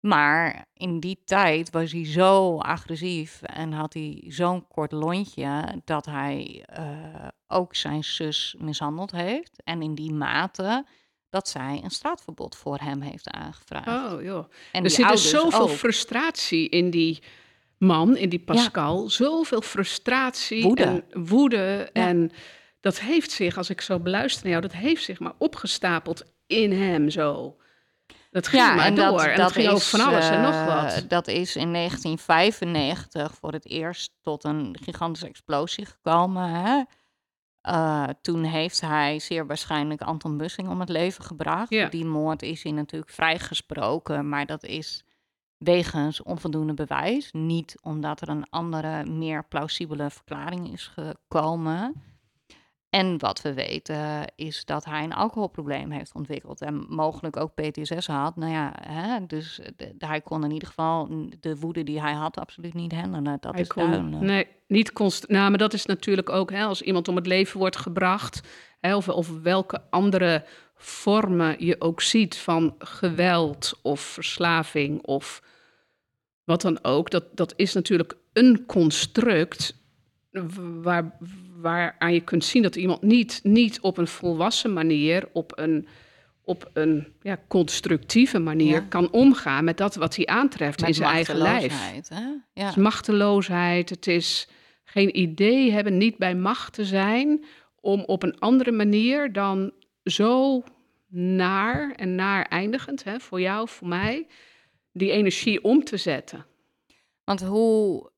Maar 0.00 0.66
in 0.74 1.00
die 1.00 1.22
tijd 1.24 1.70
was 1.70 1.92
hij 1.92 2.06
zo 2.06 2.58
agressief 2.58 3.42
en 3.42 3.72
had 3.72 3.94
hij 3.94 4.24
zo'n 4.28 4.66
kort 4.68 4.92
lontje 4.92 5.80
dat 5.84 6.06
hij 6.06 6.66
uh, 6.78 7.28
ook 7.46 7.74
zijn 7.74 8.04
zus 8.04 8.54
mishandeld 8.58 9.10
heeft. 9.10 9.62
En 9.64 9.82
in 9.82 9.94
die 9.94 10.12
mate 10.12 10.86
dat 11.30 11.48
zij 11.48 11.80
een 11.84 11.90
straatverbod 11.90 12.56
voor 12.56 12.78
hem 12.78 13.00
heeft 13.00 13.30
aangevraagd. 13.30 14.14
Oh 14.14 14.22
joh. 14.22 14.44
En 14.72 14.84
er 14.84 14.90
zit 14.90 15.08
dus 15.08 15.30
zoveel 15.30 15.68
frustratie 15.68 16.68
in 16.68 16.90
die 16.90 17.22
man, 17.78 18.16
in 18.16 18.28
die 18.28 18.44
Pascal. 18.44 19.10
Zoveel 19.10 19.60
frustratie 19.60 20.62
woede. 20.62 20.84
en 20.84 21.04
woede. 21.24 21.90
En 21.92 22.30
dat 22.80 23.00
heeft 23.00 23.30
zich, 23.30 23.56
als 23.56 23.70
ik 23.70 23.80
zo 23.80 23.98
beluister 23.98 24.42
naar 24.42 24.50
jou, 24.50 24.62
dat 24.62 24.80
heeft 24.80 25.04
zich 25.04 25.20
maar 25.20 25.34
opgestapeld 25.38 26.24
in 26.46 26.72
hem 26.72 27.10
zo. 27.10 27.56
Dat 28.32 28.46
ging 28.46 28.62
ja, 28.62 28.74
maar 28.74 28.84
en 28.84 28.94
door. 28.94 29.04
Dat, 29.04 29.26
en 29.26 29.36
dat, 29.36 29.52
ging 29.52 29.66
is, 29.66 29.72
over 29.72 29.86
van 29.98 30.00
alles 30.00 30.28
en 30.28 30.40
nog 30.40 30.64
wat. 30.64 31.02
Uh, 31.02 31.08
dat 31.08 31.28
is 31.28 31.56
in 31.56 31.72
1995 31.72 33.34
voor 33.34 33.52
het 33.52 33.66
eerst 33.66 34.12
tot 34.20 34.44
een 34.44 34.76
gigantische 34.82 35.26
explosie 35.26 35.86
gekomen. 35.86 36.48
Hè? 36.48 36.82
Uh, 37.68 38.08
toen 38.20 38.44
heeft 38.44 38.80
hij 38.80 39.18
zeer 39.18 39.46
waarschijnlijk 39.46 40.00
Anton 40.00 40.36
Bussing 40.36 40.68
om 40.68 40.80
het 40.80 40.88
leven 40.88 41.24
gebracht. 41.24 41.70
Ja. 41.70 41.88
Die 41.88 42.04
moord 42.04 42.42
is 42.42 42.62
hij 42.62 42.72
natuurlijk 42.72 43.12
vrijgesproken, 43.12 44.28
maar 44.28 44.46
dat 44.46 44.64
is 44.64 45.04
wegens 45.56 46.22
onvoldoende 46.22 46.74
bewijs. 46.74 47.32
Niet 47.32 47.74
omdat 47.82 48.20
er 48.20 48.28
een 48.28 48.50
andere, 48.50 49.04
meer 49.04 49.44
plausibele 49.44 50.10
verklaring 50.10 50.72
is 50.72 50.86
gekomen. 50.94 52.02
En 52.92 53.18
wat 53.18 53.42
we 53.42 53.54
weten 53.54 54.32
is 54.36 54.64
dat 54.64 54.84
hij 54.84 55.04
een 55.04 55.12
alcoholprobleem 55.12 55.90
heeft 55.90 56.14
ontwikkeld 56.14 56.60
en 56.60 56.86
mogelijk 56.88 57.36
ook 57.36 57.54
PTSS 57.54 58.06
had. 58.06 58.36
Nou 58.36 58.52
ja, 58.52 58.72
hè, 58.80 59.26
dus 59.26 59.60
hij 59.98 60.20
kon 60.20 60.44
in 60.44 60.50
ieder 60.50 60.68
geval 60.68 61.08
de 61.40 61.56
woede 61.56 61.84
die 61.84 62.00
hij 62.00 62.12
had 62.12 62.38
absoluut 62.38 62.74
niet 62.74 62.92
handelen. 62.92 63.36
Dat 63.40 63.52
hij 63.52 63.60
is 63.60 63.68
kon, 63.68 63.90
duidelijk. 63.90 64.22
Nee, 64.22 64.46
niet 64.66 64.92
constant. 64.92 65.32
Nou, 65.32 65.48
maar 65.48 65.58
dat 65.58 65.72
is 65.72 65.86
natuurlijk 65.86 66.30
ook 66.30 66.50
hè, 66.50 66.64
als 66.64 66.82
iemand 66.82 67.08
om 67.08 67.16
het 67.16 67.26
leven 67.26 67.58
wordt 67.58 67.76
gebracht, 67.76 68.40
hè, 68.80 68.96
of, 68.96 69.08
of 69.08 69.42
welke 69.42 69.82
andere 69.90 70.44
vormen 70.74 71.64
je 71.64 71.80
ook 71.80 72.00
ziet 72.00 72.36
van 72.36 72.74
geweld 72.78 73.78
of 73.82 74.00
verslaving 74.00 75.02
of 75.02 75.42
wat 76.44 76.60
dan 76.60 76.84
ook. 76.84 77.10
Dat, 77.10 77.24
dat 77.36 77.52
is 77.56 77.72
natuurlijk 77.72 78.16
een 78.32 78.66
construct 78.66 79.81
waar, 80.82 81.16
waaraan 81.60 82.12
je 82.12 82.20
kunt 82.20 82.44
zien 82.44 82.62
dat 82.62 82.76
iemand 82.76 83.02
niet, 83.02 83.40
niet 83.42 83.80
op 83.80 83.98
een 83.98 84.06
volwassen 84.06 84.72
manier, 84.72 85.28
op 85.32 85.52
een, 85.58 85.86
op 86.44 86.70
een 86.72 87.06
ja, 87.22 87.38
constructieve 87.48 88.38
manier 88.38 88.82
kan 88.82 89.10
omgaan 89.10 89.64
met 89.64 89.76
dat 89.76 89.94
wat 89.94 90.16
hij 90.16 90.26
aantreft 90.26 90.82
in 90.82 90.94
zijn 90.94 91.10
eigen 91.10 91.36
lijf. 91.36 92.08
Hè? 92.08 92.20
Ja. 92.20 92.40
Het 92.52 92.68
is 92.68 92.82
machteloosheid, 92.82 93.90
het 93.90 94.06
is 94.06 94.48
geen 94.84 95.18
idee 95.18 95.72
hebben, 95.72 95.96
niet 95.96 96.16
bij 96.16 96.34
macht 96.34 96.72
te 96.72 96.84
zijn 96.84 97.44
om 97.80 98.00
op 98.00 98.22
een 98.22 98.38
andere 98.38 98.72
manier 98.72 99.32
dan 99.32 99.72
zo 100.04 100.62
naar 101.08 101.92
en 101.96 102.14
naar 102.14 102.46
eindigend, 102.46 103.04
hè, 103.04 103.20
voor 103.20 103.40
jou, 103.40 103.68
voor 103.68 103.88
mij, 103.88 104.26
die 104.92 105.10
energie 105.10 105.64
om 105.64 105.84
te 105.84 105.96
zetten. 105.96 106.46
Want 107.24 107.42
hoe 107.42 108.11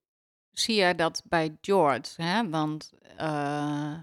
zie 0.54 0.74
jij 0.74 0.94
dat 0.94 1.22
bij 1.24 1.56
George? 1.60 2.22
Hè? 2.22 2.48
Want 2.48 2.92
uh, 3.20 3.98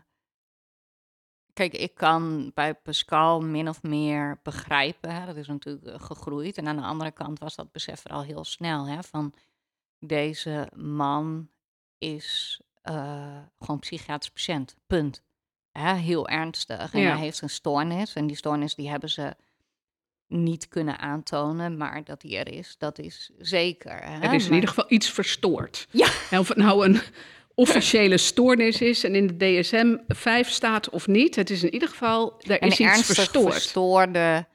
kijk, 1.53 1.73
ik 1.73 1.95
kan 1.95 2.51
bij 2.53 2.73
Pascal 2.75 3.41
min 3.41 3.69
of 3.69 3.83
meer 3.83 4.39
begrijpen. 4.43 5.15
Hè? 5.15 5.25
Dat 5.25 5.35
is 5.35 5.47
natuurlijk 5.47 5.85
eh, 5.85 5.99
gegroeid. 5.99 6.57
En 6.57 6.67
aan 6.67 6.75
de 6.75 6.81
andere 6.81 7.11
kant 7.11 7.39
was 7.39 7.55
dat 7.55 7.71
besef 7.71 8.05
er 8.05 8.11
al 8.11 8.23
heel 8.23 8.43
snel. 8.43 8.87
Hè? 8.87 9.03
Van 9.03 9.33
deze 9.99 10.69
man 10.75 11.49
is 11.97 12.61
uh, 12.83 13.37
gewoon 13.59 13.79
psychiatrisch 13.79 14.31
patiënt. 14.31 14.75
Punt. 14.87 15.23
Hè? 15.71 15.93
Heel 15.93 16.27
ernstig. 16.27 16.93
En 16.93 17.01
hij 17.01 17.19
heeft 17.19 17.41
een 17.41 17.49
stoornis. 17.49 18.13
En 18.13 18.27
die 18.27 18.35
stoornis 18.35 18.75
die 18.75 18.89
hebben 18.89 19.09
ze 19.09 19.35
niet 20.31 20.67
kunnen 20.67 20.99
aantonen, 20.99 21.77
maar 21.77 22.03
dat 22.03 22.21
die 22.21 22.37
er 22.37 22.53
is, 22.53 22.75
dat 22.77 22.99
is 22.99 23.31
zeker. 23.37 23.99
Hè? 24.03 24.19
Er 24.19 24.33
is 24.33 24.47
in 24.47 24.53
ieder 24.53 24.69
geval 24.69 24.85
iets 24.87 25.09
verstoord. 25.09 25.87
Ja. 25.91 26.07
En 26.29 26.39
of 26.39 26.47
het 26.47 26.57
nou 26.57 26.85
een 26.85 27.01
officiële 27.55 28.17
stoornis 28.17 28.81
is 28.81 29.03
en 29.03 29.15
in 29.15 29.27
de 29.27 29.59
DSM 29.59 29.97
5 30.07 30.49
staat 30.49 30.89
of 30.89 31.07
niet, 31.07 31.35
het 31.35 31.49
is 31.49 31.63
in 31.63 31.73
ieder 31.73 31.89
geval, 31.89 32.39
er 32.39 32.61
is 32.61 32.79
iets 32.79 33.05
verstoord. 33.05 33.53
verstoorde 33.53 34.45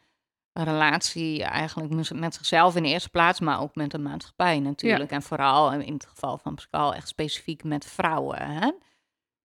relatie 0.64 1.43
eigenlijk 1.43 2.12
met 2.14 2.35
zichzelf 2.35 2.77
in 2.77 2.83
de 2.83 2.89
eerste 2.89 3.09
plaats, 3.09 3.41
maar 3.41 3.61
ook 3.61 3.74
met 3.74 3.91
de 3.91 3.99
maatschappij 3.99 4.59
natuurlijk. 4.59 5.11
En 5.11 5.22
vooral 5.22 5.72
in 5.72 5.93
het 5.93 6.07
geval 6.07 6.39
van 6.39 6.55
Pascal 6.55 6.95
echt 6.95 7.09
specifiek 7.09 7.64
met 7.64 7.85
vrouwen. 7.85 8.39
Hè? 8.39 8.70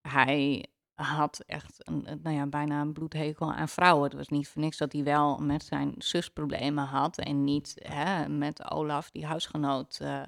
Hij 0.01 0.65
had 1.01 1.43
echt 1.45 1.87
een, 1.87 2.19
nou 2.23 2.35
ja, 2.35 2.45
bijna 2.45 2.81
een 2.81 2.93
bloedhekel 2.93 3.53
aan 3.53 3.69
vrouwen. 3.69 4.03
Het 4.03 4.13
was 4.13 4.27
niet 4.27 4.47
voor 4.47 4.61
niks 4.61 4.77
dat 4.77 4.91
hij 4.91 5.03
wel 5.03 5.37
met 5.37 5.63
zijn 5.63 5.93
zus 5.97 6.29
problemen 6.29 6.85
had 6.85 7.17
en 7.17 7.43
niet 7.43 7.75
hè, 7.83 8.29
met 8.29 8.71
Olaf, 8.71 9.11
die 9.11 9.25
huisgenoot 9.25 9.99
uh, 10.01 10.23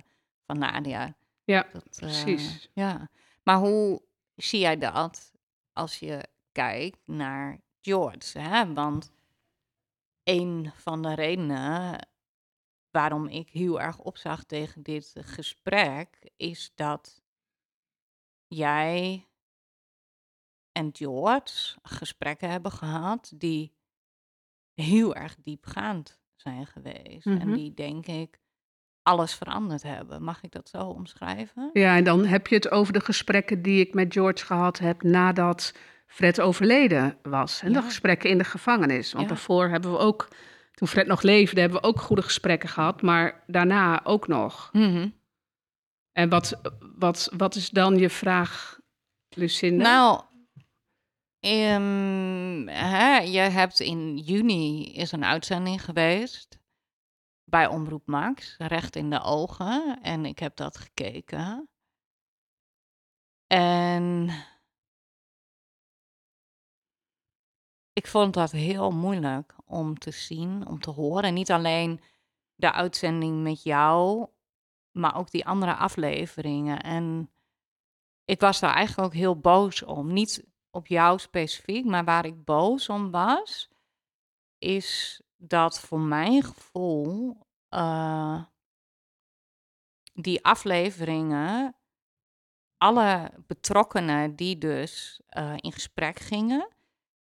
van 0.46 0.58
Nadia. 0.58 1.16
Ja, 1.44 1.68
dat, 1.72 1.86
uh, 1.86 2.00
precies. 2.00 2.70
Ja, 2.74 3.10
maar 3.44 3.58
hoe 3.58 4.02
zie 4.36 4.60
jij 4.60 4.78
dat 4.78 5.32
als 5.74 6.00
je 6.00 6.28
kijkt 6.52 7.00
naar 7.06 7.60
George? 7.82 8.40
Hè? 8.40 8.74
Want 8.74 9.12
een 10.24 10.72
van 10.76 11.02
de 11.02 11.14
redenen 11.14 12.08
waarom 12.92 13.28
ik 13.28 13.50
heel 13.50 13.82
erg 13.82 13.98
opzag 13.98 14.44
tegen 14.44 14.84
dit 14.84 15.14
gesprek 15.20 16.32
is 16.38 16.72
dat 16.76 17.22
jij 18.48 19.28
en 20.74 20.90
George 20.94 21.78
gesprekken 21.82 22.50
hebben 22.50 22.72
gehad 22.72 23.32
die 23.36 23.74
heel 24.74 25.16
erg 25.16 25.36
diepgaand 25.44 26.20
zijn 26.36 26.66
geweest. 26.66 27.26
En 27.26 27.48
mhm. 27.48 27.54
die, 27.54 27.74
denk 27.74 28.08
ik, 28.08 28.40
alles 29.02 29.34
veranderd 29.34 29.84
hebben. 29.84 30.24
Mag 30.24 30.44
ik 30.44 30.52
dat 30.52 30.70
zo 30.70 30.78
omschrijven? 30.78 31.70
Ja, 31.74 31.96
en 31.96 32.04
dan 32.04 32.26
heb 32.26 32.48
je 32.48 32.56
het 32.56 32.72
over 32.72 32.94
de 32.94 33.00
gesprekken 33.00 33.62
die 33.62 33.80
ik 33.80 33.94
met 33.94 34.14
George 34.14 34.46
gehad 34.46 34.80
heb 34.80 35.04
nadat 35.04 35.74
Fred 36.08 36.42
overleden 36.42 37.18
was. 37.22 37.62
En 37.62 37.74
de 37.74 37.82
gesprekken 37.82 38.30
in 38.30 38.38
de 38.38 38.44
gevangenis. 38.44 39.14
Want 39.14 39.28
daarvoor 39.28 39.68
hebben 39.68 39.92
we 39.92 39.98
ook, 39.98 40.28
toen 40.74 40.88
Fred 40.88 41.08
nog 41.08 41.22
leefde, 41.22 41.60
hebben 41.60 41.82
we 41.82 41.88
ook 41.88 42.00
goede 42.00 42.22
gesprekken 42.22 42.70
gehad. 42.70 43.02
Maar 43.02 43.44
daarna 43.48 44.06
ook 44.06 44.28
nog. 44.28 44.70
Mhm. 44.72 45.10
En 46.12 46.30
wat, 46.30 46.62
wat, 46.96 47.30
wat 47.38 47.56
is 47.56 47.70
dan 47.70 47.98
je 47.98 48.10
vraag, 48.10 48.80
Lucinda? 49.30 49.84
Nou, 49.84 50.22
Um, 51.46 52.68
hè, 52.68 53.18
je 53.18 53.40
hebt 53.40 53.80
in 53.80 54.18
juni 54.18 54.94
is 54.94 55.12
een 55.12 55.26
uitzending 55.26 55.84
geweest 55.84 56.60
bij 57.44 57.68
Omroep 57.68 58.08
Max, 58.08 58.56
recht 58.58 58.96
in 58.96 59.10
de 59.10 59.22
ogen. 59.22 60.02
En 60.02 60.26
ik 60.26 60.40
heb 60.40 60.56
dat 60.56 60.78
gekeken. 60.78 61.70
En 63.48 64.30
ik 67.94 68.08
vond 68.08 68.34
dat 68.34 68.52
heel 68.52 68.92
moeilijk 68.92 69.56
om 69.66 70.00
te 70.00 70.12
zien, 70.12 70.68
om 70.68 70.80
te 70.80 70.90
horen. 70.90 71.34
niet 71.34 71.52
alleen 71.52 72.02
de 72.56 72.72
uitzending 72.72 73.44
met 73.44 73.64
jou, 73.64 74.28
maar 74.92 75.16
ook 75.16 75.32
die 75.32 75.46
andere 75.46 75.76
afleveringen. 75.76 76.82
En 76.82 77.32
ik 78.26 78.40
was 78.40 78.60
daar 78.60 78.74
eigenlijk 78.74 79.08
ook 79.08 79.14
heel 79.14 79.40
boos 79.40 79.84
om. 79.84 80.14
Niet 80.14 80.53
op 80.74 80.88
jou 80.88 81.20
specifiek, 81.20 81.86
maar 81.86 82.04
waar 82.04 82.26
ik 82.26 82.44
boos 82.44 82.90
om 82.90 83.12
was, 83.12 83.70
is 84.58 85.22
dat 85.38 85.80
voor 85.80 86.00
mijn 86.00 86.44
gevoel 86.44 87.38
uh, 87.70 88.44
die 90.14 90.46
afleveringen, 90.46 91.76
alle 92.78 93.32
betrokkenen 93.48 94.36
die 94.36 94.58
dus 94.58 95.22
uh, 95.38 95.54
in 95.56 95.72
gesprek 95.72 96.20
gingen 96.20 96.68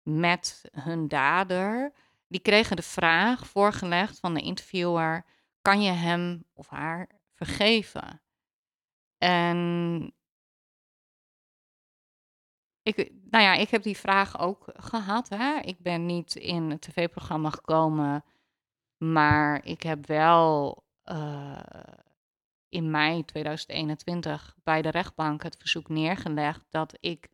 met 0.03 0.69
hun 0.73 1.09
dader, 1.09 1.93
die 2.29 2.41
kregen 2.41 2.77
de 2.77 2.83
vraag 2.83 3.47
voorgelegd 3.47 4.21
van 4.21 4.35
de 4.35 4.41
interviewer: 4.41 5.25
kan 5.63 5.83
je 5.83 5.93
hem 5.93 6.45
of 6.53 6.69
haar 6.69 7.09
vergeven? 7.35 8.21
En 9.19 10.13
ik, 12.85 13.13
nou 13.31 13.45
ja, 13.45 13.55
ik 13.55 13.69
heb 13.69 13.83
die 13.83 13.97
vraag 13.97 14.39
ook 14.39 14.65
gehad. 14.75 15.29
Hè? 15.29 15.59
Ik 15.59 15.79
ben 15.79 16.07
niet 16.07 16.35
in 16.35 16.71
het 16.71 16.81
tv-programma 16.81 17.51
gekomen, 17.51 18.25
maar 18.97 19.65
ik 19.65 19.83
heb 19.83 20.07
wel 20.07 20.83
uh, 21.05 21.59
in 22.69 22.91
mei 22.91 23.25
2021 23.25 24.57
bij 24.63 24.83
de 24.83 24.89
rechtbank 24.89 25.43
het 25.43 25.57
verzoek 25.57 25.89
neergelegd 25.89 26.65
dat 26.71 26.97
ik 27.01 27.29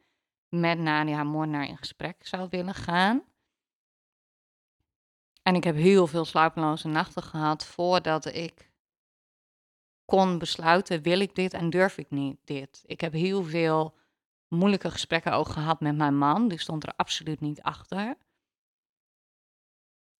met 0.49 0.79
Nadia 0.79 1.23
Moornaar 1.23 1.69
in 1.69 1.77
gesprek 1.77 2.27
zou 2.27 2.47
willen 2.51 2.75
gaan. 2.75 3.23
En 5.43 5.55
ik 5.55 5.65
heb 5.65 5.75
heel 5.75 6.07
veel 6.07 6.25
slapeloze 6.25 6.89
nachten 6.89 7.23
gehad 7.23 7.67
voordat 7.67 8.27
ik 8.27 8.71
kon 10.05 10.39
besluiten, 10.39 11.03
wil 11.03 11.21
ik 11.21 11.35
dit 11.35 11.55
en 11.55 11.71
durf 11.71 11.99
ik 11.99 12.11
niet 12.11 12.39
dit. 12.45 12.83
Ik 12.87 13.01
heb 13.01 13.13
heel 13.13 13.43
veel 13.43 13.95
moeilijke 14.51 14.91
gesprekken 14.91 15.33
ook 15.33 15.49
gehad 15.49 15.81
met 15.81 15.97
mijn 15.97 16.19
man. 16.19 16.49
Die 16.49 16.59
stond 16.59 16.87
er 16.87 16.93
absoluut 16.97 17.41
niet 17.41 17.63
achter. 17.63 18.17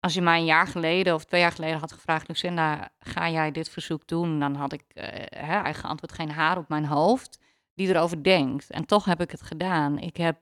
Als 0.01 0.15
je 0.15 0.23
mij 0.23 0.39
een 0.39 0.45
jaar 0.45 0.67
geleden 0.67 1.15
of 1.15 1.25
twee 1.25 1.41
jaar 1.41 1.53
geleden 1.53 1.79
had 1.79 1.93
gevraagd, 1.93 2.29
Lucinda, 2.29 2.93
ga 2.99 3.31
jij 3.31 3.51
dit 3.51 3.69
verzoek 3.69 4.07
doen? 4.07 4.41
Dan 4.41 4.55
had 4.55 4.73
ik 4.73 4.85
uh, 4.95 5.05
hè, 5.29 5.61
eigen 5.61 5.89
antwoord 5.89 6.13
geen 6.13 6.31
haar 6.31 6.59
op 6.59 6.69
mijn 6.69 6.85
hoofd 6.85 7.39
die 7.75 7.89
erover 7.89 8.23
denkt. 8.23 8.71
En 8.71 8.85
toch 8.85 9.05
heb 9.05 9.21
ik 9.21 9.31
het 9.31 9.43
gedaan. 9.43 9.99
Ik 9.99 10.17
heb. 10.17 10.39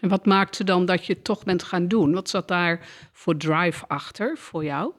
En 0.00 0.08
wat 0.08 0.26
maakte 0.26 0.64
dan 0.64 0.84
dat 0.84 1.06
je 1.06 1.12
het 1.12 1.24
toch 1.24 1.44
bent 1.44 1.62
gaan 1.62 1.88
doen? 1.88 2.12
Wat 2.12 2.28
zat 2.28 2.48
daar 2.48 2.88
voor 3.12 3.36
drive 3.36 3.86
achter 3.86 4.38
voor 4.38 4.64
jou? 4.64 4.92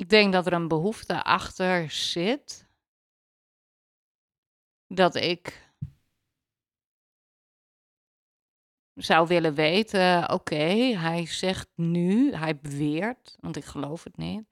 Ik 0.00 0.08
denk 0.08 0.32
dat 0.32 0.46
er 0.46 0.52
een 0.52 0.68
behoefte 0.68 1.22
achter 1.22 1.90
zit. 1.90 2.68
Dat 4.86 5.14
ik 5.14 5.72
zou 8.94 9.26
willen 9.26 9.54
weten, 9.54 10.32
oké, 10.32 10.64
hij 10.96 11.26
zegt 11.26 11.68
nu, 11.74 12.34
hij 12.34 12.58
beweert, 12.58 13.36
want 13.40 13.56
ik 13.56 13.64
geloof 13.64 14.04
het 14.04 14.16
niet. 14.16 14.44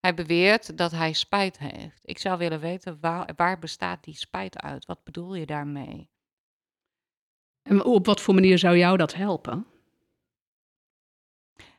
Hij 0.00 0.14
beweert 0.14 0.78
dat 0.78 0.90
hij 0.90 1.12
spijt 1.12 1.58
heeft. 1.58 2.00
Ik 2.02 2.18
zou 2.18 2.38
willen 2.38 2.60
weten, 2.60 3.00
waar, 3.00 3.32
waar 3.36 3.58
bestaat 3.58 4.04
die 4.04 4.16
spijt 4.16 4.58
uit? 4.58 4.86
Wat 4.86 5.04
bedoel 5.04 5.34
je 5.34 5.46
daarmee? 5.46 6.10
En 7.62 7.84
op 7.84 8.06
wat 8.06 8.20
voor 8.20 8.34
manier 8.34 8.58
zou 8.58 8.76
jou 8.76 8.96
dat 8.96 9.14
helpen? 9.14 9.66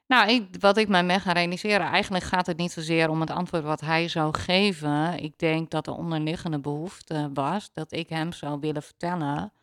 Nou, 0.07 0.29
ik, 0.29 0.55
wat 0.59 0.77
ik 0.77 0.87
mij 0.87 1.03
mee 1.03 1.19
ga 1.19 1.31
realiseren, 1.31 1.87
eigenlijk 1.87 2.23
gaat 2.23 2.45
het 2.45 2.57
niet 2.57 2.71
zozeer 2.71 3.09
om 3.09 3.19
het 3.19 3.29
antwoord 3.29 3.63
wat 3.63 3.81
hij 3.81 4.07
zou 4.07 4.37
geven. 4.37 5.19
Ik 5.23 5.39
denk 5.39 5.69
dat 5.69 5.85
de 5.85 5.91
onderliggende 5.91 6.59
behoefte 6.59 7.29
was 7.33 7.73
dat 7.73 7.91
ik 7.91 8.09
hem 8.09 8.31
zou 8.31 8.59
willen 8.59 8.83
vertellen 8.83 9.53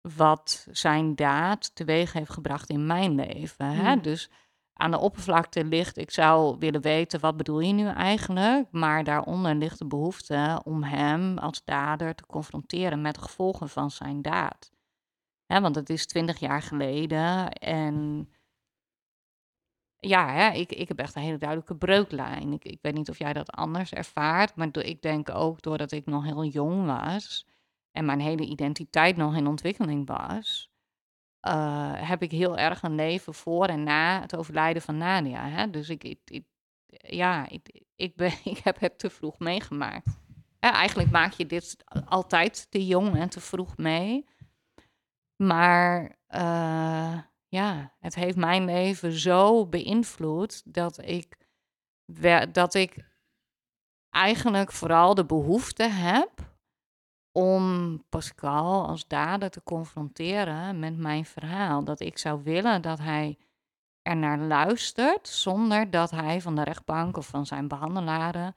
wat 0.00 0.66
zijn 0.70 1.14
daad 1.14 1.74
teweeg 1.74 2.12
heeft 2.12 2.30
gebracht 2.30 2.68
in 2.68 2.86
mijn 2.86 3.14
leven. 3.14 3.66
Hè? 3.66 3.92
Hmm. 3.92 4.02
Dus 4.02 4.30
aan 4.72 4.90
de 4.90 4.98
oppervlakte 4.98 5.64
ligt, 5.64 5.96
ik 5.96 6.10
zou 6.10 6.56
willen 6.58 6.80
weten, 6.80 7.20
wat 7.20 7.36
bedoel 7.36 7.60
je 7.60 7.72
nu 7.72 7.86
eigenlijk? 7.86 8.66
Maar 8.70 9.04
daaronder 9.04 9.54
ligt 9.54 9.78
de 9.78 9.86
behoefte 9.86 10.60
om 10.64 10.82
hem 10.82 11.38
als 11.38 11.64
dader 11.64 12.14
te 12.14 12.26
confronteren 12.26 13.00
met 13.00 13.14
de 13.14 13.20
gevolgen 13.20 13.68
van 13.68 13.90
zijn 13.90 14.22
daad. 14.22 14.70
Hè, 15.46 15.60
want 15.60 15.74
het 15.74 15.90
is 15.90 16.06
twintig 16.06 16.38
jaar 16.38 16.62
geleden 16.62 17.50
en 17.52 18.28
ja, 20.00 20.32
hè, 20.32 20.50
ik, 20.50 20.72
ik 20.72 20.88
heb 20.88 20.98
echt 20.98 21.14
een 21.14 21.22
hele 21.22 21.38
duidelijke 21.38 21.76
breuklijn. 21.76 22.52
Ik, 22.52 22.64
ik 22.64 22.78
weet 22.82 22.94
niet 22.94 23.10
of 23.10 23.18
jij 23.18 23.32
dat 23.32 23.50
anders 23.50 23.92
ervaart, 23.92 24.54
maar 24.54 24.68
ik 24.78 25.02
denk 25.02 25.30
ook 25.30 25.62
doordat 25.62 25.92
ik 25.92 26.06
nog 26.06 26.24
heel 26.24 26.44
jong 26.44 26.86
was 26.86 27.46
en 27.92 28.04
mijn 28.04 28.20
hele 28.20 28.44
identiteit 28.44 29.16
nog 29.16 29.36
in 29.36 29.46
ontwikkeling 29.46 30.06
was, 30.06 30.70
uh, 31.48 32.08
heb 32.08 32.22
ik 32.22 32.30
heel 32.30 32.58
erg 32.58 32.82
een 32.82 32.94
leven 32.94 33.34
voor 33.34 33.66
en 33.66 33.82
na 33.82 34.20
het 34.20 34.36
overlijden 34.36 34.82
van 34.82 34.96
Nadia. 34.96 35.48
Hè? 35.48 35.70
Dus 35.70 35.88
ik, 35.88 36.04
ik, 36.24 36.44
ja, 36.86 37.48
ik, 37.48 37.82
ik, 37.96 38.16
ben, 38.16 38.32
ik 38.44 38.58
heb 38.58 38.80
het 38.80 38.98
te 38.98 39.10
vroeg 39.10 39.38
meegemaakt. 39.38 40.18
eigenlijk 40.60 41.10
maak 41.10 41.32
je 41.32 41.46
dit 41.46 41.76
altijd 42.04 42.70
te 42.70 42.86
jong 42.86 43.16
en 43.16 43.28
te 43.28 43.40
vroeg 43.40 43.76
mee. 43.76 44.24
Maar 45.36 46.16
uh, 46.28 47.18
ja, 47.50 47.92
het 47.98 48.14
heeft 48.14 48.36
mijn 48.36 48.64
leven 48.64 49.12
zo 49.12 49.66
beïnvloed 49.66 50.74
dat 50.74 50.98
ik, 51.04 51.36
dat 52.52 52.74
ik 52.74 53.04
eigenlijk 54.10 54.72
vooral 54.72 55.14
de 55.14 55.24
behoefte 55.24 55.82
heb 55.82 56.30
om 57.32 57.96
Pascal 58.08 58.86
als 58.86 59.06
dader 59.06 59.50
te 59.50 59.62
confronteren 59.62 60.78
met 60.78 60.96
mijn 60.96 61.24
verhaal. 61.24 61.84
Dat 61.84 62.00
ik 62.00 62.18
zou 62.18 62.42
willen 62.42 62.82
dat 62.82 62.98
hij 62.98 63.38
er 64.02 64.16
naar 64.16 64.38
luistert 64.38 65.28
zonder 65.28 65.90
dat 65.90 66.10
hij 66.10 66.40
van 66.40 66.54
de 66.54 66.62
rechtbank 66.62 67.16
of 67.16 67.26
van 67.26 67.46
zijn 67.46 67.68
behandelaren 67.68 68.54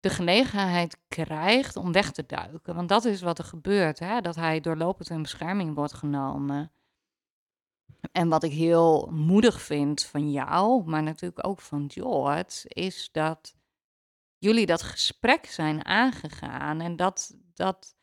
de 0.00 0.10
gelegenheid 0.10 0.98
krijgt 1.08 1.76
om 1.76 1.92
weg 1.92 2.10
te 2.10 2.26
duiken. 2.26 2.74
Want 2.74 2.88
dat 2.88 3.04
is 3.04 3.22
wat 3.22 3.38
er 3.38 3.44
gebeurt, 3.44 3.98
hè? 3.98 4.20
dat 4.20 4.36
hij 4.36 4.60
doorlopend 4.60 5.10
in 5.10 5.22
bescherming 5.22 5.74
wordt 5.74 5.94
genomen. 5.94 6.72
En 8.12 8.28
wat 8.28 8.42
ik 8.42 8.52
heel 8.52 9.08
moedig 9.12 9.62
vind 9.62 10.04
van 10.04 10.30
jou, 10.30 10.84
maar 10.84 11.02
natuurlijk 11.02 11.46
ook 11.46 11.60
van 11.60 11.90
George, 11.90 12.68
is 12.68 13.08
dat 13.12 13.54
jullie 14.38 14.66
dat 14.66 14.82
gesprek 14.82 15.46
zijn 15.46 15.84
aangegaan. 15.84 16.80
En 16.80 16.96
dat, 16.96 17.36
dat, 17.54 17.96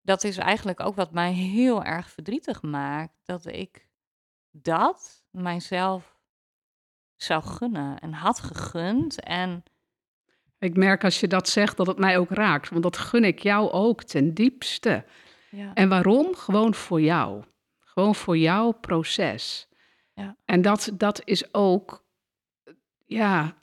dat 0.00 0.24
is 0.24 0.36
eigenlijk 0.36 0.80
ook 0.80 0.96
wat 0.96 1.12
mij 1.12 1.32
heel 1.32 1.84
erg 1.84 2.10
verdrietig 2.10 2.62
maakt. 2.62 3.20
Dat 3.24 3.46
ik 3.46 3.88
dat 4.50 5.24
mijzelf 5.30 6.16
zou 7.16 7.42
gunnen 7.42 7.98
en 7.98 8.12
had 8.12 8.40
gegund. 8.40 9.20
En 9.20 9.64
ik 10.58 10.76
merk 10.76 11.04
als 11.04 11.20
je 11.20 11.28
dat 11.28 11.48
zegt 11.48 11.76
dat 11.76 11.86
het 11.86 11.98
mij 11.98 12.18
ook 12.18 12.30
raakt, 12.30 12.68
want 12.68 12.82
dat 12.82 12.96
gun 12.96 13.24
ik 13.24 13.38
jou 13.38 13.70
ook 13.70 14.02
ten 14.02 14.34
diepste. 14.34 15.04
Ja. 15.50 15.74
En 15.74 15.88
waarom? 15.88 16.34
Gewoon 16.34 16.74
voor 16.74 17.00
jou. 17.00 17.44
Gewoon 17.92 18.14
voor 18.14 18.38
jouw 18.38 18.70
proces. 18.72 19.68
Ja. 20.14 20.36
En 20.44 20.62
dat, 20.62 20.90
dat 20.94 21.22
is 21.24 21.54
ook, 21.54 22.04
ja, 23.06 23.56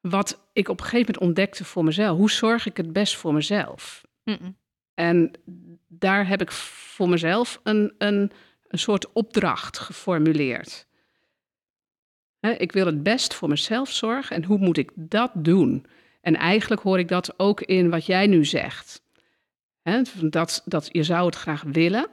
wat 0.00 0.48
ik 0.52 0.68
op 0.68 0.78
een 0.78 0.84
gegeven 0.84 1.12
moment 1.12 1.26
ontdekte 1.26 1.64
voor 1.64 1.84
mezelf. 1.84 2.16
Hoe 2.16 2.30
zorg 2.30 2.66
ik 2.66 2.76
het 2.76 2.92
best 2.92 3.16
voor 3.16 3.34
mezelf? 3.34 4.04
En 4.94 5.30
daar 5.88 6.28
heb 6.28 6.40
ik 6.40 6.52
voor 6.52 7.08
mezelf 7.08 7.60
een, 7.62 7.94
een, 7.98 8.32
een 8.68 8.78
soort 8.78 9.12
opdracht 9.12 9.78
geformuleerd. 9.78 10.86
ik 12.40 12.72
wil 12.72 12.86
het 12.86 13.02
best 13.02 13.34
voor 13.34 13.48
mezelf 13.48 13.90
zorgen 13.90 14.36
en 14.36 14.44
hoe 14.44 14.58
moet 14.58 14.76
ik 14.76 14.90
dat 14.94 15.30
doen? 15.34 15.86
En 16.20 16.36
eigenlijk 16.36 16.82
hoor 16.82 16.98
ik 16.98 17.08
dat 17.08 17.38
ook 17.38 17.60
in 17.60 17.90
wat 17.90 18.06
jij 18.06 18.26
nu 18.26 18.44
zegt. 18.44 19.02
dat, 20.20 20.62
dat 20.64 20.88
je 20.92 21.02
zou 21.02 21.26
het 21.26 21.34
graag 21.34 21.62
willen, 21.62 22.08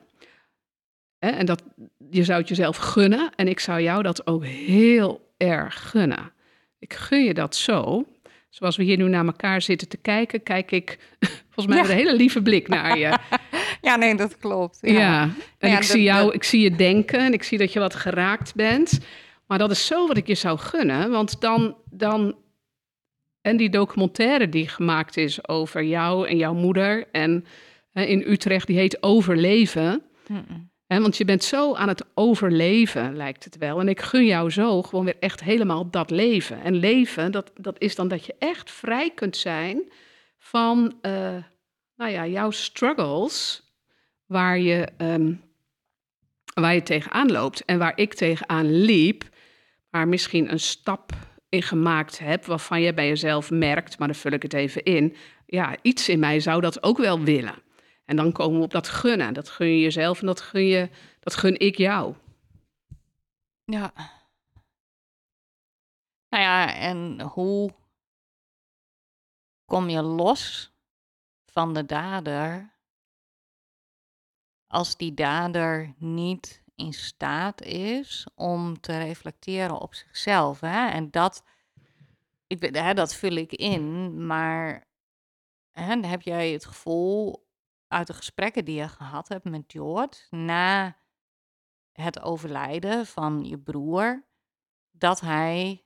en 1.30 1.46
dat, 1.46 1.64
je 2.10 2.24
zou 2.24 2.40
het 2.40 2.48
jezelf 2.48 2.78
gunnen. 2.78 3.32
En 3.36 3.48
ik 3.48 3.60
zou 3.60 3.82
jou 3.82 4.04
dat 4.04 4.28
ook 4.28 4.46
heel 4.46 5.34
erg 5.38 5.90
gunnen. 5.90 6.32
Ik 6.80 6.94
gun 6.94 7.24
je 7.24 7.34
dat 7.34 7.56
zo. 7.56 8.06
Zoals 8.50 8.78
we 8.78 8.84
hier 8.84 8.98
nu 8.98 9.10
naar 9.10 9.26
elkaar 9.26 9.62
zitten 9.62 9.88
te 9.88 9.98
kijken, 9.98 10.44
kijk 10.44 10.72
ik 10.72 11.00
volgens 11.52 11.66
mij 11.66 11.82
met 11.82 11.90
een 11.90 11.98
hele 11.98 12.16
lieve 12.16 12.42
blik 12.42 12.68
naar 12.68 12.98
je. 12.98 13.18
Ja, 13.82 13.96
nee, 13.96 14.16
dat 14.16 14.38
klopt. 14.38 14.78
Ja, 14.82 14.92
ja. 14.92 15.30
en 15.58 15.72
ik 15.72 15.84
zie 15.84 16.04
jou, 16.04 16.34
ik 16.34 16.44
zie 16.44 16.62
je 16.62 16.76
denken 16.76 17.20
en 17.20 17.34
ik 17.34 17.44
zie 17.44 17.58
dat 17.58 17.74
je 17.74 17.80
wat 17.80 17.96
geraakt 17.96 18.56
bent. 18.56 19.00
Maar 19.48 19.58
dat 19.58 19.72
is 19.72 19.86
zo 19.86 20.08
wat 20.08 20.18
ik 20.18 20.28
je 20.28 20.36
zou 20.36 20.58
gunnen, 20.58 21.12
want 21.12 21.42
dan, 21.42 21.76
dan 21.90 22.36
en 23.42 23.58
die 23.58 23.70
documentaire 23.70 24.50
die 24.50 24.68
gemaakt 24.68 25.18
is 25.18 25.48
over 25.48 25.84
jou 25.84 26.28
en 26.28 26.38
jouw 26.38 26.54
moeder 26.54 27.08
en 27.12 27.46
in 27.94 28.24
Utrecht, 28.28 28.68
die 28.68 28.78
heet 28.78 29.04
Overleven. 29.04 30.04
Want 31.00 31.18
je 31.18 31.26
bent 31.26 31.44
zo 31.44 31.74
aan 31.74 31.88
het 31.88 32.06
overleven, 32.14 33.16
lijkt 33.16 33.44
het 33.44 33.58
wel. 33.58 33.80
En 33.80 33.88
ik 33.88 34.02
gun 34.02 34.26
jou 34.26 34.50
zo 34.50 34.82
gewoon 34.82 35.06
weer 35.06 35.18
echt 35.20 35.44
helemaal 35.44 35.90
dat 35.90 36.10
leven. 36.10 36.62
En 36.62 36.76
leven, 36.76 37.32
dat, 37.32 37.52
dat 37.56 37.76
is 37.80 37.96
dan 37.96 38.08
dat 38.08 38.26
je 38.26 38.36
echt 38.40 38.72
vrij 38.72 39.12
kunt 39.12 39.38
zijn 39.38 39.92
van 40.38 40.96
uh, 41.02 41.12
nou 41.96 42.12
ja, 42.12 42.28
jouw 42.28 42.52
struggles, 42.52 43.64
waar 44.26 44.60
je, 44.60 44.88
um, 44.98 45.42
waar 46.54 46.74
je 46.74 46.84
tegenaan 46.84 47.32
loopt 47.32 47.66
en 47.66 47.78
waar 47.78 47.98
ik 47.98 48.14
tegenaan 48.14 48.72
liep, 48.82 49.24
waar 49.90 50.08
misschien 50.08 50.52
een 50.52 50.60
stap 50.60 51.12
in 51.50 51.64
gemaakt 51.64 52.20
heb, 52.20 52.46
waarvan 52.46 52.82
je 52.82 52.94
bij 52.94 53.08
jezelf 53.08 53.50
merkt, 53.50 54.00
maar 54.00 54.08
dan 54.08 54.18
vul 54.18 54.32
ik 54.32 54.42
het 54.42 54.54
even 54.54 54.84
in, 54.84 55.16
ja, 55.46 55.76
iets 55.82 56.10
in 56.10 56.20
mij 56.20 56.40
zou 56.40 56.62
dat 56.62 56.84
ook 56.84 56.98
wel 56.98 57.20
willen. 57.20 57.56
En 58.12 58.18
dan 58.18 58.32
komen 58.32 58.58
we 58.58 58.64
op 58.64 58.72
dat 58.72 58.88
gunnen. 58.88 59.34
Dat 59.34 59.50
gun 59.50 59.68
je 59.68 59.80
jezelf 59.80 60.20
en 60.20 60.26
dat 60.26 60.42
gun, 60.42 60.66
je, 60.66 60.90
dat 61.20 61.36
gun 61.36 61.60
ik 61.60 61.78
jou. 61.78 62.16
Ja. 63.64 63.94
Nou 66.30 66.44
ja, 66.44 66.76
en 66.76 67.22
hoe 67.22 67.74
kom 69.66 69.90
je 69.90 70.02
los 70.02 70.72
van 71.46 71.74
de 71.74 71.86
dader 71.86 72.74
als 74.68 74.98
die 74.98 75.14
dader 75.14 75.94
niet 75.98 76.64
in 76.76 76.94
staat 76.94 77.62
is 77.62 78.28
om 78.36 78.80
te 78.80 78.98
reflecteren 78.98 79.80
op 79.80 79.94
zichzelf? 79.94 80.60
Hè? 80.60 80.90
En 80.90 81.12
dat, 81.12 81.44
ik, 82.48 82.76
hè, 82.76 82.94
dat 82.94 83.16
vul 83.16 83.36
ik 83.36 83.52
in, 83.52 84.26
maar 84.26 84.88
hè, 85.72 86.08
heb 86.08 86.22
jij 86.22 86.52
het 86.52 86.66
gevoel 86.66 87.50
uit 87.92 88.08
de 88.08 88.14
gesprekken 88.14 88.66
die 88.66 88.76
je 88.76 88.88
gehad 88.88 89.28
hebt 89.28 89.44
met 89.44 89.64
George 89.68 90.36
na 90.36 90.98
het 91.92 92.22
overlijden 92.22 93.06
van 93.06 93.46
je 93.46 93.58
broer, 93.58 94.24
dat 94.92 95.20
hij 95.20 95.84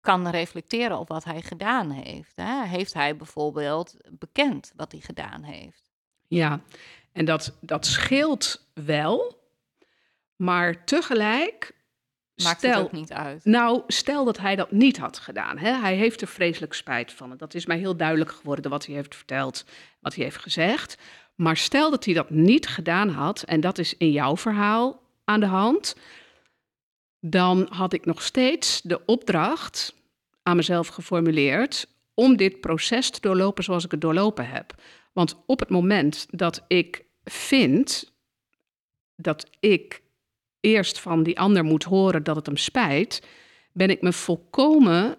kan 0.00 0.28
reflecteren 0.28 0.98
op 0.98 1.08
wat 1.08 1.24
hij 1.24 1.42
gedaan 1.42 1.90
heeft. 1.90 2.36
Hè? 2.36 2.64
Heeft 2.66 2.94
hij 2.94 3.16
bijvoorbeeld 3.16 3.96
bekend 4.10 4.72
wat 4.76 4.92
hij 4.92 5.00
gedaan 5.00 5.42
heeft? 5.42 5.90
Ja, 6.26 6.60
en 7.12 7.24
dat, 7.24 7.56
dat 7.60 7.86
scheelt 7.86 8.68
wel, 8.74 9.42
maar 10.36 10.84
tegelijk 10.84 11.77
Maakt 12.42 12.58
stel, 12.58 12.74
het 12.74 12.84
ook 12.84 12.92
niet 12.92 13.12
uit. 13.12 13.44
Nou, 13.44 13.82
stel 13.86 14.24
dat 14.24 14.38
hij 14.38 14.56
dat 14.56 14.70
niet 14.70 14.98
had 14.98 15.18
gedaan. 15.18 15.58
Hè? 15.58 15.72
Hij 15.72 15.94
heeft 15.96 16.20
er 16.20 16.26
vreselijk 16.26 16.72
spijt 16.72 17.12
van. 17.12 17.36
Dat 17.36 17.54
is 17.54 17.66
mij 17.66 17.78
heel 17.78 17.96
duidelijk 17.96 18.30
geworden 18.30 18.70
wat 18.70 18.86
hij 18.86 18.94
heeft 18.94 19.14
verteld, 19.14 19.64
wat 20.00 20.14
hij 20.14 20.24
heeft 20.24 20.38
gezegd. 20.38 20.96
Maar 21.34 21.56
stel 21.56 21.90
dat 21.90 22.04
hij 22.04 22.14
dat 22.14 22.30
niet 22.30 22.66
gedaan 22.66 23.08
had, 23.08 23.42
en 23.42 23.60
dat 23.60 23.78
is 23.78 23.96
in 23.96 24.10
jouw 24.10 24.36
verhaal 24.36 25.02
aan 25.24 25.40
de 25.40 25.46
hand, 25.46 25.96
dan 27.20 27.66
had 27.70 27.92
ik 27.92 28.04
nog 28.04 28.22
steeds 28.22 28.80
de 28.82 29.04
opdracht 29.04 29.94
aan 30.42 30.56
mezelf 30.56 30.88
geformuleerd 30.88 31.88
om 32.14 32.36
dit 32.36 32.60
proces 32.60 33.10
te 33.10 33.20
doorlopen 33.20 33.64
zoals 33.64 33.84
ik 33.84 33.90
het 33.90 34.00
doorlopen 34.00 34.48
heb. 34.48 34.74
Want 35.12 35.36
op 35.46 35.60
het 35.60 35.68
moment 35.68 36.26
dat 36.30 36.64
ik 36.68 37.04
vind 37.24 38.12
dat 39.16 39.46
ik 39.60 40.02
eerst 40.68 41.00
van 41.00 41.22
die 41.22 41.38
ander 41.38 41.64
moet 41.64 41.84
horen 41.84 42.22
dat 42.22 42.36
het 42.36 42.46
hem 42.46 42.56
spijt, 42.56 43.22
ben 43.72 43.90
ik 43.90 44.02
me 44.02 44.12
volkomen 44.12 45.16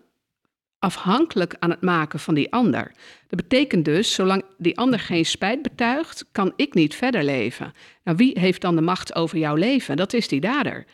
afhankelijk 0.80 1.56
aan 1.60 1.70
het 1.70 1.82
maken 1.82 2.20
van 2.20 2.34
die 2.34 2.52
ander. 2.52 2.92
Dat 3.28 3.40
betekent 3.42 3.86
dus, 3.86 4.14
zolang 4.14 4.44
die 4.58 4.78
ander 4.78 5.00
geen 5.00 5.26
spijt 5.26 5.62
betuigt, 5.62 6.26
kan 6.32 6.54
ik 6.56 6.74
niet 6.74 6.96
verder 6.96 7.24
leven. 7.24 7.74
Nou, 8.04 8.18
wie 8.18 8.40
heeft 8.40 8.62
dan 8.62 8.76
de 8.76 8.82
macht 8.82 9.16
over 9.16 9.38
jouw 9.38 9.56
leven? 9.56 9.98
Dat 9.98 10.14
is 10.14 10.28
die 10.28 10.40
dader. 10.40 10.86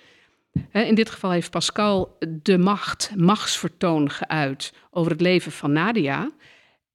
In 0.72 0.96
dit 0.96 1.10
geval 1.10 1.32
heeft 1.32 1.52
Pascal 1.52 2.18
de 2.42 2.58
macht, 2.58 3.12
machtsvertoon 3.16 4.10
geuit 4.10 4.74
over 4.92 5.12
het 5.12 5.22
leven 5.22 5.52
van 5.52 5.72
Nadia. 5.72 6.32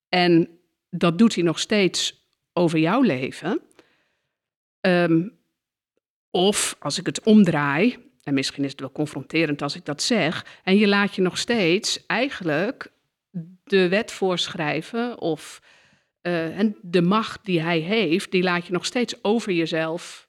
En 0.08 0.48
dat 0.90 1.18
doet 1.18 1.34
hij 1.34 1.44
nog 1.44 1.58
steeds 1.58 2.28
over 2.52 2.78
jouw 2.78 3.00
leven. 3.00 3.60
Um, 4.80 5.39
of 6.30 6.76
als 6.78 6.98
ik 6.98 7.06
het 7.06 7.22
omdraai, 7.22 8.08
en 8.22 8.34
misschien 8.34 8.64
is 8.64 8.70
het 8.70 8.80
wel 8.80 8.92
confronterend 8.92 9.62
als 9.62 9.74
ik 9.74 9.84
dat 9.84 10.02
zeg, 10.02 10.60
en 10.64 10.76
je 10.76 10.88
laat 10.88 11.14
je 11.14 11.22
nog 11.22 11.38
steeds 11.38 12.06
eigenlijk 12.06 12.92
de 13.64 13.88
wet 13.88 14.12
voorschrijven 14.12 15.18
of 15.18 15.62
uh, 16.22 16.58
en 16.58 16.76
de 16.82 17.02
macht 17.02 17.44
die 17.44 17.60
hij 17.60 17.78
heeft, 17.78 18.30
die 18.30 18.42
laat 18.42 18.66
je 18.66 18.72
nog 18.72 18.84
steeds 18.84 19.24
over 19.24 19.52
jezelf 19.52 20.28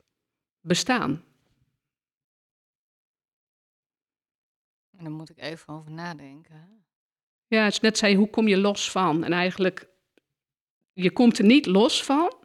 bestaan. 0.59 1.23
En 4.97 5.03
daar 5.03 5.11
moet 5.11 5.29
ik 5.29 5.39
even 5.39 5.73
over 5.73 5.91
nadenken. 5.91 6.85
Ja, 7.47 7.63
het 7.63 7.73
is 7.73 7.79
net 7.79 7.97
zei, 7.97 8.15
hoe 8.15 8.29
kom 8.29 8.47
je 8.47 8.57
los 8.57 8.91
van? 8.91 9.23
En 9.23 9.33
eigenlijk, 9.33 9.87
je 10.93 11.11
komt 11.11 11.37
er 11.37 11.45
niet 11.45 11.65
los 11.65 12.03
van, 12.03 12.40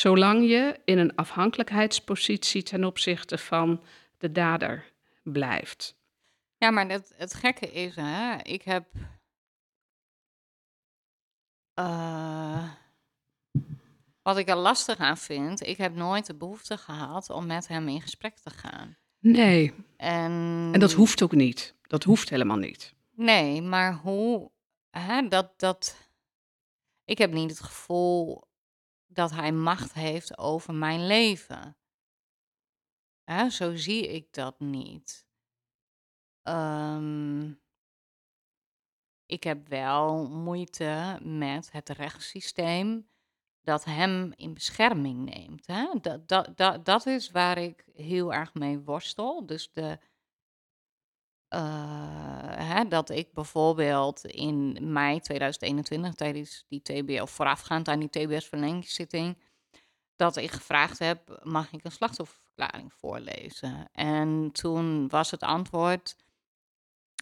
zolang 0.00 0.48
je 0.48 0.80
in 0.84 0.98
een 0.98 1.14
afhankelijkheidspositie 1.14 2.62
ten 2.62 2.84
opzichte 2.84 3.38
van 3.38 3.82
de 4.18 4.32
dader 4.32 4.92
blijft. 5.22 5.96
Ja, 6.56 6.70
maar 6.70 6.88
het, 6.88 7.12
het 7.16 7.34
gekke 7.34 7.72
is, 7.72 7.96
hè, 7.96 8.36
ik 8.42 8.62
heb. 8.62 8.86
Uh, 11.74 12.72
wat 14.22 14.36
ik 14.36 14.48
er 14.48 14.56
lastig 14.56 14.98
aan 14.98 15.16
vind, 15.16 15.66
ik 15.66 15.76
heb 15.76 15.94
nooit 15.94 16.26
de 16.26 16.34
behoefte 16.34 16.76
gehad 16.76 17.30
om 17.30 17.46
met 17.46 17.68
hem 17.68 17.88
in 17.88 18.00
gesprek 18.00 18.38
te 18.38 18.50
gaan. 18.50 18.96
Nee. 19.18 19.74
En, 19.96 20.32
en 20.72 20.80
dat 20.80 20.92
hoeft 20.92 21.22
ook 21.22 21.32
niet. 21.32 21.74
Dat 21.82 22.04
hoeft 22.04 22.28
helemaal 22.28 22.56
niet. 22.56 22.94
Nee, 23.14 23.62
maar 23.62 23.94
hoe. 23.94 24.50
Hè, 24.90 25.28
dat, 25.28 25.58
dat, 25.58 26.10
ik 27.04 27.18
heb 27.18 27.32
niet 27.32 27.50
het 27.50 27.60
gevoel 27.60 28.47
dat 29.08 29.30
hij 29.30 29.52
macht 29.52 29.92
heeft 29.92 30.38
over 30.38 30.74
mijn 30.74 31.06
leven. 31.06 31.76
Zo 33.48 33.76
zie 33.76 34.08
ik 34.08 34.32
dat 34.32 34.60
niet. 34.60 35.26
Um, 36.42 37.60
ik 39.26 39.44
heb 39.44 39.68
wel 39.68 40.28
moeite 40.28 41.18
met 41.22 41.72
het 41.72 41.88
rechtssysteem 41.88 43.08
dat 43.62 43.84
hem 43.84 44.32
in 44.36 44.54
bescherming 44.54 45.24
neemt. 45.24 45.66
Hè? 45.66 45.88
Dat, 46.00 46.28
dat, 46.56 46.84
dat, 46.84 47.06
is 47.06 47.30
waar 47.30 47.58
ik 47.58 47.84
heel 47.94 48.34
erg 48.34 48.54
mee 48.54 48.78
worstel. 48.78 49.46
Dus 49.46 49.72
de, 49.72 49.98
hè, 51.48 52.88
dat 52.88 53.10
ik 53.10 53.32
bijvoorbeeld 53.32 54.24
in 54.24 54.78
mei 54.92 55.20
2021 55.20 56.14
tijdens 56.14 56.64
die 56.68 56.82
TBS, 56.82 57.20
of 57.20 57.30
voorafgaand 57.30 57.88
aan 57.88 57.98
die 57.98 58.10
TBS-verlengingszitting, 58.10 59.38
dat 60.16 60.36
ik 60.36 60.50
gevraagd 60.50 60.98
heb, 60.98 61.40
mag 61.42 61.72
ik 61.72 61.84
een 61.84 61.92
slachtofferverklaring 61.92 62.92
voorlezen? 62.92 63.88
En 63.92 64.50
toen 64.52 65.08
was 65.08 65.30
het 65.30 65.42
antwoord, 65.42 66.16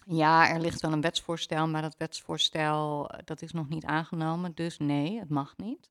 ja, 0.05 0.49
er 0.49 0.61
ligt 0.61 0.81
wel 0.81 0.93
een 0.93 1.01
wetsvoorstel, 1.01 1.69
maar 1.69 1.83
dat 1.83 1.97
wetsvoorstel 1.99 3.11
dat 3.25 3.43
is 3.43 3.53
nog 3.53 3.69
niet 3.69 3.85
aangenomen, 3.85 4.55
dus 4.55 4.79
nee, 4.79 5.19
het 5.19 5.31
mag 5.31 5.57
niet. 5.57 5.91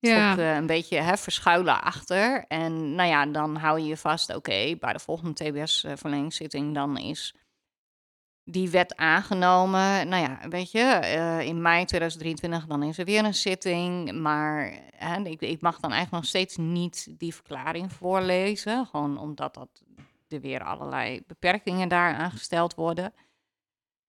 Ja. 0.00 0.38
Uh, 0.38 0.54
een 0.54 0.66
beetje 0.66 1.00
hè, 1.00 1.16
verschuilen 1.16 1.82
achter. 1.82 2.44
En 2.46 2.94
nou 2.94 3.08
ja, 3.08 3.26
dan 3.26 3.56
hou 3.56 3.80
je 3.80 3.86
je 3.86 3.96
vast, 3.96 4.34
oké, 4.34 4.76
bij 4.76 4.92
de 4.92 4.98
volgende 4.98 5.32
TBS-verlengingszitting 5.32 6.74
dan 6.74 6.96
is 6.96 7.34
die 8.50 8.70
wet 8.70 8.96
aangenomen. 8.96 10.08
Nou 10.08 10.22
ja, 10.22 10.48
weet 10.48 10.70
je, 10.70 11.00
uh, 11.02 11.40
in 11.40 11.62
mei 11.62 11.84
2023 11.84 12.66
dan 12.66 12.82
is 12.82 12.98
er 12.98 13.04
weer 13.04 13.24
een 13.24 13.34
zitting. 13.34 14.12
Maar 14.12 14.78
hè, 14.96 15.22
ik, 15.22 15.40
ik, 15.40 15.60
mag 15.60 15.80
dan 15.80 15.92
eigenlijk 15.92 16.22
nog 16.22 16.30
steeds 16.30 16.56
niet 16.56 17.08
die 17.18 17.34
verklaring 17.34 17.92
voorlezen. 17.92 18.86
Gewoon 18.86 19.18
omdat 19.18 19.54
dat 19.54 19.68
er 20.28 20.40
weer 20.40 20.64
allerlei 20.64 21.22
beperkingen 21.26 21.88
daar 21.88 22.14
aangesteld 22.14 22.74
worden. 22.74 23.12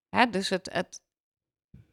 Hè, 0.10 0.30
dus 0.30 0.50
het, 0.50 0.70
het, 0.74 1.02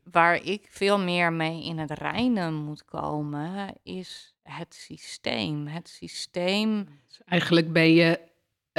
waar 0.02 0.42
ik 0.42 0.66
veel 0.70 0.98
meer 0.98 1.32
mee 1.32 1.64
in 1.64 1.78
het 1.78 1.90
reinen 1.90 2.54
moet 2.54 2.84
komen, 2.84 3.74
is 3.82 4.34
het 4.42 4.74
systeem. 4.74 5.66
Het 5.66 5.88
systeem. 5.88 7.00
Dus 7.08 7.20
eigenlijk 7.24 7.72
ben 7.72 7.92
je 7.92 8.20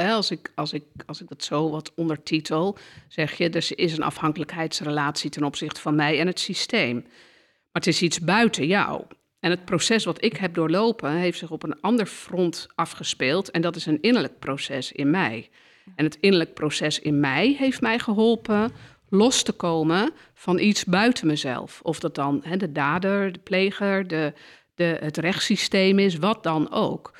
als 0.06 0.30
ik, 0.30 0.52
als, 0.54 0.72
ik, 0.72 0.84
als 1.06 1.20
ik 1.20 1.28
dat 1.28 1.44
zo 1.44 1.70
wat 1.70 1.92
ondertitel, 1.94 2.78
zeg 3.08 3.32
je, 3.32 3.50
dus 3.50 3.70
er 3.70 3.78
is 3.78 3.96
een 3.96 4.02
afhankelijkheidsrelatie 4.02 5.30
ten 5.30 5.44
opzichte 5.44 5.80
van 5.80 5.94
mij 5.94 6.20
en 6.20 6.26
het 6.26 6.40
systeem. 6.40 6.94
Maar 6.94 7.82
het 7.82 7.86
is 7.86 8.02
iets 8.02 8.20
buiten 8.20 8.66
jou. 8.66 9.02
En 9.40 9.50
het 9.50 9.64
proces 9.64 10.04
wat 10.04 10.24
ik 10.24 10.36
heb 10.36 10.54
doorlopen, 10.54 11.10
heeft 11.12 11.38
zich 11.38 11.50
op 11.50 11.62
een 11.62 11.80
ander 11.80 12.06
front 12.06 12.66
afgespeeld. 12.74 13.50
En 13.50 13.60
dat 13.60 13.76
is 13.76 13.86
een 13.86 14.00
innerlijk 14.00 14.38
proces 14.38 14.92
in 14.92 15.10
mij. 15.10 15.48
En 15.96 16.04
het 16.04 16.18
innerlijk 16.20 16.54
proces 16.54 17.00
in 17.00 17.20
mij 17.20 17.54
heeft 17.58 17.80
mij 17.80 17.98
geholpen 17.98 18.72
los 19.08 19.42
te 19.42 19.52
komen 19.52 20.10
van 20.34 20.58
iets 20.58 20.84
buiten 20.84 21.26
mezelf. 21.26 21.80
Of 21.82 22.00
dat 22.00 22.14
dan 22.14 22.44
de 22.56 22.72
dader, 22.72 23.32
de 23.32 23.38
pleger, 23.38 24.06
de, 24.06 24.32
de, 24.74 24.96
het 25.00 25.16
rechtssysteem 25.16 25.98
is, 25.98 26.16
wat 26.16 26.42
dan 26.42 26.72
ook. 26.72 27.12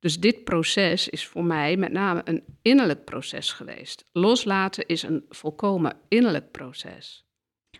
Dus 0.00 0.20
dit 0.20 0.44
proces 0.44 1.08
is 1.08 1.26
voor 1.26 1.44
mij 1.44 1.76
met 1.76 1.92
name 1.92 2.20
een 2.24 2.44
innerlijk 2.62 3.04
proces 3.04 3.52
geweest. 3.52 4.04
Loslaten 4.12 4.86
is 4.86 5.02
een 5.02 5.24
volkomen 5.28 5.96
innerlijk 6.08 6.50
proces. 6.50 7.24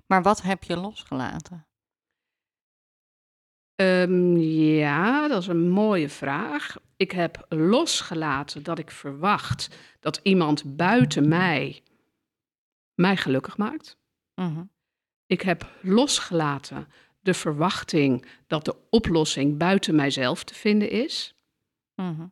Maar 0.06 0.22
wat 0.22 0.42
heb 0.42 0.62
je 0.62 0.76
losgelaten? 0.76 1.66
Um, 3.82 4.36
ja, 4.36 5.28
dat 5.28 5.40
is 5.42 5.46
een 5.46 5.68
mooie 5.68 6.08
vraag. 6.08 6.76
Ik 6.96 7.10
heb 7.10 7.46
losgelaten 7.48 8.62
dat 8.62 8.78
ik 8.78 8.90
verwacht 8.90 9.68
dat 10.00 10.20
iemand 10.22 10.76
buiten 10.76 11.28
mij 11.28 11.82
mij 12.94 13.16
gelukkig 13.16 13.56
maakt. 13.56 13.96
Mhm. 14.34 14.64
Ik 15.26 15.40
heb 15.40 15.70
losgelaten 15.82 16.88
de 17.20 17.34
verwachting 17.34 18.26
dat 18.46 18.64
de 18.64 18.76
oplossing 18.90 19.58
buiten 19.58 19.94
mijzelf 19.94 20.44
te 20.44 20.54
vinden 20.54 20.90
is. 20.90 21.34
Mhm. 22.00 22.26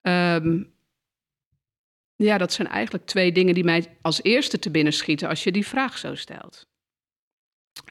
Ehm, 0.00 0.62
ja, 2.16 2.38
dat 2.38 2.52
zijn 2.52 2.68
eigenlijk 2.68 3.06
twee 3.06 3.32
dingen 3.32 3.54
die 3.54 3.64
mij 3.64 3.98
als 4.02 4.22
eerste 4.22 4.58
te 4.58 4.70
binnen 4.70 4.92
schieten 4.92 5.28
als 5.28 5.44
je 5.44 5.52
die 5.52 5.66
vraag 5.66 5.98
zo 5.98 6.14
stelt. 6.14 6.68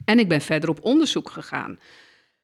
En 0.06 0.20
ik 0.20 0.28
ben 0.28 0.41
verder 0.41 0.70
op 0.70 0.84
onderzoek 0.84 1.30
gegaan. 1.30 1.80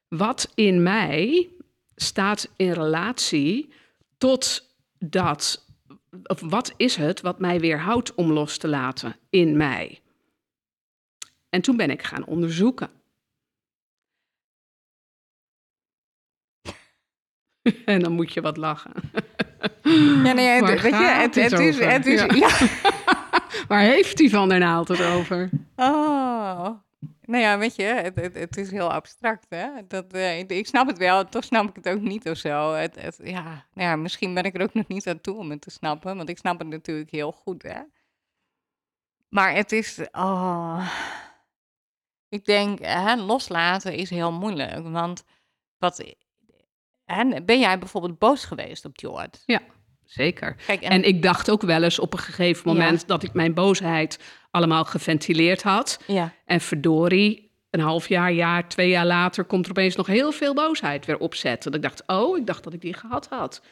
Wat 0.08 0.52
in 0.54 0.82
mij 0.82 1.50
staat 1.94 2.52
in 2.56 2.72
relatie 2.72 3.72
tot 4.18 4.74
dat, 4.98 5.66
of 6.22 6.40
wat 6.40 6.74
is 6.76 6.96
het 6.96 7.20
wat 7.20 7.38
mij 7.38 7.60
weerhoudt 7.60 8.14
om 8.14 8.32
los 8.32 8.58
te 8.58 8.68
laten 8.68 9.16
in 9.30 9.56
mij? 9.56 10.00
En 11.48 11.62
toen 11.62 11.76
ben 11.76 11.90
ik 11.90 12.02
gaan 12.02 12.26
onderzoeken. 12.26 12.90
en 17.84 18.00
dan 18.00 18.12
moet 18.12 18.32
je 18.32 18.40
wat 18.40 18.56
lachen. 18.56 18.92
Ja, 19.82 20.32
nee, 20.32 20.46
het, 20.46 20.80
weet 20.80 20.92
je, 20.92 20.96
het, 20.96 21.34
het, 21.34 21.52
is, 21.58 21.78
het 21.78 22.06
is, 22.06 22.20
ja. 22.20 22.48
Waar 23.68 23.80
heeft 23.80 24.18
hij 24.18 24.28
van 24.28 24.48
der 24.48 24.58
Naald 24.58 24.88
het 24.88 25.02
over? 25.02 25.50
Oh, 25.76 26.68
nou 27.22 27.42
ja, 27.42 27.58
weet 27.58 27.76
je, 27.76 27.82
het, 27.82 28.34
het, 28.34 28.56
is 28.56 28.70
heel 28.70 28.92
abstract, 28.92 29.46
hè. 29.48 29.68
Dat, 29.88 30.14
uh, 30.14 30.38
ik 30.38 30.66
snap 30.66 30.86
het 30.86 30.98
wel, 30.98 31.24
toch 31.24 31.44
snap 31.44 31.68
ik 31.68 31.84
het 31.84 31.88
ook 31.88 32.00
niet 32.00 32.28
of 32.28 32.36
zo. 32.36 32.72
Het, 32.72 33.20
ja, 33.24 33.42
nou 33.42 33.88
ja, 33.88 33.96
misschien 33.96 34.34
ben 34.34 34.44
ik 34.44 34.54
er 34.54 34.62
ook 34.62 34.74
nog 34.74 34.88
niet 34.88 35.08
aan 35.08 35.20
toe 35.20 35.36
om 35.36 35.50
het 35.50 35.60
te 35.60 35.70
snappen, 35.70 36.16
want 36.16 36.28
ik 36.28 36.38
snap 36.38 36.58
het 36.58 36.68
natuurlijk 36.68 37.10
heel 37.10 37.32
goed, 37.32 37.62
hè. 37.62 37.80
Maar 39.28 39.54
het 39.54 39.72
is, 39.72 39.98
oh... 40.12 40.88
Ik 42.28 42.44
denk, 42.44 42.78
hè, 42.78 43.16
loslaten 43.16 43.94
is 43.94 44.10
heel 44.10 44.32
moeilijk, 44.32 44.88
want 44.88 45.24
wat 45.78 46.14
en 47.04 47.44
ben 47.44 47.60
jij 47.60 47.78
bijvoorbeeld 47.78 48.18
boos 48.18 48.44
geweest 48.44 48.84
op 48.84 49.00
Jord? 49.00 49.42
Ja, 49.46 49.60
zeker. 50.04 50.54
Kijk, 50.66 50.82
en... 50.82 51.04
ik 51.04 51.22
dacht 51.22 51.50
ook 51.50 51.62
wel 51.62 51.82
eens 51.82 51.98
op 51.98 52.12
een 52.12 52.18
gegeven 52.18 52.68
moment 52.68 53.06
dat 53.06 53.22
ik 53.22 53.32
mijn 53.32 53.54
boosheid 53.54 54.18
allemaal 54.50 54.84
geventileerd 54.84 55.62
had. 55.62 56.00
Ja. 56.06 56.32
En 56.44 56.60
verdorie, 56.60 57.50
een 57.70 57.80
half 57.80 58.08
jaar, 58.08 58.32
jaar, 58.32 58.68
twee 58.68 58.88
jaar 58.88 59.06
later 59.06 59.44
komt 59.44 59.64
er 59.64 59.70
opeens 59.70 59.96
nog 59.96 60.06
heel 60.06 60.32
veel 60.32 60.54
boosheid 60.54 61.06
weer 61.06 61.18
opzetten. 61.18 61.70
Dat 61.72 61.82
ik 61.82 61.88
dacht, 61.88 62.02
oh, 62.06 62.38
ik 62.38 62.46
dacht 62.46 62.64
dat 62.64 62.72
ik 62.72 62.80
die 62.80 62.94
gehad 62.94 63.28
had. 63.28 63.62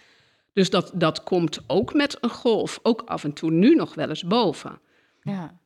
Dus 0.53 0.71
dat, 0.71 0.91
dat 0.95 1.23
komt 1.23 1.61
ook 1.67 1.95
met 1.95 2.19
een 2.21 2.31
golf, 2.31 2.79
ook 2.83 3.03
af 3.07 3.25
en 3.25 3.33
toe 3.33 3.51
nu 3.51 3.75
nog 3.75 3.95
wel 3.95 4.09
eens 4.09 4.25
boven. 4.25 4.81
Ja 5.23 5.60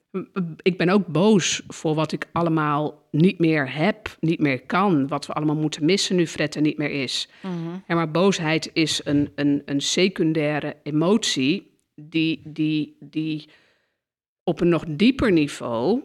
ik 0.62 0.78
ben 0.78 0.88
ook 0.88 1.06
boos 1.06 1.62
voor 1.68 1.94
wat 1.94 2.12
ik 2.12 2.28
allemaal 2.32 3.08
niet 3.10 3.38
meer 3.38 3.72
heb, 3.72 4.16
niet 4.20 4.40
meer 4.40 4.62
kan. 4.62 5.08
Wat 5.08 5.26
we 5.26 5.32
allemaal 5.32 5.56
moeten 5.56 5.84
missen 5.84 6.16
nu 6.16 6.26
Fred 6.26 6.54
er 6.54 6.60
niet 6.60 6.78
meer 6.78 6.90
is. 6.90 7.28
Mm 7.42 7.82
maar 7.86 8.10
boosheid 8.10 8.70
is 8.72 9.00
een, 9.04 9.32
een, 9.34 9.62
een 9.64 9.80
secundaire 9.80 10.76
emotie 10.82 11.78
die, 11.94 12.40
die, 12.44 12.96
die 13.00 13.48
op 14.42 14.60
een 14.60 14.68
nog 14.68 14.84
dieper 14.88 15.32
niveau 15.32 16.02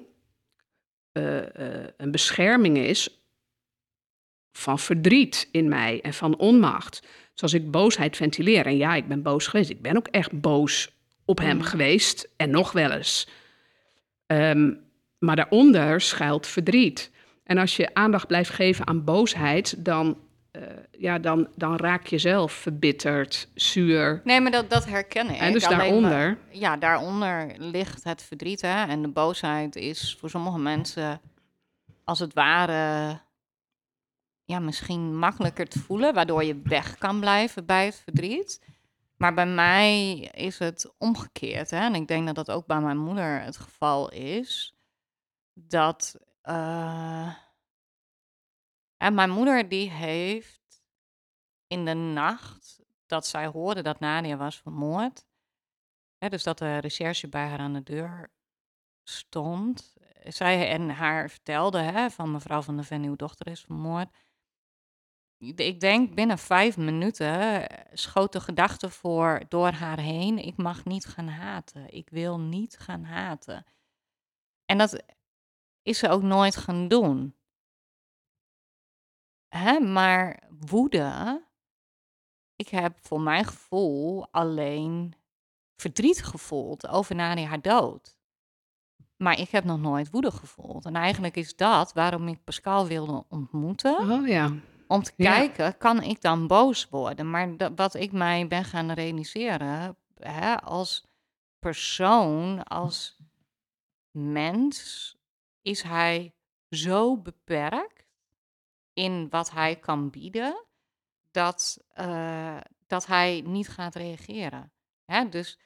uh, 1.14 1.36
uh, 1.36 1.42
een 1.98 2.12
bescherming 2.12 2.78
is 2.78 3.20
van 4.52 4.80
verdriet 4.80 5.50
in 5.52 5.70
mij 5.70 6.02
en 6.02 6.14
van 6.14 6.38
onmacht. 6.38 7.04
Zoals 7.34 7.54
ik 7.54 7.72
boosheid 7.72 8.16
ventileer. 8.16 8.66
En 8.66 8.78
ja, 8.78 8.96
ik 8.96 9.08
ben 9.08 9.22
boos 9.22 9.48
geweest. 9.48 9.70
Ik 9.70 9.82
ben 9.82 9.98
ook 9.98 10.08
echt 10.08 10.42
boos 10.42 10.92
op 11.26 11.40
hem 11.40 11.58
mhm. 11.58 11.66
geweest 11.66 12.30
en 12.38 12.50
nog 12.50 12.72
wel 12.72 12.92
eens. 12.92 13.28
Ehm, 14.30 14.74
maar 15.20 15.36
daaronder 15.36 16.02
schuilt 16.02 16.48
verdriet. 16.48 17.12
En 17.44 17.58
als 17.58 17.76
je 17.76 17.94
aandacht 17.94 18.28
blijft 18.28 18.50
geven 18.50 18.88
aan 18.88 19.04
boosheid, 19.04 19.86
dan, 19.86 20.18
uh, 20.52 20.64
ja, 20.92 21.20
dan, 21.20 21.48
dan 21.56 21.76
raak 21.76 22.08
je 22.08 22.18
zelf 22.18 22.52
verbitterd, 22.52 23.48
zuur. 23.54 24.22
Nee, 24.24 24.42
maar 24.42 24.52
dat, 24.52 24.70
dat 24.70 24.86
herken 24.86 25.30
ik. 25.30 25.40
En 25.40 25.54
dus 25.54 25.68
daaronder? 25.68 26.38
ja, 26.52 26.78
daaronder 26.78 27.52
ligt 27.58 28.04
het 28.04 28.24
verdriet. 28.24 28.62
Hè? 28.62 28.86
En 28.86 29.02
de 29.02 29.08
boosheid 29.08 29.76
is 29.76 30.18
voor 30.20 30.30
sommige 30.30 30.60
mensen 30.60 31.22
als 32.04 32.20
het 32.20 32.34
ware 32.34 33.20
ja, 34.44 34.60
misschien 34.60 35.18
makkelijker 35.18 35.68
te 35.68 35.80
voelen, 35.80 36.14
waardoor 36.14 36.44
je 36.44 36.62
weg 36.64 36.98
kan 36.98 37.20
blijven 37.20 37.66
bij 37.66 37.86
het 37.86 38.02
verdriet. 38.04 38.62
Maar 39.22 39.34
bij 39.34 39.46
mij 39.46 40.20
is 40.20 40.60
het 40.60 40.94
omgekeerd. 40.98 41.70
Hè? 41.70 41.78
En 41.78 41.96
ik 41.96 42.08
denk 42.08 42.26
dat 42.26 42.36
dat 42.36 42.52
ook 42.52 42.66
bij 42.66 42.80
mijn 42.80 42.98
moeder 42.98 43.42
het 43.42 43.58
geval 43.58 44.12
is. 44.12 44.78
Dat. 45.54 46.20
En 48.98 49.14
mijn 49.14 49.30
moeder 49.30 49.70
die 49.70 49.90
heeft 49.90 50.84
in 51.68 51.86
de 51.86 51.94
nacht 51.94 52.80
dat 53.06 53.28
zij 53.28 53.48
hoorde 53.48 53.82
dat 53.82 54.00
Nadia 54.00 54.38
was 54.38 54.58
vermoord. 54.62 55.26
Hè, 56.18 56.30
dus 56.30 56.44
dat 56.44 56.58
de 56.58 56.78
recherche 56.78 57.28
bij 57.28 57.48
haar 57.48 57.60
aan 57.60 57.74
de 57.74 57.84
deur 57.84 58.32
stond. 59.04 59.96
Zij 60.24 60.70
en 60.70 60.90
haar 60.90 61.30
vertelde 61.30 61.80
hè, 61.80 62.10
van 62.10 62.32
mevrouw 62.32 62.62
van 62.62 62.76
der 62.76 62.86
Ven, 62.86 63.04
uw 63.04 63.16
dochter 63.16 63.48
is 63.48 63.62
vermoord 63.62 64.10
ik 65.40 65.80
denk 65.80 66.16
binnen 66.16 66.38
vijf 66.38 66.78
minuten 66.78 67.70
eh, 67.70 67.86
schoot 67.94 68.32
de 68.32 68.40
gedachte 68.40 68.90
voor 68.90 69.42
door 69.50 69.72
haar 69.72 70.00
heen: 70.00 70.38
ik 70.38 70.58
mag 70.58 70.86
niet 70.86 71.06
gaan 71.06 71.28
haten. 71.28 71.94
Ik 71.94 72.10
wil 72.10 72.40
niet 72.40 72.78
gaan 72.80 73.04
haten. 73.04 73.66
En 74.66 74.78
dat 74.78 75.04
is 75.82 76.00
ze 76.00 76.10
ook 76.10 76.22
nooit 76.22 76.56
gaan 76.56 76.88
doen. 76.88 77.36
Hè? 79.48 79.80
Maar 79.80 80.44
woede, 80.60 81.42
ik 82.56 82.68
heb 82.70 82.98
voor 83.02 83.22
mijn 83.22 83.46
gevoel 83.46 84.28
alleen 84.32 85.14
verdriet 85.76 86.24
gevoeld 86.24 86.88
over 86.88 87.16
Nadia 87.16 87.48
haar 87.48 87.62
dood. 87.62 88.18
Maar 89.18 89.40
ik 89.40 89.50
heb 89.50 89.64
nog 89.64 89.80
nooit 89.80 90.10
woede 90.10 90.32
gevoeld. 90.32 90.86
En 90.86 90.96
eigenlijk 90.96 91.36
is 91.36 91.56
dat 91.56 91.94
waarom 91.94 92.28
ik 92.28 92.44
Pascal 92.44 92.88
wilde 92.88 93.26
ontmoeten. 93.30 94.12
Oh 94.12 94.28
ja. 94.28 94.54
Om 94.92 95.04
te 95.04 95.14
kijken, 95.16 95.78
kan 95.78 96.04
ik 96.04 96.22
dan 96.22 96.48
boos 96.48 96.88
worden? 96.90 97.30
Maar 97.30 97.56
wat 97.76 97.96
ik 97.96 98.12
mij 98.12 98.48
ben 98.48 98.66
gaan 98.66 98.92
realiseren, 98.92 99.98
hè, 100.20 100.62
als 100.62 101.06
persoon, 101.60 102.64
als 102.64 103.18
mens, 104.12 105.16
is 105.62 105.82
hij 105.82 106.34
zo 106.70 107.18
beperkt 107.18 108.06
in 108.94 109.28
wat 109.30 109.52
hij 109.52 109.76
kan 109.76 110.10
bieden, 110.10 110.66
dat, 111.32 111.78
uh, 112.00 112.58
dat 112.88 113.06
hij 113.06 113.44
niet 113.46 113.70
gaat 113.70 113.96
reageren. 113.96 114.72
Hè? 115.06 115.30
Dus, 115.30 115.60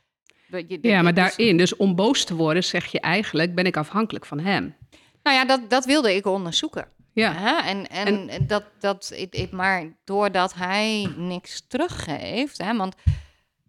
je, 0.47 0.77
ja, 0.81 1.01
maar 1.01 1.13
daarin, 1.13 1.57
dus 1.57 1.75
om 1.75 1.95
boos 1.95 2.25
te 2.25 2.35
worden, 2.35 2.63
zeg 2.63 2.85
je 2.85 2.99
eigenlijk, 2.99 3.55
ben 3.55 3.65
ik 3.65 3.77
afhankelijk 3.77 4.25
van 4.25 4.39
hem. 4.39 4.75
Nou 5.23 5.37
ja, 5.37 5.45
dat, 5.45 5.69
dat 5.69 5.85
wilde 5.85 6.15
ik 6.15 6.25
onderzoeken. 6.25 6.87
Ja. 7.13 7.65
En, 7.65 7.89
en, 7.89 8.47
dat, 8.47 8.63
dat, 8.79 9.27
maar 9.51 9.97
doordat 10.03 10.53
hij 10.53 11.13
niks 11.15 11.67
teruggeeft, 11.67 12.57
hè, 12.57 12.77
want 12.77 12.95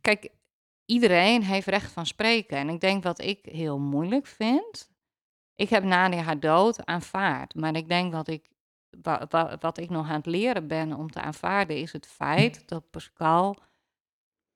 kijk, 0.01 0.29
iedereen 0.85 1.43
heeft 1.43 1.67
recht 1.67 1.93
van 1.93 2.07
spreken. 2.07 2.57
En 2.57 2.69
ik 2.69 2.81
denk 2.81 3.03
wat 3.03 3.21
ik 3.21 3.39
heel 3.43 3.79
moeilijk 3.79 4.27
vind, 4.27 4.91
ik 5.55 5.69
heb 5.69 5.85
Nadia 5.85 6.23
haar 6.23 6.41
dood 6.41 6.87
aanvaard, 6.87 7.55
maar 7.55 7.77
ik 7.77 7.89
denk 7.89 8.13
wat 8.13 8.29
ik, 8.29 8.51
wat, 9.03 9.57
wat 9.61 9.79
ik 9.79 9.91
nog 9.91 10.09
aan 10.09 10.17
het 10.17 10.27
leren 10.27 10.67
ben 10.67 10.93
om 10.93 11.11
te 11.11 11.21
aanvaarden, 11.21 11.77
is 11.77 11.93
het 11.93 12.07
feit 12.07 12.69
dat 12.69 12.91
Pascal 12.91 13.57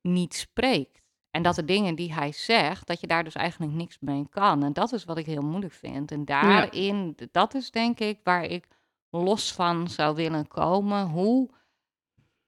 niet 0.00 0.34
spreekt. 0.34 1.06
En 1.30 1.42
dat 1.42 1.54
de 1.54 1.64
dingen 1.64 1.94
die 1.94 2.14
hij 2.14 2.32
zegt, 2.32 2.86
dat 2.86 3.00
je 3.00 3.06
daar 3.06 3.24
dus 3.24 3.34
eigenlijk 3.34 3.72
niks 3.72 3.98
mee 4.00 4.26
kan. 4.30 4.62
En 4.62 4.72
dat 4.72 4.92
is 4.92 5.04
wat 5.04 5.18
ik 5.18 5.26
heel 5.26 5.42
moeilijk 5.42 5.72
vind. 5.72 6.10
En 6.10 6.24
daarin, 6.24 7.16
dat 7.30 7.54
is 7.54 7.70
denk 7.70 8.00
ik 8.00 8.20
waar 8.22 8.44
ik 8.44 8.66
los 9.10 9.52
van 9.52 9.88
zou 9.88 10.14
willen 10.14 10.48
komen. 10.48 11.06
Hoe, 11.06 11.50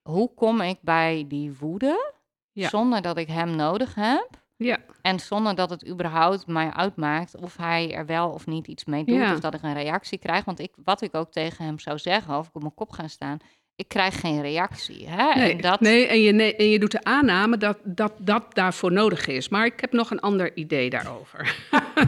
hoe 0.02 0.34
kom 0.34 0.60
ik 0.60 0.78
bij 0.80 1.24
die 1.28 1.56
woede 1.58 2.12
zonder 2.52 3.02
dat 3.02 3.16
ik 3.16 3.28
hem 3.28 3.56
nodig 3.56 3.94
heb? 3.94 4.28
Ja. 4.56 4.78
En 5.02 5.20
zonder 5.20 5.54
dat 5.54 5.70
het 5.70 5.88
überhaupt 5.88 6.46
mij 6.46 6.70
uitmaakt 6.70 7.36
of 7.36 7.56
hij 7.56 7.94
er 7.94 8.06
wel 8.06 8.28
of 8.28 8.46
niet 8.46 8.66
iets 8.66 8.84
mee 8.84 9.04
doet. 9.04 9.16
Ja. 9.16 9.32
Of 9.32 9.40
dat 9.40 9.54
ik 9.54 9.62
een 9.62 9.74
reactie 9.74 10.18
krijg. 10.18 10.44
Want 10.44 10.60
ik, 10.60 10.70
wat 10.84 11.02
ik 11.02 11.14
ook 11.14 11.32
tegen 11.32 11.64
hem 11.64 11.78
zou 11.78 11.98
zeggen, 11.98 12.38
of 12.38 12.48
ik 12.48 12.54
op 12.54 12.60
mijn 12.60 12.74
kop 12.74 12.90
ga 12.90 13.08
staan. 13.08 13.38
Ik 13.76 13.88
krijg 13.88 14.20
geen 14.20 14.42
reactie. 14.42 15.08
Hè? 15.08 15.34
Nee, 15.40 15.52
en 15.52 15.60
dat, 15.60 15.80
nee 15.80 16.06
en, 16.06 16.20
je, 16.20 16.32
ne- 16.32 16.54
en 16.54 16.68
je 16.68 16.78
doet 16.78 16.90
de 16.90 17.04
aanname 17.04 17.56
dat, 17.56 17.78
dat 17.84 18.12
dat 18.18 18.54
daarvoor 18.54 18.92
nodig 18.92 19.26
is. 19.26 19.48
Maar 19.48 19.66
ik 19.66 19.80
heb 19.80 19.92
nog 19.92 20.10
een 20.10 20.20
ander 20.20 20.56
idee 20.56 20.90
daarover. 20.90 21.56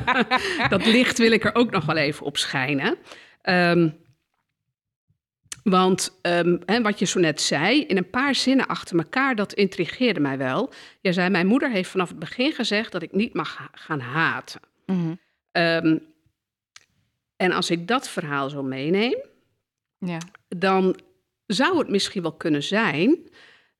dat 0.68 0.86
licht 0.86 1.18
wil 1.18 1.32
ik 1.32 1.44
er 1.44 1.55
ook 1.55 1.70
nog 1.70 1.84
wel 1.84 1.96
even 1.96 2.26
op 2.26 2.36
schijnen. 2.36 2.96
Ehm, 3.42 3.88
want 5.62 6.18
ehm, 6.22 6.56
hè, 6.66 6.82
wat 6.82 6.98
je 6.98 7.04
zo 7.06 7.20
net 7.20 7.40
zei, 7.40 7.80
in 7.84 7.96
een 7.96 8.10
paar 8.10 8.34
zinnen 8.34 8.66
achter 8.66 8.96
elkaar, 8.98 9.34
dat 9.36 9.52
intrigeerde 9.52 10.20
mij 10.20 10.38
wel. 10.38 10.72
Je 11.00 11.12
zei, 11.12 11.28
mijn 11.30 11.46
moeder 11.46 11.70
heeft 11.70 11.90
vanaf 11.90 12.08
het 12.08 12.18
begin 12.18 12.52
gezegd 12.52 12.92
dat 12.92 13.02
ik 13.02 13.12
niet 13.12 13.34
mag 13.34 13.56
ha- 13.56 13.70
gaan 13.72 14.00
haten. 14.00 14.60
Mhm. 14.86 15.14
Ehm, 15.52 15.98
en 17.36 17.52
als 17.52 17.70
ik 17.70 17.88
dat 17.88 18.08
verhaal 18.08 18.50
zo 18.50 18.62
meeneem, 18.62 19.16
ja. 19.98 20.18
dan 20.48 21.00
zou 21.46 21.78
het 21.78 21.88
misschien 21.88 22.22
wel 22.22 22.32
kunnen 22.36 22.62
zijn 22.62 23.18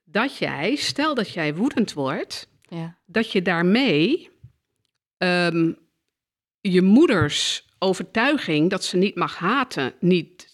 dat 0.05 0.37
jij, 0.37 0.76
stel 0.76 1.14
dat 1.14 1.30
jij 1.33 1.55
woedend 1.55 1.93
wordt, 1.93 2.49
Ja. 2.68 2.99
dat 3.07 3.33
je 3.33 3.43
daarmee 3.43 4.30
ehm, 5.16 5.72
je 6.61 6.83
moeders 6.83 7.66
overtuiging 7.78 8.70
dat 8.70 8.85
ze 8.85 8.97
niet 8.97 9.14
mag 9.14 9.37
haten, 9.39 9.95
niet, 10.01 10.51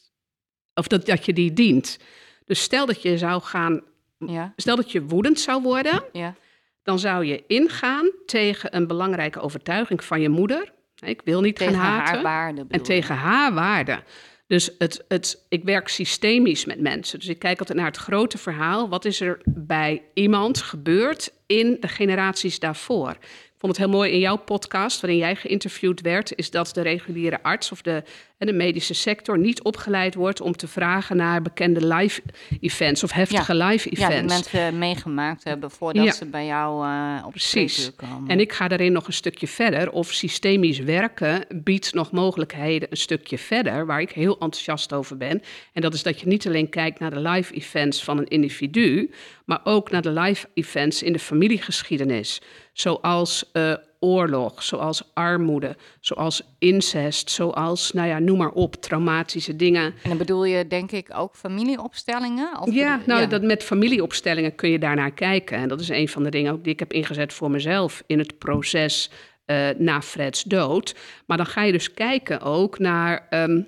of 0.79 0.87
dat, 0.87 1.07
dat 1.07 1.25
je 1.25 1.33
die 1.33 1.53
dient. 1.53 1.99
Dus 2.45 2.63
stel 2.63 2.87
dat 2.87 3.03
je 3.03 3.19
zou 3.19 3.43
gaan, 3.43 3.83
Ja. 4.19 4.53
stel 4.57 4.77
dat 4.77 4.93
je 4.93 5.03
woedend 5.03 5.41
zou 5.41 5.63
worden, 5.63 6.05
Ja. 6.13 6.35
dan 6.83 6.99
zou 6.99 7.25
je 7.25 7.45
ingaan 7.47 8.11
tegen 8.27 8.77
een 8.77 8.87
belangrijke 8.87 9.41
overtuiging 9.41 10.05
van 10.05 10.21
je 10.21 10.29
moeder. 10.29 10.73
Ik 11.05 11.21
wil 11.25 11.41
niet 11.41 11.57
Tegen 11.57 11.75
gaan 11.75 11.83
haten. 11.99 12.15
haar 12.15 12.23
waarde. 12.23 12.65
En 12.69 12.83
tegen 12.83 13.15
haar 13.15 13.55
waarde. 13.55 14.03
Dus 14.47 14.71
het, 14.79 15.05
het, 15.09 15.45
ik 15.49 15.65
werk 15.65 15.89
systemisch 15.89 16.65
met 16.65 16.81
mensen. 16.81 17.19
Dus 17.19 17.29
ik 17.29 17.39
kijk 17.39 17.59
altijd 17.61 17.79
naar 17.79 17.87
het 17.87 17.97
grote 17.97 18.39
verhaal. 18.39 18.89
Wat 18.89 19.05
is 19.05 19.21
er 19.21 19.41
bij 19.45 20.03
iemand 20.15 20.61
gebeurd 20.61 21.33
in 21.47 21.77
de 21.81 21.89
generaties 21.89 22.59
daarvoor? 22.59 23.17
Ik 23.59 23.65
vond 23.65 23.77
het 23.77 23.87
heel 23.87 23.95
mooi 23.97 24.13
in 24.13 24.19
jouw 24.19 24.37
podcast, 24.37 25.01
waarin 25.01 25.19
jij 25.19 25.37
geïnterviewd 25.37 26.01
werd, 26.01 26.33
is 26.37 26.51
dat 26.51 26.71
de 26.75 26.81
reguliere 26.83 27.43
arts 27.43 27.73
of 27.73 27.83
de, 27.83 28.03
de 28.39 28.53
medische 28.53 28.95
sector 28.95 29.39
niet 29.39 29.63
opgeleid 29.63 30.15
wordt 30.15 30.41
om 30.41 30.57
te 30.57 30.69
vragen 30.69 31.17
naar 31.17 31.43
bekende 31.43 31.87
live 31.95 32.23
events 32.61 33.03
of 33.03 33.13
heftige 33.13 33.55
live 33.55 33.89
Ja, 33.91 33.97
die 34.09 34.15
events. 34.17 34.35
mensen 34.51 34.79
meegemaakt 34.79 35.45
hebben 35.45 35.71
voordat 35.71 36.05
Ja. 36.05 36.13
ze 36.13 36.27
bij 36.27 36.47
jou 36.47 36.87
eh 36.87 37.23
op 37.27 37.31
Precies. 37.31 37.91
komen. 37.97 38.29
En 38.29 38.41
ik 38.41 38.53
ga 38.53 38.69
daarin 38.69 38.93
nog 38.93 39.07
een 39.07 39.13
stukje 39.13 39.47
verder. 39.49 39.91
Of 39.93 40.13
systemisch 40.13 40.79
werken 40.79 41.45
biedt 41.55 41.95
nog 41.95 42.11
mogelijkheden 42.11 42.89
een 42.91 42.97
stukje 42.97 43.39
verder, 43.39 43.87
waar 43.87 44.01
ik 44.01 44.11
heel 44.11 44.33
enthousiast 44.33 44.93
over 44.93 45.17
ben. 45.17 45.43
En 45.73 45.83
dat 45.83 45.95
is 45.95 46.03
dat 46.03 46.21
je 46.21 46.27
niet 46.27 46.47
alleen 46.47 46.69
kijkt 46.69 46.99
naar 46.99 47.11
de 47.11 47.21
live 47.21 47.55
events 47.55 48.05
van 48.05 48.19
een 48.19 48.29
individu, 48.29 49.11
maar 49.45 49.61
ook 49.65 49.91
naar 49.91 50.03
de 50.03 50.11
live 50.11 50.47
events 50.55 51.03
in 51.03 51.13
de 51.13 51.19
familiegeschiedenis. 51.19 52.41
Zoals 52.81 53.51
eh, 53.53 53.75
oorlog, 54.01 54.63
zoals 54.63 55.03
armoede, 55.15 55.77
zoals 56.01 56.43
incest, 56.59 57.31
zoals, 57.31 57.93
nou 57.93 58.09
ja, 58.09 58.19
noem 58.19 58.39
maar 58.39 58.51
op, 58.51 58.75
traumatische 58.75 59.57
dingen. 59.57 59.83
En 59.83 60.09
dan 60.09 60.19
bedoel 60.19 60.45
je 60.45 60.67
denk 60.67 60.93
ik 60.93 61.09
ook 61.15 61.37
familieopstellingen? 61.37 62.61
Of 62.61 62.73
Ja, 62.73 63.01
nou, 63.07 63.27
Dat 63.27 63.43
met 63.43 63.63
familieopstellingen 63.63 64.55
kun 64.55 64.71
je 64.71 64.79
daarnaar 64.79 65.11
kijken. 65.11 65.59
En 65.59 65.69
dat 65.69 65.81
is 65.81 65.89
een 65.89 66.09
van 66.09 66.23
de 66.23 66.31
dingen 66.31 66.53
ook 66.53 66.65
die 66.65 66.73
ik 66.73 66.79
heb 66.79 66.93
ingezet 66.93 67.33
voor 67.33 67.51
mezelf 67.51 68.03
in 68.07 68.19
het 68.19 68.39
proces 68.39 69.11
eh, 69.45 69.69
na 69.77 70.03
Freds 70.03 70.43
dood. 70.43 70.95
Maar 71.27 71.37
dan 71.37 71.47
ga 71.47 71.63
je 71.63 71.73
dus 71.73 71.95
kijken 71.95 72.41
ook 72.41 72.79
naar 72.79 73.27
ehm, 73.31 73.61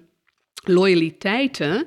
loyaliteiten 0.64 1.86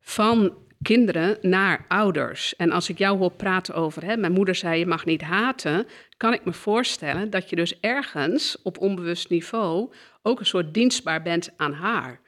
van 0.00 0.52
kinderen 0.86 1.38
naar 1.40 1.84
ouders. 1.88 2.56
En 2.56 2.70
als 2.70 2.88
ik 2.88 2.98
jou 2.98 3.18
hoor 3.18 3.32
praten 3.32 3.74
over, 3.74 4.04
hè, 4.04 4.16
mijn 4.16 4.32
moeder 4.32 4.54
zei 4.54 4.78
je 4.78 4.86
mag 4.86 5.04
niet 5.04 5.22
haten, 5.22 5.86
kan 6.16 6.32
ik 6.32 6.44
me 6.44 6.52
voorstellen 6.52 7.30
dat 7.30 7.50
je 7.50 7.56
dus 7.56 7.80
ergens 7.80 8.62
op 8.62 8.78
onbewust 8.78 9.30
niveau 9.30 9.92
ook 10.22 10.40
een 10.40 10.46
soort 10.46 10.74
dienstbaar 10.74 11.22
bent 11.22 11.52
aan 11.56 11.72
haar. 11.72 12.20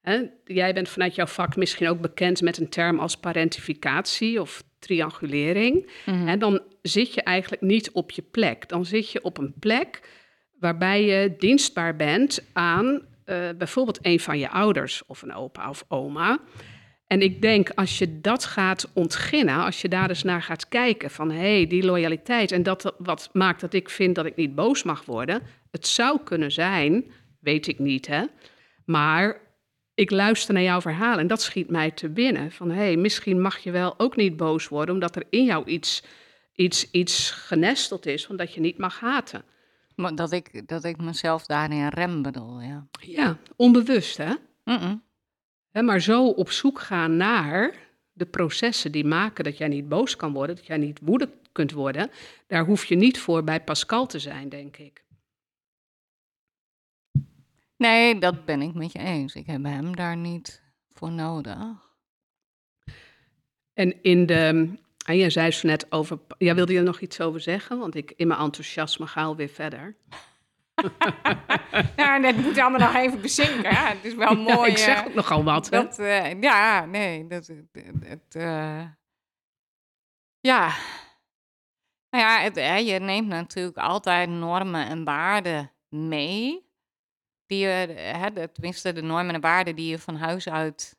Hè, 0.00 0.22
jij 0.44 0.74
bent 0.74 0.88
vanuit 0.88 1.14
jouw 1.14 1.26
vak 1.26 1.56
misschien 1.56 1.88
ook 1.88 2.00
bekend 2.00 2.40
met 2.40 2.58
een 2.58 2.68
term 2.68 2.98
als 2.98 3.16
parentificatie 3.16 4.40
of 4.40 4.62
triangulering. 4.78 5.90
Mhm. 6.06 6.28
En 6.28 6.38
dan 6.38 6.62
zit 6.82 7.14
je 7.14 7.22
eigenlijk 7.22 7.62
niet 7.62 7.90
op 7.90 8.10
je 8.10 8.22
plek. 8.22 8.68
Dan 8.68 8.84
zit 8.84 9.10
je 9.10 9.24
op 9.24 9.38
een 9.38 9.54
plek 9.58 10.00
waarbij 10.58 11.04
je 11.04 11.34
dienstbaar 11.38 11.96
bent 11.96 12.44
aan 12.52 13.10
eh, 13.24 13.48
bijvoorbeeld 13.58 13.98
een 14.02 14.20
van 14.20 14.38
je 14.38 14.48
ouders 14.50 15.02
of 15.06 15.22
een 15.22 15.34
opa 15.34 15.68
of 15.68 15.84
oma. 15.88 16.40
En 17.12 17.20
ik 17.20 17.42
denk 17.42 17.70
als 17.70 17.98
je 17.98 18.20
dat 18.20 18.44
gaat 18.44 18.90
ontginnen, 18.92 19.64
als 19.64 19.80
je 19.80 19.88
daar 19.88 20.08
eens 20.08 20.22
naar 20.22 20.42
gaat 20.42 20.68
kijken 20.68 21.10
van 21.10 21.30
hé, 21.30 21.56
hey, 21.56 21.66
die 21.66 21.84
loyaliteit 21.84 22.52
en 22.52 22.62
dat 22.62 22.94
wat 22.98 23.30
maakt 23.32 23.60
dat 23.60 23.72
ik 23.72 23.90
vind 23.90 24.14
dat 24.14 24.26
ik 24.26 24.36
niet 24.36 24.54
boos 24.54 24.82
mag 24.82 25.04
worden, 25.04 25.42
het 25.70 25.86
zou 25.86 26.20
kunnen 26.24 26.52
zijn, 26.52 27.04
weet 27.40 27.66
ik 27.66 27.78
niet 27.78 28.06
hè, 28.06 28.24
maar 28.84 29.40
ik 29.94 30.10
luister 30.10 30.54
naar 30.54 30.62
jouw 30.62 30.80
verhaal 30.80 31.18
en 31.18 31.26
dat 31.26 31.42
schiet 31.42 31.70
mij 31.70 31.90
te 31.90 32.08
binnen. 32.08 32.52
Van 32.52 32.70
hé, 32.70 32.82
hey, 32.82 32.96
misschien 32.96 33.40
mag 33.40 33.58
je 33.58 33.70
wel 33.70 33.94
ook 33.98 34.16
niet 34.16 34.36
boos 34.36 34.68
worden, 34.68 34.94
omdat 34.94 35.16
er 35.16 35.24
in 35.30 35.44
jou 35.44 35.66
iets, 35.66 36.04
iets, 36.54 36.90
iets 36.90 37.30
genesteld 37.30 38.06
is, 38.06 38.26
van 38.26 38.36
dat 38.36 38.54
je 38.54 38.60
niet 38.60 38.78
mag 38.78 39.00
haten. 39.00 39.44
Maar 39.96 40.14
dat 40.14 40.32
ik, 40.32 40.68
dat 40.68 40.84
ik 40.84 41.00
mezelf 41.00 41.46
daarin 41.46 41.88
rem 41.88 42.22
bedoel, 42.22 42.60
ja. 42.60 42.86
Ja, 43.00 43.38
onbewust 43.56 44.16
hè. 44.16 44.32
Mm-mm. 44.64 45.02
Maar 45.72 46.00
zo 46.00 46.26
op 46.26 46.50
zoek 46.50 46.80
gaan 46.80 47.16
naar 47.16 47.74
de 48.12 48.26
processen 48.26 48.92
die 48.92 49.04
maken 49.04 49.44
dat 49.44 49.58
jij 49.58 49.68
niet 49.68 49.88
boos 49.88 50.16
kan 50.16 50.32
worden, 50.32 50.56
dat 50.56 50.66
jij 50.66 50.76
niet 50.76 51.00
woedend 51.02 51.32
kunt 51.52 51.72
worden, 51.72 52.10
daar 52.46 52.64
hoef 52.64 52.84
je 52.84 52.96
niet 52.96 53.18
voor 53.18 53.44
bij 53.44 53.60
Pascal 53.64 54.06
te 54.06 54.18
zijn, 54.18 54.48
denk 54.48 54.76
ik. 54.76 55.04
Nee, 57.76 58.18
dat 58.18 58.44
ben 58.44 58.62
ik 58.62 58.74
met 58.74 58.92
je 58.92 58.98
eens. 58.98 59.34
Ik 59.34 59.46
heb 59.46 59.64
hem 59.64 59.96
daar 59.96 60.16
niet 60.16 60.62
voor 60.92 61.10
nodig. 61.10 61.90
En 63.72 64.02
in 64.02 64.26
de. 64.26 64.70
En 65.06 65.16
jij 65.16 65.30
zei 65.30 65.50
zo 65.50 65.66
net 65.66 65.92
over. 65.92 66.18
Ja, 66.38 66.54
wilde 66.54 66.72
je 66.72 66.78
er 66.78 66.84
nog 66.84 67.00
iets 67.00 67.20
over 67.20 67.40
zeggen? 67.40 67.78
Want 67.78 67.94
ik 67.94 68.12
in 68.16 68.26
mijn 68.26 68.40
enthousiasme 68.40 69.06
ga 69.06 69.22
alweer 69.22 69.48
verder. 69.48 69.96
Ja, 71.96 72.18
dat 72.18 72.36
moet 72.36 72.58
allemaal 72.58 72.80
nog 72.80 72.94
even 72.94 73.20
bezinken. 73.20 73.70
Ja, 73.70 73.88
het 73.88 74.04
is 74.04 74.14
wel 74.14 74.36
Ja, 74.36 74.66
ik 74.66 74.78
zeg 74.78 75.06
ook 75.06 75.14
nogal 75.14 75.44
wat. 75.44 75.70
Hè? 75.70 75.82
Dat, 75.82 75.98
eh, 75.98 76.40
ja, 76.40 76.84
nee, 76.84 77.26
dat, 77.26 77.50
het, 78.00 78.34
eh, 78.34 78.84
ja. 80.40 80.74
Nou 82.10 82.24
ja, 82.24 82.38
het, 82.40 82.56
je 82.86 82.98
neemt 82.98 83.28
natuurlijk 83.28 83.76
altijd 83.76 84.28
normen 84.28 84.86
en 84.86 85.04
waarden 85.04 85.72
mee. 85.88 86.70
Die 87.46 87.58
je, 87.58 87.68
hè, 87.96 88.48
tenminste 88.48 88.92
de 88.92 89.02
normen 89.02 89.34
en 89.34 89.40
waarden 89.40 89.76
die 89.76 89.90
je 89.90 89.98
van 89.98 90.16
huis 90.16 90.48
uit 90.48 90.98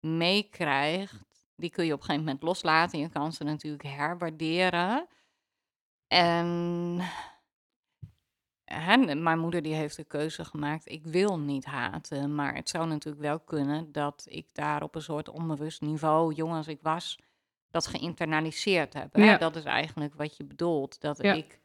meekrijgt. 0.00 1.24
Die 1.56 1.70
kun 1.70 1.84
je 1.86 1.92
op 1.92 1.98
een 1.98 2.04
gegeven 2.04 2.24
moment 2.24 2.44
loslaten. 2.44 2.98
Je 2.98 3.08
kan 3.08 3.32
ze 3.32 3.44
natuurlijk 3.44 3.82
herwaarderen. 3.82 5.06
En 6.06 7.00
mijn 9.22 9.38
moeder 9.38 9.62
die 9.62 9.74
heeft 9.74 9.96
de 9.96 10.04
keuze 10.04 10.44
gemaakt. 10.44 10.90
Ik 10.90 11.06
wil 11.06 11.38
niet 11.38 11.64
haten. 11.64 12.34
Maar 12.34 12.54
het 12.54 12.68
zou 12.68 12.86
natuurlijk 12.88 13.22
wel 13.22 13.40
kunnen 13.40 13.92
dat 13.92 14.26
ik 14.28 14.54
daar 14.54 14.82
op 14.82 14.94
een 14.94 15.02
soort 15.02 15.28
onbewust 15.28 15.80
niveau, 15.80 16.34
jong 16.34 16.52
als 16.52 16.68
ik 16.68 16.78
was, 16.82 17.18
dat 17.70 17.86
geïnternaliseerd 17.86 18.92
heb. 18.94 19.14
Hè? 19.14 19.24
Ja. 19.24 19.36
Dat 19.38 19.56
is 19.56 19.64
eigenlijk 19.64 20.14
wat 20.14 20.36
je 20.36 20.44
bedoelt. 20.44 21.00
Dat 21.00 21.22
Ja. 21.22 21.32
ik 21.32 21.60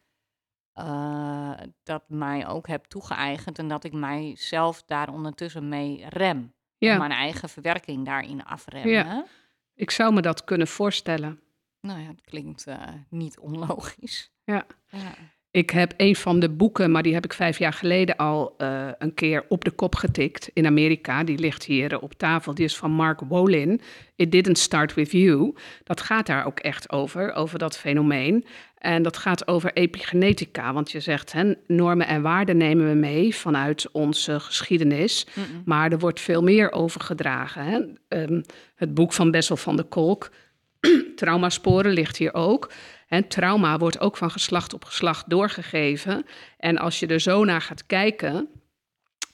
eh, 0.74 1.52
dat 1.84 2.04
mij 2.08 2.48
ook 2.48 2.68
heb 2.68 2.86
toegeëigend 2.86 3.60
en 3.60 3.68
dat 3.68 3.84
ik 3.84 3.94
mijzelf 3.94 4.84
daar 4.84 5.10
ondertussen 5.10 5.70
mee 5.70 6.06
rem. 6.10 6.54
Ja, 6.78 6.98
Mijn 6.98 7.12
eigen 7.12 7.50
verwerking 7.50 8.06
daarin 8.06 8.44
afrem. 8.46 8.88
Ja. 8.88 9.26
ik 9.74 9.92
zou 9.92 10.14
me 10.14 10.22
dat 10.22 10.44
kunnen 10.44 10.68
voorstellen. 10.68 11.42
Nou 11.82 12.00
ja, 12.00 12.08
het 12.08 12.22
klinkt 12.22 12.68
eh, 12.68 12.88
niet 13.10 13.40
onlogisch. 13.40 14.32
Ja. 14.44 14.66
Ja. 14.88 15.14
Ik 15.52 15.70
heb 15.70 15.94
een 15.98 16.16
van 16.16 16.40
de 16.40 16.50
boeken, 16.50 16.92
maar 16.92 17.04
die 17.04 17.14
heb 17.14 17.26
ik 17.26 17.34
vijf 17.34 17.58
jaar 17.58 17.74
geleden 17.74 18.16
al 18.16 18.54
eh, 18.58 18.88
een 18.98 19.14
keer 19.14 19.46
op 19.48 19.64
de 19.64 19.72
kop 19.72 19.96
getikt 19.96 20.50
in 20.54 20.66
Amerika. 20.66 21.24
Die 21.24 21.38
ligt 21.38 21.64
hier 21.64 22.00
op 22.00 22.14
tafel. 22.14 22.54
Die 22.54 22.66
is 22.66 22.78
van 22.78 22.92
Mark 22.92 23.20
Wolin. 23.20 23.82
It 24.16 24.32
didn't 24.32 24.58
start 24.58 24.94
with 24.94 25.12
you. 25.12 25.56
Dat 25.84 26.02
gaat 26.02 26.26
daar 26.26 26.46
ook 26.46 26.60
echt 26.60 26.92
over, 26.92 27.34
over 27.34 27.60
dat 27.60 27.78
fenomeen. 27.78 28.46
En 28.78 29.04
dat 29.04 29.18
gaat 29.18 29.48
over 29.48 29.74
epigenetica. 29.74 30.74
Want 30.74 30.92
je 30.92 31.00
zegt, 31.00 31.32
hè, 31.32 31.54
normen 31.68 32.08
en 32.08 32.22
waarden 32.22 32.58
nemen 32.58 32.90
we 32.90 32.96
mee 32.96 33.36
vanuit 33.36 33.92
onze 33.92 34.40
geschiedenis. 34.40 35.28
Maar 35.66 35.92
er 35.92 36.00
wordt 36.00 36.20
veel 36.20 36.44
meer 36.44 36.72
overgedragen. 36.72 37.64
Hè? 37.64 37.80
Ehm, 38.08 38.42
het 38.76 38.94
boek 38.94 39.14
van 39.14 39.32
Bessel 39.32 39.58
van 39.58 39.76
der 39.76 39.86
Kolk, 39.86 40.32
Traumasporen, 41.16 41.92
ligt 41.92 42.18
hier 42.18 42.34
ook. 42.34 42.72
En 43.12 43.28
trauma 43.28 43.78
wordt 43.78 44.00
ook 44.00 44.18
van 44.18 44.32
geslacht 44.32 44.74
op 44.74 44.86
geslacht 44.86 45.30
doorgegeven. 45.30 46.26
En 46.58 46.78
als 46.78 47.00
je 47.00 47.08
er 47.08 47.20
zo 47.20 47.44
naar 47.44 47.62
gaat 47.62 47.86
kijken, 47.86 48.50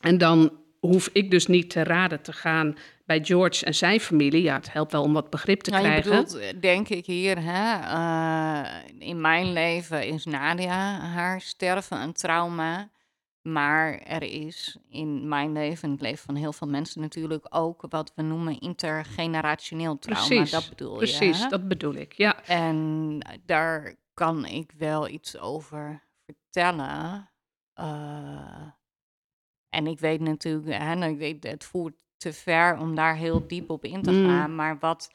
en 0.01 0.17
dan 0.17 0.51
hoef 0.79 1.09
ik 1.13 1.31
dus 1.31 1.47
niet 1.47 1.69
te 1.69 1.83
raden 1.83 2.21
te 2.21 2.33
gaan 2.33 2.77
bij 3.05 3.23
George 3.23 3.65
en 3.65 3.75
zijn 3.75 3.99
familie. 3.99 4.41
Ja, 4.41 4.55
het 4.55 4.73
helpt 4.73 4.91
wel 4.91 5.03
om 5.03 5.13
wat 5.13 5.29
begrip 5.29 5.61
te 5.61 5.69
Nou, 5.69 5.83
krijgen. 5.83 6.11
Je 6.11 6.17
bedoelt, 6.17 6.41
eh, 6.41 6.61
denk 6.61 6.89
ik 6.89 7.05
hier, 7.05 7.37
hè, 7.43 7.79
eh, 7.81 9.07
in 9.07 9.21
mijn 9.21 9.53
leven 9.53 10.05
is 10.07 10.25
Nadia 10.25 10.99
haar 10.99 11.41
sterven 11.41 12.01
een 12.01 12.13
trauma. 12.13 12.89
Maar 13.51 13.93
er 13.97 14.23
is 14.23 14.77
in 14.89 15.27
mijn 15.27 15.51
leven, 15.51 15.83
in 15.87 15.91
het 15.91 16.01
leven 16.01 16.25
van 16.25 16.35
heel 16.35 16.53
veel 16.53 16.67
mensen 16.67 17.01
natuurlijk 17.01 17.45
ook 17.49 17.85
wat 17.89 18.11
we 18.15 18.21
noemen 18.21 18.59
intergenerationeel 18.59 19.99
trauma. 19.99 20.27
Precies, 20.27 20.51
dat 20.51 20.69
bedoel 20.69 20.91
je. 20.91 20.97
Precies, 20.97 21.49
dat 21.49 21.67
bedoel 21.67 21.93
ik. 21.93 22.13
Ja, 22.13 22.43
En 22.43 23.19
daar 23.45 23.95
kan 24.13 24.45
ik 24.45 24.71
wel 24.77 25.07
iets 25.07 25.37
over 25.37 26.03
vertellen. 26.25 27.29
Eh, 27.73 28.61
en 29.69 29.87
ik 29.87 29.99
weet 29.99 30.19
natuurlijk, 30.21 30.77
hè, 30.81 30.95
nou, 30.95 31.11
ik 31.11 31.17
weet, 31.17 31.43
het 31.43 31.63
voert 31.63 32.03
te 32.17 32.33
ver 32.33 32.77
om 32.77 32.95
daar 32.95 33.15
heel 33.15 33.47
diep 33.47 33.69
op 33.69 33.83
in 33.83 34.01
te 34.01 34.11
Mm. 34.11 34.25
gaan. 34.25 34.55
Maar 34.55 34.79
wat 34.79 35.11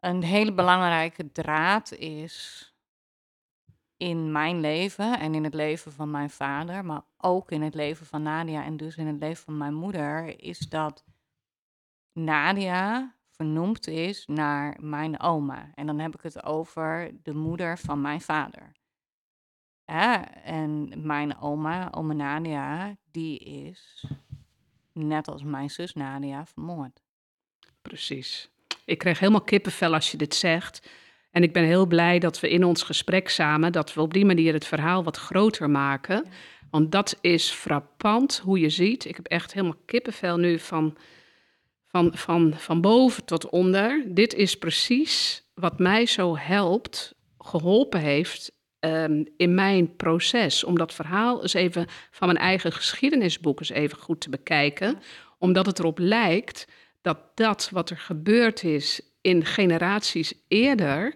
een 0.00 0.22
hele 0.22 0.52
belangrijke 0.52 1.32
draad 1.32 1.92
is 1.92 2.66
in 4.00 4.32
mijn 4.32 4.60
leven 4.60 5.18
en 5.18 5.34
in 5.34 5.44
het 5.44 5.54
leven 5.54 5.92
van 5.92 6.10
mijn 6.10 6.30
vader, 6.30 6.84
maar 6.84 7.02
ook 7.16 7.50
in 7.50 7.62
het 7.62 7.74
leven 7.74 8.06
van 8.06 8.22
Nadia 8.22 8.64
en 8.64 8.76
dus 8.76 8.96
in 8.96 9.06
het 9.06 9.20
leven 9.20 9.44
van 9.44 9.56
mijn 9.56 9.74
moeder, 9.74 10.40
is 10.42 10.58
dat 10.58 11.04
Nadia 12.12 13.14
vernoemd 13.30 13.86
is 13.86 14.26
naar 14.26 14.76
mijn 14.80 15.20
oma. 15.20 15.70
En 15.74 15.86
dan 15.86 15.98
heb 15.98 16.14
ik 16.14 16.20
het 16.20 16.44
over 16.44 17.10
de 17.22 17.34
moeder 17.34 17.78
van 17.78 18.00
mijn 18.00 18.20
vader. 18.20 18.72
Hè? 19.84 20.12
En 20.44 20.92
mijn 21.06 21.38
oma, 21.38 21.92
oma 21.92 22.12
Nadia, 22.12 22.96
die 23.10 23.38
is, 23.38 24.04
net 24.92 25.28
als 25.28 25.42
mijn 25.42 25.70
zus 25.70 25.92
Nadia, 25.94 26.46
vermoord. 26.46 27.02
precies. 27.82 28.50
Ik 28.84 28.98
kreeg 28.98 29.18
helemaal 29.18 29.44
kippenvel 29.44 29.94
als 29.94 30.10
je 30.10 30.16
dit 30.16 30.34
zegt. 30.34 30.88
En 31.30 31.42
ik 31.42 31.52
ben 31.52 31.64
heel 31.64 31.86
blij 31.86 32.18
dat 32.18 32.40
we 32.40 32.50
in 32.50 32.64
ons 32.64 32.82
gesprek 32.82 33.28
samen, 33.28 33.72
dat 33.72 33.94
we 33.94 34.00
op 34.00 34.12
die 34.12 34.24
manier 34.24 34.52
het 34.52 34.66
verhaal 34.66 35.04
wat 35.04 35.16
groter 35.16 35.70
maken. 35.70 36.24
Want 36.70 36.92
dat 36.92 37.18
is 37.20 37.50
frappant 37.50 38.40
hoe 38.44 38.60
je 38.60 38.70
ziet. 38.70 39.04
Ik 39.04 39.16
heb 39.16 39.26
echt 39.26 39.52
helemaal 39.52 39.80
kippenvel 39.86 40.36
nu 40.36 40.58
van, 40.58 40.96
van, 41.86 42.10
van, 42.14 42.54
van 42.56 42.80
boven 42.80 43.24
tot 43.24 43.48
onder. 43.48 44.04
Dit 44.14 44.34
is 44.34 44.58
precies 44.58 45.44
wat 45.54 45.78
mij 45.78 46.06
zo 46.06 46.36
helpt, 46.36 47.14
geholpen 47.38 48.00
heeft 48.00 48.52
ehm, 48.78 49.24
in 49.36 49.54
mijn 49.54 49.96
proces. 49.96 50.64
Om 50.64 50.78
dat 50.78 50.94
verhaal 50.94 51.42
eens 51.42 51.54
even 51.54 51.86
van 52.10 52.26
mijn 52.26 52.40
eigen 52.40 52.72
geschiedenisboek 52.72 53.58
eens 53.58 53.70
even 53.70 53.98
goed 53.98 54.20
te 54.20 54.30
bekijken. 54.30 54.98
Omdat 55.38 55.66
het 55.66 55.78
erop 55.78 55.98
lijkt 55.98 56.66
dat 57.00 57.18
dat 57.34 57.68
wat 57.72 57.90
er 57.90 57.98
gebeurd 57.98 58.64
is 58.64 59.09
in 59.20 59.44
generaties 59.44 60.32
eerder 60.48 61.14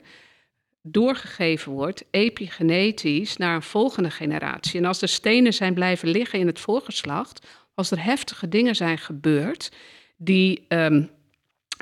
doorgegeven 0.82 1.72
wordt, 1.72 2.04
epigenetisch, 2.10 3.36
naar 3.36 3.54
een 3.54 3.62
volgende 3.62 4.10
generatie. 4.10 4.80
En 4.80 4.86
als 4.86 5.02
er 5.02 5.08
stenen 5.08 5.54
zijn 5.54 5.74
blijven 5.74 6.08
liggen 6.08 6.38
in 6.38 6.46
het 6.46 6.60
voorgeslacht, 6.60 7.46
als 7.74 7.90
er 7.90 8.04
heftige 8.04 8.48
dingen 8.48 8.76
zijn 8.76 8.98
gebeurd, 8.98 9.72
die, 10.16 10.64
ehm, 10.68 11.02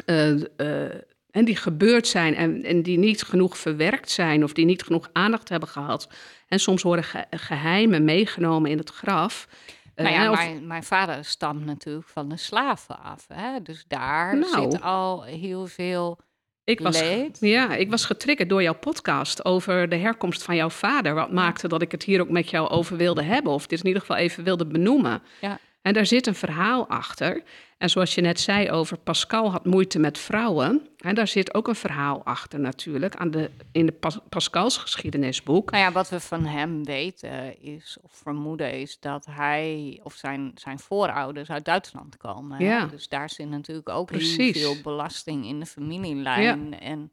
eh, 0.05 0.31
eh, 0.33 0.95
en 1.31 1.45
die 1.45 1.57
gebeurd 1.57 2.07
zijn 2.07 2.35
en, 2.35 2.63
en 2.65 2.83
die 2.83 2.99
niet 2.99 3.23
genoeg 3.23 3.59
verwerkt 3.59 4.11
zijn 4.11 4.45
of 4.45 4.53
die 4.53 4.65
niet 4.65 4.83
genoeg 4.83 5.11
aandacht 5.13 5.49
hebben 5.49 5.69
gehad. 5.69 6.09
En 6.49 6.61
soms 6.61 6.83
worden 6.83 7.05
ge- 7.05 7.27
geheimen 7.31 8.05
meegenomen 8.05 8.71
in 8.71 8.79
het 8.79 8.91
graf. 8.91 9.49
Eh, 9.95 10.05
Nou 10.05 10.17
ja, 10.17 10.31
of- 10.31 10.37
mijn, 10.37 10.67
mijn 10.67 10.83
vader 10.83 11.25
stamt 11.25 11.65
natuurlijk 11.65 12.09
van 12.09 12.29
de 12.29 12.37
slaven 12.37 13.03
af. 13.03 13.25
Hè? 13.35 13.63
Dus 13.63 13.85
daar 13.89 14.39
Nou. 14.39 14.71
zit 14.71 14.83
al 14.83 15.23
heel 15.23 15.67
veel 15.67 16.19
Ik 16.65 16.81
was, 16.81 17.01
leed. 17.01 17.37
ja, 17.41 17.75
ik 17.75 17.91
was 17.91 18.05
getriggerd 18.05 18.49
door 18.49 18.63
jouw 18.63 18.75
podcast 18.79 19.45
over 19.45 19.89
de 19.89 19.97
herkomst 19.97 20.43
van 20.43 20.57
jouw 20.57 20.71
vader. 20.71 21.15
Wat 21.15 21.33
maakte 21.33 21.69
dat 21.69 21.83
ik 21.83 21.93
het 21.93 22.03
hier 22.03 22.21
ook 22.21 22.29
met 22.31 22.51
jou 22.51 22.69
over 22.69 22.97
wilde 22.97 23.23
hebben. 23.23 23.53
Of 23.53 23.67
dit 23.67 23.79
in 23.81 23.87
ieder 23.87 24.01
geval 24.01 24.17
even 24.17 24.45
wilde 24.45 24.67
benoemen. 24.67 25.23
Ja. 25.41 25.59
En 25.83 25.93
daar 25.93 26.07
zit 26.07 26.27
een 26.27 26.35
verhaal 26.35 26.89
achter. 26.89 27.43
En 27.79 27.91
zoals 27.91 28.15
je 28.15 28.21
net 28.21 28.41
zei 28.41 28.71
over 28.71 28.99
Pascal 28.99 29.51
had 29.51 29.65
moeite 29.65 29.99
met 29.99 30.19
vrouwen. 30.19 30.89
En 30.97 31.15
daar 31.15 31.29
zit 31.29 31.55
ook 31.55 31.69
een 31.69 31.75
verhaal 31.75 32.25
achter 32.25 32.61
natuurlijk. 32.61 33.17
Aan 33.17 33.31
de, 33.31 33.51
in 33.73 33.87
de 33.87 33.93
Pas- 33.93 34.21
Pascals 34.29 34.77
geschiedenisboek. 34.77 35.71
Nou 35.71 35.85
ja, 35.85 35.93
wat 35.93 36.09
we 36.09 36.21
van 36.21 36.45
hem 36.45 36.85
weten 36.85 37.63
is, 37.63 37.99
of 38.03 38.13
vermoeden 38.13 38.73
is, 38.73 39.01
dat 39.01 39.27
hij 39.31 40.01
of 40.03 40.15
zijn, 40.15 40.53
zijn 40.55 40.79
voorouders 40.79 41.51
uit 41.51 41.65
Duitsland 41.65 42.17
komen. 42.17 42.65
Ja. 42.65 42.87
Dus 42.87 43.09
daar 43.09 43.31
zit 43.31 43.49
natuurlijk 43.49 43.89
ook 43.89 44.07
Precies. 44.07 44.61
heel 44.61 44.73
veel 44.73 44.83
belasting 44.83 45.47
in 45.47 45.61
de 45.61 45.67
familielijn. 45.67 46.81
En 46.81 47.11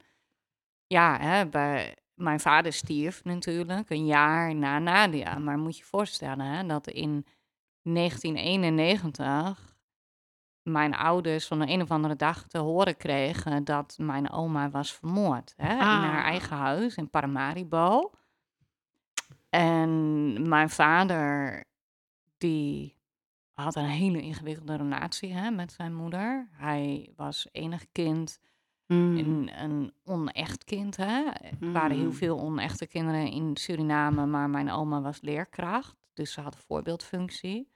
ja, 0.86 1.18
hè, 1.20 1.46
bij, 1.46 1.96
mijn 2.14 2.40
vader 2.40 2.72
stierf 2.72 3.24
natuurlijk 3.24 3.90
een 3.90 4.06
jaar 4.06 4.54
na 4.54 4.78
Nadia. 4.78 5.38
Maar 5.38 5.58
moet 5.58 5.76
je 5.76 5.82
je 5.82 5.88
voorstellen 5.88 6.46
hè, 6.46 6.66
dat 6.66 6.88
in 6.88 7.26
1991 7.92 9.68
mijn 10.62 10.94
ouders 10.94 11.46
van 11.46 11.58
de 11.58 11.68
een 11.68 11.82
of 11.82 11.90
andere 11.90 12.16
dag 12.16 12.42
te 12.46 12.58
horen 12.58 12.96
kregen 12.96 13.64
dat 13.64 13.94
mijn 14.00 14.30
oma 14.30 14.70
was 14.70 14.92
vermoord. 14.92 15.54
Hè, 15.56 15.72
In 15.72 15.78
haar 15.78 16.20
Ah. 16.20 16.26
eigen 16.26 16.56
huis 16.56 16.94
in 16.96 17.10
Paramaribo. 17.10 18.10
En 19.50 20.48
mijn 20.48 20.70
vader, 20.70 21.64
die 22.38 22.96
had 23.52 23.74
een 23.76 23.84
hele 23.84 24.20
ingewikkelde 24.20 24.76
relatie 24.76 25.32
hè, 25.32 25.50
met 25.50 25.72
zijn 25.72 25.94
moeder. 25.94 26.48
Hij 26.52 27.12
was 27.16 27.48
enig 27.52 27.86
kind, 27.92 28.38
Mm. 28.86 29.16
een, 29.18 29.50
een 29.62 29.92
onecht 30.04 30.64
kind. 30.64 30.96
Hè. 30.96 31.24
Er 31.60 31.72
waren 31.72 31.96
heel 31.96 32.04
Mm. 32.04 32.12
veel 32.12 32.40
onechte 32.40 32.86
kinderen 32.86 33.30
in 33.30 33.56
Suriname, 33.56 34.26
maar 34.26 34.50
mijn 34.50 34.70
oma 34.70 35.00
was 35.00 35.20
leerkracht. 35.20 35.96
Dus 36.14 36.32
ze 36.32 36.40
had 36.40 36.54
een 36.54 36.60
voorbeeldfunctie. 36.66 37.68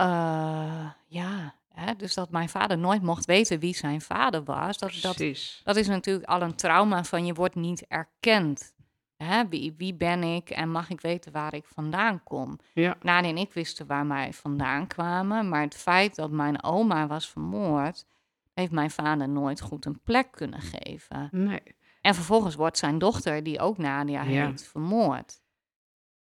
Eh, 0.00 0.90
ja, 1.06 1.54
hè, 1.72 1.94
dus 1.96 2.14
dat 2.14 2.30
mijn 2.30 2.48
vader 2.48 2.78
nooit 2.78 3.02
mocht 3.02 3.24
weten 3.24 3.58
wie 3.58 3.74
zijn 3.74 4.00
vader 4.00 4.44
was. 4.44 4.78
Dat, 4.78 4.98
dat, 5.02 5.14
Precies. 5.16 5.60
dat 5.64 5.76
is 5.76 5.86
natuurlijk 5.88 6.28
al 6.28 6.42
een 6.42 6.54
trauma 6.54 7.04
van 7.04 7.26
je 7.26 7.32
wordt 7.34 7.54
niet 7.54 7.86
erkend. 7.88 8.72
Hè, 9.16 9.48
wie, 9.48 9.74
wie 9.76 9.94
ben 9.94 10.22
ik 10.22 10.50
en 10.50 10.70
mag 10.70 10.90
ik 10.90 11.00
weten 11.00 11.32
waar 11.32 11.54
ik 11.54 11.64
vandaan 11.66 12.22
kom? 12.22 12.58
Ja. 12.72 12.96
En 13.02 13.36
ik 13.38 13.52
wisten 13.52 13.86
waar 13.86 14.08
wij 14.08 14.32
vandaan 14.32 14.86
kwamen, 14.86 15.48
maar 15.48 15.60
het 15.62 15.76
feit 15.76 16.14
dat 16.14 16.30
mijn 16.30 16.62
oma 16.62 17.06
was 17.06 17.28
vermoord, 17.28 18.06
heeft 18.54 18.72
mijn 18.72 18.90
vader 18.90 19.28
nooit 19.28 19.60
goed 19.60 19.84
een 19.84 20.00
plek 20.04 20.30
kunnen 20.30 20.60
geven. 20.60 21.28
Nee. 21.30 21.60
En 22.00 22.14
vervolgens 22.14 22.54
wordt 22.54 22.78
zijn 22.78 22.98
dochter, 22.98 23.42
die 23.42 23.60
ook 23.60 23.78
Nadia 23.78 24.22
Ja. 24.22 24.46
heet, 24.46 24.64
vermoord. 24.66 25.39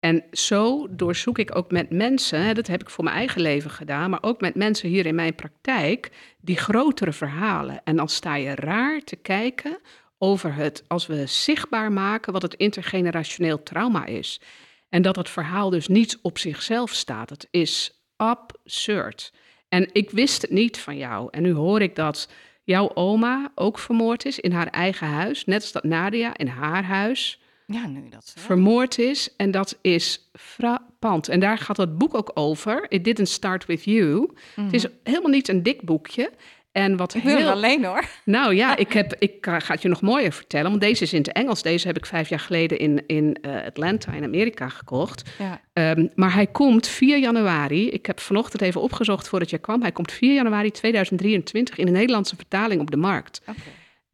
En 0.00 0.24
zo 0.32 0.86
doorzoek 0.90 1.38
ik 1.38 1.56
ook 1.56 1.70
met 1.70 1.90
mensen, 1.90 2.54
dat 2.54 2.66
heb 2.66 2.80
ik 2.80 2.90
voor 2.90 3.04
mijn 3.04 3.16
eigen 3.16 3.40
leven 3.40 3.70
gedaan, 3.70 4.10
maar 4.10 4.22
ook 4.22 4.40
met 4.40 4.54
mensen 4.54 4.88
hier 4.88 5.06
in 5.06 5.14
mijn 5.14 5.34
praktijk, 5.34 6.10
die 6.40 6.56
grotere 6.56 7.12
verhalen. 7.12 7.80
En 7.84 7.96
dan 7.96 8.08
sta 8.08 8.34
je 8.34 8.54
raar 8.54 9.00
te 9.00 9.16
kijken 9.16 9.78
over 10.18 10.54
het, 10.54 10.84
als 10.88 11.06
we 11.06 11.26
zichtbaar 11.26 11.92
maken 11.92 12.32
wat 12.32 12.42
het 12.42 12.54
intergenerationeel 12.54 13.62
trauma 13.62 14.06
is. 14.06 14.40
En 14.88 15.02
dat 15.02 15.16
het 15.16 15.28
verhaal 15.28 15.70
dus 15.70 15.88
niet 15.88 16.18
op 16.22 16.38
zichzelf 16.38 16.90
staat. 16.90 17.30
Het 17.30 17.48
is 17.50 18.02
absurd. 18.16 19.32
En 19.68 19.88
ik 19.92 20.10
wist 20.10 20.42
het 20.42 20.50
niet 20.50 20.78
van 20.78 20.96
jou. 20.96 21.28
En 21.30 21.42
nu 21.42 21.52
hoor 21.52 21.82
ik 21.82 21.96
dat 21.96 22.28
jouw 22.64 22.94
oma 22.94 23.52
ook 23.54 23.78
vermoord 23.78 24.24
is 24.24 24.40
in 24.40 24.52
haar 24.52 24.66
eigen 24.66 25.06
huis, 25.06 25.44
net 25.44 25.62
als 25.62 25.72
dat 25.72 25.84
Nadia 25.84 26.36
in 26.36 26.46
haar 26.46 26.84
huis 26.84 27.40
Ja, 27.72 27.86
nu 27.86 28.08
dat 28.08 28.26
ze. 28.26 28.38
vermoord 28.38 28.98
is. 28.98 29.36
En 29.36 29.50
dat 29.50 29.78
is 29.80 30.30
frappant. 30.32 31.28
En 31.28 31.40
daar 31.40 31.58
gaat 31.58 31.76
het 31.76 31.98
boek 31.98 32.14
ook 32.14 32.30
over. 32.34 32.86
It 32.88 33.04
didn't 33.04 33.28
start 33.28 33.66
with 33.66 33.84
you. 33.84 34.30
Het 34.60 34.72
is 34.72 34.86
helemaal 35.02 35.30
niet 35.30 35.48
een 35.48 35.62
dik 35.62 35.82
boekje. 35.82 36.30
En 36.72 36.96
wat 36.96 37.14
Mhm. 37.14 37.16
Ik 37.16 37.22
wil 37.22 37.34
het 37.34 37.42
heel... 37.44 37.52
alleen 37.52 37.84
hoor. 37.84 38.04
Nou 38.24 38.54
ja, 38.54 38.76
ik, 38.84 38.92
heb, 38.92 39.14
ik 39.18 39.36
ga 39.40 39.72
het 39.72 39.82
je 39.82 39.88
nog 39.88 40.00
mooier 40.00 40.32
vertellen. 40.32 40.70
Want 40.70 40.82
deze 40.82 41.02
is 41.02 41.12
in 41.12 41.18
het 41.18 41.32
Engels. 41.32 41.62
Deze 41.62 41.86
heb 41.86 41.96
ik 41.96 42.06
vijf 42.06 42.28
jaar 42.28 42.40
geleden 42.40 42.78
in, 42.78 43.06
in 43.06 43.34
eh, 43.40 43.64
Atlanta 43.66 44.12
in 44.12 44.24
Amerika 44.24 44.68
gekocht. 44.68 45.30
Ja. 45.38 45.60
Ehm, 45.72 46.06
maar 46.14 46.34
hij 46.34 46.46
komt 46.46 46.86
4 46.86 47.18
januari. 47.18 47.90
Ik 47.90 48.06
heb 48.06 48.20
vanochtend 48.20 48.62
even 48.62 48.80
opgezocht 48.80 49.28
voordat 49.28 49.50
je 49.50 49.58
kwam. 49.58 49.82
Hij 49.82 49.92
komt 49.92 50.12
4 50.12 50.34
januari 50.34 50.70
2023 50.70 51.78
in 51.78 51.86
de 51.86 51.92
Nederlandse 51.92 52.36
vertaling 52.36 52.80
op 52.80 52.90
de 52.90 52.96
markt. 52.96 53.40
Oké. 53.46 53.60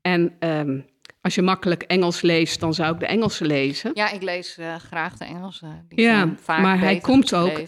En 0.01 0.37
ehm, 0.39 0.79
Als 1.25 1.35
je 1.35 1.43
makkelijk 1.43 1.83
Engels 1.83 2.23
leest, 2.23 2.61
dan 2.61 2.75
zou 2.75 2.95
ik 2.95 3.01
de 3.01 3.07
Engelse 3.07 3.45
lezen. 3.45 3.91
Ja, 3.95 4.11
ik 4.11 4.23
lees 4.23 4.59
uh, 4.59 4.75
graag 4.75 5.17
de 5.17 5.25
Engelse. 5.25 5.67
Die 5.89 6.01
ja, 6.01 6.17
zijn 6.17 6.39
vaak 6.43 6.61
maar 6.61 6.79
hij 6.79 6.99
komt 6.99 7.35
ook. 7.35 7.61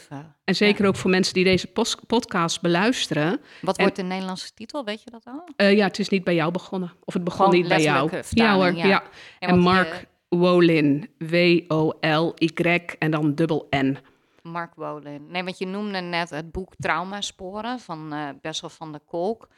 En 0.44 0.54
zeker 0.54 0.86
ook 0.86 0.96
voor 0.96 1.10
mensen 1.10 1.34
die 1.34 1.44
deze 1.44 1.68
podcast 2.06 2.60
beluisteren. 2.60 3.40
Wat 3.60 3.76
En- 3.76 3.82
wordt 3.82 3.96
de 3.96 4.02
Nederlandse 4.02 4.54
titel, 4.54 4.84
weet 4.84 5.02
je 5.02 5.10
dat 5.10 5.24
al? 5.24 5.48
Eh, 5.56 5.76
ja, 5.76 5.86
het 5.86 5.98
is 5.98 6.08
niet 6.08 6.24
bij 6.24 6.34
jou 6.34 6.52
begonnen. 6.52 6.92
Of 7.04 7.14
het 7.14 7.24
begon 7.24 7.44
Gewoon 7.44 7.60
niet 7.60 7.68
bij 7.68 7.82
jou. 7.82 8.10
Ja 8.30 8.54
hoor, 8.54 8.74
ja. 8.74 8.86
ja. 8.86 9.02
En, 9.38 9.58
Mark 9.58 9.92
eh, 9.92 10.38
Wolin, 10.38 11.10
W-O-L-Y 11.18 12.80
en 12.98 13.10
dan 13.10 13.34
dubbel 13.34 13.66
N. 13.76 13.98
Mark 14.42 14.74
Wolin. 14.74 15.26
Nee, 15.28 15.44
want 15.44 15.58
je 15.58 15.66
noemde 15.66 16.00
net 16.00 16.30
het 16.30 16.52
boek 16.52 16.72
Traumasporen 16.78 17.80
van 17.80 18.12
eh 18.12 18.28
Bessel 18.40 18.68
van 18.68 18.92
der 18.92 19.00
Kolk. 19.06 19.48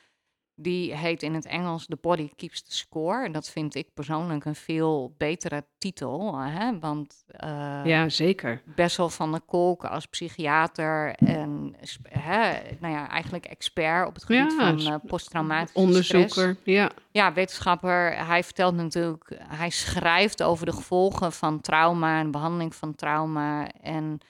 Die 0.61 0.95
heet 0.95 1.23
in 1.23 1.35
het 1.35 1.47
Engels 1.47 1.87
The 1.87 1.99
Body 2.01 2.31
Keeps 2.37 2.63
the 2.63 2.77
Score. 2.77 3.25
En 3.25 3.33
dat 3.33 3.49
vind 3.49 3.75
ik 3.75 3.95
persoonlijk 3.95 4.45
een 4.45 4.55
veel 4.55 5.15
betere 5.17 5.65
titel. 5.79 6.39
Hè? 6.39 6.79
Want 6.79 7.25
eh, 7.27 7.81
Ja, 7.85 8.09
zeker. 8.09 8.63
Bessel 8.65 9.09
van 9.09 9.31
der 9.31 9.41
Kolk 9.41 9.85
als 9.85 10.07
psychiater 10.07 11.15
en 11.15 11.75
hè, 12.09 12.53
nou 12.81 12.95
ja, 12.95 13.09
eigenlijk 13.09 13.47
expert 13.47 14.07
op 14.07 14.15
het 14.15 14.25
gebied 14.25 14.53
Ja, 14.53 14.77
van 14.77 14.93
eh, 14.93 14.95
posttraumatische 15.07 16.03
stress. 16.03 16.15
Onderzoeker, 16.15 16.57
ja. 16.65 16.91
Ja, 17.11 17.33
wetenschapper. 17.33 18.27
Hij 18.27 18.45
vertelt 18.45 18.75
natuurlijk, 18.75 19.39
hij 19.49 19.71
schrijft 19.71 20.43
over 20.43 20.67
de 20.67 20.73
gevolgen 20.73 21.33
van 21.33 21.61
trauma 21.61 22.21
en 22.21 22.31
behandeling 22.31 22.75
van 22.75 22.95
trauma. 22.95 23.69
En 23.69 24.21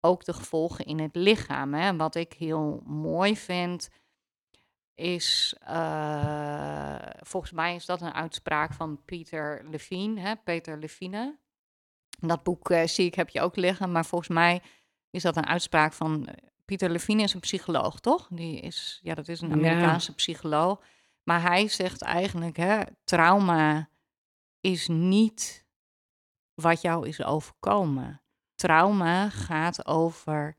ook 0.00 0.24
de 0.24 0.32
gevolgen 0.32 0.84
in 0.84 0.98
het 0.98 1.14
lichaam. 1.14 1.74
Hè. 1.74 1.96
Wat 1.96 2.14
ik 2.14 2.32
heel 2.32 2.82
mooi 2.86 3.36
vind, 3.36 3.88
is, 4.94 5.54
eh, 5.60 6.96
volgens 7.20 7.52
mij 7.52 7.74
is 7.74 7.86
dat 7.86 8.00
een 8.00 8.12
uitspraak 8.14 8.72
van 8.72 9.04
Pieter 9.04 9.64
Levine, 9.70 10.20
hè, 10.20 10.36
Peter 10.36 10.78
Levine. 10.78 11.38
Dat 12.18 12.42
boek 12.42 12.70
eh, 12.70 12.86
zie 12.86 13.06
ik, 13.06 13.14
heb 13.14 13.28
je 13.28 13.40
ook 13.40 13.56
liggen, 13.56 13.92
maar 13.92 14.04
volgens 14.06 14.30
mij 14.30 14.62
is 15.10 15.22
dat 15.22 15.36
een 15.36 15.46
uitspraak 15.46 15.92
van 15.92 16.26
eh, 16.26 16.48
Pieter 16.64 16.90
Levine 16.90 17.22
is 17.22 17.34
een 17.34 17.40
psycholoog, 17.40 18.00
toch? 18.00 18.28
Die 18.30 18.60
is, 18.60 19.00
ja, 19.02 19.14
dat 19.14 19.28
is 19.28 19.40
een 19.40 19.48
Ja. 19.48 19.54
Amerikaanse 19.54 20.14
psycholoog. 20.14 20.82
Maar 21.22 21.42
hij 21.42 21.68
zegt 21.68 22.02
eigenlijk, 22.02 22.56
hè, 22.56 22.82
trauma 23.04 23.90
is 24.60 24.88
niet 24.88 25.66
wat 26.54 26.80
jou 26.80 27.08
is 27.08 27.22
overkomen. 27.22 28.22
Trauma 28.54 29.28
gaat 29.28 29.86
over 29.86 30.58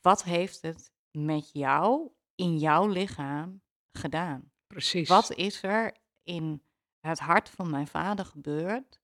wat 0.00 0.24
heeft 0.24 0.62
het 0.62 0.92
met 1.10 1.50
jou 1.52 2.10
in 2.38 2.58
jouw 2.58 2.86
lichaam 2.86 3.60
gedaan? 3.92 4.50
Precies. 4.66 5.08
Wat 5.08 5.34
is 5.34 5.62
er 5.62 5.96
in 6.22 6.62
het 7.00 7.18
hart 7.18 7.48
van 7.48 7.70
mijn 7.70 7.86
vader 7.86 8.24
gebeurd 8.24 9.00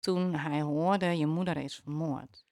toen 0.00 0.34
hij 0.34 0.60
hoorde 0.60 1.06
je 1.18 1.26
moeder 1.26 1.56
is 1.56 1.80
vermoord? 1.82 2.44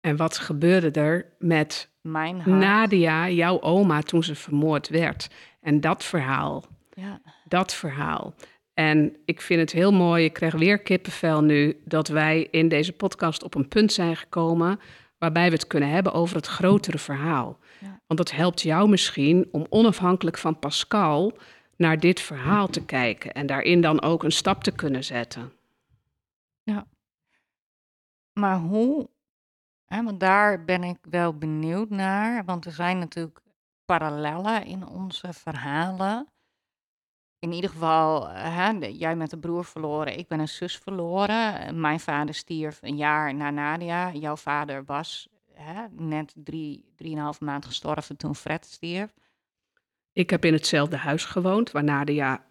En 0.00 0.16
wat 0.16 0.38
gebeurde 0.38 1.00
er 1.00 1.34
met 1.38 1.90
Mijn 2.00 2.40
hart. 2.40 2.60
Nadia, 2.60 3.28
jouw 3.28 3.60
oma, 3.60 4.00
toen 4.00 4.24
ze 4.24 4.34
vermoord 4.34 4.88
werd? 4.88 5.30
En 5.60 5.80
dat 5.80 6.04
verhaal, 6.04 6.64
Ja, 6.90 7.20
dat 7.44 7.74
verhaal. 7.74 8.34
En 8.74 9.16
ik 9.24 9.40
vind 9.40 9.60
het 9.60 9.72
heel 9.72 9.92
mooi, 9.92 10.24
ik 10.24 10.32
krijg 10.32 10.54
weer 10.54 10.78
kippenvel 10.78 11.42
nu, 11.42 11.80
dat 11.84 12.08
wij 12.08 12.48
in 12.50 12.68
deze 12.68 12.92
podcast 12.92 13.42
op 13.42 13.54
een 13.54 13.68
punt 13.68 13.92
zijn 13.92 14.16
gekomen 14.16 14.80
waarbij 15.20 15.46
we 15.46 15.54
het 15.54 15.66
kunnen 15.66 15.90
hebben 15.90 16.12
over 16.12 16.36
het 16.36 16.46
grotere 16.46 16.98
verhaal. 16.98 17.58
Ja. 17.78 18.00
Want 18.06 18.18
dat 18.18 18.30
helpt 18.30 18.60
jou 18.62 18.88
misschien 18.88 19.48
om 19.52 19.66
onafhankelijk 19.68 20.38
van 20.38 20.58
Pascal 20.58 21.38
naar 21.76 21.98
dit 21.98 22.20
verhaal 22.20 22.68
te 22.68 22.84
kijken 22.84 23.32
en 23.32 23.46
daarin 23.46 23.80
dan 23.80 24.02
ook 24.02 24.22
een 24.22 24.32
stap 24.32 24.62
te 24.62 24.70
kunnen 24.72 25.04
zetten. 25.04 25.52
maar 28.32 28.58
hoe? 28.58 29.08
Hè, 29.84 30.02
want 30.02 30.20
daar 30.20 30.64
ben 30.64 30.84
ik 30.84 30.98
wel 31.02 31.38
benieuwd 31.38 31.90
naar, 31.90 32.44
want 32.44 32.64
er 32.64 32.72
zijn 32.72 32.98
natuurlijk 32.98 33.40
parallellen 33.84 34.64
in 34.64 34.86
onze 34.86 35.32
verhalen. 35.32 36.28
In 37.40 37.52
ieder 37.52 37.70
geval, 37.70 38.28
eh, 38.28 38.56
hè, 38.56 38.86
jij 38.86 39.16
met 39.16 39.32
een 39.32 39.40
broer 39.40 39.64
verloren, 39.64 40.18
ik 40.18 40.28
ben 40.28 40.40
een 40.40 40.48
zus 40.48 40.76
verloren. 40.76 41.80
Mijn 41.80 42.00
vader 42.00 42.34
stierf 42.34 42.78
een 42.82 42.96
jaar 42.96 43.34
na 43.34 43.50
Nadia. 43.50 44.12
Jouw 44.12 44.36
vader 44.36 44.84
was 44.84 45.28
hè, 45.52 45.86
net 45.90 46.32
drie, 46.36 46.84
drieënhalf 46.96 47.40
maand 47.40 47.64
gestorven 47.64 48.16
toen 48.16 48.34
Fred 48.34 48.64
stierf. 48.64 49.14
Ik 50.12 50.30
heb 50.30 50.44
in 50.44 50.52
hetzelfde 50.52 50.96
huis 50.96 51.24
gewoond 51.24 51.70
waar 51.70 51.84
Nadia 51.84 52.44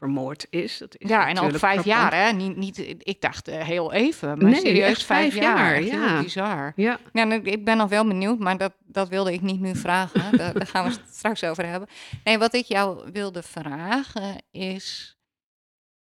vermoord 0.00 0.46
is. 0.50 0.78
Dat 0.78 0.96
is 0.98 1.08
Ja, 1.08 1.20
en 1.22 1.28
ook 1.28 1.34
natuurlijk 1.34 1.58
vijf 1.64 1.84
jaar, 1.84 2.14
hè? 2.14 2.32
Niet, 2.32 2.56
niet, 2.56 2.78
ik 3.06 3.20
dacht 3.20 3.48
eh, 3.48 3.62
heel 3.64 3.92
even, 3.92 4.28
maar 4.28 4.50
Nee, 4.50 4.60
serieus 4.60 5.04
vijf, 5.04 5.32
vijf 5.32 5.34
jaar. 5.44 5.82
ja. 5.82 6.22
bizar. 6.22 6.72
Ja, 6.76 6.98
en 7.12 7.32
ik- 7.46 7.64
ben 7.64 7.76
nog 7.76 7.88
wel 7.88 8.06
benieuwd, 8.06 8.38
maar 8.38 8.56
dat, 8.58 8.74
dat 8.84 9.08
wilde 9.08 9.32
ik 9.32 9.40
niet 9.40 9.60
nu 9.60 9.76
vragen. 9.76 10.20
daar, 10.38 10.52
daar 10.52 10.66
gaan 10.66 10.84
we 10.84 10.90
het 10.90 11.14
straks 11.14 11.44
over 11.44 11.66
hebben. 11.66 11.88
Nee, 12.24 12.38
wat 12.38 12.54
ik 12.54 12.64
jou 12.64 13.10
wilde 13.12 13.42
vragen 13.42 14.42
is... 14.50 15.18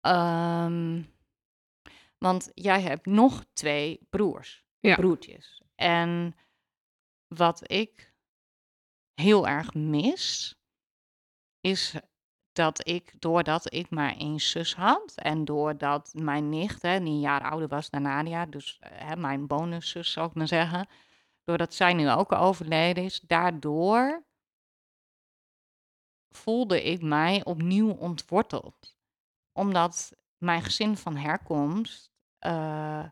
ehm, 0.01 1.03
want 2.19 2.51
jij 2.55 2.81
hebt 2.81 3.07
nog 3.07 3.45
twee 3.53 4.01
broers, 4.11 4.65
Ja. 4.81 4.95
broertjes. 4.95 5.63
En 5.75 6.37
wat 7.35 7.71
ik 7.73 8.15
heel 9.15 9.49
erg 9.49 9.75
mis, 9.75 10.55
is 11.61 11.95
dat 12.57 12.89
ik, 12.89 13.13
doordat 13.19 13.73
ik 13.73 13.91
maar 13.91 14.17
één 14.17 14.41
zus 14.41 14.75
had 14.75 15.13
en 15.15 15.45
doordat 15.45 16.13
mijn 16.15 16.49
nicht, 16.49 16.83
hè, 16.83 16.99
die 16.99 17.09
een 17.09 17.21
jaar 17.21 17.51
ouder 17.51 17.69
was 17.69 17.91
dan 17.91 18.03
Nadia, 18.03 18.47
dus 18.47 18.79
eh, 18.81 18.91
hè, 18.95 19.17
mijn 19.17 19.47
bonuszus 19.47 20.13
zou 20.13 20.29
ik 20.29 20.35
maar 20.35 20.49
zeggen, 20.49 20.89
doordat 21.45 21.75
zij 21.75 21.93
nu 21.93 22.11
ook 22.11 22.33
overleden 22.33 23.05
is, 23.05 23.21
daardoor 23.21 24.25
voelde 26.29 26.83
ik 26.83 27.03
mij 27.03 27.45
opnieuw 27.45 27.91
ontworteld. 27.91 28.97
Omdat 29.53 30.13
mijn 30.39 30.63
gezin 30.63 30.97
van 30.97 31.17
herkomst, 31.17 32.11
eh, 32.39 33.05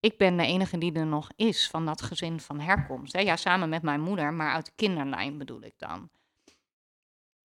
ik 0.00 0.18
ben 0.18 0.36
de 0.36 0.46
enige 0.46 0.78
die 0.78 0.92
er 0.92 1.06
nog 1.06 1.30
is 1.36 1.68
van 1.68 1.86
dat 1.86 2.02
gezin 2.02 2.40
van 2.40 2.60
herkomst. 2.60 3.12
Hè? 3.12 3.20
Ja, 3.20 3.36
samen 3.36 3.68
met 3.68 3.82
mijn 3.82 4.00
moeder, 4.00 4.32
maar 4.32 4.52
uit 4.52 4.66
de 4.66 4.72
kinderlijn 4.74 5.38
bedoel 5.38 5.62
ik 5.62 5.78
dan. 5.78 6.10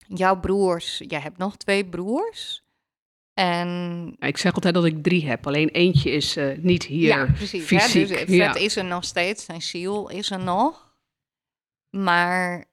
Jouw 0.09 0.41
broers, 0.41 1.03
jij 1.07 1.21
hebt 1.21 1.39
nog 1.39 1.57
twee 1.57 1.89
broers. 1.89 2.65
En 3.35 4.17
ik 4.19 4.37
zeg 4.37 4.55
altijd 4.55 4.75
dat 4.75 4.85
ik 4.85 5.03
drie 5.03 5.27
heb. 5.29 5.47
Alleen 5.47 5.69
eentje 5.69 6.11
is 6.11 6.37
eh, 6.37 6.59
niet 6.59 6.85
hier 6.85 7.07
ja, 7.09 7.27
precies. 7.27 7.71
Hè? 7.71 7.79
fysiek. 7.79 8.27
Dus 8.27 8.37
ja. 8.37 8.55
is 8.55 8.77
er 8.77 8.85
nog 8.85 9.05
steeds, 9.05 9.45
zijn 9.45 9.63
ziel 9.63 10.09
is 10.09 10.31
er 10.31 10.39
nog. 10.39 10.95
Maar 11.91 12.65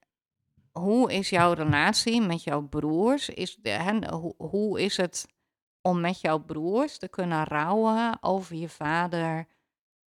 hoe 0.71 1.13
is 1.13 1.29
jouw 1.29 1.53
relatie 1.53 2.21
met 2.21 2.43
jouw 2.43 2.61
broers? 2.61 3.29
Is 3.29 3.57
de, 3.61 3.69
hè, 3.69 4.09
hoe, 4.09 4.33
hoe 4.37 4.81
is 4.81 4.97
het 4.97 5.27
om 5.81 6.01
met 6.01 6.21
jouw 6.21 6.39
broers 6.39 6.97
te 6.97 7.07
kunnen 7.07 7.43
rouwen 7.43 8.17
over 8.21 8.55
je 8.55 8.69
vader 8.69 9.47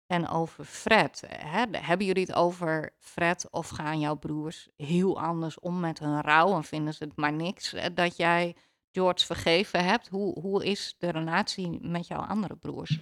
en 0.07 0.27
over 0.27 0.65
Fred? 0.65 1.23
Hè? 1.27 1.63
Hebben 1.71 2.05
jullie 2.05 2.23
het 2.23 2.35
over 2.35 2.89
Fred 2.99 3.47
of 3.51 3.69
gaan 3.69 3.99
jouw 3.99 4.15
broers 4.15 4.67
heel 4.77 5.19
anders 5.21 5.59
om 5.59 5.79
met 5.79 5.99
hun 5.99 6.21
rouw 6.21 6.55
en 6.55 6.63
vinden 6.63 6.93
ze 6.93 7.03
het 7.03 7.15
maar 7.15 7.33
niks 7.33 7.73
eh, 7.73 7.85
dat 7.93 8.17
jij 8.17 8.55
George 8.91 9.25
vergeven 9.25 9.85
hebt? 9.85 10.07
Hoe, 10.07 10.39
hoe 10.39 10.65
is 10.65 10.95
de 10.99 11.11
relatie 11.11 11.79
met 11.81 12.07
jouw 12.07 12.19
andere 12.19 12.55
broers? 12.55 12.99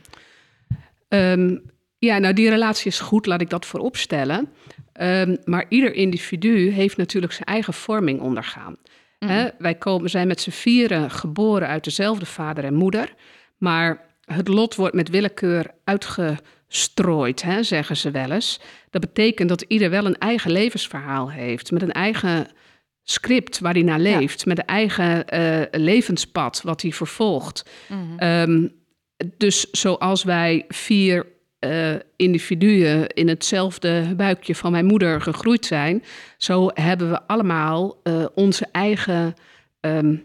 Ehm, 1.08 1.58
ja, 1.98 2.18
nou 2.18 2.34
die 2.34 2.50
relatie 2.50 2.88
is 2.88 3.00
goed, 3.00 3.26
laat 3.26 3.42
ik 3.42 3.50
dat 3.50 3.66
voorop 3.66 3.98
stellen. 3.98 4.50
Ehm, 4.92 5.36
maar 5.44 5.66
ieder 5.70 5.94
individu 5.94 6.70
heeft 6.70 6.98
natuurlijk 6.98 7.34
zijn 7.34 7.48
eigen 7.48 7.74
vorming 7.74 8.22
ondergaan. 8.22 8.78
Hè, 9.20 9.50
wij 9.58 9.76
komen, 9.76 10.10
zijn 10.10 10.28
met 10.28 10.42
z'n 10.42 10.50
vieren 10.50 11.12
geboren 11.12 11.68
uit 11.68 11.84
dezelfde 11.84 12.26
vader 12.26 12.64
en 12.64 12.74
moeder. 12.74 13.14
Maar 13.58 14.06
het 14.26 14.48
lot 14.48 14.76
wordt 14.76 14.96
met 14.96 15.10
willekeur 15.10 15.72
uitgestrooid, 16.68 17.42
hè, 17.42 17.64
zeggen 17.64 17.98
ze 17.98 18.12
wel 18.12 18.32
eens. 18.32 18.60
Dat 18.90 19.02
betekent 19.02 19.50
dat 19.50 19.62
ieder 19.62 19.90
wel 19.90 20.06
een 20.06 20.18
eigen 20.18 20.52
levensverhaal 20.52 21.32
heeft. 21.32 21.72
Met 21.72 21.82
een 21.82 21.92
eigen 21.92 22.48
script 23.04 23.60
waar 23.60 23.74
hij 23.74 23.82
naar 23.82 24.02
Ja. 24.02 24.18
leeft. 24.18 24.46
Met 24.46 24.58
een 24.58 24.66
eigen 24.66 25.28
eh, 25.28 25.62
levenspad 25.82 26.62
wat 26.64 26.82
hij 26.82 26.92
vervolgt. 26.92 27.70
Mhm. 27.90 28.18
Ehm, 28.18 28.68
dus 29.38 29.72
zoals 29.72 30.24
wij 30.24 30.66
vier 30.68 31.34
eh, 31.60 31.94
individuen 32.16 33.08
in 33.10 33.28
hetzelfde 33.28 34.14
buikje 34.16 34.56
van 34.56 34.72
mijn 34.72 34.86
moeder 34.86 35.22
gegroeid 35.22 35.66
zijn, 35.66 36.04
zo 36.38 36.70
hebben 36.74 37.10
we 37.10 37.28
allemaal 37.28 38.00
eh, 38.04 38.26
onze 38.36 38.68
eigen. 38.72 39.34
ehm, 39.80 40.16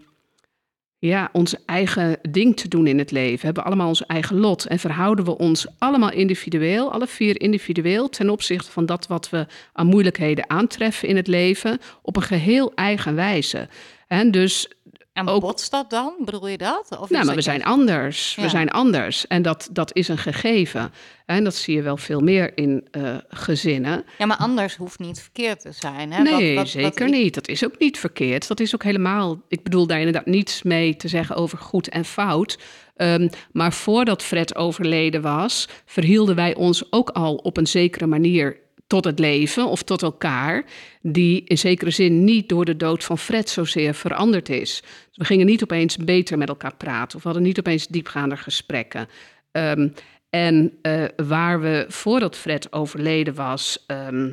ja, 1.01 1.28
onze 1.32 1.59
eigen 1.66 2.18
ding 2.31 2.56
te 2.56 2.68
doen 2.68 2.86
in 2.86 2.98
het 2.98 3.10
leven. 3.10 3.39
We 3.39 3.44
hebben 3.44 3.64
allemaal 3.64 3.89
ons 3.89 4.06
eigen 4.06 4.36
lot. 4.36 4.64
En 4.66 4.78
verhouden 4.78 5.24
we 5.24 5.39
ons 5.39 5.66
allemaal 5.78 6.12
individueel, 6.12 6.93
alle 6.93 7.06
vier 7.06 7.40
individueel, 7.40 8.09
ten 8.09 8.31
opzichte 8.31 8.70
van 8.70 8.86
dat 8.86 9.06
wat 9.06 9.31
we 9.31 9.47
aan 9.72 9.86
moeilijkheden 9.86 10.51
aantreffen 10.51 11.09
in 11.09 11.16
het 11.16 11.27
leven, 11.27 11.78
op 12.02 12.16
een 12.16 12.22
geheel 12.22 12.72
eigen 12.74 13.14
wijze. 13.14 13.68
En 14.06 14.31
dus 14.31 14.68
En 15.12 15.28
ook- 15.28 15.41
botst 15.41 15.70
dat 15.70 15.91
dan? 15.91 16.15
Bedoel 16.24 16.49
je 16.49 16.59
dat? 16.59 16.99
Of 17.01 17.11
Nou, 17.11 17.24
maar 17.27 17.35
we 17.35 17.41
zijn 17.43 17.65
anders. 17.65 18.35
Ja. 18.35 18.43
We 18.43 18.49
zijn 18.49 18.70
anders. 18.70 19.27
En 19.27 19.43
dat, 19.43 19.69
dat 19.73 19.95
is 19.97 20.09
een 20.09 20.19
gegeven. 20.19 20.93
En 21.27 21.45
dat 21.45 21.55
zie 21.55 21.74
je 21.77 21.82
wel 21.82 21.97
veel 21.97 22.20
meer 22.20 22.57
in 22.57 22.89
eh, 22.91 23.16
gezinnen. 23.28 24.05
Ja, 24.19 24.27
maar 24.27 24.37
anders 24.37 24.77
hoeft 24.77 24.99
niet 24.99 25.20
verkeerd 25.20 25.61
te 25.61 25.73
zijn. 25.73 26.12
Hè? 26.12 26.23
nee, 26.23 26.32
Wat- 26.32 26.43
wat- 26.43 26.55
wat 26.57 26.69
zeker 26.69 27.09
niet. 27.09 27.35
Dat 27.35 27.49
is 27.49 27.65
ook 27.65 27.78
niet 27.78 27.99
verkeerd. 27.99 28.49
Dat 28.49 28.61
is 28.61 28.74
ook 28.74 28.82
helemaal. 28.82 29.43
Ik 29.49 29.62
bedoel 29.62 29.87
daar 29.87 29.99
inderdaad 29.99 30.27
niets 30.27 30.62
mee 30.62 30.97
te 30.97 31.09
zeggen 31.09 31.37
over 31.37 31.59
goed 31.59 31.89
en 31.89 32.05
fout. 32.05 32.59
Ehm, 32.97 33.28
maar 33.53 33.73
voordat 33.73 34.23
Fred 34.23 34.57
overleden 34.57 35.23
was, 35.23 35.69
verhielden 35.85 36.35
wij 36.35 36.55
ons 36.55 36.93
ook 36.93 37.11
al 37.11 37.35
op 37.35 37.57
een 37.57 37.66
zekere 37.66 38.07
manier 38.07 38.60
tot 38.90 39.04
het 39.04 39.18
leven 39.18 39.66
of 39.66 39.82
tot 39.82 40.02
elkaar, 40.02 40.64
die 41.02 41.44
in 41.44 41.58
zekere 41.58 41.90
zin 41.90 42.24
niet 42.24 42.48
door 42.48 42.64
de 42.64 42.76
dood 42.76 43.04
van 43.04 43.18
Fred 43.18 43.48
zozeer 43.48 43.94
veranderd 43.94 44.48
is. 44.48 44.80
Dus 44.80 45.16
we 45.16 45.24
gingen 45.24 45.46
niet 45.46 45.62
opeens 45.62 45.96
beter 45.96 46.38
met 46.38 46.48
elkaar 46.48 46.74
praten 46.76 47.16
of 47.16 47.22
we 47.22 47.28
hadden 47.28 47.46
niet 47.46 47.58
opeens 47.58 47.86
diepgaande 47.86 48.36
gesprekken. 48.36 49.08
Ehm, 49.52 49.88
en 50.30 50.78
eh, 50.82 51.04
waar 51.16 51.60
we 51.60 51.84
voordat 51.88 52.36
Fred 52.36 52.72
overleden 52.72 53.34
was, 53.34 53.84
ehm, 53.86 54.30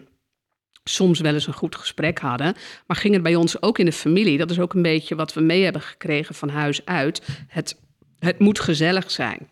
soms 0.84 1.20
wel 1.20 1.34
eens 1.34 1.48
een 1.48 1.54
goed 1.54 1.76
gesprek 1.76 2.20
hadden, 2.20 2.56
maar 2.88 2.98
ging 2.98 3.14
het 3.14 3.24
bij 3.24 3.36
ons 3.36 3.62
ook 3.62 3.80
in 3.80 3.86
de 3.86 3.92
familie. 3.92 4.38
Dat 4.38 4.52
is 4.52 4.60
ook 4.60 4.74
een 4.74 4.82
beetje 4.82 5.16
wat 5.16 5.34
we 5.34 5.42
mee 5.42 5.64
hebben 5.64 5.82
gekregen 5.82 6.36
van 6.36 6.50
huis 6.50 6.86
uit. 6.86 7.28
Het, 7.48 7.80
het 8.20 8.40
moet 8.40 8.60
gezellig 8.60 9.12
zijn. 9.12 9.50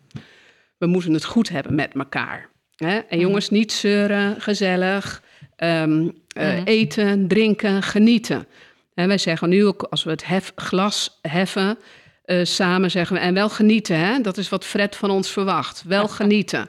We 0.78 0.86
moeten 0.86 1.12
het 1.12 1.24
goed 1.24 1.48
hebben 1.48 1.74
met 1.74 1.94
elkaar. 1.94 2.54
Hè? 2.76 2.96
En 2.98 3.18
jongens, 3.18 3.50
niet 3.50 3.72
zeuren, 3.72 4.40
gezellig. 4.40 5.22
ehm, 5.56 6.08
eh, 6.28 6.52
Mhm. 6.52 6.64
Eten, 6.64 7.28
drinken, 7.28 7.82
genieten. 7.82 8.46
En 8.94 9.08
wij 9.08 9.18
zeggen 9.18 9.48
nu 9.48 9.66
ook, 9.66 9.82
als 9.82 10.04
we 10.04 10.10
het 10.10 10.26
hef, 10.26 10.52
glas 10.56 11.18
heffen, 11.22 11.78
eh, 12.24 12.44
samen 12.44 12.90
zeggen 12.90 13.16
we, 13.16 13.22
en 13.22 13.34
wel 13.34 13.48
genieten, 13.48 13.98
hè? 13.98 14.20
dat 14.20 14.36
is 14.38 14.48
wat 14.48 14.64
Fred 14.64 14.96
van 14.96 15.10
ons 15.10 15.30
verwacht. 15.30 15.82
Wel 15.86 16.08
genieten. 16.20 16.68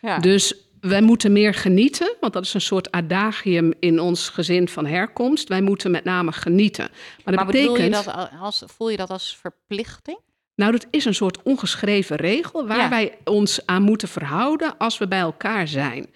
Ja. 0.00 0.18
Dus 0.18 0.54
wij 0.80 1.00
moeten 1.02 1.32
meer 1.32 1.54
genieten, 1.54 2.16
want 2.20 2.32
dat 2.32 2.44
is 2.44 2.54
een 2.54 2.60
soort 2.60 2.90
adagium 2.90 3.72
in 3.78 4.00
ons 4.00 4.28
gezin 4.28 4.68
van 4.68 4.86
herkomst. 4.86 5.48
Wij 5.48 5.60
moeten 5.62 5.90
met 5.90 6.04
name 6.04 6.32
genieten. 6.32 6.88
Maar 7.24 7.34
dat 7.34 7.34
maar 7.34 7.46
betekent, 7.46 7.78
je 7.78 7.90
dat 7.90 8.06
al- 8.14 8.28
als, 8.40 8.62
voel 8.66 8.90
je 8.90 8.96
dat 8.96 9.10
als 9.10 9.36
verplichting? 9.40 10.18
Nou 10.58 10.72
dat 10.72 10.86
is 10.90 11.04
een 11.04 11.14
soort 11.14 11.42
ongeschreven 11.42 12.16
regel 12.16 12.66
waar 12.66 12.76
Ja. 12.78 12.88
wij 12.88 13.18
ons 13.24 13.66
aan 13.66 13.82
moeten 13.82 14.08
verhouden 14.08 14.76
als 14.78 14.98
we 14.98 15.08
bij 15.08 15.18
elkaar 15.18 15.68
zijn. 15.68 16.06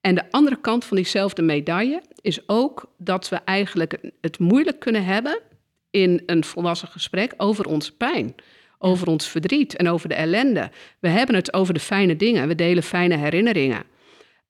En 0.00 0.14
de 0.14 0.30
andere 0.30 0.60
kant 0.60 0.84
van 0.84 0.96
diezelfde 0.96 1.42
medaille 1.42 2.02
is 2.20 2.48
ook 2.48 2.92
dat 2.98 3.28
we 3.28 3.36
eigenlijk 3.44 3.98
het 4.20 4.38
moeilijk 4.38 4.78
kunnen 4.80 5.04
hebben 5.04 5.40
in 5.90 6.22
een 6.26 6.44
volwassen 6.44 6.88
gesprek 6.88 7.34
over 7.36 7.66
onze 7.66 7.96
pijn, 7.96 8.34
over 8.78 9.06
ons 9.06 9.28
verdriet 9.28 9.76
en 9.76 9.88
over 9.88 10.08
de 10.08 10.14
ellende. 10.14 10.70
We 11.00 11.08
hebben 11.08 11.34
het 11.34 11.52
over 11.52 11.74
de 11.74 11.80
fijne 11.80 12.16
dingen, 12.16 12.48
we 12.48 12.54
delen 12.54 12.82
fijne 12.82 13.16
herinneringen. 13.16 13.82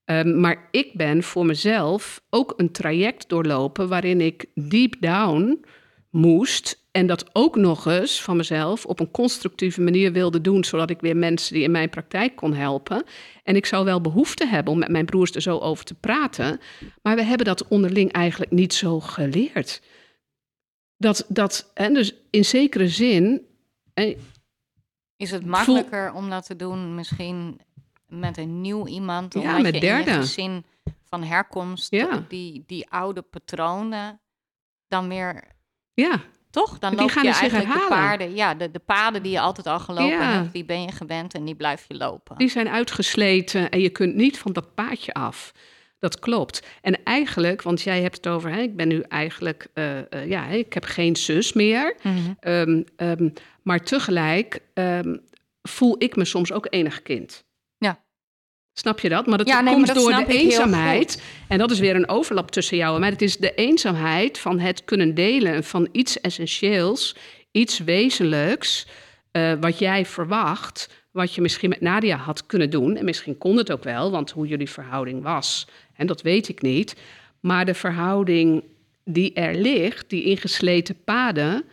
Ehm, 0.05 0.41
maar 0.41 0.69
ik 0.70 0.91
ben 0.95 1.23
voor 1.23 1.47
mezelf 1.47 2.20
ook 2.31 2.55
een 2.57 2.73
traject 2.73 3.29
doorlopen 3.29 3.89
waarin 3.89 4.20
ik 4.20 4.45
deep 4.55 4.95
down 5.01 5.65
moest 6.10 6.86
en 6.90 7.06
dat 7.06 7.24
ook 7.32 7.56
nog 7.56 7.86
eens 7.86 8.22
van 8.22 8.36
mezelf 8.36 8.85
op 8.86 9.01
een 9.01 9.10
constructieve 9.10 9.80
manier 9.80 10.12
wilde 10.12 10.40
doen, 10.40 10.64
zodat 10.64 10.90
ik 10.90 11.01
weer 11.01 11.16
mensen 11.16 11.55
die 11.55 11.62
in 11.62 11.70
mijn 11.70 11.90
praktijk 11.90 12.36
kon 12.36 12.55
helpen. 12.55 13.05
En 13.43 13.56
ik 13.56 13.66
zou 13.66 13.85
wel 13.85 14.01
behoefte 14.01 14.47
hebben 14.47 14.72
om 14.72 14.78
met 14.78 14.89
mijn 14.89 15.05
broers 15.05 15.35
er 15.35 15.43
zo 15.43 15.59
over 15.59 15.85
te 15.85 15.94
praten, 15.94 16.60
maar 17.02 17.16
we 17.16 17.22
hebben 17.22 17.47
dat 17.47 17.68
onderling 17.68 18.12
eigenlijk 18.12 18.51
niet 18.51 18.74
zo 18.74 19.01
geleerd. 19.01 19.82
Dat, 20.97 21.24
dat 21.28 21.70
en 21.74 21.94
dus 21.94 22.14
in 22.30 22.44
zekere 22.44 22.89
zin, 22.89 23.47
Is 25.16 25.30
het 25.30 25.47
makkelijker 25.47 26.12
om 26.12 26.30
dat 26.30 26.47
te 26.47 26.56
doen 26.56 26.94
misschien 26.94 27.60
met 28.06 28.39
een 28.39 28.60
nieuw 28.60 28.86
iemand? 28.86 29.35
Ja, 29.35 29.40
Omdat 29.40 29.62
met 29.62 29.74
je 29.74 29.80
in 29.80 29.86
je 29.86 30.05
derden. 30.05 30.14
gezin 30.22 30.64
van 31.05 31.22
herkomst 31.22 31.90
Ja. 31.90 32.24
die, 32.28 32.64
die 32.66 32.90
oude 32.90 33.22
patronen 33.22 34.20
dan 34.89 35.09
weer... 35.09 35.56
ja, 36.03 36.20
Toch? 36.51 36.79
Dan 36.79 36.91
Die 36.91 36.99
loop 37.01 37.11
gaan 37.11 37.23
je 37.23 37.29
dus 37.29 37.41
eigenlijk 37.41 37.73
de 37.73 37.87
paarden... 37.89 38.35
Ja, 38.35 38.55
de, 38.55 38.70
de 38.70 38.79
paden 38.79 39.23
die 39.23 39.33
je 39.33 39.41
altijd 39.41 39.66
al 39.66 39.81
gelopen 39.81 40.19
Ja. 40.19 40.33
hebt, 40.33 40.53
die 40.53 40.65
ben 40.65 40.83
je 40.83 40.93
gewend 40.93 41.35
en 41.35 41.45
die 41.45 41.55
blijf 41.55 41.85
je 41.89 41.95
lopen. 41.97 42.37
Die 42.39 42.49
zijn 42.49 42.69
uitgesleten 42.69 43.70
en 43.70 43.81
je 43.81 43.91
kunt 43.91 44.15
niet 44.15 44.39
van 44.39 44.53
dat 44.53 44.75
paadje 44.75 45.12
af. 45.12 45.53
Dat 45.99 46.19
klopt. 46.19 46.66
En 46.81 47.03
eigenlijk, 47.05 47.62
want 47.62 47.83
jij 47.83 48.03
hebt 48.03 48.16
het 48.16 48.29
over, 48.29 48.51
hè, 48.51 48.61
ik 48.61 48.77
ben 48.77 48.89
nu 48.89 49.01
eigenlijk, 49.01 49.66
eh, 49.75 49.99
eh, 49.99 50.29
ja, 50.29 50.47
ik 50.47 50.73
heb 50.73 50.85
geen 50.85 51.16
zus 51.16 51.53
meer. 51.53 51.97
Mhm. 52.03 52.16
Ehm, 52.41 52.83
ehm, 52.97 53.29
maar 53.62 53.81
tegelijk 53.81 54.61
ehm, 54.75 55.16
voel 55.62 55.95
ik 55.99 56.16
me 56.16 56.25
soms 56.25 56.53
ook 56.53 56.66
enig 56.70 57.03
kind. 57.03 57.45
Snap 58.78 59.00
je 59.00 59.09
dat? 59.09 59.26
Maar 59.26 59.38
dat 59.38 59.46
Ja, 59.46 59.55
nee, 59.55 59.64
maar 59.64 59.72
komt 59.72 59.86
dat 59.86 59.96
door 59.96 60.26
de 60.26 60.38
eenzaamheid. 60.38 61.22
En 61.48 61.59
dat 61.59 61.70
is 61.70 61.78
weer 61.78 61.96
een 61.96 62.09
overlap 62.09 62.50
tussen 62.50 62.76
jou 62.76 62.94
en 62.94 63.00
mij. 63.00 63.09
Het 63.10 63.22
is 63.22 63.36
de 63.36 63.55
eenzaamheid 63.55 64.38
van 64.38 64.59
het 64.59 64.84
kunnen 64.84 65.14
delen 65.14 65.64
van 65.64 65.88
iets 65.92 66.20
essentieels, 66.20 67.16
iets 67.50 67.78
wezenlijks, 67.78 68.86
eh, 69.30 69.52
wat 69.60 69.78
jij 69.78 70.06
verwacht, 70.06 70.90
wat 71.10 71.34
je 71.34 71.40
misschien 71.40 71.68
met 71.68 71.80
Nadia 71.80 72.16
had 72.16 72.46
kunnen 72.46 72.70
doen. 72.70 72.96
En 72.96 73.05
misschien 73.05 73.38
kon 73.38 73.56
het 73.56 73.72
ook 73.72 73.84
wel, 73.84 74.10
want 74.10 74.30
hoe 74.30 74.46
jullie 74.46 74.70
verhouding 74.70 75.22
was, 75.22 75.66
en 75.96 76.06
dat 76.06 76.22
weet 76.22 76.48
ik 76.48 76.62
niet. 76.62 76.96
Maar 77.40 77.64
de 77.64 77.74
verhouding 77.74 78.64
die 79.05 79.32
er 79.32 79.55
ligt, 79.55 80.10
die 80.10 80.24
ingesleten 80.24 81.05
paden, 81.05 81.64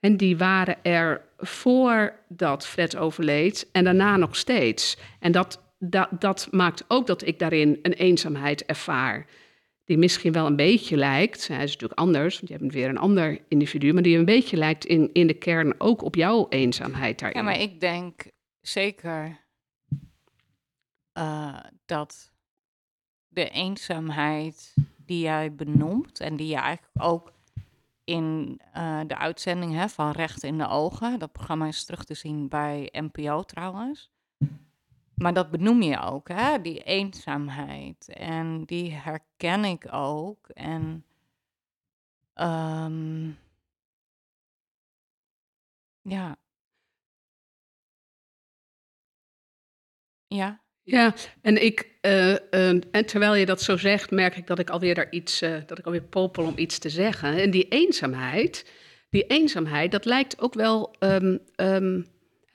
en 0.00 0.16
die 0.16 0.36
waren 0.36 0.76
er 0.82 1.20
voordat 1.38 2.66
Fred 2.66 2.96
overleed 2.96 3.68
en 3.72 3.84
daarna 3.84 4.16
nog 4.16 4.36
steeds. 4.36 4.96
En 5.20 5.32
dat, 5.32 5.62
dat, 5.90 6.08
dat 6.18 6.48
maakt 6.50 6.84
ook 6.88 7.06
dat 7.06 7.26
ik 7.26 7.38
daarin 7.38 7.78
een 7.82 7.92
eenzaamheid 7.92 8.64
ervaar. 8.64 9.26
Die 9.84 9.98
misschien 9.98 10.32
wel 10.32 10.46
een 10.46 10.56
beetje 10.56 10.96
lijkt, 10.96 11.48
hij 11.48 11.62
is 11.62 11.72
natuurlijk 11.72 12.00
anders, 12.00 12.36
want 12.36 12.48
je 12.48 12.58
bent 12.58 12.72
weer 12.72 12.88
een 12.88 12.98
ander 12.98 13.40
individu, 13.48 13.92
maar 13.92 14.02
die 14.02 14.18
een 14.18 14.24
beetje 14.24 14.56
lijkt 14.56 14.84
in, 14.84 15.10
in 15.12 15.26
de 15.26 15.34
kern 15.34 15.80
ook 15.80 16.02
op 16.02 16.14
jouw 16.14 16.46
eenzaamheid 16.48 17.18
daarin. 17.18 17.38
Ja, 17.38 17.44
maar 17.44 17.60
ik 17.60 17.80
denk 17.80 18.24
zeker 18.60 19.40
eh, 21.12 21.58
dat 21.84 22.32
de 23.28 23.48
eenzaamheid 23.48 24.74
die 24.96 25.20
jij 25.20 25.54
benoemt 25.54 26.20
en 26.20 26.36
die 26.36 26.48
je 26.48 26.56
eigenlijk 26.56 27.04
ook 27.04 27.32
in 28.04 28.60
eh, 28.72 29.00
de 29.06 29.16
uitzending 29.16 29.74
hè, 29.74 29.88
van 29.88 30.10
Recht 30.10 30.42
in 30.42 30.58
de 30.58 30.68
Ogen, 30.68 31.18
dat 31.18 31.32
programma 31.32 31.66
is 31.66 31.84
terug 31.84 32.04
te 32.04 32.14
zien 32.14 32.48
bij 32.48 32.88
NPO 32.92 33.42
trouwens. 33.42 34.13
Maar 35.16 35.34
dat 35.34 35.50
benoem 35.50 35.82
je 35.82 36.00
ook, 36.00 36.28
hè? 36.28 36.60
die 36.60 36.82
eenzaamheid. 36.82 38.08
En 38.08 38.64
die 38.64 38.92
herken 38.92 39.64
ik 39.64 39.86
ook. 39.92 40.48
En 40.48 41.04
ehm, 42.34 43.30
ja. 46.02 46.36
Ja. 50.26 50.62
Ja, 50.86 51.14
en 51.42 51.62
ik, 51.64 51.88
eh, 52.00 52.32
eh, 52.52 52.82
en 52.90 53.06
terwijl 53.06 53.34
je 53.34 53.46
dat 53.46 53.62
zo 53.62 53.76
zegt, 53.76 54.10
merk 54.10 54.36
ik 54.36 54.46
dat 54.46 54.58
ik 54.58 54.70
alweer 54.70 54.94
daar 54.94 55.10
iets, 55.10 55.40
eh, 55.42 55.56
dat 55.66 55.78
ik 55.78 55.84
alweer 55.84 56.02
popel 56.02 56.44
om 56.44 56.58
iets 56.58 56.78
te 56.78 56.88
zeggen. 56.88 57.36
En 57.42 57.50
die 57.50 57.68
eenzaamheid, 57.68 58.70
die 59.10 59.26
eenzaamheid, 59.26 59.90
dat 59.92 60.04
lijkt 60.04 60.40
ook 60.40 60.54
wel. 60.54 60.94
ehm, 60.98 61.38
ehm, 61.54 62.02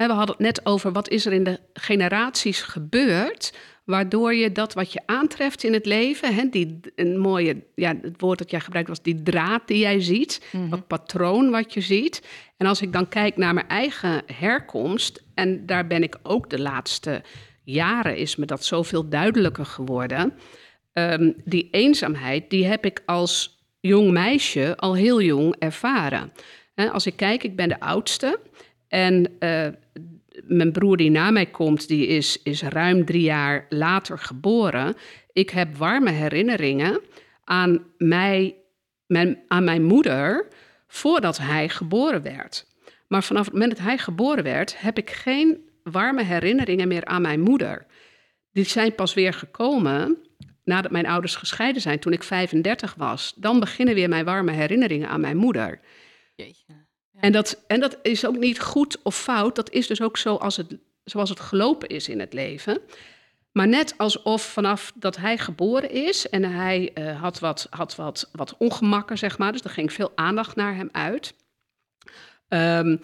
we 0.08 0.14
hadden 0.14 0.36
het 0.36 0.46
net 0.46 0.66
over 0.66 0.92
wat 0.92 1.10
is 1.10 1.26
er 1.26 1.34
in 1.34 1.44
de 1.44 1.60
generaties 1.74 2.62
gebeurd, 2.62 3.54
waardoor 3.86 4.34
je 4.34 4.52
dat 4.52 4.74
wat 4.74 4.94
je 4.94 5.02
aantreft 5.06 5.64
in 5.64 5.74
het 5.74 5.86
leven, 5.86 6.36
hè, 6.36 6.50
die 6.50 6.80
een 6.96 7.18
mooie, 7.18 7.64
ja, 7.76 7.96
het 8.02 8.22
woord 8.22 8.38
dat 8.38 8.52
jij 8.52 8.60
gebruikt 8.60 8.90
was 8.90 9.02
die 9.02 9.24
draad 9.24 9.68
die 9.68 9.78
jij 9.78 10.02
ziet, 10.02 10.42
Mhm. 10.52 10.70
dat 10.70 10.88
patroon 10.88 11.50
wat 11.50 11.74
je 11.74 11.82
ziet. 11.82 12.22
En 12.58 12.68
als 12.68 12.82
ik 12.82 12.94
dan 12.94 13.08
kijk 13.10 13.38
naar 13.38 13.54
mijn 13.54 13.68
eigen 13.68 14.22
herkomst, 14.34 15.24
en 15.34 15.66
daar 15.66 15.88
ben 15.88 16.04
ik 16.04 16.18
ook 16.24 16.50
de 16.50 16.60
laatste 16.60 17.22
jaren 17.64 18.18
is 18.18 18.36
me 18.36 18.46
dat 18.46 18.64
zoveel 18.66 19.10
duidelijker 19.10 19.66
geworden. 19.66 20.34
Ehm, 20.94 21.32
die 21.46 21.68
eenzaamheid, 21.72 22.50
die 22.50 22.66
heb 22.66 22.86
ik 22.86 23.02
als 23.06 23.58
jong 23.80 24.12
meisje 24.12 24.78
al 24.78 24.96
heel 24.96 25.22
jong 25.22 25.56
ervaren. 25.60 26.32
Als 26.92 27.06
ik 27.06 27.16
kijk, 27.16 27.44
ik 27.44 27.56
ben 27.56 27.70
de 27.70 27.80
oudste. 27.80 28.40
En 28.90 29.36
eh, 29.40 29.68
mijn 30.44 30.72
broer 30.72 30.98
die 30.98 31.10
na 31.10 31.32
mij 31.32 31.46
komt, 31.46 31.88
die 31.88 32.08
is, 32.08 32.42
is 32.44 32.62
ruim 32.62 33.06
drie 33.06 33.22
jaar 33.22 33.66
later 33.70 34.18
geboren. 34.18 34.96
Ik 35.34 35.50
heb 35.50 35.76
warme 35.76 36.12
herinneringen 36.12 37.02
aan, 37.44 37.84
mij, 37.98 38.56
mijn, 39.08 39.40
aan 39.48 39.64
mijn 39.64 39.84
moeder 39.84 40.48
voordat 40.88 41.38
hij 41.38 41.70
geboren 41.70 42.22
werd. 42.22 42.68
Maar 43.08 43.24
vanaf 43.24 43.46
het 43.46 43.54
moment 43.54 43.72
dat 43.72 43.86
hij 43.86 43.98
geboren 43.98 44.44
werd, 44.44 44.82
heb 44.82 44.98
ik 44.98 45.10
geen 45.10 45.70
warme 45.84 46.24
herinneringen 46.24 46.88
meer 46.88 47.06
aan 47.06 47.22
mijn 47.22 47.42
moeder. 47.42 47.86
Die 48.52 48.64
zijn 48.64 48.96
pas 48.96 49.14
weer 49.14 49.34
gekomen 49.34 50.18
nadat 50.64 50.92
mijn 50.92 51.06
ouders 51.06 51.36
gescheiden 51.36 51.82
zijn, 51.82 52.00
toen 52.00 52.14
ik 52.14 52.24
35 52.24 52.96
was. 52.96 53.34
Dan 53.36 53.60
beginnen 53.60 53.96
weer 53.96 54.10
mijn 54.10 54.26
warme 54.26 54.52
herinneringen 54.52 55.10
aan 55.10 55.22
mijn 55.22 55.38
moeder. 55.38 55.80
Jeetje. 56.36 56.88
En, 57.20 57.32
dat, 57.32 57.64
en 57.68 57.80
dat 57.80 57.98
is 58.02 58.26
ook 58.26 58.38
niet 58.38 58.60
goed 58.60 58.98
of 59.04 59.22
fout. 59.22 59.56
Dat 59.56 59.72
is 59.72 59.88
dus 59.88 60.02
ook 60.02 60.18
zo 60.18 60.36
als 60.36 60.58
het, 60.58 60.78
zoals 61.04 61.30
het 61.30 61.40
gelopen 61.40 61.88
is 61.88 62.10
in 62.10 62.20
het 62.20 62.34
leven. 62.34 62.82
Maar 63.52 63.68
net 63.68 63.94
alsof 63.98 64.42
vanaf 64.42 64.92
dat 64.96 65.18
hij 65.18 65.38
geboren 65.38 65.92
is 65.92 66.30
en 66.30 66.44
hij 66.44 66.92
uh, 66.94 67.22
had, 67.22 67.40
wat, 67.40 67.68
had 67.70 67.96
wat, 67.96 68.30
wat 68.32 68.56
ongemakken, 68.58 69.18
zeg 69.18 69.38
maar. 69.38 69.52
Dus 69.52 69.62
er 69.62 69.70
ging 69.70 69.94
veel 69.94 70.12
aandacht 70.16 70.56
naar 70.56 70.76
hem 70.76 70.90
uit. 70.92 71.34
Um, 72.48 73.00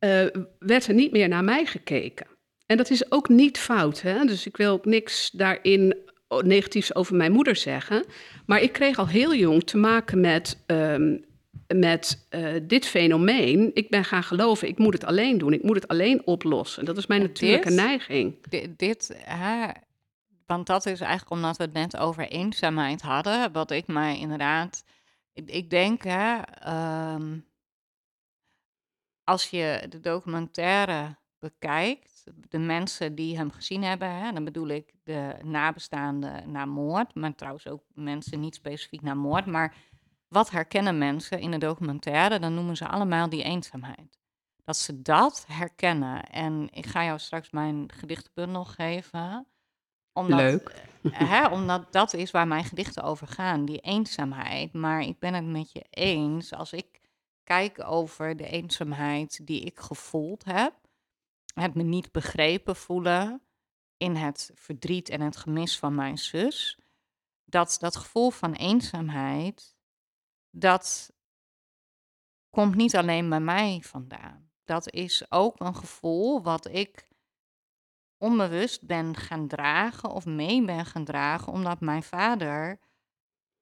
uh, 0.00 0.26
werd 0.58 0.86
er 0.86 0.94
niet 0.94 1.12
meer 1.12 1.28
naar 1.28 1.44
mij 1.44 1.66
gekeken. 1.66 2.26
En 2.66 2.76
dat 2.76 2.90
is 2.90 3.12
ook 3.12 3.28
niet 3.28 3.58
fout. 3.58 4.00
Hè? 4.02 4.24
Dus 4.24 4.46
ik 4.46 4.56
wil 4.56 4.72
ook 4.72 4.84
niks 4.84 5.30
daarin 5.30 5.96
negatiefs 6.28 6.94
over 6.94 7.16
mijn 7.16 7.32
moeder 7.32 7.56
zeggen. 7.56 8.04
Maar 8.46 8.62
ik 8.62 8.72
kreeg 8.72 8.98
al 8.98 9.08
heel 9.08 9.34
jong 9.34 9.64
te 9.64 9.76
maken 9.76 10.20
met, 10.20 10.58
um, 10.66 11.24
met 11.66 12.26
uh, 12.30 12.54
dit 12.62 12.86
fenomeen. 12.86 13.70
Ik 13.74 13.90
ben 13.90 14.04
gaan 14.04 14.22
geloven, 14.22 14.68
ik 14.68 14.78
moet 14.78 14.92
het 14.92 15.04
alleen 15.04 15.38
doen. 15.38 15.52
Ik 15.52 15.62
moet 15.62 15.76
het 15.76 15.88
alleen 15.88 16.26
oplossen. 16.26 16.84
Dat 16.84 16.96
is 16.96 17.06
mijn 17.06 17.20
natuurlijke 17.20 17.68
dit, 17.68 17.76
neiging. 17.76 18.48
Dit, 18.76 19.16
want 20.46 20.66
dat 20.66 20.86
is 20.86 21.00
eigenlijk 21.00 21.30
omdat 21.30 21.56
we 21.56 21.62
het 21.64 21.72
net 21.72 21.96
over 21.96 22.28
eenzaamheid 22.28 23.02
hadden. 23.02 23.52
Wat 23.52 23.70
ik 23.70 23.86
mij 23.86 24.18
inderdaad... 24.18 24.84
Ik, 25.32 25.50
ik 25.50 25.70
denk, 25.70 26.02
hè... 26.02 26.38
Um, 27.14 27.44
als 29.24 29.50
je 29.50 29.86
de 29.88 30.00
documentaire 30.00 31.16
bekijkt, 31.38 32.24
de 32.48 32.58
mensen 32.58 33.14
die 33.14 33.36
hem 33.36 33.50
gezien 33.50 33.82
hebben, 33.82 34.10
hè, 34.10 34.32
dan 34.32 34.44
bedoel 34.44 34.68
ik 34.68 34.92
de 35.02 35.34
nabestaanden 35.42 36.50
na 36.50 36.64
moord, 36.64 37.14
maar 37.14 37.34
trouwens 37.34 37.66
ook 37.66 37.82
mensen 37.94 38.40
niet 38.40 38.54
specifiek 38.54 39.02
na 39.02 39.14
moord, 39.14 39.46
maar 39.46 39.74
wat 40.28 40.50
herkennen 40.50 40.98
mensen 40.98 41.40
in 41.40 41.50
de 41.50 41.58
documentaire? 41.58 42.38
Dan 42.38 42.54
noemen 42.54 42.76
ze 42.76 42.88
allemaal 42.88 43.28
die 43.28 43.42
eenzaamheid. 43.42 44.18
Dat 44.64 44.76
ze 44.76 45.02
dat 45.02 45.44
herkennen. 45.48 46.22
En 46.22 46.68
ik 46.70 46.86
ga 46.86 47.04
jou 47.04 47.18
straks 47.18 47.50
mijn 47.50 47.92
gedichtenbundel 47.92 48.64
geven. 48.64 49.46
Omdat, 50.12 50.38
Leuk. 50.38 50.88
Hè, 51.10 51.48
omdat 51.56 51.92
dat 51.92 52.12
is 52.12 52.30
waar 52.30 52.48
mijn 52.48 52.64
gedichten 52.64 53.02
over 53.02 53.26
gaan, 53.26 53.64
die 53.64 53.80
eenzaamheid. 53.80 54.72
Maar 54.72 55.00
ik 55.00 55.18
ben 55.18 55.34
het 55.34 55.46
met 55.46 55.72
je 55.72 55.84
eens, 55.90 56.52
als 56.52 56.72
ik 56.72 57.00
kijk 57.44 57.84
over 57.84 58.36
de 58.36 58.46
eenzaamheid 58.46 59.46
die 59.46 59.60
ik 59.60 59.80
gevoeld 59.80 60.44
heb, 60.44 60.74
het 61.54 61.74
me 61.74 61.82
niet 61.82 62.12
begrepen 62.12 62.76
voelen 62.76 63.42
in 63.96 64.16
het 64.16 64.50
verdriet 64.54 65.08
en 65.08 65.20
het 65.20 65.36
gemis 65.36 65.78
van 65.78 65.94
mijn 65.94 66.18
zus, 66.18 66.78
dat 67.44 67.76
dat 67.80 67.96
gevoel 67.96 68.30
van 68.30 68.52
eenzaamheid, 68.52 69.73
dat 70.54 71.12
komt 72.50 72.74
niet 72.74 72.96
alleen 72.96 73.28
bij 73.28 73.40
mij 73.40 73.80
vandaan. 73.82 74.50
Dat 74.64 74.92
is 74.92 75.24
ook 75.28 75.60
een 75.60 75.76
gevoel 75.76 76.42
wat 76.42 76.68
ik 76.68 77.08
onbewust 78.18 78.86
ben 78.86 79.16
gaan 79.16 79.48
dragen 79.48 80.10
of 80.10 80.26
mee 80.26 80.64
ben 80.64 80.86
gaan 80.86 81.04
dragen, 81.04 81.52
omdat 81.52 81.80
mijn 81.80 82.02
vader 82.02 82.78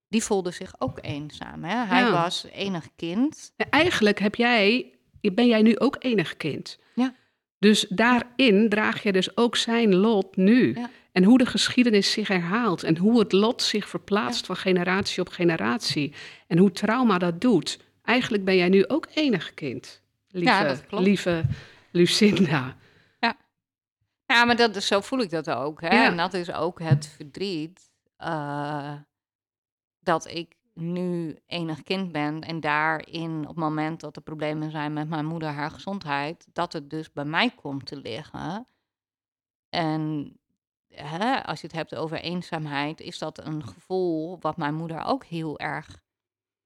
die 0.08 0.22
voelde 0.22 0.50
zich 0.50 0.74
ook 0.78 0.98
eenzaam. 1.00 1.64
Hè? 1.64 1.76
Hij 1.76 2.10
was 2.10 2.44
enig 2.44 2.88
kind. 2.96 3.52
Eigenlijk 3.56 4.18
heb 4.18 4.34
jij, 4.34 4.94
ben 5.20 5.46
jij 5.46 5.62
nu 5.62 5.78
ook 5.78 5.96
enig 5.98 6.36
kind. 6.36 6.78
Ja. 6.94 7.14
Dus 7.58 7.86
daarin 7.88 8.68
draag 8.68 9.02
je 9.02 9.12
dus 9.12 9.36
ook 9.36 9.56
zijn 9.56 9.94
lot 9.94 10.36
nu. 10.36 10.74
Ja. 10.74 10.90
En 11.12 11.24
hoe 11.24 11.38
de 11.38 11.46
geschiedenis 11.46 12.10
zich 12.10 12.28
herhaalt 12.28 12.82
en 12.82 12.96
hoe 12.96 13.18
het 13.18 13.32
lot 13.32 13.62
zich 13.62 13.88
verplaatst 13.88 14.46
van 14.46 14.56
generatie 14.56 15.20
op 15.20 15.28
generatie. 15.28 16.14
En 16.46 16.58
hoe 16.58 16.72
trauma 16.72 17.18
dat 17.18 17.40
doet. 17.40 17.78
Eigenlijk 18.02 18.44
ben 18.44 18.56
jij 18.56 18.68
nu 18.68 18.86
ook 18.88 19.06
enig 19.14 19.54
kind, 19.54 20.02
lieve, 20.28 20.78
lieve 20.88 21.44
Lucinda. 21.90 22.76
Ja. 23.20 23.36
ja, 24.26 24.44
maar 24.44 24.56
dat, 24.56 24.82
zo 24.82 25.00
voel 25.00 25.20
ik 25.20 25.30
dat 25.30 25.50
ook. 25.50 25.80
Hè? 25.80 25.88
En 25.88 26.16
dat 26.16 26.34
is 26.34 26.52
ook 26.52 26.80
het 26.80 27.06
verdriet. 27.06 27.90
Uh, 28.18 28.94
dat 30.00 30.26
ik 30.26 30.56
nu 30.74 31.38
enig 31.46 31.82
kind 31.82 32.12
ben 32.12 32.40
en 32.40 32.60
daarin 32.60 33.40
op 33.40 33.48
het 33.48 33.56
moment 33.56 34.00
dat 34.00 34.16
er 34.16 34.22
problemen 34.22 34.70
zijn 34.70 34.92
met 34.92 35.08
mijn 35.08 35.26
moeder, 35.26 35.48
haar 35.48 35.70
gezondheid, 35.70 36.46
dat 36.52 36.72
het 36.72 36.90
dus 36.90 37.12
bij 37.12 37.24
mij 37.24 37.50
komt 37.50 37.86
te 37.86 37.96
liggen. 37.96 38.66
En 39.68 40.32
hè, 40.94 41.44
als 41.44 41.60
je 41.60 41.66
het 41.66 41.76
hebt 41.76 41.94
over 41.94 42.20
eenzaamheid, 42.20 43.00
is 43.00 43.18
dat 43.18 43.46
een 43.46 43.64
gevoel 43.64 44.38
wat 44.40 44.56
mijn 44.56 44.74
moeder 44.74 45.04
ook 45.04 45.24
heel 45.24 45.58
erg 45.58 46.00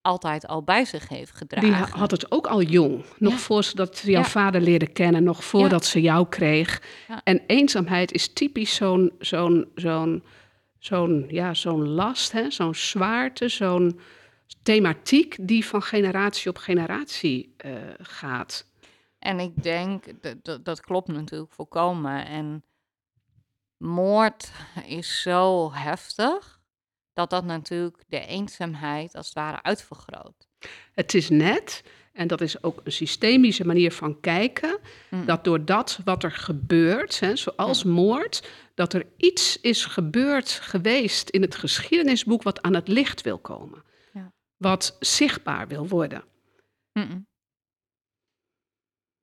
altijd 0.06 0.46
al 0.46 0.62
bij 0.62 0.84
zich 0.84 1.08
heeft 1.08 1.32
gedragen. 1.32 1.68
Die 1.68 1.98
had 1.98 2.10
het 2.10 2.30
ook 2.30 2.46
al 2.46 2.62
jong, 2.62 3.04
nog 3.18 3.32
ja. 3.32 3.38
voor 3.38 3.64
ze 3.64 3.76
dat 3.76 3.98
jouw 3.98 4.22
vader 4.22 4.60
leerde 4.60 4.86
kennen, 4.86 5.22
nog 5.22 5.44
voordat 5.44 5.84
ze 5.84 6.00
jou 6.00 6.26
kreeg. 6.28 6.82
En 7.24 7.42
eenzaamheid 7.46 8.12
is 8.12 8.32
typisch 8.32 8.74
zo'n 8.74 9.12
zo'n 9.18 9.70
zo'n 9.74 10.24
zo'n 10.78 11.24
ja, 11.28 11.54
zo'n 11.54 11.88
last, 11.88 12.34
zo'n 12.48 12.74
zwaarte, 12.74 13.48
zo'n 13.48 14.00
thematiek 14.62 15.36
die 15.40 15.66
van 15.66 15.82
generatie 15.82 16.50
op 16.50 16.56
generatie 16.58 17.54
uh, 17.66 17.72
gaat. 17.98 18.66
En 19.18 19.40
ik 19.40 19.62
denk, 19.62 20.04
dat, 20.42 20.64
dat 20.64 20.80
klopt 20.80 21.08
natuurlijk 21.08 21.52
volkomen. 21.52 22.26
En 22.26 22.64
moord 23.76 24.52
is 24.86 25.22
zo 25.22 25.72
heftig 25.72 26.60
dat 27.12 27.30
dat 27.30 27.44
natuurlijk 27.44 28.04
de 28.06 28.26
eenzaamheid 28.26 29.14
als 29.14 29.26
het 29.26 29.34
ware 29.34 29.62
uitvergroot. 29.62 30.48
Het 30.94 31.14
is 31.14 31.28
net, 31.28 31.82
en 32.12 32.28
dat 32.28 32.40
is 32.40 32.62
ook 32.62 32.80
een 32.84 32.92
systemische 32.92 33.66
manier 33.66 33.92
van 33.92 34.20
kijken, 34.20 34.78
mm. 35.10 35.26
dat 35.26 35.44
door 35.44 35.64
dat 35.64 36.00
wat 36.04 36.22
er 36.22 36.32
gebeurt, 36.32 37.20
hè, 37.20 37.36
zoals 37.36 37.84
mm. 37.84 37.92
moord, 37.92 38.48
dat 38.74 38.92
er 38.92 39.06
iets 39.16 39.60
is 39.60 39.84
gebeurd 39.84 40.50
geweest 40.50 41.28
in 41.28 41.42
het 41.42 41.54
geschiedenisboek 41.54 42.42
wat 42.42 42.62
aan 42.62 42.74
het 42.74 42.88
licht 42.88 43.22
wil 43.22 43.38
komen. 43.38 43.82
Ja. 44.12 44.32
Wat 44.56 44.96
zichtbaar 45.00 45.68
wil 45.68 45.88
worden. 45.88 46.24
Mm 46.92 47.26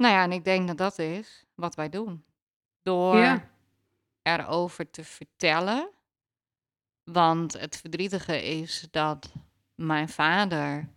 nou 0.03 0.15
ja, 0.15 0.23
en 0.23 0.31
ik 0.31 0.43
denk 0.43 0.67
dat 0.67 0.77
dat 0.77 0.99
is 0.99 1.45
wat 1.55 1.75
wij 1.75 1.89
doen. 1.89 2.25
Door 2.81 3.17
ja. 3.17 3.49
Erover 4.23 4.89
te 4.89 5.03
vertellen. 5.03 5.89
Want 7.03 7.59
het 7.59 7.77
verdrietige 7.77 8.43
is 8.43 8.87
dat 8.91 9.33
mijn 9.75 10.09
vader 10.09 10.89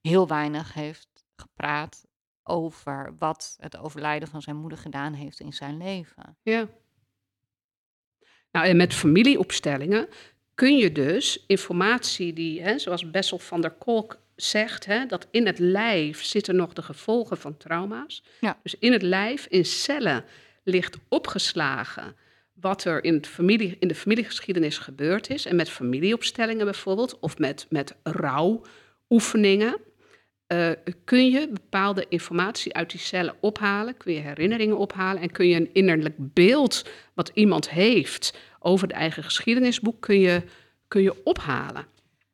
heel 0.00 0.28
weinig 0.28 0.74
heeft 0.74 1.24
gepraat 1.36 2.06
over 2.42 3.14
wat 3.18 3.56
het 3.60 3.76
overlijden 3.76 4.28
van 4.28 4.42
zijn 4.42 4.56
moeder 4.56 4.78
gedaan 4.78 5.12
heeft 5.12 5.40
in 5.40 5.52
zijn 5.52 5.76
leven. 5.76 6.36
Ja. 6.42 6.68
Nou, 8.50 8.66
en 8.66 8.76
met 8.76 8.94
familieopstellingen 8.94 10.08
kun 10.54 10.76
je 10.76 10.92
dus 10.92 11.44
informatie 11.46 12.32
die, 12.32 12.62
hè, 12.62 12.78
zoals 12.78 13.10
Bessel 13.10 13.38
van 13.38 13.60
der 13.60 13.70
Kolk 13.70 14.20
zegt, 14.36 14.86
hè, 14.86 15.06
dat 15.06 15.26
in 15.30 15.46
het 15.46 15.58
lijf 15.58 16.24
zitten 16.24 16.56
nog 16.56 16.72
de 16.72 16.82
gevolgen 16.82 17.36
van 17.36 17.56
trauma's. 17.56 18.24
Ja. 18.40 18.58
Dus 18.62 18.78
in 18.78 18.92
het 18.92 19.02
lijf, 19.02 19.46
in 19.46 19.64
cellen, 19.64 20.24
ligt 20.62 20.98
opgeslagen 21.08 22.16
wat 22.62 22.84
er 22.84 23.04
in, 23.04 23.24
familie, 23.24 23.76
in 23.78 23.88
de 23.88 23.94
familiegeschiedenis 23.94 24.78
gebeurd 24.78 25.30
is. 25.30 25.46
En 25.46 25.56
met 25.56 25.70
familieopstellingen 25.70 26.64
bijvoorbeeld, 26.64 27.18
of 27.18 27.38
met, 27.38 27.66
met 27.68 27.96
rouwoefeningen, 28.02 29.80
uh, 30.52 30.70
kun 31.04 31.30
je 31.30 31.48
bepaalde 31.48 32.06
informatie 32.08 32.74
uit 32.74 32.90
die 32.90 33.00
cellen 33.00 33.34
ophalen, 33.40 33.96
kun 33.96 34.12
je 34.12 34.20
herinneringen 34.20 34.78
ophalen 34.78 35.22
en 35.22 35.30
kun 35.30 35.46
je 35.46 35.56
een 35.56 35.74
innerlijk 35.74 36.14
beeld 36.18 36.88
wat 37.14 37.30
iemand 37.34 37.70
heeft 37.70 38.38
over 38.58 38.88
de 38.88 38.94
eigen 38.94 39.24
geschiedenisboek, 39.24 40.00
kun 40.00 40.18
je, 40.18 40.42
kun 40.88 41.02
je 41.02 41.24
ophalen. 41.24 41.86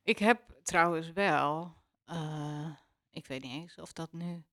Ik 0.02 0.18
heb 0.18 0.40
trouwens 0.62 1.12
wel, 1.12 1.74
uh, 2.12 2.70
ik 3.10 3.26
weet 3.26 3.42
niet 3.42 3.52
eens 3.52 3.74
of 3.80 3.92
dat 3.92 4.12
nu, 4.12 4.44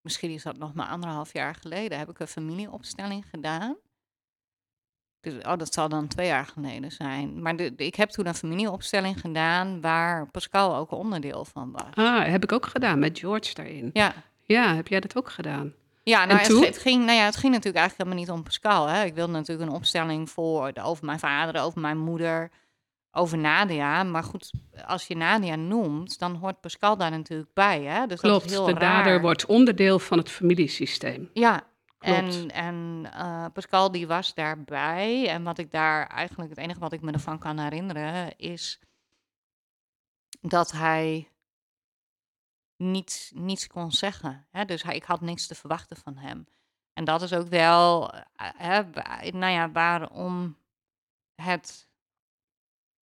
misschien 0.00 0.30
is 0.30 0.42
dat 0.42 0.58
nog 0.58 0.74
maar 0.74 0.88
anderhalf 0.88 1.32
jaar 1.32 1.54
geleden, 1.54 1.98
heb 1.98 2.10
ik 2.10 2.18
een 2.18 2.26
familieopstelling 2.26 3.24
gedaan. 3.30 3.76
Dus, 5.24 5.34
oh, 5.42 5.56
dat 5.56 5.74
zal 5.74 5.88
dan 5.88 6.08
twee 6.08 6.26
jaar 6.26 6.46
geleden 6.46 6.92
zijn. 6.92 7.42
Maar 7.42 7.56
de, 7.56 7.72
ik 7.76 7.94
heb 7.94 8.08
toen 8.08 8.26
een 8.26 8.34
familieopstelling 8.34 9.20
gedaan 9.20 9.80
waar 9.80 10.26
Pascal 10.30 10.76
ook 10.76 10.90
onderdeel 10.90 11.44
van 11.44 11.72
was. 11.72 11.94
Ah, 11.94 12.26
heb 12.26 12.42
ik 12.42 12.52
ook 12.52 12.66
gedaan 12.66 12.98
met 12.98 13.18
George 13.18 13.54
daarin. 13.54 13.90
Ja. 13.92 14.12
Ja, 14.46 14.74
heb 14.74 14.88
jij 14.88 15.00
dat 15.00 15.16
ook 15.16 15.30
gedaan? 15.30 15.72
Ja, 16.02 16.24
nou, 16.24 16.40
het, 16.40 16.66
het, 16.66 16.78
ging, 16.78 17.04
nou 17.04 17.18
ja, 17.18 17.24
het 17.24 17.36
ging 17.36 17.52
natuurlijk 17.52 17.78
eigenlijk 17.78 17.96
helemaal 17.96 18.18
niet 18.18 18.38
om 18.38 18.42
Pascal. 18.42 18.86
Hè. 18.86 19.04
Ik 19.04 19.14
wilde 19.14 19.32
natuurlijk 19.32 19.68
een 19.68 19.76
opstelling 19.76 20.30
voor 20.30 20.72
de, 20.72 20.82
over 20.82 21.04
mijn 21.04 21.18
vader, 21.18 21.62
over 21.62 21.80
mijn 21.80 21.98
moeder, 21.98 22.50
over 23.12 23.38
Nadia. 23.38 24.02
Maar 24.02 24.22
goed, 24.22 24.50
als 24.86 25.06
je 25.06 25.16
Nadia 25.16 25.56
noemt, 25.56 26.18
dan 26.18 26.34
hoort 26.34 26.60
Pascal 26.60 26.96
daar 26.96 27.10
natuurlijk 27.10 27.50
bij. 27.54 27.82
Hè? 27.82 28.06
Dus 28.06 28.20
Klopt, 28.20 28.40
dat 28.40 28.50
is 28.50 28.56
heel 28.56 28.66
de 28.66 28.74
dader 28.74 29.20
wordt 29.20 29.46
onderdeel 29.46 29.98
van 29.98 30.18
het 30.18 30.30
familiesysteem. 30.30 31.30
Ja, 31.32 31.62
en, 32.04 32.50
en 32.50 33.10
uh, 33.14 33.46
Pascal 33.52 33.90
die 33.90 34.06
was 34.06 34.34
daarbij. 34.34 35.28
En 35.28 35.42
wat 35.42 35.58
ik 35.58 35.70
daar 35.70 36.06
eigenlijk, 36.06 36.50
het 36.50 36.58
enige 36.58 36.80
wat 36.80 36.92
ik 36.92 37.00
me 37.00 37.12
ervan 37.12 37.38
kan 37.38 37.58
herinneren, 37.58 38.36
is 38.36 38.80
dat 40.40 40.72
hij 40.72 41.30
niets, 42.76 43.30
niets 43.34 43.66
kon 43.66 43.92
zeggen. 43.92 44.46
Hè? 44.50 44.64
Dus 44.64 44.82
ik 44.82 45.04
had 45.04 45.20
niks 45.20 45.46
te 45.46 45.54
verwachten 45.54 45.96
van 45.96 46.16
hem. 46.16 46.46
En 46.92 47.04
dat 47.04 47.22
is 47.22 47.32
ook 47.32 47.48
wel, 47.48 48.12
eh, 48.12 48.22
hè, 48.56 48.82
nou 49.30 49.52
ja, 49.52 49.70
waarom 49.70 50.56
het 51.34 51.88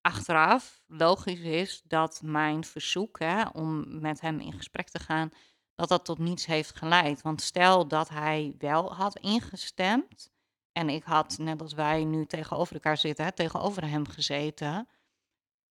achteraf 0.02 0.82
logisch 0.88 1.40
is 1.40 1.82
dat 1.82 2.22
mijn 2.24 2.64
verzoek 2.64 3.20
hè, 3.20 3.48
om 3.48 4.00
met 4.02 4.22
hem 4.22 4.40
in 4.40 4.54
gesprek 4.54 4.90
te 4.90 5.00
gaan, 5.00 5.32
dat 5.80 5.90
dat 5.90 6.06
tot 6.06 6.18
niets 6.18 6.46
heeft 6.46 6.78
geleid. 6.78 7.22
Want 7.22 7.42
stel 7.42 7.88
dat 7.88 8.10
hij 8.10 8.56
wel 8.58 8.94
had 8.94 9.20
ingestemd 9.20 10.32
en 10.72 10.90
ik 10.90 11.04
had, 11.04 11.38
net 11.38 11.62
als 11.62 11.74
wij 11.74 12.04
nu 12.04 12.26
tegenover 12.26 12.74
elkaar 12.74 12.98
zitten, 12.98 13.26
hè, 13.26 13.32
tegenover 13.32 13.90
hem 13.90 14.08
gezeten, 14.08 14.88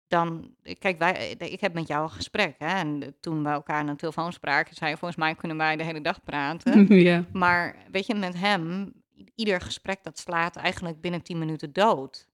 dan, 0.06 0.54
kijk, 0.78 0.98
wij, 0.98 1.34
ik 1.38 1.60
heb 1.60 1.74
met 1.74 1.88
jou 1.88 2.02
een 2.02 2.10
gesprek. 2.10 2.54
Hè, 2.58 2.66
en 2.66 3.16
toen 3.20 3.42
we 3.42 3.48
elkaar 3.48 3.76
aan 3.76 3.86
de 3.86 3.96
telefoon 3.96 4.32
spraken, 4.32 4.74
zei 4.74 4.90
je, 4.90 4.96
volgens 4.96 5.20
mij 5.20 5.34
kunnen 5.34 5.56
wij 5.56 5.76
de 5.76 5.84
hele 5.84 6.00
dag 6.00 6.24
praten. 6.24 6.86
Ja. 7.02 7.24
Maar 7.32 7.76
weet 7.90 8.06
je, 8.06 8.14
met 8.14 8.34
hem, 8.34 8.92
ieder 9.34 9.60
gesprek 9.60 9.98
dat 10.02 10.18
slaat 10.18 10.56
eigenlijk 10.56 11.00
binnen 11.00 11.22
10 11.22 11.38
minuten 11.38 11.72
dood. 11.72 12.26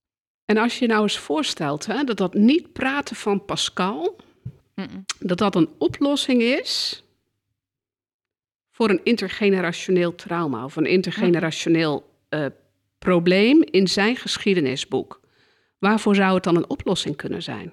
En 0.45 0.57
als 0.57 0.79
je 0.79 0.87
nou 0.87 1.03
eens 1.03 1.19
voorstelt 1.19 1.87
hè, 1.87 2.05
dat 2.05 2.17
dat 2.17 2.35
niet 2.35 2.73
praten 2.73 3.17
van 3.17 3.45
Pascal, 3.45 4.17
dat 5.19 5.39
dat 5.39 5.55
een 5.55 5.69
oplossing 5.79 6.43
is 6.43 7.04
voor 8.75 8.91
een 8.91 9.05
intergenerationeel 9.05 10.15
trauma 10.15 10.65
of 10.65 10.77
een 10.77 10.87
intergenerationeel 10.87 12.11
eh, 12.29 12.47
probleem 12.99 13.63
in 13.63 13.89
zijn 13.89 14.17
geschiedenisboek. 14.17 15.21
Waarvoor 15.79 16.15
zou 16.15 16.35
het 16.35 16.45
dan 16.45 16.57
een 16.57 16.71
oplossing 16.71 17.17
kunnen 17.17 17.43
zijn? 17.43 17.73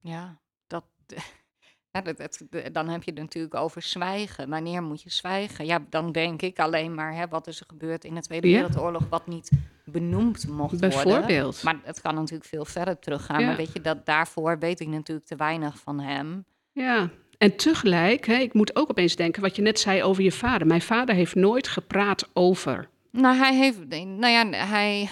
Ja, 0.00 0.40
dat, 0.66 0.84
ja, 1.92 2.00
dat, 2.00 2.38
dan 2.72 2.88
heb 2.88 3.02
je 3.02 3.10
het 3.10 3.20
natuurlijk 3.20 3.54
over 3.54 3.82
zwijgen. 3.82 4.48
Wanneer 4.48 4.82
moet 4.82 5.02
je 5.02 5.10
zwijgen? 5.10 5.66
Ja, 5.66 5.84
dan 5.90 6.12
denk 6.12 6.42
ik 6.42 6.58
alleen 6.58 6.94
maar, 6.94 7.14
hè, 7.14 7.28
wat 7.28 7.46
is 7.46 7.60
er 7.60 7.66
gebeurd 7.68 8.04
in 8.04 8.14
de 8.14 8.20
Tweede 8.20 8.48
Ja. 8.48 8.54
Wereldoorlog 8.54 9.08
wat 9.08 9.26
niet 9.26 9.50
benoemd 9.84 10.48
mocht 10.48 10.80
worden. 10.80 10.90
Bijvoorbeeld. 10.90 11.62
Maar 11.62 11.80
het 11.82 12.00
kan 12.00 12.14
natuurlijk 12.14 12.48
veel 12.48 12.64
verder 12.64 12.98
teruggaan. 12.98 13.40
Ja. 13.40 13.46
Maar 13.46 13.56
weet 13.56 13.72
je, 13.72 13.80
dat, 13.80 14.06
daarvoor 14.06 14.58
weet 14.58 14.80
ik 14.80 14.88
natuurlijk 14.88 15.26
te 15.26 15.36
weinig 15.36 15.78
van 15.78 16.00
hem. 16.00 16.44
Ja, 16.72 17.10
en 17.38 17.56
tegelijk, 17.56 18.26
hè, 18.26 18.34
ik 18.34 18.54
moet 18.54 18.76
ook 18.76 18.90
opeens 18.90 19.16
denken 19.16 19.42
wat 19.42 19.56
je 19.56 19.62
net 19.62 19.80
zei 19.80 20.02
over 20.02 20.22
je 20.22 20.32
vader. 20.32 20.66
Mijn 20.66 20.82
vader 20.82 21.14
heeft 21.14 21.34
nooit 21.34 21.68
gepraat 21.68 22.28
over. 22.32 22.88
Nou, 23.10 23.36
hij 23.36 23.54
heeft, 23.54 23.88
nou 23.88 24.26
ja, 24.26 24.46
hij, 24.66 25.08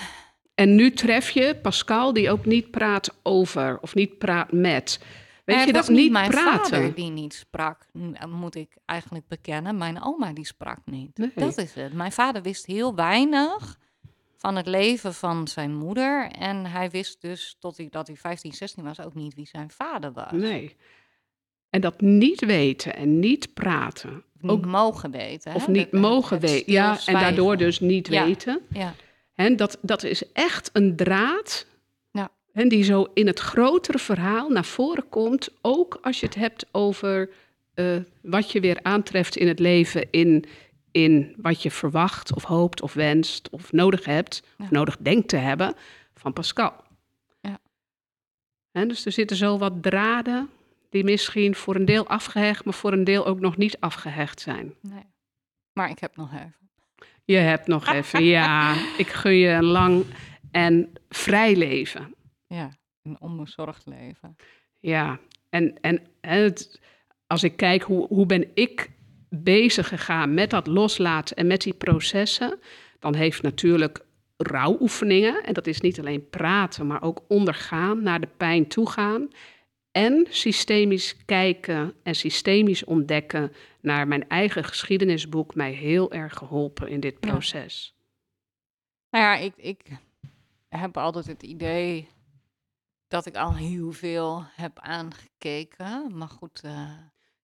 En 0.55 0.75
nu 0.75 0.91
tref 0.93 1.31
je 1.31 1.57
Pascal 1.63 2.13
die 2.13 2.31
ook 2.31 2.45
niet 2.45 2.71
praat 2.71 3.15
over 3.23 3.79
of 3.81 3.95
niet 3.95 4.19
praat 4.19 4.53
met. 4.53 5.01
Weet 5.45 5.65
je 5.65 5.73
dat 5.73 5.89
niet 5.89 6.13
mijn 6.13 6.31
praten? 6.31 6.63
vader 6.71 6.95
die 6.95 7.11
niet 7.11 7.35
sprak, 7.35 7.87
m- 7.93 8.29
moet 8.29 8.55
ik 8.55 8.77
eigenlijk 8.85 9.29
bekennen. 9.29 9.77
Mijn 9.79 10.03
oma 10.03 10.33
die 10.33 10.47
sprak 10.47 10.79
niet. 10.85 11.19
Nee. 11.19 11.31
Dat 11.35 11.59
is 11.59 11.75
het. 11.75 11.93
Mijn 11.93 12.13
vader 12.13 12.43
wist 12.43 12.67
heel 12.67 12.95
weinig 12.95 13.79
van 14.37 14.57
het 14.57 14.67
leven 14.67 15.15
van 15.15 15.49
zijn 15.49 15.75
moeder. 15.75 16.29
En 16.31 16.67
hij 16.67 16.91
wist 16.91 17.21
dus 17.21 17.57
tot 17.59 17.77
hij, 17.77 17.87
dat 17.91 18.07
hij 18.07 18.17
15, 18.17 18.53
16 18.53 18.85
was 18.85 19.01
ook 19.01 19.15
niet 19.15 19.35
wie 19.35 19.47
zijn 19.47 19.71
vader 19.71 20.13
was. 20.13 20.31
Nee. 20.33 20.77
En 21.73 21.81
dat 21.81 22.01
niet 22.01 22.45
weten 22.45 22.97
en 22.97 23.19
niet 23.21 23.55
praten. 23.55 24.11
Of 24.35 24.43
niet 24.43 24.51
Ook- 24.51 24.65
mogen 24.67 25.11
weten. 25.11 25.51
hè? 25.51 25.57
Of 25.57 25.69
niet 25.69 25.91
Dat- 25.91 26.01
mogen 26.01 26.41
weten. 26.41 26.73
Ja, 26.73 26.99
en 27.07 27.15
daardoor 27.15 27.57
dus 27.57 27.81
niet 27.81 28.09
Ja. 28.09 28.25
weten. 28.25 28.61
Ja, 28.71 28.95
En 29.35 29.57
dat, 29.57 29.79
dat 29.83 30.03
is 30.03 30.33
echt 30.33 30.71
een 30.73 30.97
draad. 30.97 31.67
Ja. 32.11 32.31
En 32.53 32.69
die 32.69 32.85
zo 32.85 33.07
in 33.15 33.27
het 33.27 33.39
grotere 33.41 33.99
verhaal 33.99 34.49
naar 34.49 34.65
voren 34.65 35.09
komt. 35.09 35.49
Ook 35.61 35.99
als 36.03 36.21
je 36.21 36.27
het 36.27 36.35
hebt 36.35 36.67
over 36.73 37.31
eh, 37.75 37.97
wat 38.23 38.53
je 38.53 38.61
weer 38.61 38.79
aantreft 38.83 39.37
in 39.37 39.49
het 39.49 39.59
leven. 39.59 40.07
In, 40.11 40.45
in 40.91 41.35
wat 41.37 41.63
je 41.63 41.71
verwacht 41.71 42.35
of 42.35 42.43
hoopt 42.45 42.83
of 42.83 42.93
wenst 42.93 43.51
of 43.51 43.73
nodig 43.73 44.05
hebt. 44.05 44.43
Ja. 44.59 44.65
Of 44.65 44.71
nodig 44.71 44.97
denkt 44.97 45.29
te 45.29 45.37
hebben 45.37 45.75
van 46.15 46.33
Pascal. 46.33 46.75
Ja. 47.41 47.59
En 48.73 48.89
dus 48.89 49.07
er 49.07 49.13
zitten 49.13 49.37
zo 49.37 49.59
wat 49.59 49.83
draden 49.83 50.49
die 50.93 51.05
misschien 51.05 51.55
voor 51.55 51.75
een 51.75 51.85
deel 51.85 52.07
afgehecht, 52.07 52.65
maar 52.65 52.75
voor 52.75 52.93
een 52.93 53.05
deel 53.05 53.27
ook 53.27 53.41
nog 53.41 53.57
niet 53.57 53.77
afgehecht 53.81 54.41
zijn. 54.41 54.75
nee. 54.81 55.11
Maar 55.73 55.91
ik 55.91 55.99
heb 55.99 56.17
nog 56.17 56.33
even. 56.33 56.71
Je 57.25 57.37
hebt 57.37 57.67
nog 57.67 57.87
even, 57.87 58.25
ja, 58.39 58.75
ik 58.99 59.09
gun 59.09 59.35
je 59.35 59.49
een 59.49 59.65
lang 59.65 60.05
en 60.51 60.93
vrij 61.09 61.57
leven. 61.57 62.15
Ja, 62.47 62.71
een 63.03 63.21
onbezorgd 63.21 63.87
leven. 63.87 64.37
Ja, 64.81 65.19
en, 65.51 65.79
en, 65.81 66.03
en 66.21 66.41
het, 66.43 66.81
als 67.27 67.43
ik 67.43 67.57
kijk 67.57 67.83
hoe, 67.83 68.07
hoe 68.07 68.27
ben 68.27 68.51
ik 68.55 68.91
bezig 69.29 69.89
gegaan 69.89 70.35
met 70.35 70.51
dat 70.51 70.67
loslaten 70.67 71.37
en 71.37 71.47
met 71.47 71.61
die 71.61 71.75
processen, 71.75 72.59
dan 72.99 73.15
heeft 73.15 73.43
natuurlijk 73.43 74.05
rouwoefeningen, 74.37 75.43
en 75.45 75.55
dat 75.55 75.67
is 75.67 75.81
niet 75.81 75.99
alleen 75.99 76.29
praten, 76.29 76.87
maar 76.87 77.03
ook 77.03 77.23
ondergaan, 77.29 78.03
naar 78.03 78.21
de 78.21 78.29
pijn 78.37 78.67
toe 78.67 78.91
gaan. 78.91 79.29
En 79.93 80.27
systemisch 80.31 81.25
kijken 81.25 81.95
en 82.03 82.15
systemisch 82.15 82.85
ontdekken 82.85 83.53
naar 83.81 84.09
mijn 84.09 84.29
eigen 84.29 84.65
geschiedenisboek 84.65 85.55
mij 85.55 85.73
heel 85.73 86.13
erg 86.13 86.35
geholpen 86.35 86.89
in 86.89 87.01
dit 87.01 87.17
Ja. 87.21 87.31
proces. 87.31 87.95
Nou 89.11 89.25
ja, 89.25 89.37
ik, 89.37 89.57
ik 89.57 89.83
heb 90.69 90.97
altijd 90.97 91.27
het 91.27 91.43
idee 91.43 92.09
dat 93.09 93.27
ik 93.27 93.37
al 93.37 93.55
heel 93.57 93.93
veel 93.93 94.45
heb 94.55 94.79
aangekeken. 94.79 96.17
Maar 96.17 96.29
goed, 96.29 96.61
eh, 96.63 96.91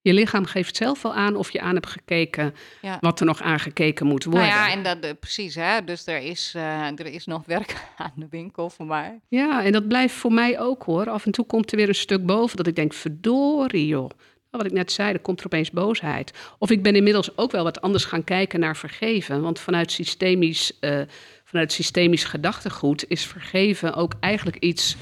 Je 0.08 0.14
lichaam 0.14 0.44
geeft 0.44 0.76
zelf 0.76 1.02
wel 1.02 1.14
aan 1.14 1.36
of 1.36 1.50
je 1.50 1.60
aan 1.60 1.74
hebt 1.74 1.86
gekeken 1.86 2.54
ja. 2.80 2.98
wat 3.00 3.20
er 3.20 3.26
nog 3.26 3.42
aangekeken 3.42 4.06
moet 4.06 4.24
worden. 4.24 4.42
Nou 4.42 4.52
ja, 4.52 4.70
en 4.72 4.82
dat, 4.82 5.00
eh, 5.00 5.10
precies, 5.20 5.54
hè. 5.54 5.84
Dus 5.84 6.06
er 6.06 6.18
is, 6.18 6.52
eh, 6.56 6.86
er 6.86 7.06
is 7.06 7.26
nog 7.26 7.42
werk 7.46 7.76
aan 7.96 8.12
de 8.14 8.26
winkel 8.30 8.70
voor 8.70 8.86
mij. 8.86 9.20
Ja, 9.28 9.64
en 9.64 9.72
dat 9.72 9.88
blijft 9.88 10.14
voor 10.14 10.32
mij 10.32 10.60
ook 10.60 10.82
hoor. 10.82 11.10
Af 11.10 11.26
en 11.26 11.32
toe 11.32 11.46
komt 11.46 11.70
er 11.70 11.76
weer 11.76 11.88
een 11.88 11.94
stuk 11.94 12.26
boven 12.26 12.56
dat 12.56 12.66
ik 12.66 12.76
denk, 12.76 12.92
verdorie 12.92 13.86
joh. 13.86 14.08
Nou, 14.50 14.62
Wat 14.62 14.66
ik 14.66 14.72
net 14.72 14.92
zei, 14.92 15.12
er 15.12 15.20
komt 15.20 15.40
er 15.40 15.46
opeens 15.46 15.70
boosheid. 15.70 16.32
Of 16.58 16.70
ik 16.70 16.82
ben 16.82 16.96
inmiddels 16.96 17.36
ook 17.36 17.50
wel 17.50 17.64
wat 17.64 17.80
anders 17.80 18.04
gaan 18.04 18.24
kijken 18.24 18.60
naar 18.60 18.76
vergeven. 18.76 19.42
Want 19.42 19.60
vanuit 19.60 19.92
systemisch, 19.92 20.78
eh, 20.80 21.00
vanuit 21.44 21.72
systemisch 21.72 22.24
gedachtegoed 22.24 23.04
is 23.08 23.26
vergeven 23.26 23.94
ook 23.94 24.12
eigenlijk 24.20 24.56
iets 24.56 24.96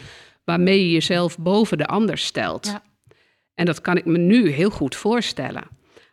waarmee 0.45 0.85
je 0.85 0.93
jezelf 0.93 1.39
boven 1.39 1.79
de 1.79 1.87
ander 1.87 2.19
stelt. 2.19 2.67
Ja. 2.67 2.83
En 3.57 3.65
dat 3.67 3.81
kan 3.81 3.97
ik 3.97 4.05
me 4.05 4.19
nu 4.19 4.49
heel 4.49 4.71
goed 4.71 4.97
voorstellen. 4.97 5.69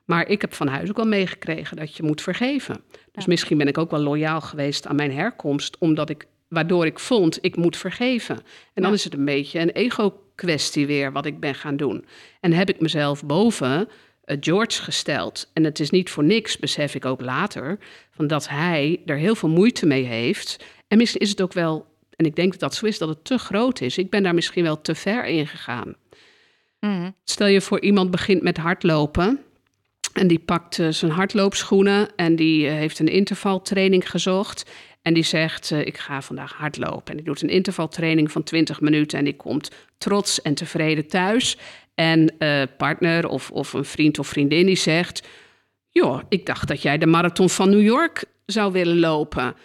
Maar 0.06 0.28
ik 0.28 0.42
heb 0.42 0.54
van 0.54 0.68
huis 0.68 0.90
ook 0.90 0.96
wel 0.96 1.06
meegekregen 1.06 1.78
dat 1.78 1.96
je 1.96 2.04
moet 2.04 2.22
vergeven. 2.22 2.84
Dus 3.12 3.26
misschien 3.26 3.58
ben 3.58 3.68
ik 3.68 3.78
ook 3.78 3.92
wel 3.92 4.00
loyaal 4.00 4.42
geweest 4.42 4.88
aan 4.88 4.96
mijn 4.96 5.12
herkomst, 5.12 5.78
omdat 5.78 6.10
ik, 6.10 6.28
waardoor 6.48 6.86
ik 6.86 7.00
vond, 7.00 7.38
ik 7.42 7.56
moet 7.56 7.78
vergeven. 7.78 8.40
En 8.74 8.84
dan 8.84 8.94
is 8.94 9.04
het 9.04 9.14
een 9.14 9.26
beetje 9.26 9.60
een 9.60 9.70
ego-kwestie 9.70 10.88
weer 10.88 11.12
wat 11.12 11.26
ik 11.26 11.40
ben 11.40 11.56
gaan 11.56 11.78
doen. 11.78 12.06
En 12.40 12.54
heb 12.54 12.70
ik 12.70 12.80
mezelf 12.80 13.26
boven 13.26 13.88
eh, 14.24 14.38
George 14.40 14.82
gesteld. 14.82 15.50
En 15.54 15.64
het 15.64 15.80
is 15.80 15.90
niet 15.90 16.10
voor 16.10 16.24
niks, 16.24 16.58
besef 16.58 16.96
ik 16.96 17.06
ook 17.06 17.22
later, 17.22 17.78
van 18.12 18.28
dat 18.28 18.50
hij 18.50 19.02
er 19.06 19.18
heel 19.18 19.36
veel 19.36 19.50
moeite 19.50 19.86
mee 19.86 20.04
heeft. 20.04 20.66
En 20.88 20.98
misschien 20.98 21.22
is 21.22 21.30
het 21.30 21.42
ook 21.42 21.54
wel, 21.54 21.86
en 22.16 22.26
ik 22.26 22.36
denk 22.36 22.52
dat 22.52 22.60
dat 22.60 22.76
zo 22.76 22.86
is, 22.86 22.98
dat 22.98 23.10
het 23.10 23.26
te 23.26 23.38
groot 23.38 23.82
is. 23.82 23.98
Ik 23.98 24.10
ben 24.10 24.24
daar 24.24 24.34
misschien 24.34 24.64
wel 24.64 24.82
te 24.82 24.96
ver 24.96 25.26
in 25.26 25.48
gegaan. 25.48 25.96
Mhm. 26.84 27.12
Stel 27.24 27.48
je 27.48 27.62
voor 27.62 27.82
iemand 27.82 28.12
begint 28.12 28.42
met 28.42 28.58
hardlopen. 28.58 29.40
En 30.14 30.28
die 30.28 30.40
pakt 30.40 30.80
eh, 30.80 30.88
zijn 30.90 31.12
hardloopschoenen 31.12 32.16
en 32.16 32.36
die 32.36 32.68
eh, 32.68 32.74
heeft 32.74 33.00
een 33.00 33.08
intervaltraining 33.08 34.10
gezocht. 34.10 34.72
En 35.02 35.14
die 35.14 35.24
zegt, 35.24 35.72
eh, 35.72 35.80
ik 35.80 35.98
ga 35.98 36.22
vandaag 36.22 36.54
hardlopen. 36.54 37.06
En 37.06 37.16
die 37.16 37.26
doet 37.26 37.42
een 37.42 37.50
intervaltraining 37.50 38.32
van 38.32 38.44
20 38.44 38.82
minuten 38.82 39.18
en 39.18 39.24
die 39.24 39.36
komt 39.36 39.72
trots 39.98 40.42
en 40.42 40.54
tevreden 40.54 41.08
thuis. 41.08 41.58
En 41.96 42.36
partner 42.78 43.28
of, 43.28 43.52
of 43.52 43.74
een 43.74 43.86
vriend 43.86 44.20
of 44.20 44.28
vriendin 44.28 44.66
die 44.66 44.76
zegt... 44.76 45.28
joh, 45.90 46.22
ik 46.30 46.46
dacht 46.46 46.68
dat 46.68 46.82
jij 46.82 46.98
de 46.98 47.06
marathon 47.06 47.50
van 47.50 47.70
New 47.70 47.82
York 47.82 48.24
zou 48.46 48.72
willen 48.72 49.00
lopen 49.00 49.56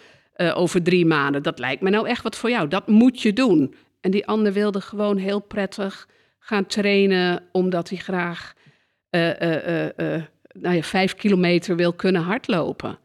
over 0.53 0.83
drie 0.83 1.05
maanden. 1.05 1.43
Dat 1.43 1.59
lijkt 1.59 1.81
me 1.81 1.89
nou 1.89 2.07
echt 2.07 2.23
wat 2.23 2.35
voor 2.35 2.49
jou. 2.49 2.67
Dat 2.67 2.87
moet 2.87 3.21
je 3.21 3.33
doen. 3.33 3.75
En 4.01 4.11
die 4.11 4.27
ander 4.27 4.53
wilde 4.53 4.81
gewoon 4.81 5.17
heel 5.17 5.39
prettig 5.39 6.07
gaan 6.49 6.65
trainen... 6.65 7.43
omdat 7.51 7.89
hij 7.89 7.97
graag 7.97 8.53
eh, 9.09 9.41
eh, 9.41 10.15
eh, 10.15 10.23
nou 10.51 10.75
ja, 10.75 10.81
vijf 10.81 11.15
kilometer 11.15 11.75
wil 11.75 11.93
kunnen 11.93 12.21
hardlopen. 12.21 12.99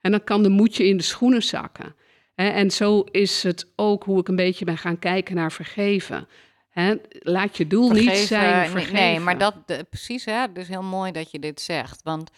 En 0.00 0.10
dan 0.10 0.24
kan 0.24 0.42
de 0.42 0.48
moedje 0.48 0.86
in 0.86 0.96
de 0.96 1.02
schoenen 1.02 1.42
zakken. 1.42 1.94
En 2.34 2.70
zo 2.70 3.00
is 3.00 3.42
het 3.42 3.66
ook 3.76 4.04
hoe 4.04 4.20
ik 4.20 4.28
een 4.28 4.36
beetje 4.36 4.64
ben 4.64 4.78
gaan 4.78 4.98
kijken 4.98 5.34
naar 5.34 5.52
vergeven. 5.52 6.28
Laat 7.10 7.56
je 7.56 7.66
doel 7.66 7.90
niet 7.90 8.16
zijn 8.16 8.60
nee, 8.60 8.68
vergeven. 8.68 8.94
Nee, 8.94 9.20
maar 9.20 9.38
dat, 9.38 9.54
de- 9.66 9.86
precies, 9.90 10.24
hè. 10.24 10.52
Dus 10.52 10.68
heel 10.68 10.82
mooi 10.82 11.12
dat 11.12 11.30
je 11.30 11.38
dit 11.38 11.60
zegt. 11.60 12.02
Want 12.02 12.30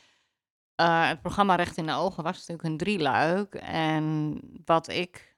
het 0.82 1.20
programma 1.20 1.54
Recht 1.54 1.76
in 1.76 1.86
de 1.86 1.92
Ogen 1.92 2.22
was 2.22 2.36
natuurlijk 2.36 2.68
een 2.68 2.76
drieluik. 2.76 3.54
En 3.54 4.38
wat 4.64 4.88
ik 4.88 5.35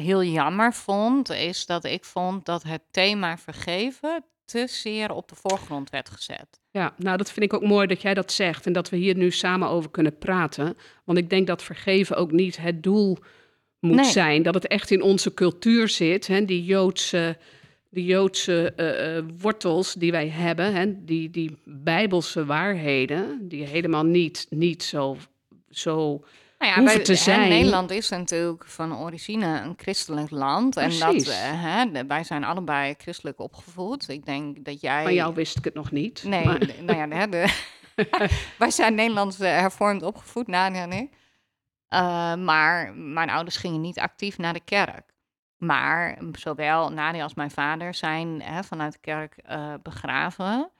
heel 0.00 0.24
jammer 0.24 0.74
vond, 0.74 1.30
is 1.30 1.66
dat 1.66 1.84
ik 1.84 2.04
vond 2.04 2.46
dat 2.46 2.62
het 2.62 2.82
thema 2.90 3.38
vergeven 3.38 4.24
te 4.44 4.66
zeer 4.66 5.12
op 5.12 5.28
de 5.28 5.34
voorgrond 5.34 5.90
werd 5.90 6.10
gezet. 6.10 6.60
Ja, 6.70 6.94
nou 6.96 7.16
dat 7.16 7.30
vind 7.32 7.44
ik 7.44 7.54
ook 7.54 7.66
mooi 7.66 7.86
dat 7.86 8.02
jij 8.02 8.14
dat 8.14 8.32
zegt 8.32 8.66
en 8.66 8.72
dat 8.72 8.88
we 8.88 8.96
hier 8.96 9.16
nu 9.16 9.30
samen 9.30 9.68
over 9.68 9.90
kunnen 9.90 10.18
praten. 10.18 10.76
Want 11.04 11.18
ik 11.18 11.30
denk 11.30 11.46
dat 11.46 11.62
vergeven 11.62 12.16
ook 12.16 12.32
niet 12.32 12.56
het 12.56 12.82
doel 12.82 13.18
moet 13.80 14.06
zijn. 14.06 14.42
Dat 14.42 14.54
het 14.54 14.66
echt 14.66 14.90
in 14.90 15.02
onze 15.02 15.34
cultuur 15.34 15.88
zit, 15.88 16.26
hè, 16.26 16.44
die 16.44 16.64
Joodse, 16.64 17.36
die 17.90 18.04
Joodse 18.04 18.72
eh, 18.76 19.16
eh, 19.16 19.24
wortels 19.38 19.94
die 19.94 20.10
wij 20.10 20.28
hebben, 20.28 20.74
hè, 20.74 21.04
die, 21.04 21.30
die 21.30 21.56
bijbelse 21.64 22.44
waarheden, 22.44 23.48
die 23.48 23.66
helemaal 23.66 24.04
niet, 24.04 24.46
niet 24.50 24.82
zo, 24.82 25.16
zo 25.70 26.24
nou 26.60 26.72
ja, 26.72 26.84
wij, 26.84 26.98
te 26.98 27.14
zijn. 27.14 27.48
Nederland 27.48 27.90
is 27.90 28.08
natuurlijk 28.08 28.66
van 28.66 28.98
origine 28.98 29.60
een 29.60 29.74
christelijk 29.76 30.30
land. 30.30 30.76
En 30.76 30.98
dat, 30.98 31.14
uh, 31.14 31.34
hè, 31.36 32.06
wij 32.06 32.24
zijn 32.24 32.44
allebei 32.44 32.94
christelijk 32.98 33.40
opgevoed. 33.40 34.08
Ik 34.08 34.24
denk 34.24 34.64
dat 34.64 34.80
jij... 34.80 35.02
Van 35.02 35.14
jou 35.14 35.34
wist 35.34 35.56
ik 35.56 35.64
het 35.64 35.74
nog 35.74 35.90
niet. 35.90 36.22
Nee, 36.24 36.44
nou 36.80 37.14
ja, 37.14 37.26
de, 37.26 37.54
wij 38.58 38.70
zijn 38.70 38.94
Nederlands 38.94 39.38
hervormd 39.38 40.02
opgevoed, 40.02 40.46
Nadia 40.46 40.82
en 40.82 40.92
ik. 40.92 41.10
Uh, 41.88 42.34
maar 42.34 42.94
mijn 42.94 43.30
ouders 43.30 43.56
gingen 43.56 43.80
niet 43.80 43.98
actief 43.98 44.38
naar 44.38 44.52
de 44.52 44.64
kerk. 44.64 45.12
Maar 45.56 46.18
zowel 46.32 46.92
Nadia 46.92 47.22
als 47.22 47.34
mijn 47.34 47.50
vader 47.50 47.94
zijn 47.94 48.42
hè, 48.42 48.62
vanuit 48.62 48.92
de 48.92 48.98
kerk 48.98 49.36
uh, 49.50 49.74
begraven. 49.82 50.70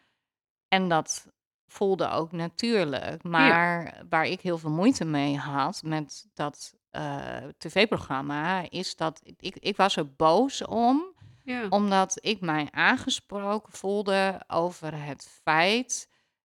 En 0.69 0.89
dat 0.89 1.27
voelde 1.71 2.09
ook 2.11 2.33
natuurlijk. 2.33 3.23
Maar 3.23 4.03
waar 4.09 4.27
ik 4.27 4.41
heel 4.41 4.59
veel 4.59 4.71
moeite 4.71 5.05
mee 5.05 5.37
had 5.37 5.83
met 5.85 6.27
dat 6.35 6.75
uh, 6.93 7.27
tv-programma, 7.59 8.71
is 8.71 8.97
dat 8.97 9.21
ik, 9.39 9.57
ik 9.57 9.77
was 9.77 9.97
er 9.97 10.15
boos 10.15 10.65
om. 10.65 11.19
Ja. 11.45 11.67
Omdat 11.69 12.19
ik 12.21 12.41
mij 12.41 12.69
aangesproken 12.71 13.73
voelde 13.73 14.43
over 14.47 15.05
het 15.05 15.29
feit, 15.43 16.09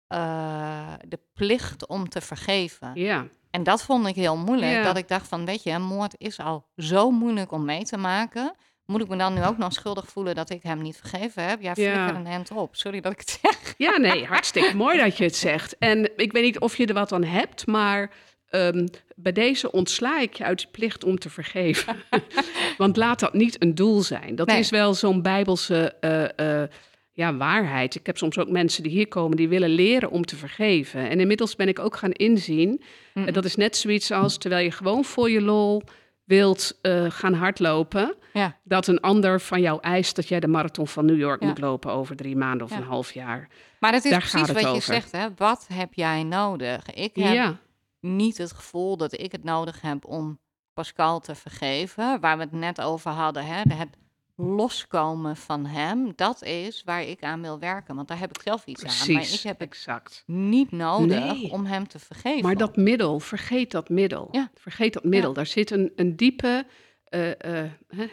uh, 0.10 0.94
de 1.08 1.20
plicht 1.34 1.88
om 1.88 2.10
te 2.10 2.22
vergeven. 2.22 2.92
Ja. 2.94 3.28
En 3.52 3.64
dat 3.64 3.84
vond 3.84 4.08
ik 4.08 4.16
heel 4.16 4.38
moeilijk. 4.38 4.84
Dat 4.84 4.98
ik 4.98 5.08
dacht 5.08 5.28
van, 5.28 5.46
weet 5.46 5.64
je, 5.64 5.78
moord 5.78 6.16
is 6.18 6.40
al 6.40 6.68
zo 6.76 7.12
moeilijk 7.12 7.52
om 7.52 7.66
mee 7.66 7.84
te 7.84 7.98
maken. 7.98 8.56
Moet 8.91 9.01
ik 9.01 9.07
me 9.07 9.18
dan 9.18 9.34
nu 9.34 9.45
ook 9.45 9.57
nog 9.57 9.73
schuldig 9.73 10.07
voelen 10.07 10.35
dat 10.35 10.49
ik 10.49 10.63
hem 10.63 10.81
niet 10.81 10.97
vergeven 10.97 11.43
heb? 11.43 11.61
Ja, 11.61 11.73
flikker 11.73 11.95
ja. 11.95 12.15
een 12.15 12.26
hand 12.26 12.51
op. 12.51 12.76
Sorry 12.76 13.01
dat 13.01 13.11
ik 13.11 13.19
het 13.19 13.39
zeg. 13.41 13.73
Ja, 13.77 13.97
nee, 13.97 14.26
hartstikke 14.26 14.76
mooi 14.76 14.97
dat 14.97 15.18
je 15.18 15.23
het 15.23 15.35
zegt. 15.35 15.77
En 15.77 16.11
ik 16.15 16.31
weet 16.31 16.43
niet 16.43 16.59
of 16.59 16.77
je 16.77 16.85
er 16.85 16.93
wat 16.93 17.11
aan 17.11 17.23
hebt, 17.23 17.68
maar 17.68 18.11
um, 18.49 18.88
bij 19.15 19.31
deze 19.31 19.72
ontsla 19.72 20.19
ik 20.19 20.34
je 20.34 20.43
uit 20.43 20.59
de 20.59 20.68
plicht 20.72 21.03
om 21.03 21.19
te 21.19 21.30
vergeven. 21.30 21.95
Want 22.77 22.97
laat 22.97 23.19
dat 23.19 23.34
niet 23.34 23.61
een 23.61 23.76
doel 23.76 24.01
zijn. 24.01 24.35
Dat 24.35 24.51
is 24.51 24.69
wel 24.69 24.93
zo'n 24.93 25.22
bijbelse 25.22 25.93
uh, 26.01 26.47
uh, 26.47 26.63
ja, 27.11 27.35
waarheid. 27.35 27.95
Ik 27.95 28.05
heb 28.05 28.18
soms 28.18 28.38
ook 28.38 28.49
mensen 28.49 28.84
die 28.84 28.91
hier 28.91 29.07
komen 29.07 29.38
die 29.38 29.49
willen 29.49 29.69
leren 29.69 30.09
om 30.09 30.26
te 30.26 30.35
vergeven. 30.35 31.09
En 31.09 31.19
inmiddels 31.19 31.55
ben 31.55 31.68
ik 31.68 31.80
ook 31.80 31.95
gaan 31.95 32.11
inzien, 32.11 32.81
mm. 33.13 33.31
dat 33.31 33.45
is 33.45 33.55
net 33.55 33.77
zoiets 33.77 34.11
als 34.11 34.38
terwijl 34.38 34.63
je 34.63 34.72
gewoon 34.72 35.03
voor 35.03 35.30
je 35.30 35.41
lol 35.41 35.84
wilt 36.23 36.80
uh, 36.81 37.06
gaan 37.10 37.34
hardlopen, 37.34 38.15
ja. 38.34 38.57
dat 38.64 38.88
een 38.88 38.99
ander 38.99 39.41
van 39.41 39.61
jou 39.61 39.80
eist 39.81 40.15
dat 40.15 40.27
jij 40.27 40.39
de 40.39 40.48
marathon 40.48 40.88
van 40.88 41.06
New 41.06 41.18
York 41.18 41.41
moet 41.41 41.60
lopen 41.60 41.91
over 41.91 42.15
drie 42.15 42.35
maanden 42.35 42.68
of 42.68 42.76
een 42.76 42.84
half 42.84 43.14
jaar. 43.14 43.48
Maar 43.80 43.91
dat 43.91 44.03
is 44.03 44.18
precies 44.18 44.52
wat 44.52 44.76
je 44.76 44.81
zegt, 44.81 45.11
hè? 45.11 45.27
Wat 45.35 45.68
heb 45.73 45.93
jij 45.93 46.23
nodig? 46.23 46.93
Ik 46.93 47.15
heb 47.15 47.57
niet 47.99 48.38
het 48.38 48.52
gevoel 48.52 48.98
dat 48.98 49.19
ik 49.19 49.31
het 49.31 49.43
nodig 49.43 49.81
heb 49.81 50.06
om 50.06 50.39
Pascal 50.73 51.19
te 51.19 51.35
vergeven, 51.35 52.19
waar 52.19 52.38
we 52.38 52.43
het 52.43 52.52
net 52.52 52.81
over 52.81 53.11
hadden, 53.11 53.45
hè? 53.45 53.61
Het 53.76 53.98
loskomen 54.41 55.35
van 55.35 55.65
hem, 55.65 56.13
dat 56.15 56.43
is 56.43 56.81
waar 56.85 57.03
ik 57.03 57.23
aan 57.23 57.41
wil 57.41 57.59
werken. 57.59 57.95
Want 57.95 58.07
daar 58.07 58.19
heb 58.19 58.30
ik 58.30 58.41
zelf 58.41 58.65
iets 58.65 58.84
aan. 58.84 59.13
Maar 59.13 59.23
ik 59.23 59.39
heb 59.39 59.59
het 59.59 59.69
exact. 59.69 60.23
niet 60.26 60.72
nodig 60.72 61.51
om 61.51 61.65
hem 61.65 61.88
te 61.88 61.99
vergeven. 61.99 62.43
Maar 62.43 62.55
dat 62.55 62.76
middel, 62.76 63.19
vergeet 63.19 63.72
dat 63.72 63.89
middel. 63.89 64.27
Ja. 64.31 64.51
Vergeet 64.55 64.93
dat 64.93 65.03
middel. 65.03 65.34
Daar 65.34 65.45
zit 65.45 65.72
een, 65.72 65.91
een 65.95 66.15
diepe 66.15 66.65
uh, 67.09 67.27
uh, 67.27 67.34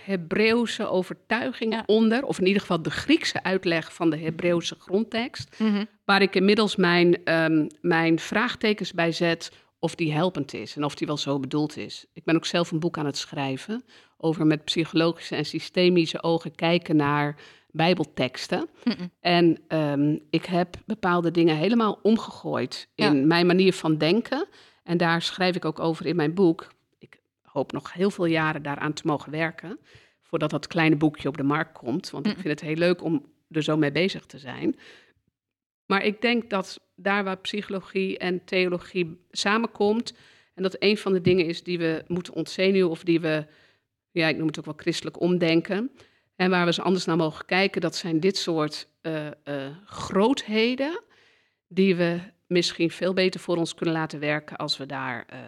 Hebreeuwse 0.04 0.86
overtuiging 0.86 1.82
onder. 1.86 2.24
Of 2.24 2.38
in 2.38 2.46
ieder 2.46 2.60
geval 2.60 2.82
de 2.82 2.90
Griekse 2.90 3.42
uitleg 3.42 3.94
van 3.94 4.10
de 4.10 4.18
Hebreeuwse 4.18 4.76
grondtekst. 4.78 5.58
Mhm. 5.58 5.84
Waar 6.04 6.22
ik 6.22 6.34
inmiddels 6.34 6.76
mijn, 6.76 7.34
um, 7.34 7.66
mijn 7.80 8.18
vraagtekens 8.18 8.92
bij 8.92 9.12
zet 9.12 9.52
of 9.78 9.94
die 9.94 10.12
helpend 10.12 10.54
is 10.54 10.76
en 10.76 10.84
of 10.84 10.94
die 10.94 11.06
wel 11.06 11.16
zo 11.16 11.38
bedoeld 11.38 11.76
is. 11.76 12.06
Ik 12.12 12.24
ben 12.24 12.36
ook 12.36 12.46
zelf 12.46 12.70
een 12.70 12.80
boek 12.80 12.98
aan 12.98 13.06
het 13.06 13.16
schrijven 13.16 13.84
over 14.16 14.46
met 14.46 14.64
psychologische 14.64 15.36
en 15.36 15.44
systemische 15.44 16.22
ogen 16.22 16.54
kijken 16.54 16.96
naar 16.96 17.36
Bijbelteksten. 17.70 18.68
En 19.20 19.58
um, 19.68 20.20
ik 20.30 20.44
heb 20.44 20.76
bepaalde 20.86 21.30
dingen 21.30 21.56
helemaal 21.56 21.98
omgegooid 22.02 22.88
in 22.94 23.26
mijn 23.26 23.46
manier 23.46 23.72
van 23.72 23.98
denken. 23.98 24.46
En 24.82 24.96
daar 24.96 25.22
schrijf 25.22 25.56
ik 25.56 25.64
ook 25.64 25.78
over 25.78 26.06
in 26.06 26.16
mijn 26.16 26.34
boek. 26.34 26.72
Ik 26.98 27.20
hoop 27.42 27.72
nog 27.72 27.92
heel 27.92 28.10
veel 28.10 28.24
jaren 28.24 28.62
daaraan 28.62 28.92
te 28.92 29.02
mogen 29.04 29.30
werken. 29.30 29.78
Voordat 30.22 30.50
dat 30.50 30.66
kleine 30.66 30.96
boekje 30.96 31.28
op 31.28 31.36
de 31.36 31.42
markt 31.42 31.78
komt. 31.78 32.10
Want 32.10 32.26
ik 32.26 32.32
vind 32.32 32.48
het 32.48 32.60
heel 32.60 32.76
leuk 32.76 33.02
om 33.02 33.32
er 33.50 33.62
zo 33.62 33.76
mee 33.76 33.92
bezig 33.92 34.26
te 34.26 34.38
zijn. 34.38 34.76
Maar 35.88 36.04
ik 36.04 36.20
denk 36.20 36.50
dat 36.50 36.80
daar 36.96 37.24
waar 37.24 37.38
psychologie 37.38 38.18
en 38.18 38.44
theologie 38.44 39.26
samenkomt. 39.30 40.14
En 40.54 40.62
dat 40.62 40.76
een 40.78 40.98
van 40.98 41.12
de 41.12 41.20
dingen 41.20 41.46
is 41.46 41.62
die 41.62 41.78
we 41.78 42.04
moeten 42.06 42.34
ontzenuwen 42.34 42.90
of 42.90 43.02
die 43.02 43.20
we 43.20 43.46
ja, 44.10 44.28
ik 44.28 44.36
noem 44.36 44.46
het 44.46 44.58
ook 44.58 44.64
wel 44.64 44.74
christelijk 44.76 45.20
omdenken. 45.20 45.90
En 46.36 46.50
waar 46.50 46.60
we 46.60 46.66
eens 46.66 46.80
anders 46.80 47.04
naar 47.04 47.16
mogen 47.16 47.46
kijken, 47.46 47.80
dat 47.80 47.96
zijn 47.96 48.20
dit 48.20 48.36
soort 48.36 48.88
uh, 49.02 49.26
uh, 49.26 49.66
grootheden, 49.84 51.02
die 51.68 51.96
we 51.96 52.20
misschien 52.46 52.90
veel 52.90 53.12
beter 53.12 53.40
voor 53.40 53.56
ons 53.56 53.74
kunnen 53.74 53.94
laten 53.94 54.20
werken 54.20 54.56
als 54.56 54.76
we 54.76 54.86
daar, 54.86 55.26
uh, 55.32 55.38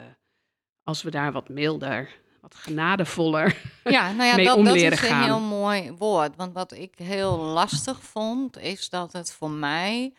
als 0.82 1.02
we 1.02 1.10
daar 1.10 1.32
wat 1.32 1.48
milder, 1.48 2.08
wat 2.40 2.54
genadevoller 2.54 3.56
ja, 3.84 4.12
nou 4.16 4.24
ja, 4.24 4.36
mee 4.36 4.44
dat. 4.44 4.64
Dat 4.64 4.74
is 4.74 5.08
een 5.10 5.22
heel 5.22 5.40
mooi 5.40 5.92
woord, 5.92 6.36
want 6.36 6.52
wat 6.52 6.72
ik 6.72 6.94
heel 6.96 7.36
lastig 7.36 8.02
vond, 8.02 8.58
is 8.58 8.88
dat 8.88 9.12
het 9.12 9.32
voor 9.32 9.50
mij 9.50 10.12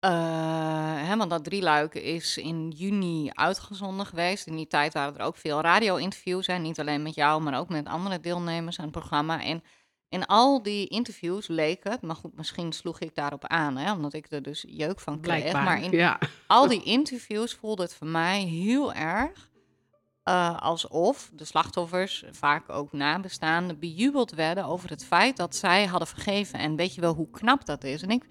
hè, 0.00 1.16
want 1.16 1.30
dat 1.30 1.44
drieluik 1.44 1.94
is 1.94 2.36
in 2.36 2.70
juni 2.70 3.30
uitgezonden 3.32 4.06
geweest. 4.06 4.46
In 4.46 4.56
die 4.56 4.66
tijd 4.66 4.92
waren 4.92 5.18
er 5.18 5.24
ook 5.24 5.36
veel 5.36 5.60
radio-interviews. 5.60 6.46
Niet 6.46 6.80
alleen 6.80 7.02
met 7.02 7.14
jou, 7.14 7.42
maar 7.42 7.58
ook 7.58 7.68
met 7.68 7.86
andere 7.86 8.20
deelnemers 8.20 8.78
aan 8.78 8.84
het 8.84 8.94
programma. 8.94 9.42
En 9.42 9.62
in 10.08 10.26
al 10.26 10.62
die 10.62 10.86
interviews 10.86 11.46
leek 11.46 11.84
het, 11.84 12.02
maar 12.02 12.16
goed, 12.16 12.36
misschien 12.36 12.72
sloeg 12.72 12.98
ik 12.98 13.14
daarop 13.14 13.46
aan, 13.46 13.76
hè, 13.76 13.92
omdat 13.92 14.12
ik 14.12 14.30
er 14.30 14.42
dus 14.42 14.64
jeuk 14.68 15.00
van 15.00 15.20
kreeg. 15.20 15.52
Maar 15.52 15.82
in 15.82 15.90
ja. 15.90 16.18
al 16.46 16.68
die 16.68 16.82
interviews 16.98 17.54
voelde 17.54 17.82
het 17.82 17.94
voor 17.94 18.06
mij 18.06 18.40
heel 18.40 18.92
erg 18.92 19.48
uh, 20.28 20.58
alsof 20.58 21.30
de 21.32 21.44
slachtoffers, 21.44 22.24
vaak 22.30 22.68
ook 22.68 22.92
nabestaanden, 22.92 23.78
bejubeld 23.78 24.30
werden 24.30 24.64
over 24.64 24.90
het 24.90 25.04
feit 25.04 25.36
dat 25.36 25.56
zij 25.56 25.86
hadden 25.86 26.08
vergeven. 26.08 26.58
En 26.58 26.76
weet 26.76 26.94
je 26.94 27.00
wel 27.00 27.14
hoe 27.14 27.30
knap 27.30 27.64
dat 27.64 27.84
is? 27.84 28.02
En 28.02 28.10
ik 28.10 28.24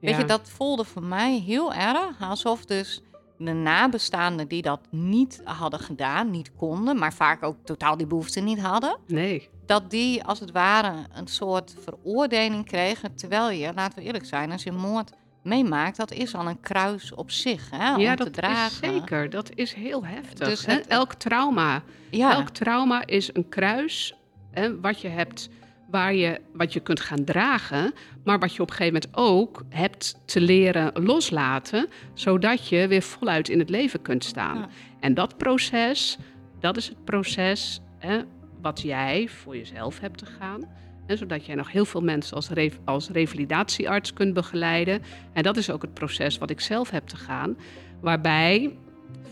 Weet 0.00 0.16
je, 0.16 0.24
dat 0.24 0.48
voelde 0.48 0.84
voor 0.84 1.02
mij 1.02 1.38
heel 1.38 1.74
erg 1.74 2.20
alsof 2.20 2.64
dus 2.64 3.02
de 3.38 3.52
nabestaanden 3.52 4.48
die 4.48 4.62
dat 4.62 4.80
niet 4.90 5.40
hadden 5.44 5.80
gedaan, 5.80 6.30
niet 6.30 6.50
konden, 6.56 6.98
maar 6.98 7.12
vaak 7.12 7.42
ook 7.42 7.56
totaal 7.64 7.96
die 7.96 8.06
behoefte 8.06 8.40
niet 8.40 8.60
hadden. 8.60 8.96
Nee. 9.06 9.48
Dat 9.66 9.90
die 9.90 10.24
als 10.24 10.40
het 10.40 10.50
ware 10.50 10.92
een 11.14 11.26
soort 11.26 11.74
veroordeling 11.84 12.66
kregen. 12.66 13.14
Terwijl 13.14 13.50
je, 13.50 13.72
laten 13.74 13.98
we 13.98 14.04
eerlijk 14.04 14.26
zijn, 14.26 14.52
als 14.52 14.62
je 14.62 14.72
moord 14.72 15.10
meemaakt, 15.42 15.96
dat 15.96 16.12
is 16.12 16.34
al 16.34 16.48
een 16.48 16.60
kruis 16.60 17.14
op 17.14 17.30
zich. 17.30 17.70
Hè, 17.70 17.88
ja, 17.88 18.10
om 18.10 18.16
dat 18.16 18.26
te 18.26 18.40
dragen. 18.40 18.88
is 18.88 18.94
zeker. 18.94 19.30
Dat 19.30 19.50
is 19.54 19.72
heel 19.72 20.04
heftig. 20.04 20.48
Dus 20.48 20.64
elk 20.86 21.14
trauma. 21.14 21.82
Ja. 22.10 22.32
Elk 22.32 22.48
trauma 22.48 23.06
is 23.06 23.30
een 23.32 23.48
kruis 23.48 24.14
hè, 24.50 24.80
wat 24.80 25.00
je 25.00 25.08
hebt 25.08 25.48
waar 25.90 26.14
je, 26.14 26.40
wat 26.52 26.72
je 26.72 26.80
kunt 26.80 27.00
gaan 27.00 27.24
dragen, 27.24 27.92
maar 28.24 28.38
wat 28.38 28.54
je 28.54 28.62
op 28.62 28.70
een 28.70 28.76
gegeven 28.76 29.00
moment 29.02 29.36
ook 29.38 29.64
hebt 29.68 30.20
te 30.24 30.40
leren 30.40 31.04
loslaten, 31.04 31.88
zodat 32.14 32.68
je 32.68 32.88
weer 32.88 33.02
voluit 33.02 33.48
in 33.48 33.58
het 33.58 33.70
leven 33.70 34.02
kunt 34.02 34.24
staan. 34.24 34.70
En 35.00 35.14
dat 35.14 35.36
proces, 35.36 36.18
dat 36.60 36.76
is 36.76 36.88
het 36.88 37.04
proces 37.04 37.80
hè, 37.98 38.20
wat 38.60 38.80
jij 38.80 39.28
voor 39.28 39.56
jezelf 39.56 40.00
hebt 40.00 40.18
te 40.18 40.26
gaan. 40.26 40.68
Hè, 41.06 41.16
zodat 41.16 41.46
jij 41.46 41.54
nog 41.54 41.72
heel 41.72 41.84
veel 41.84 42.02
mensen 42.02 42.36
als, 42.36 42.50
als 42.84 43.08
revalidatiearts 43.08 44.12
kunt 44.12 44.34
begeleiden. 44.34 45.02
En 45.32 45.42
dat 45.42 45.56
is 45.56 45.70
ook 45.70 45.82
het 45.82 45.94
proces 45.94 46.38
wat 46.38 46.50
ik 46.50 46.60
zelf 46.60 46.90
heb 46.90 47.06
te 47.06 47.16
gaan, 47.16 47.56
waarbij 48.00 48.76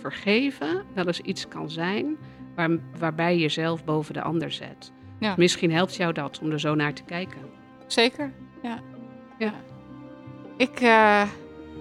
vergeven 0.00 0.84
wel 0.94 1.06
eens 1.06 1.20
iets 1.20 1.48
kan 1.48 1.70
zijn 1.70 2.16
waar, 2.54 2.78
waarbij 2.98 3.34
je 3.34 3.40
jezelf 3.40 3.84
boven 3.84 4.14
de 4.14 4.22
ander 4.22 4.50
zet. 4.50 4.92
Ja. 5.18 5.34
Misschien 5.36 5.72
helpt 5.72 5.94
jou 5.94 6.12
dat 6.12 6.38
om 6.42 6.50
er 6.50 6.60
zo 6.60 6.74
naar 6.74 6.92
te 6.92 7.02
kijken. 7.02 7.38
Zeker, 7.86 8.32
ja. 8.62 8.80
ja. 9.38 9.52
Ik 10.56 10.80
uh, 10.80 11.22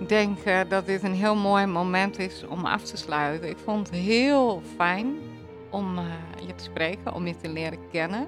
denk 0.07 0.37
uh, 0.45 0.59
dat 0.69 0.85
dit 0.85 1.03
een 1.03 1.13
heel 1.13 1.35
mooi 1.35 1.65
moment 1.65 2.19
is 2.19 2.43
om 2.47 2.65
af 2.65 2.83
te 2.83 2.97
sluiten. 2.97 3.49
Ik 3.49 3.57
vond 3.63 3.89
het 3.89 3.99
heel 3.99 4.61
fijn 4.75 5.15
om 5.69 5.99
je 6.47 6.55
te 6.55 6.63
spreken, 6.63 7.13
om 7.13 7.27
je 7.27 7.35
te 7.41 7.49
leren 7.49 7.79
kennen. 7.91 8.27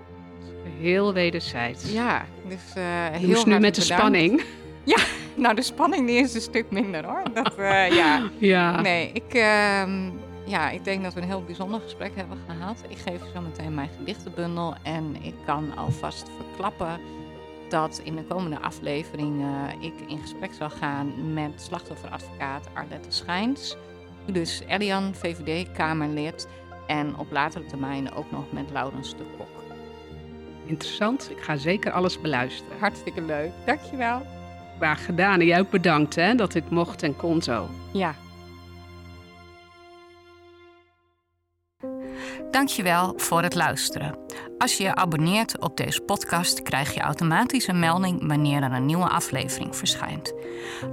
Heel 0.79 1.13
wederzijds. 1.13 1.91
Ja, 1.91 2.25
dus 2.47 2.83
heel 3.11 3.29
Dus 3.29 3.45
nu 3.45 3.59
met 3.59 3.75
de 3.75 3.81
spanning. 3.81 4.43
Ja, 4.83 4.97
nou 5.43 5.55
de 5.55 5.61
spanning 5.61 6.07
die 6.07 6.19
is 6.19 6.33
een 6.33 6.41
stuk 6.41 6.71
minder 6.71 7.05
hoor. 7.05 7.23
Dat, 7.33 7.53
ja. 7.93 8.29
ja. 8.37 8.81
Nee, 8.81 9.11
ik, 9.13 9.33
ehm, 9.33 10.09
ja, 10.49 10.69
ik 10.69 10.83
denk 10.83 11.03
dat 11.03 11.13
we 11.13 11.21
een 11.21 11.27
heel 11.27 11.43
bijzonder 11.43 11.81
gesprek 11.81 12.15
hebben 12.15 12.37
gehad. 12.47 12.83
Ik 12.87 12.97
geef 12.97 13.21
zo 13.33 13.41
meteen 13.41 13.73
mijn 13.73 13.89
gedichtenbundel 13.97 14.75
en 14.83 15.23
ik 15.23 15.35
kan 15.45 15.77
alvast 15.77 16.29
verklappen 16.37 16.99
dat 17.69 18.01
in 18.03 18.15
de 18.15 18.23
komende 18.23 18.59
afleveringen 18.59 19.81
ik 19.81 19.93
in 20.07 20.19
gesprek 20.19 20.53
zal 20.53 20.69
gaan 20.69 21.33
met 21.33 21.61
slachtofferadvocaat 21.61 22.67
Arlette 22.73 23.11
Schijns. 23.11 23.75
Dus 24.25 24.61
Elian, 24.67 25.15
VVD-Kamerlid 25.15 26.47
en 26.87 27.17
op 27.17 27.31
latere 27.31 27.65
termijn 27.65 28.13
ook 28.13 28.31
nog 28.31 28.51
met 28.51 28.71
Laurens 28.71 29.17
de 29.17 29.25
Kok. 29.37 29.47
Interessant, 30.65 31.31
ik 31.31 31.41
ga 31.41 31.55
zeker 31.55 31.91
alles 31.91 32.21
beluisteren. 32.21 32.79
Hartstikke 32.79 33.21
leuk, 33.21 33.51
dankjewel. 33.65 34.21
Graag 34.77 35.05
gedaan 35.05 35.39
en 35.39 35.45
jij 35.45 35.59
ook 35.59 35.69
bedankt 35.69 36.15
hè, 36.15 36.35
dat 36.35 36.55
ik 36.55 36.69
mocht 36.69 37.03
en 37.03 37.15
kon 37.15 37.41
zo. 37.41 37.67
Ja, 37.91 38.15
Dankjewel 42.51 43.13
voor 43.17 43.41
het 43.41 43.55
luisteren. 43.55 44.15
Als 44.57 44.77
je 44.77 44.83
je 44.83 44.95
abonneert 44.95 45.59
op 45.59 45.77
deze 45.77 46.01
podcast, 46.01 46.61
krijg 46.61 46.93
je 46.93 46.99
automatisch 46.99 47.67
een 47.67 47.79
melding 47.79 48.27
wanneer 48.27 48.63
er 48.63 48.71
een 48.71 48.85
nieuwe 48.85 49.09
aflevering 49.09 49.75
verschijnt. 49.75 50.33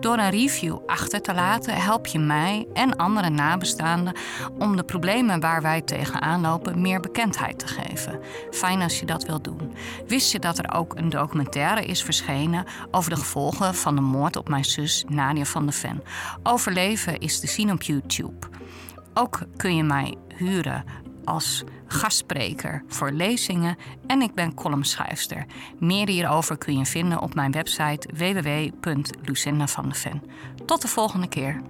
Door 0.01 0.19
een 0.19 0.31
review 0.31 0.79
achter 0.87 1.23
te 1.23 1.35
laten, 1.35 1.75
help 1.75 2.07
je 2.07 2.19
mij 2.19 2.67
en 2.73 2.97
andere 2.97 3.31
nabestaanden 3.31 4.15
om 4.59 4.77
de 4.77 4.83
problemen 4.83 5.41
waar 5.41 5.63
wij 5.63 5.81
tegenaan 5.81 6.41
lopen 6.41 6.81
meer 6.81 7.01
bekendheid 7.01 7.59
te 7.59 7.67
geven. 7.67 8.21
Fijn 8.51 8.83
als 8.83 9.01
je 9.01 9.07
dat 9.07 9.25
wilt 9.27 9.45
doen. 9.45 9.73
Wist 10.07 10.33
je 10.33 10.39
dat 10.39 10.59
er 10.59 10.75
ook 10.75 10.97
een 10.97 11.09
documentaire 11.09 11.85
is 11.85 12.03
verschenen 12.03 12.65
over 12.91 13.11
de 13.11 13.17
gevolgen 13.17 13.75
van 13.75 13.95
de 13.95 14.01
moord 14.01 14.37
op 14.37 14.49
mijn 14.49 14.65
zus 14.65 15.05
Nadia 15.09 15.45
van 15.45 15.65
der 15.65 15.75
Ven? 15.75 16.03
Overleven 16.43 17.19
is 17.19 17.41
te 17.41 17.47
zien 17.47 17.73
op 17.73 17.83
YouTube. 17.83 18.47
Ook 19.15 19.39
kun 19.57 19.77
je 19.77 19.83
mij 19.83 20.15
huren 20.37 20.85
als 21.27 21.65
gastspreker 21.87 22.83
voor 22.89 23.11
lezingen 23.11 23.77
en 24.07 24.23
ik 24.23 24.35
ben 24.35 24.55
columnschrijfster. 24.55 25.47
Meer 25.79 26.09
hierover 26.09 26.59
kun 26.59 26.79
je 26.79 26.87
vinden 26.87 27.21
op 27.21 27.35
mijn 27.35 27.53
website 27.53 28.09
www.lucindavandeven. 28.15 30.23
Tot 30.67 30.83
de 30.83 30.89
volgende 30.89 31.29
keer. 31.29 31.61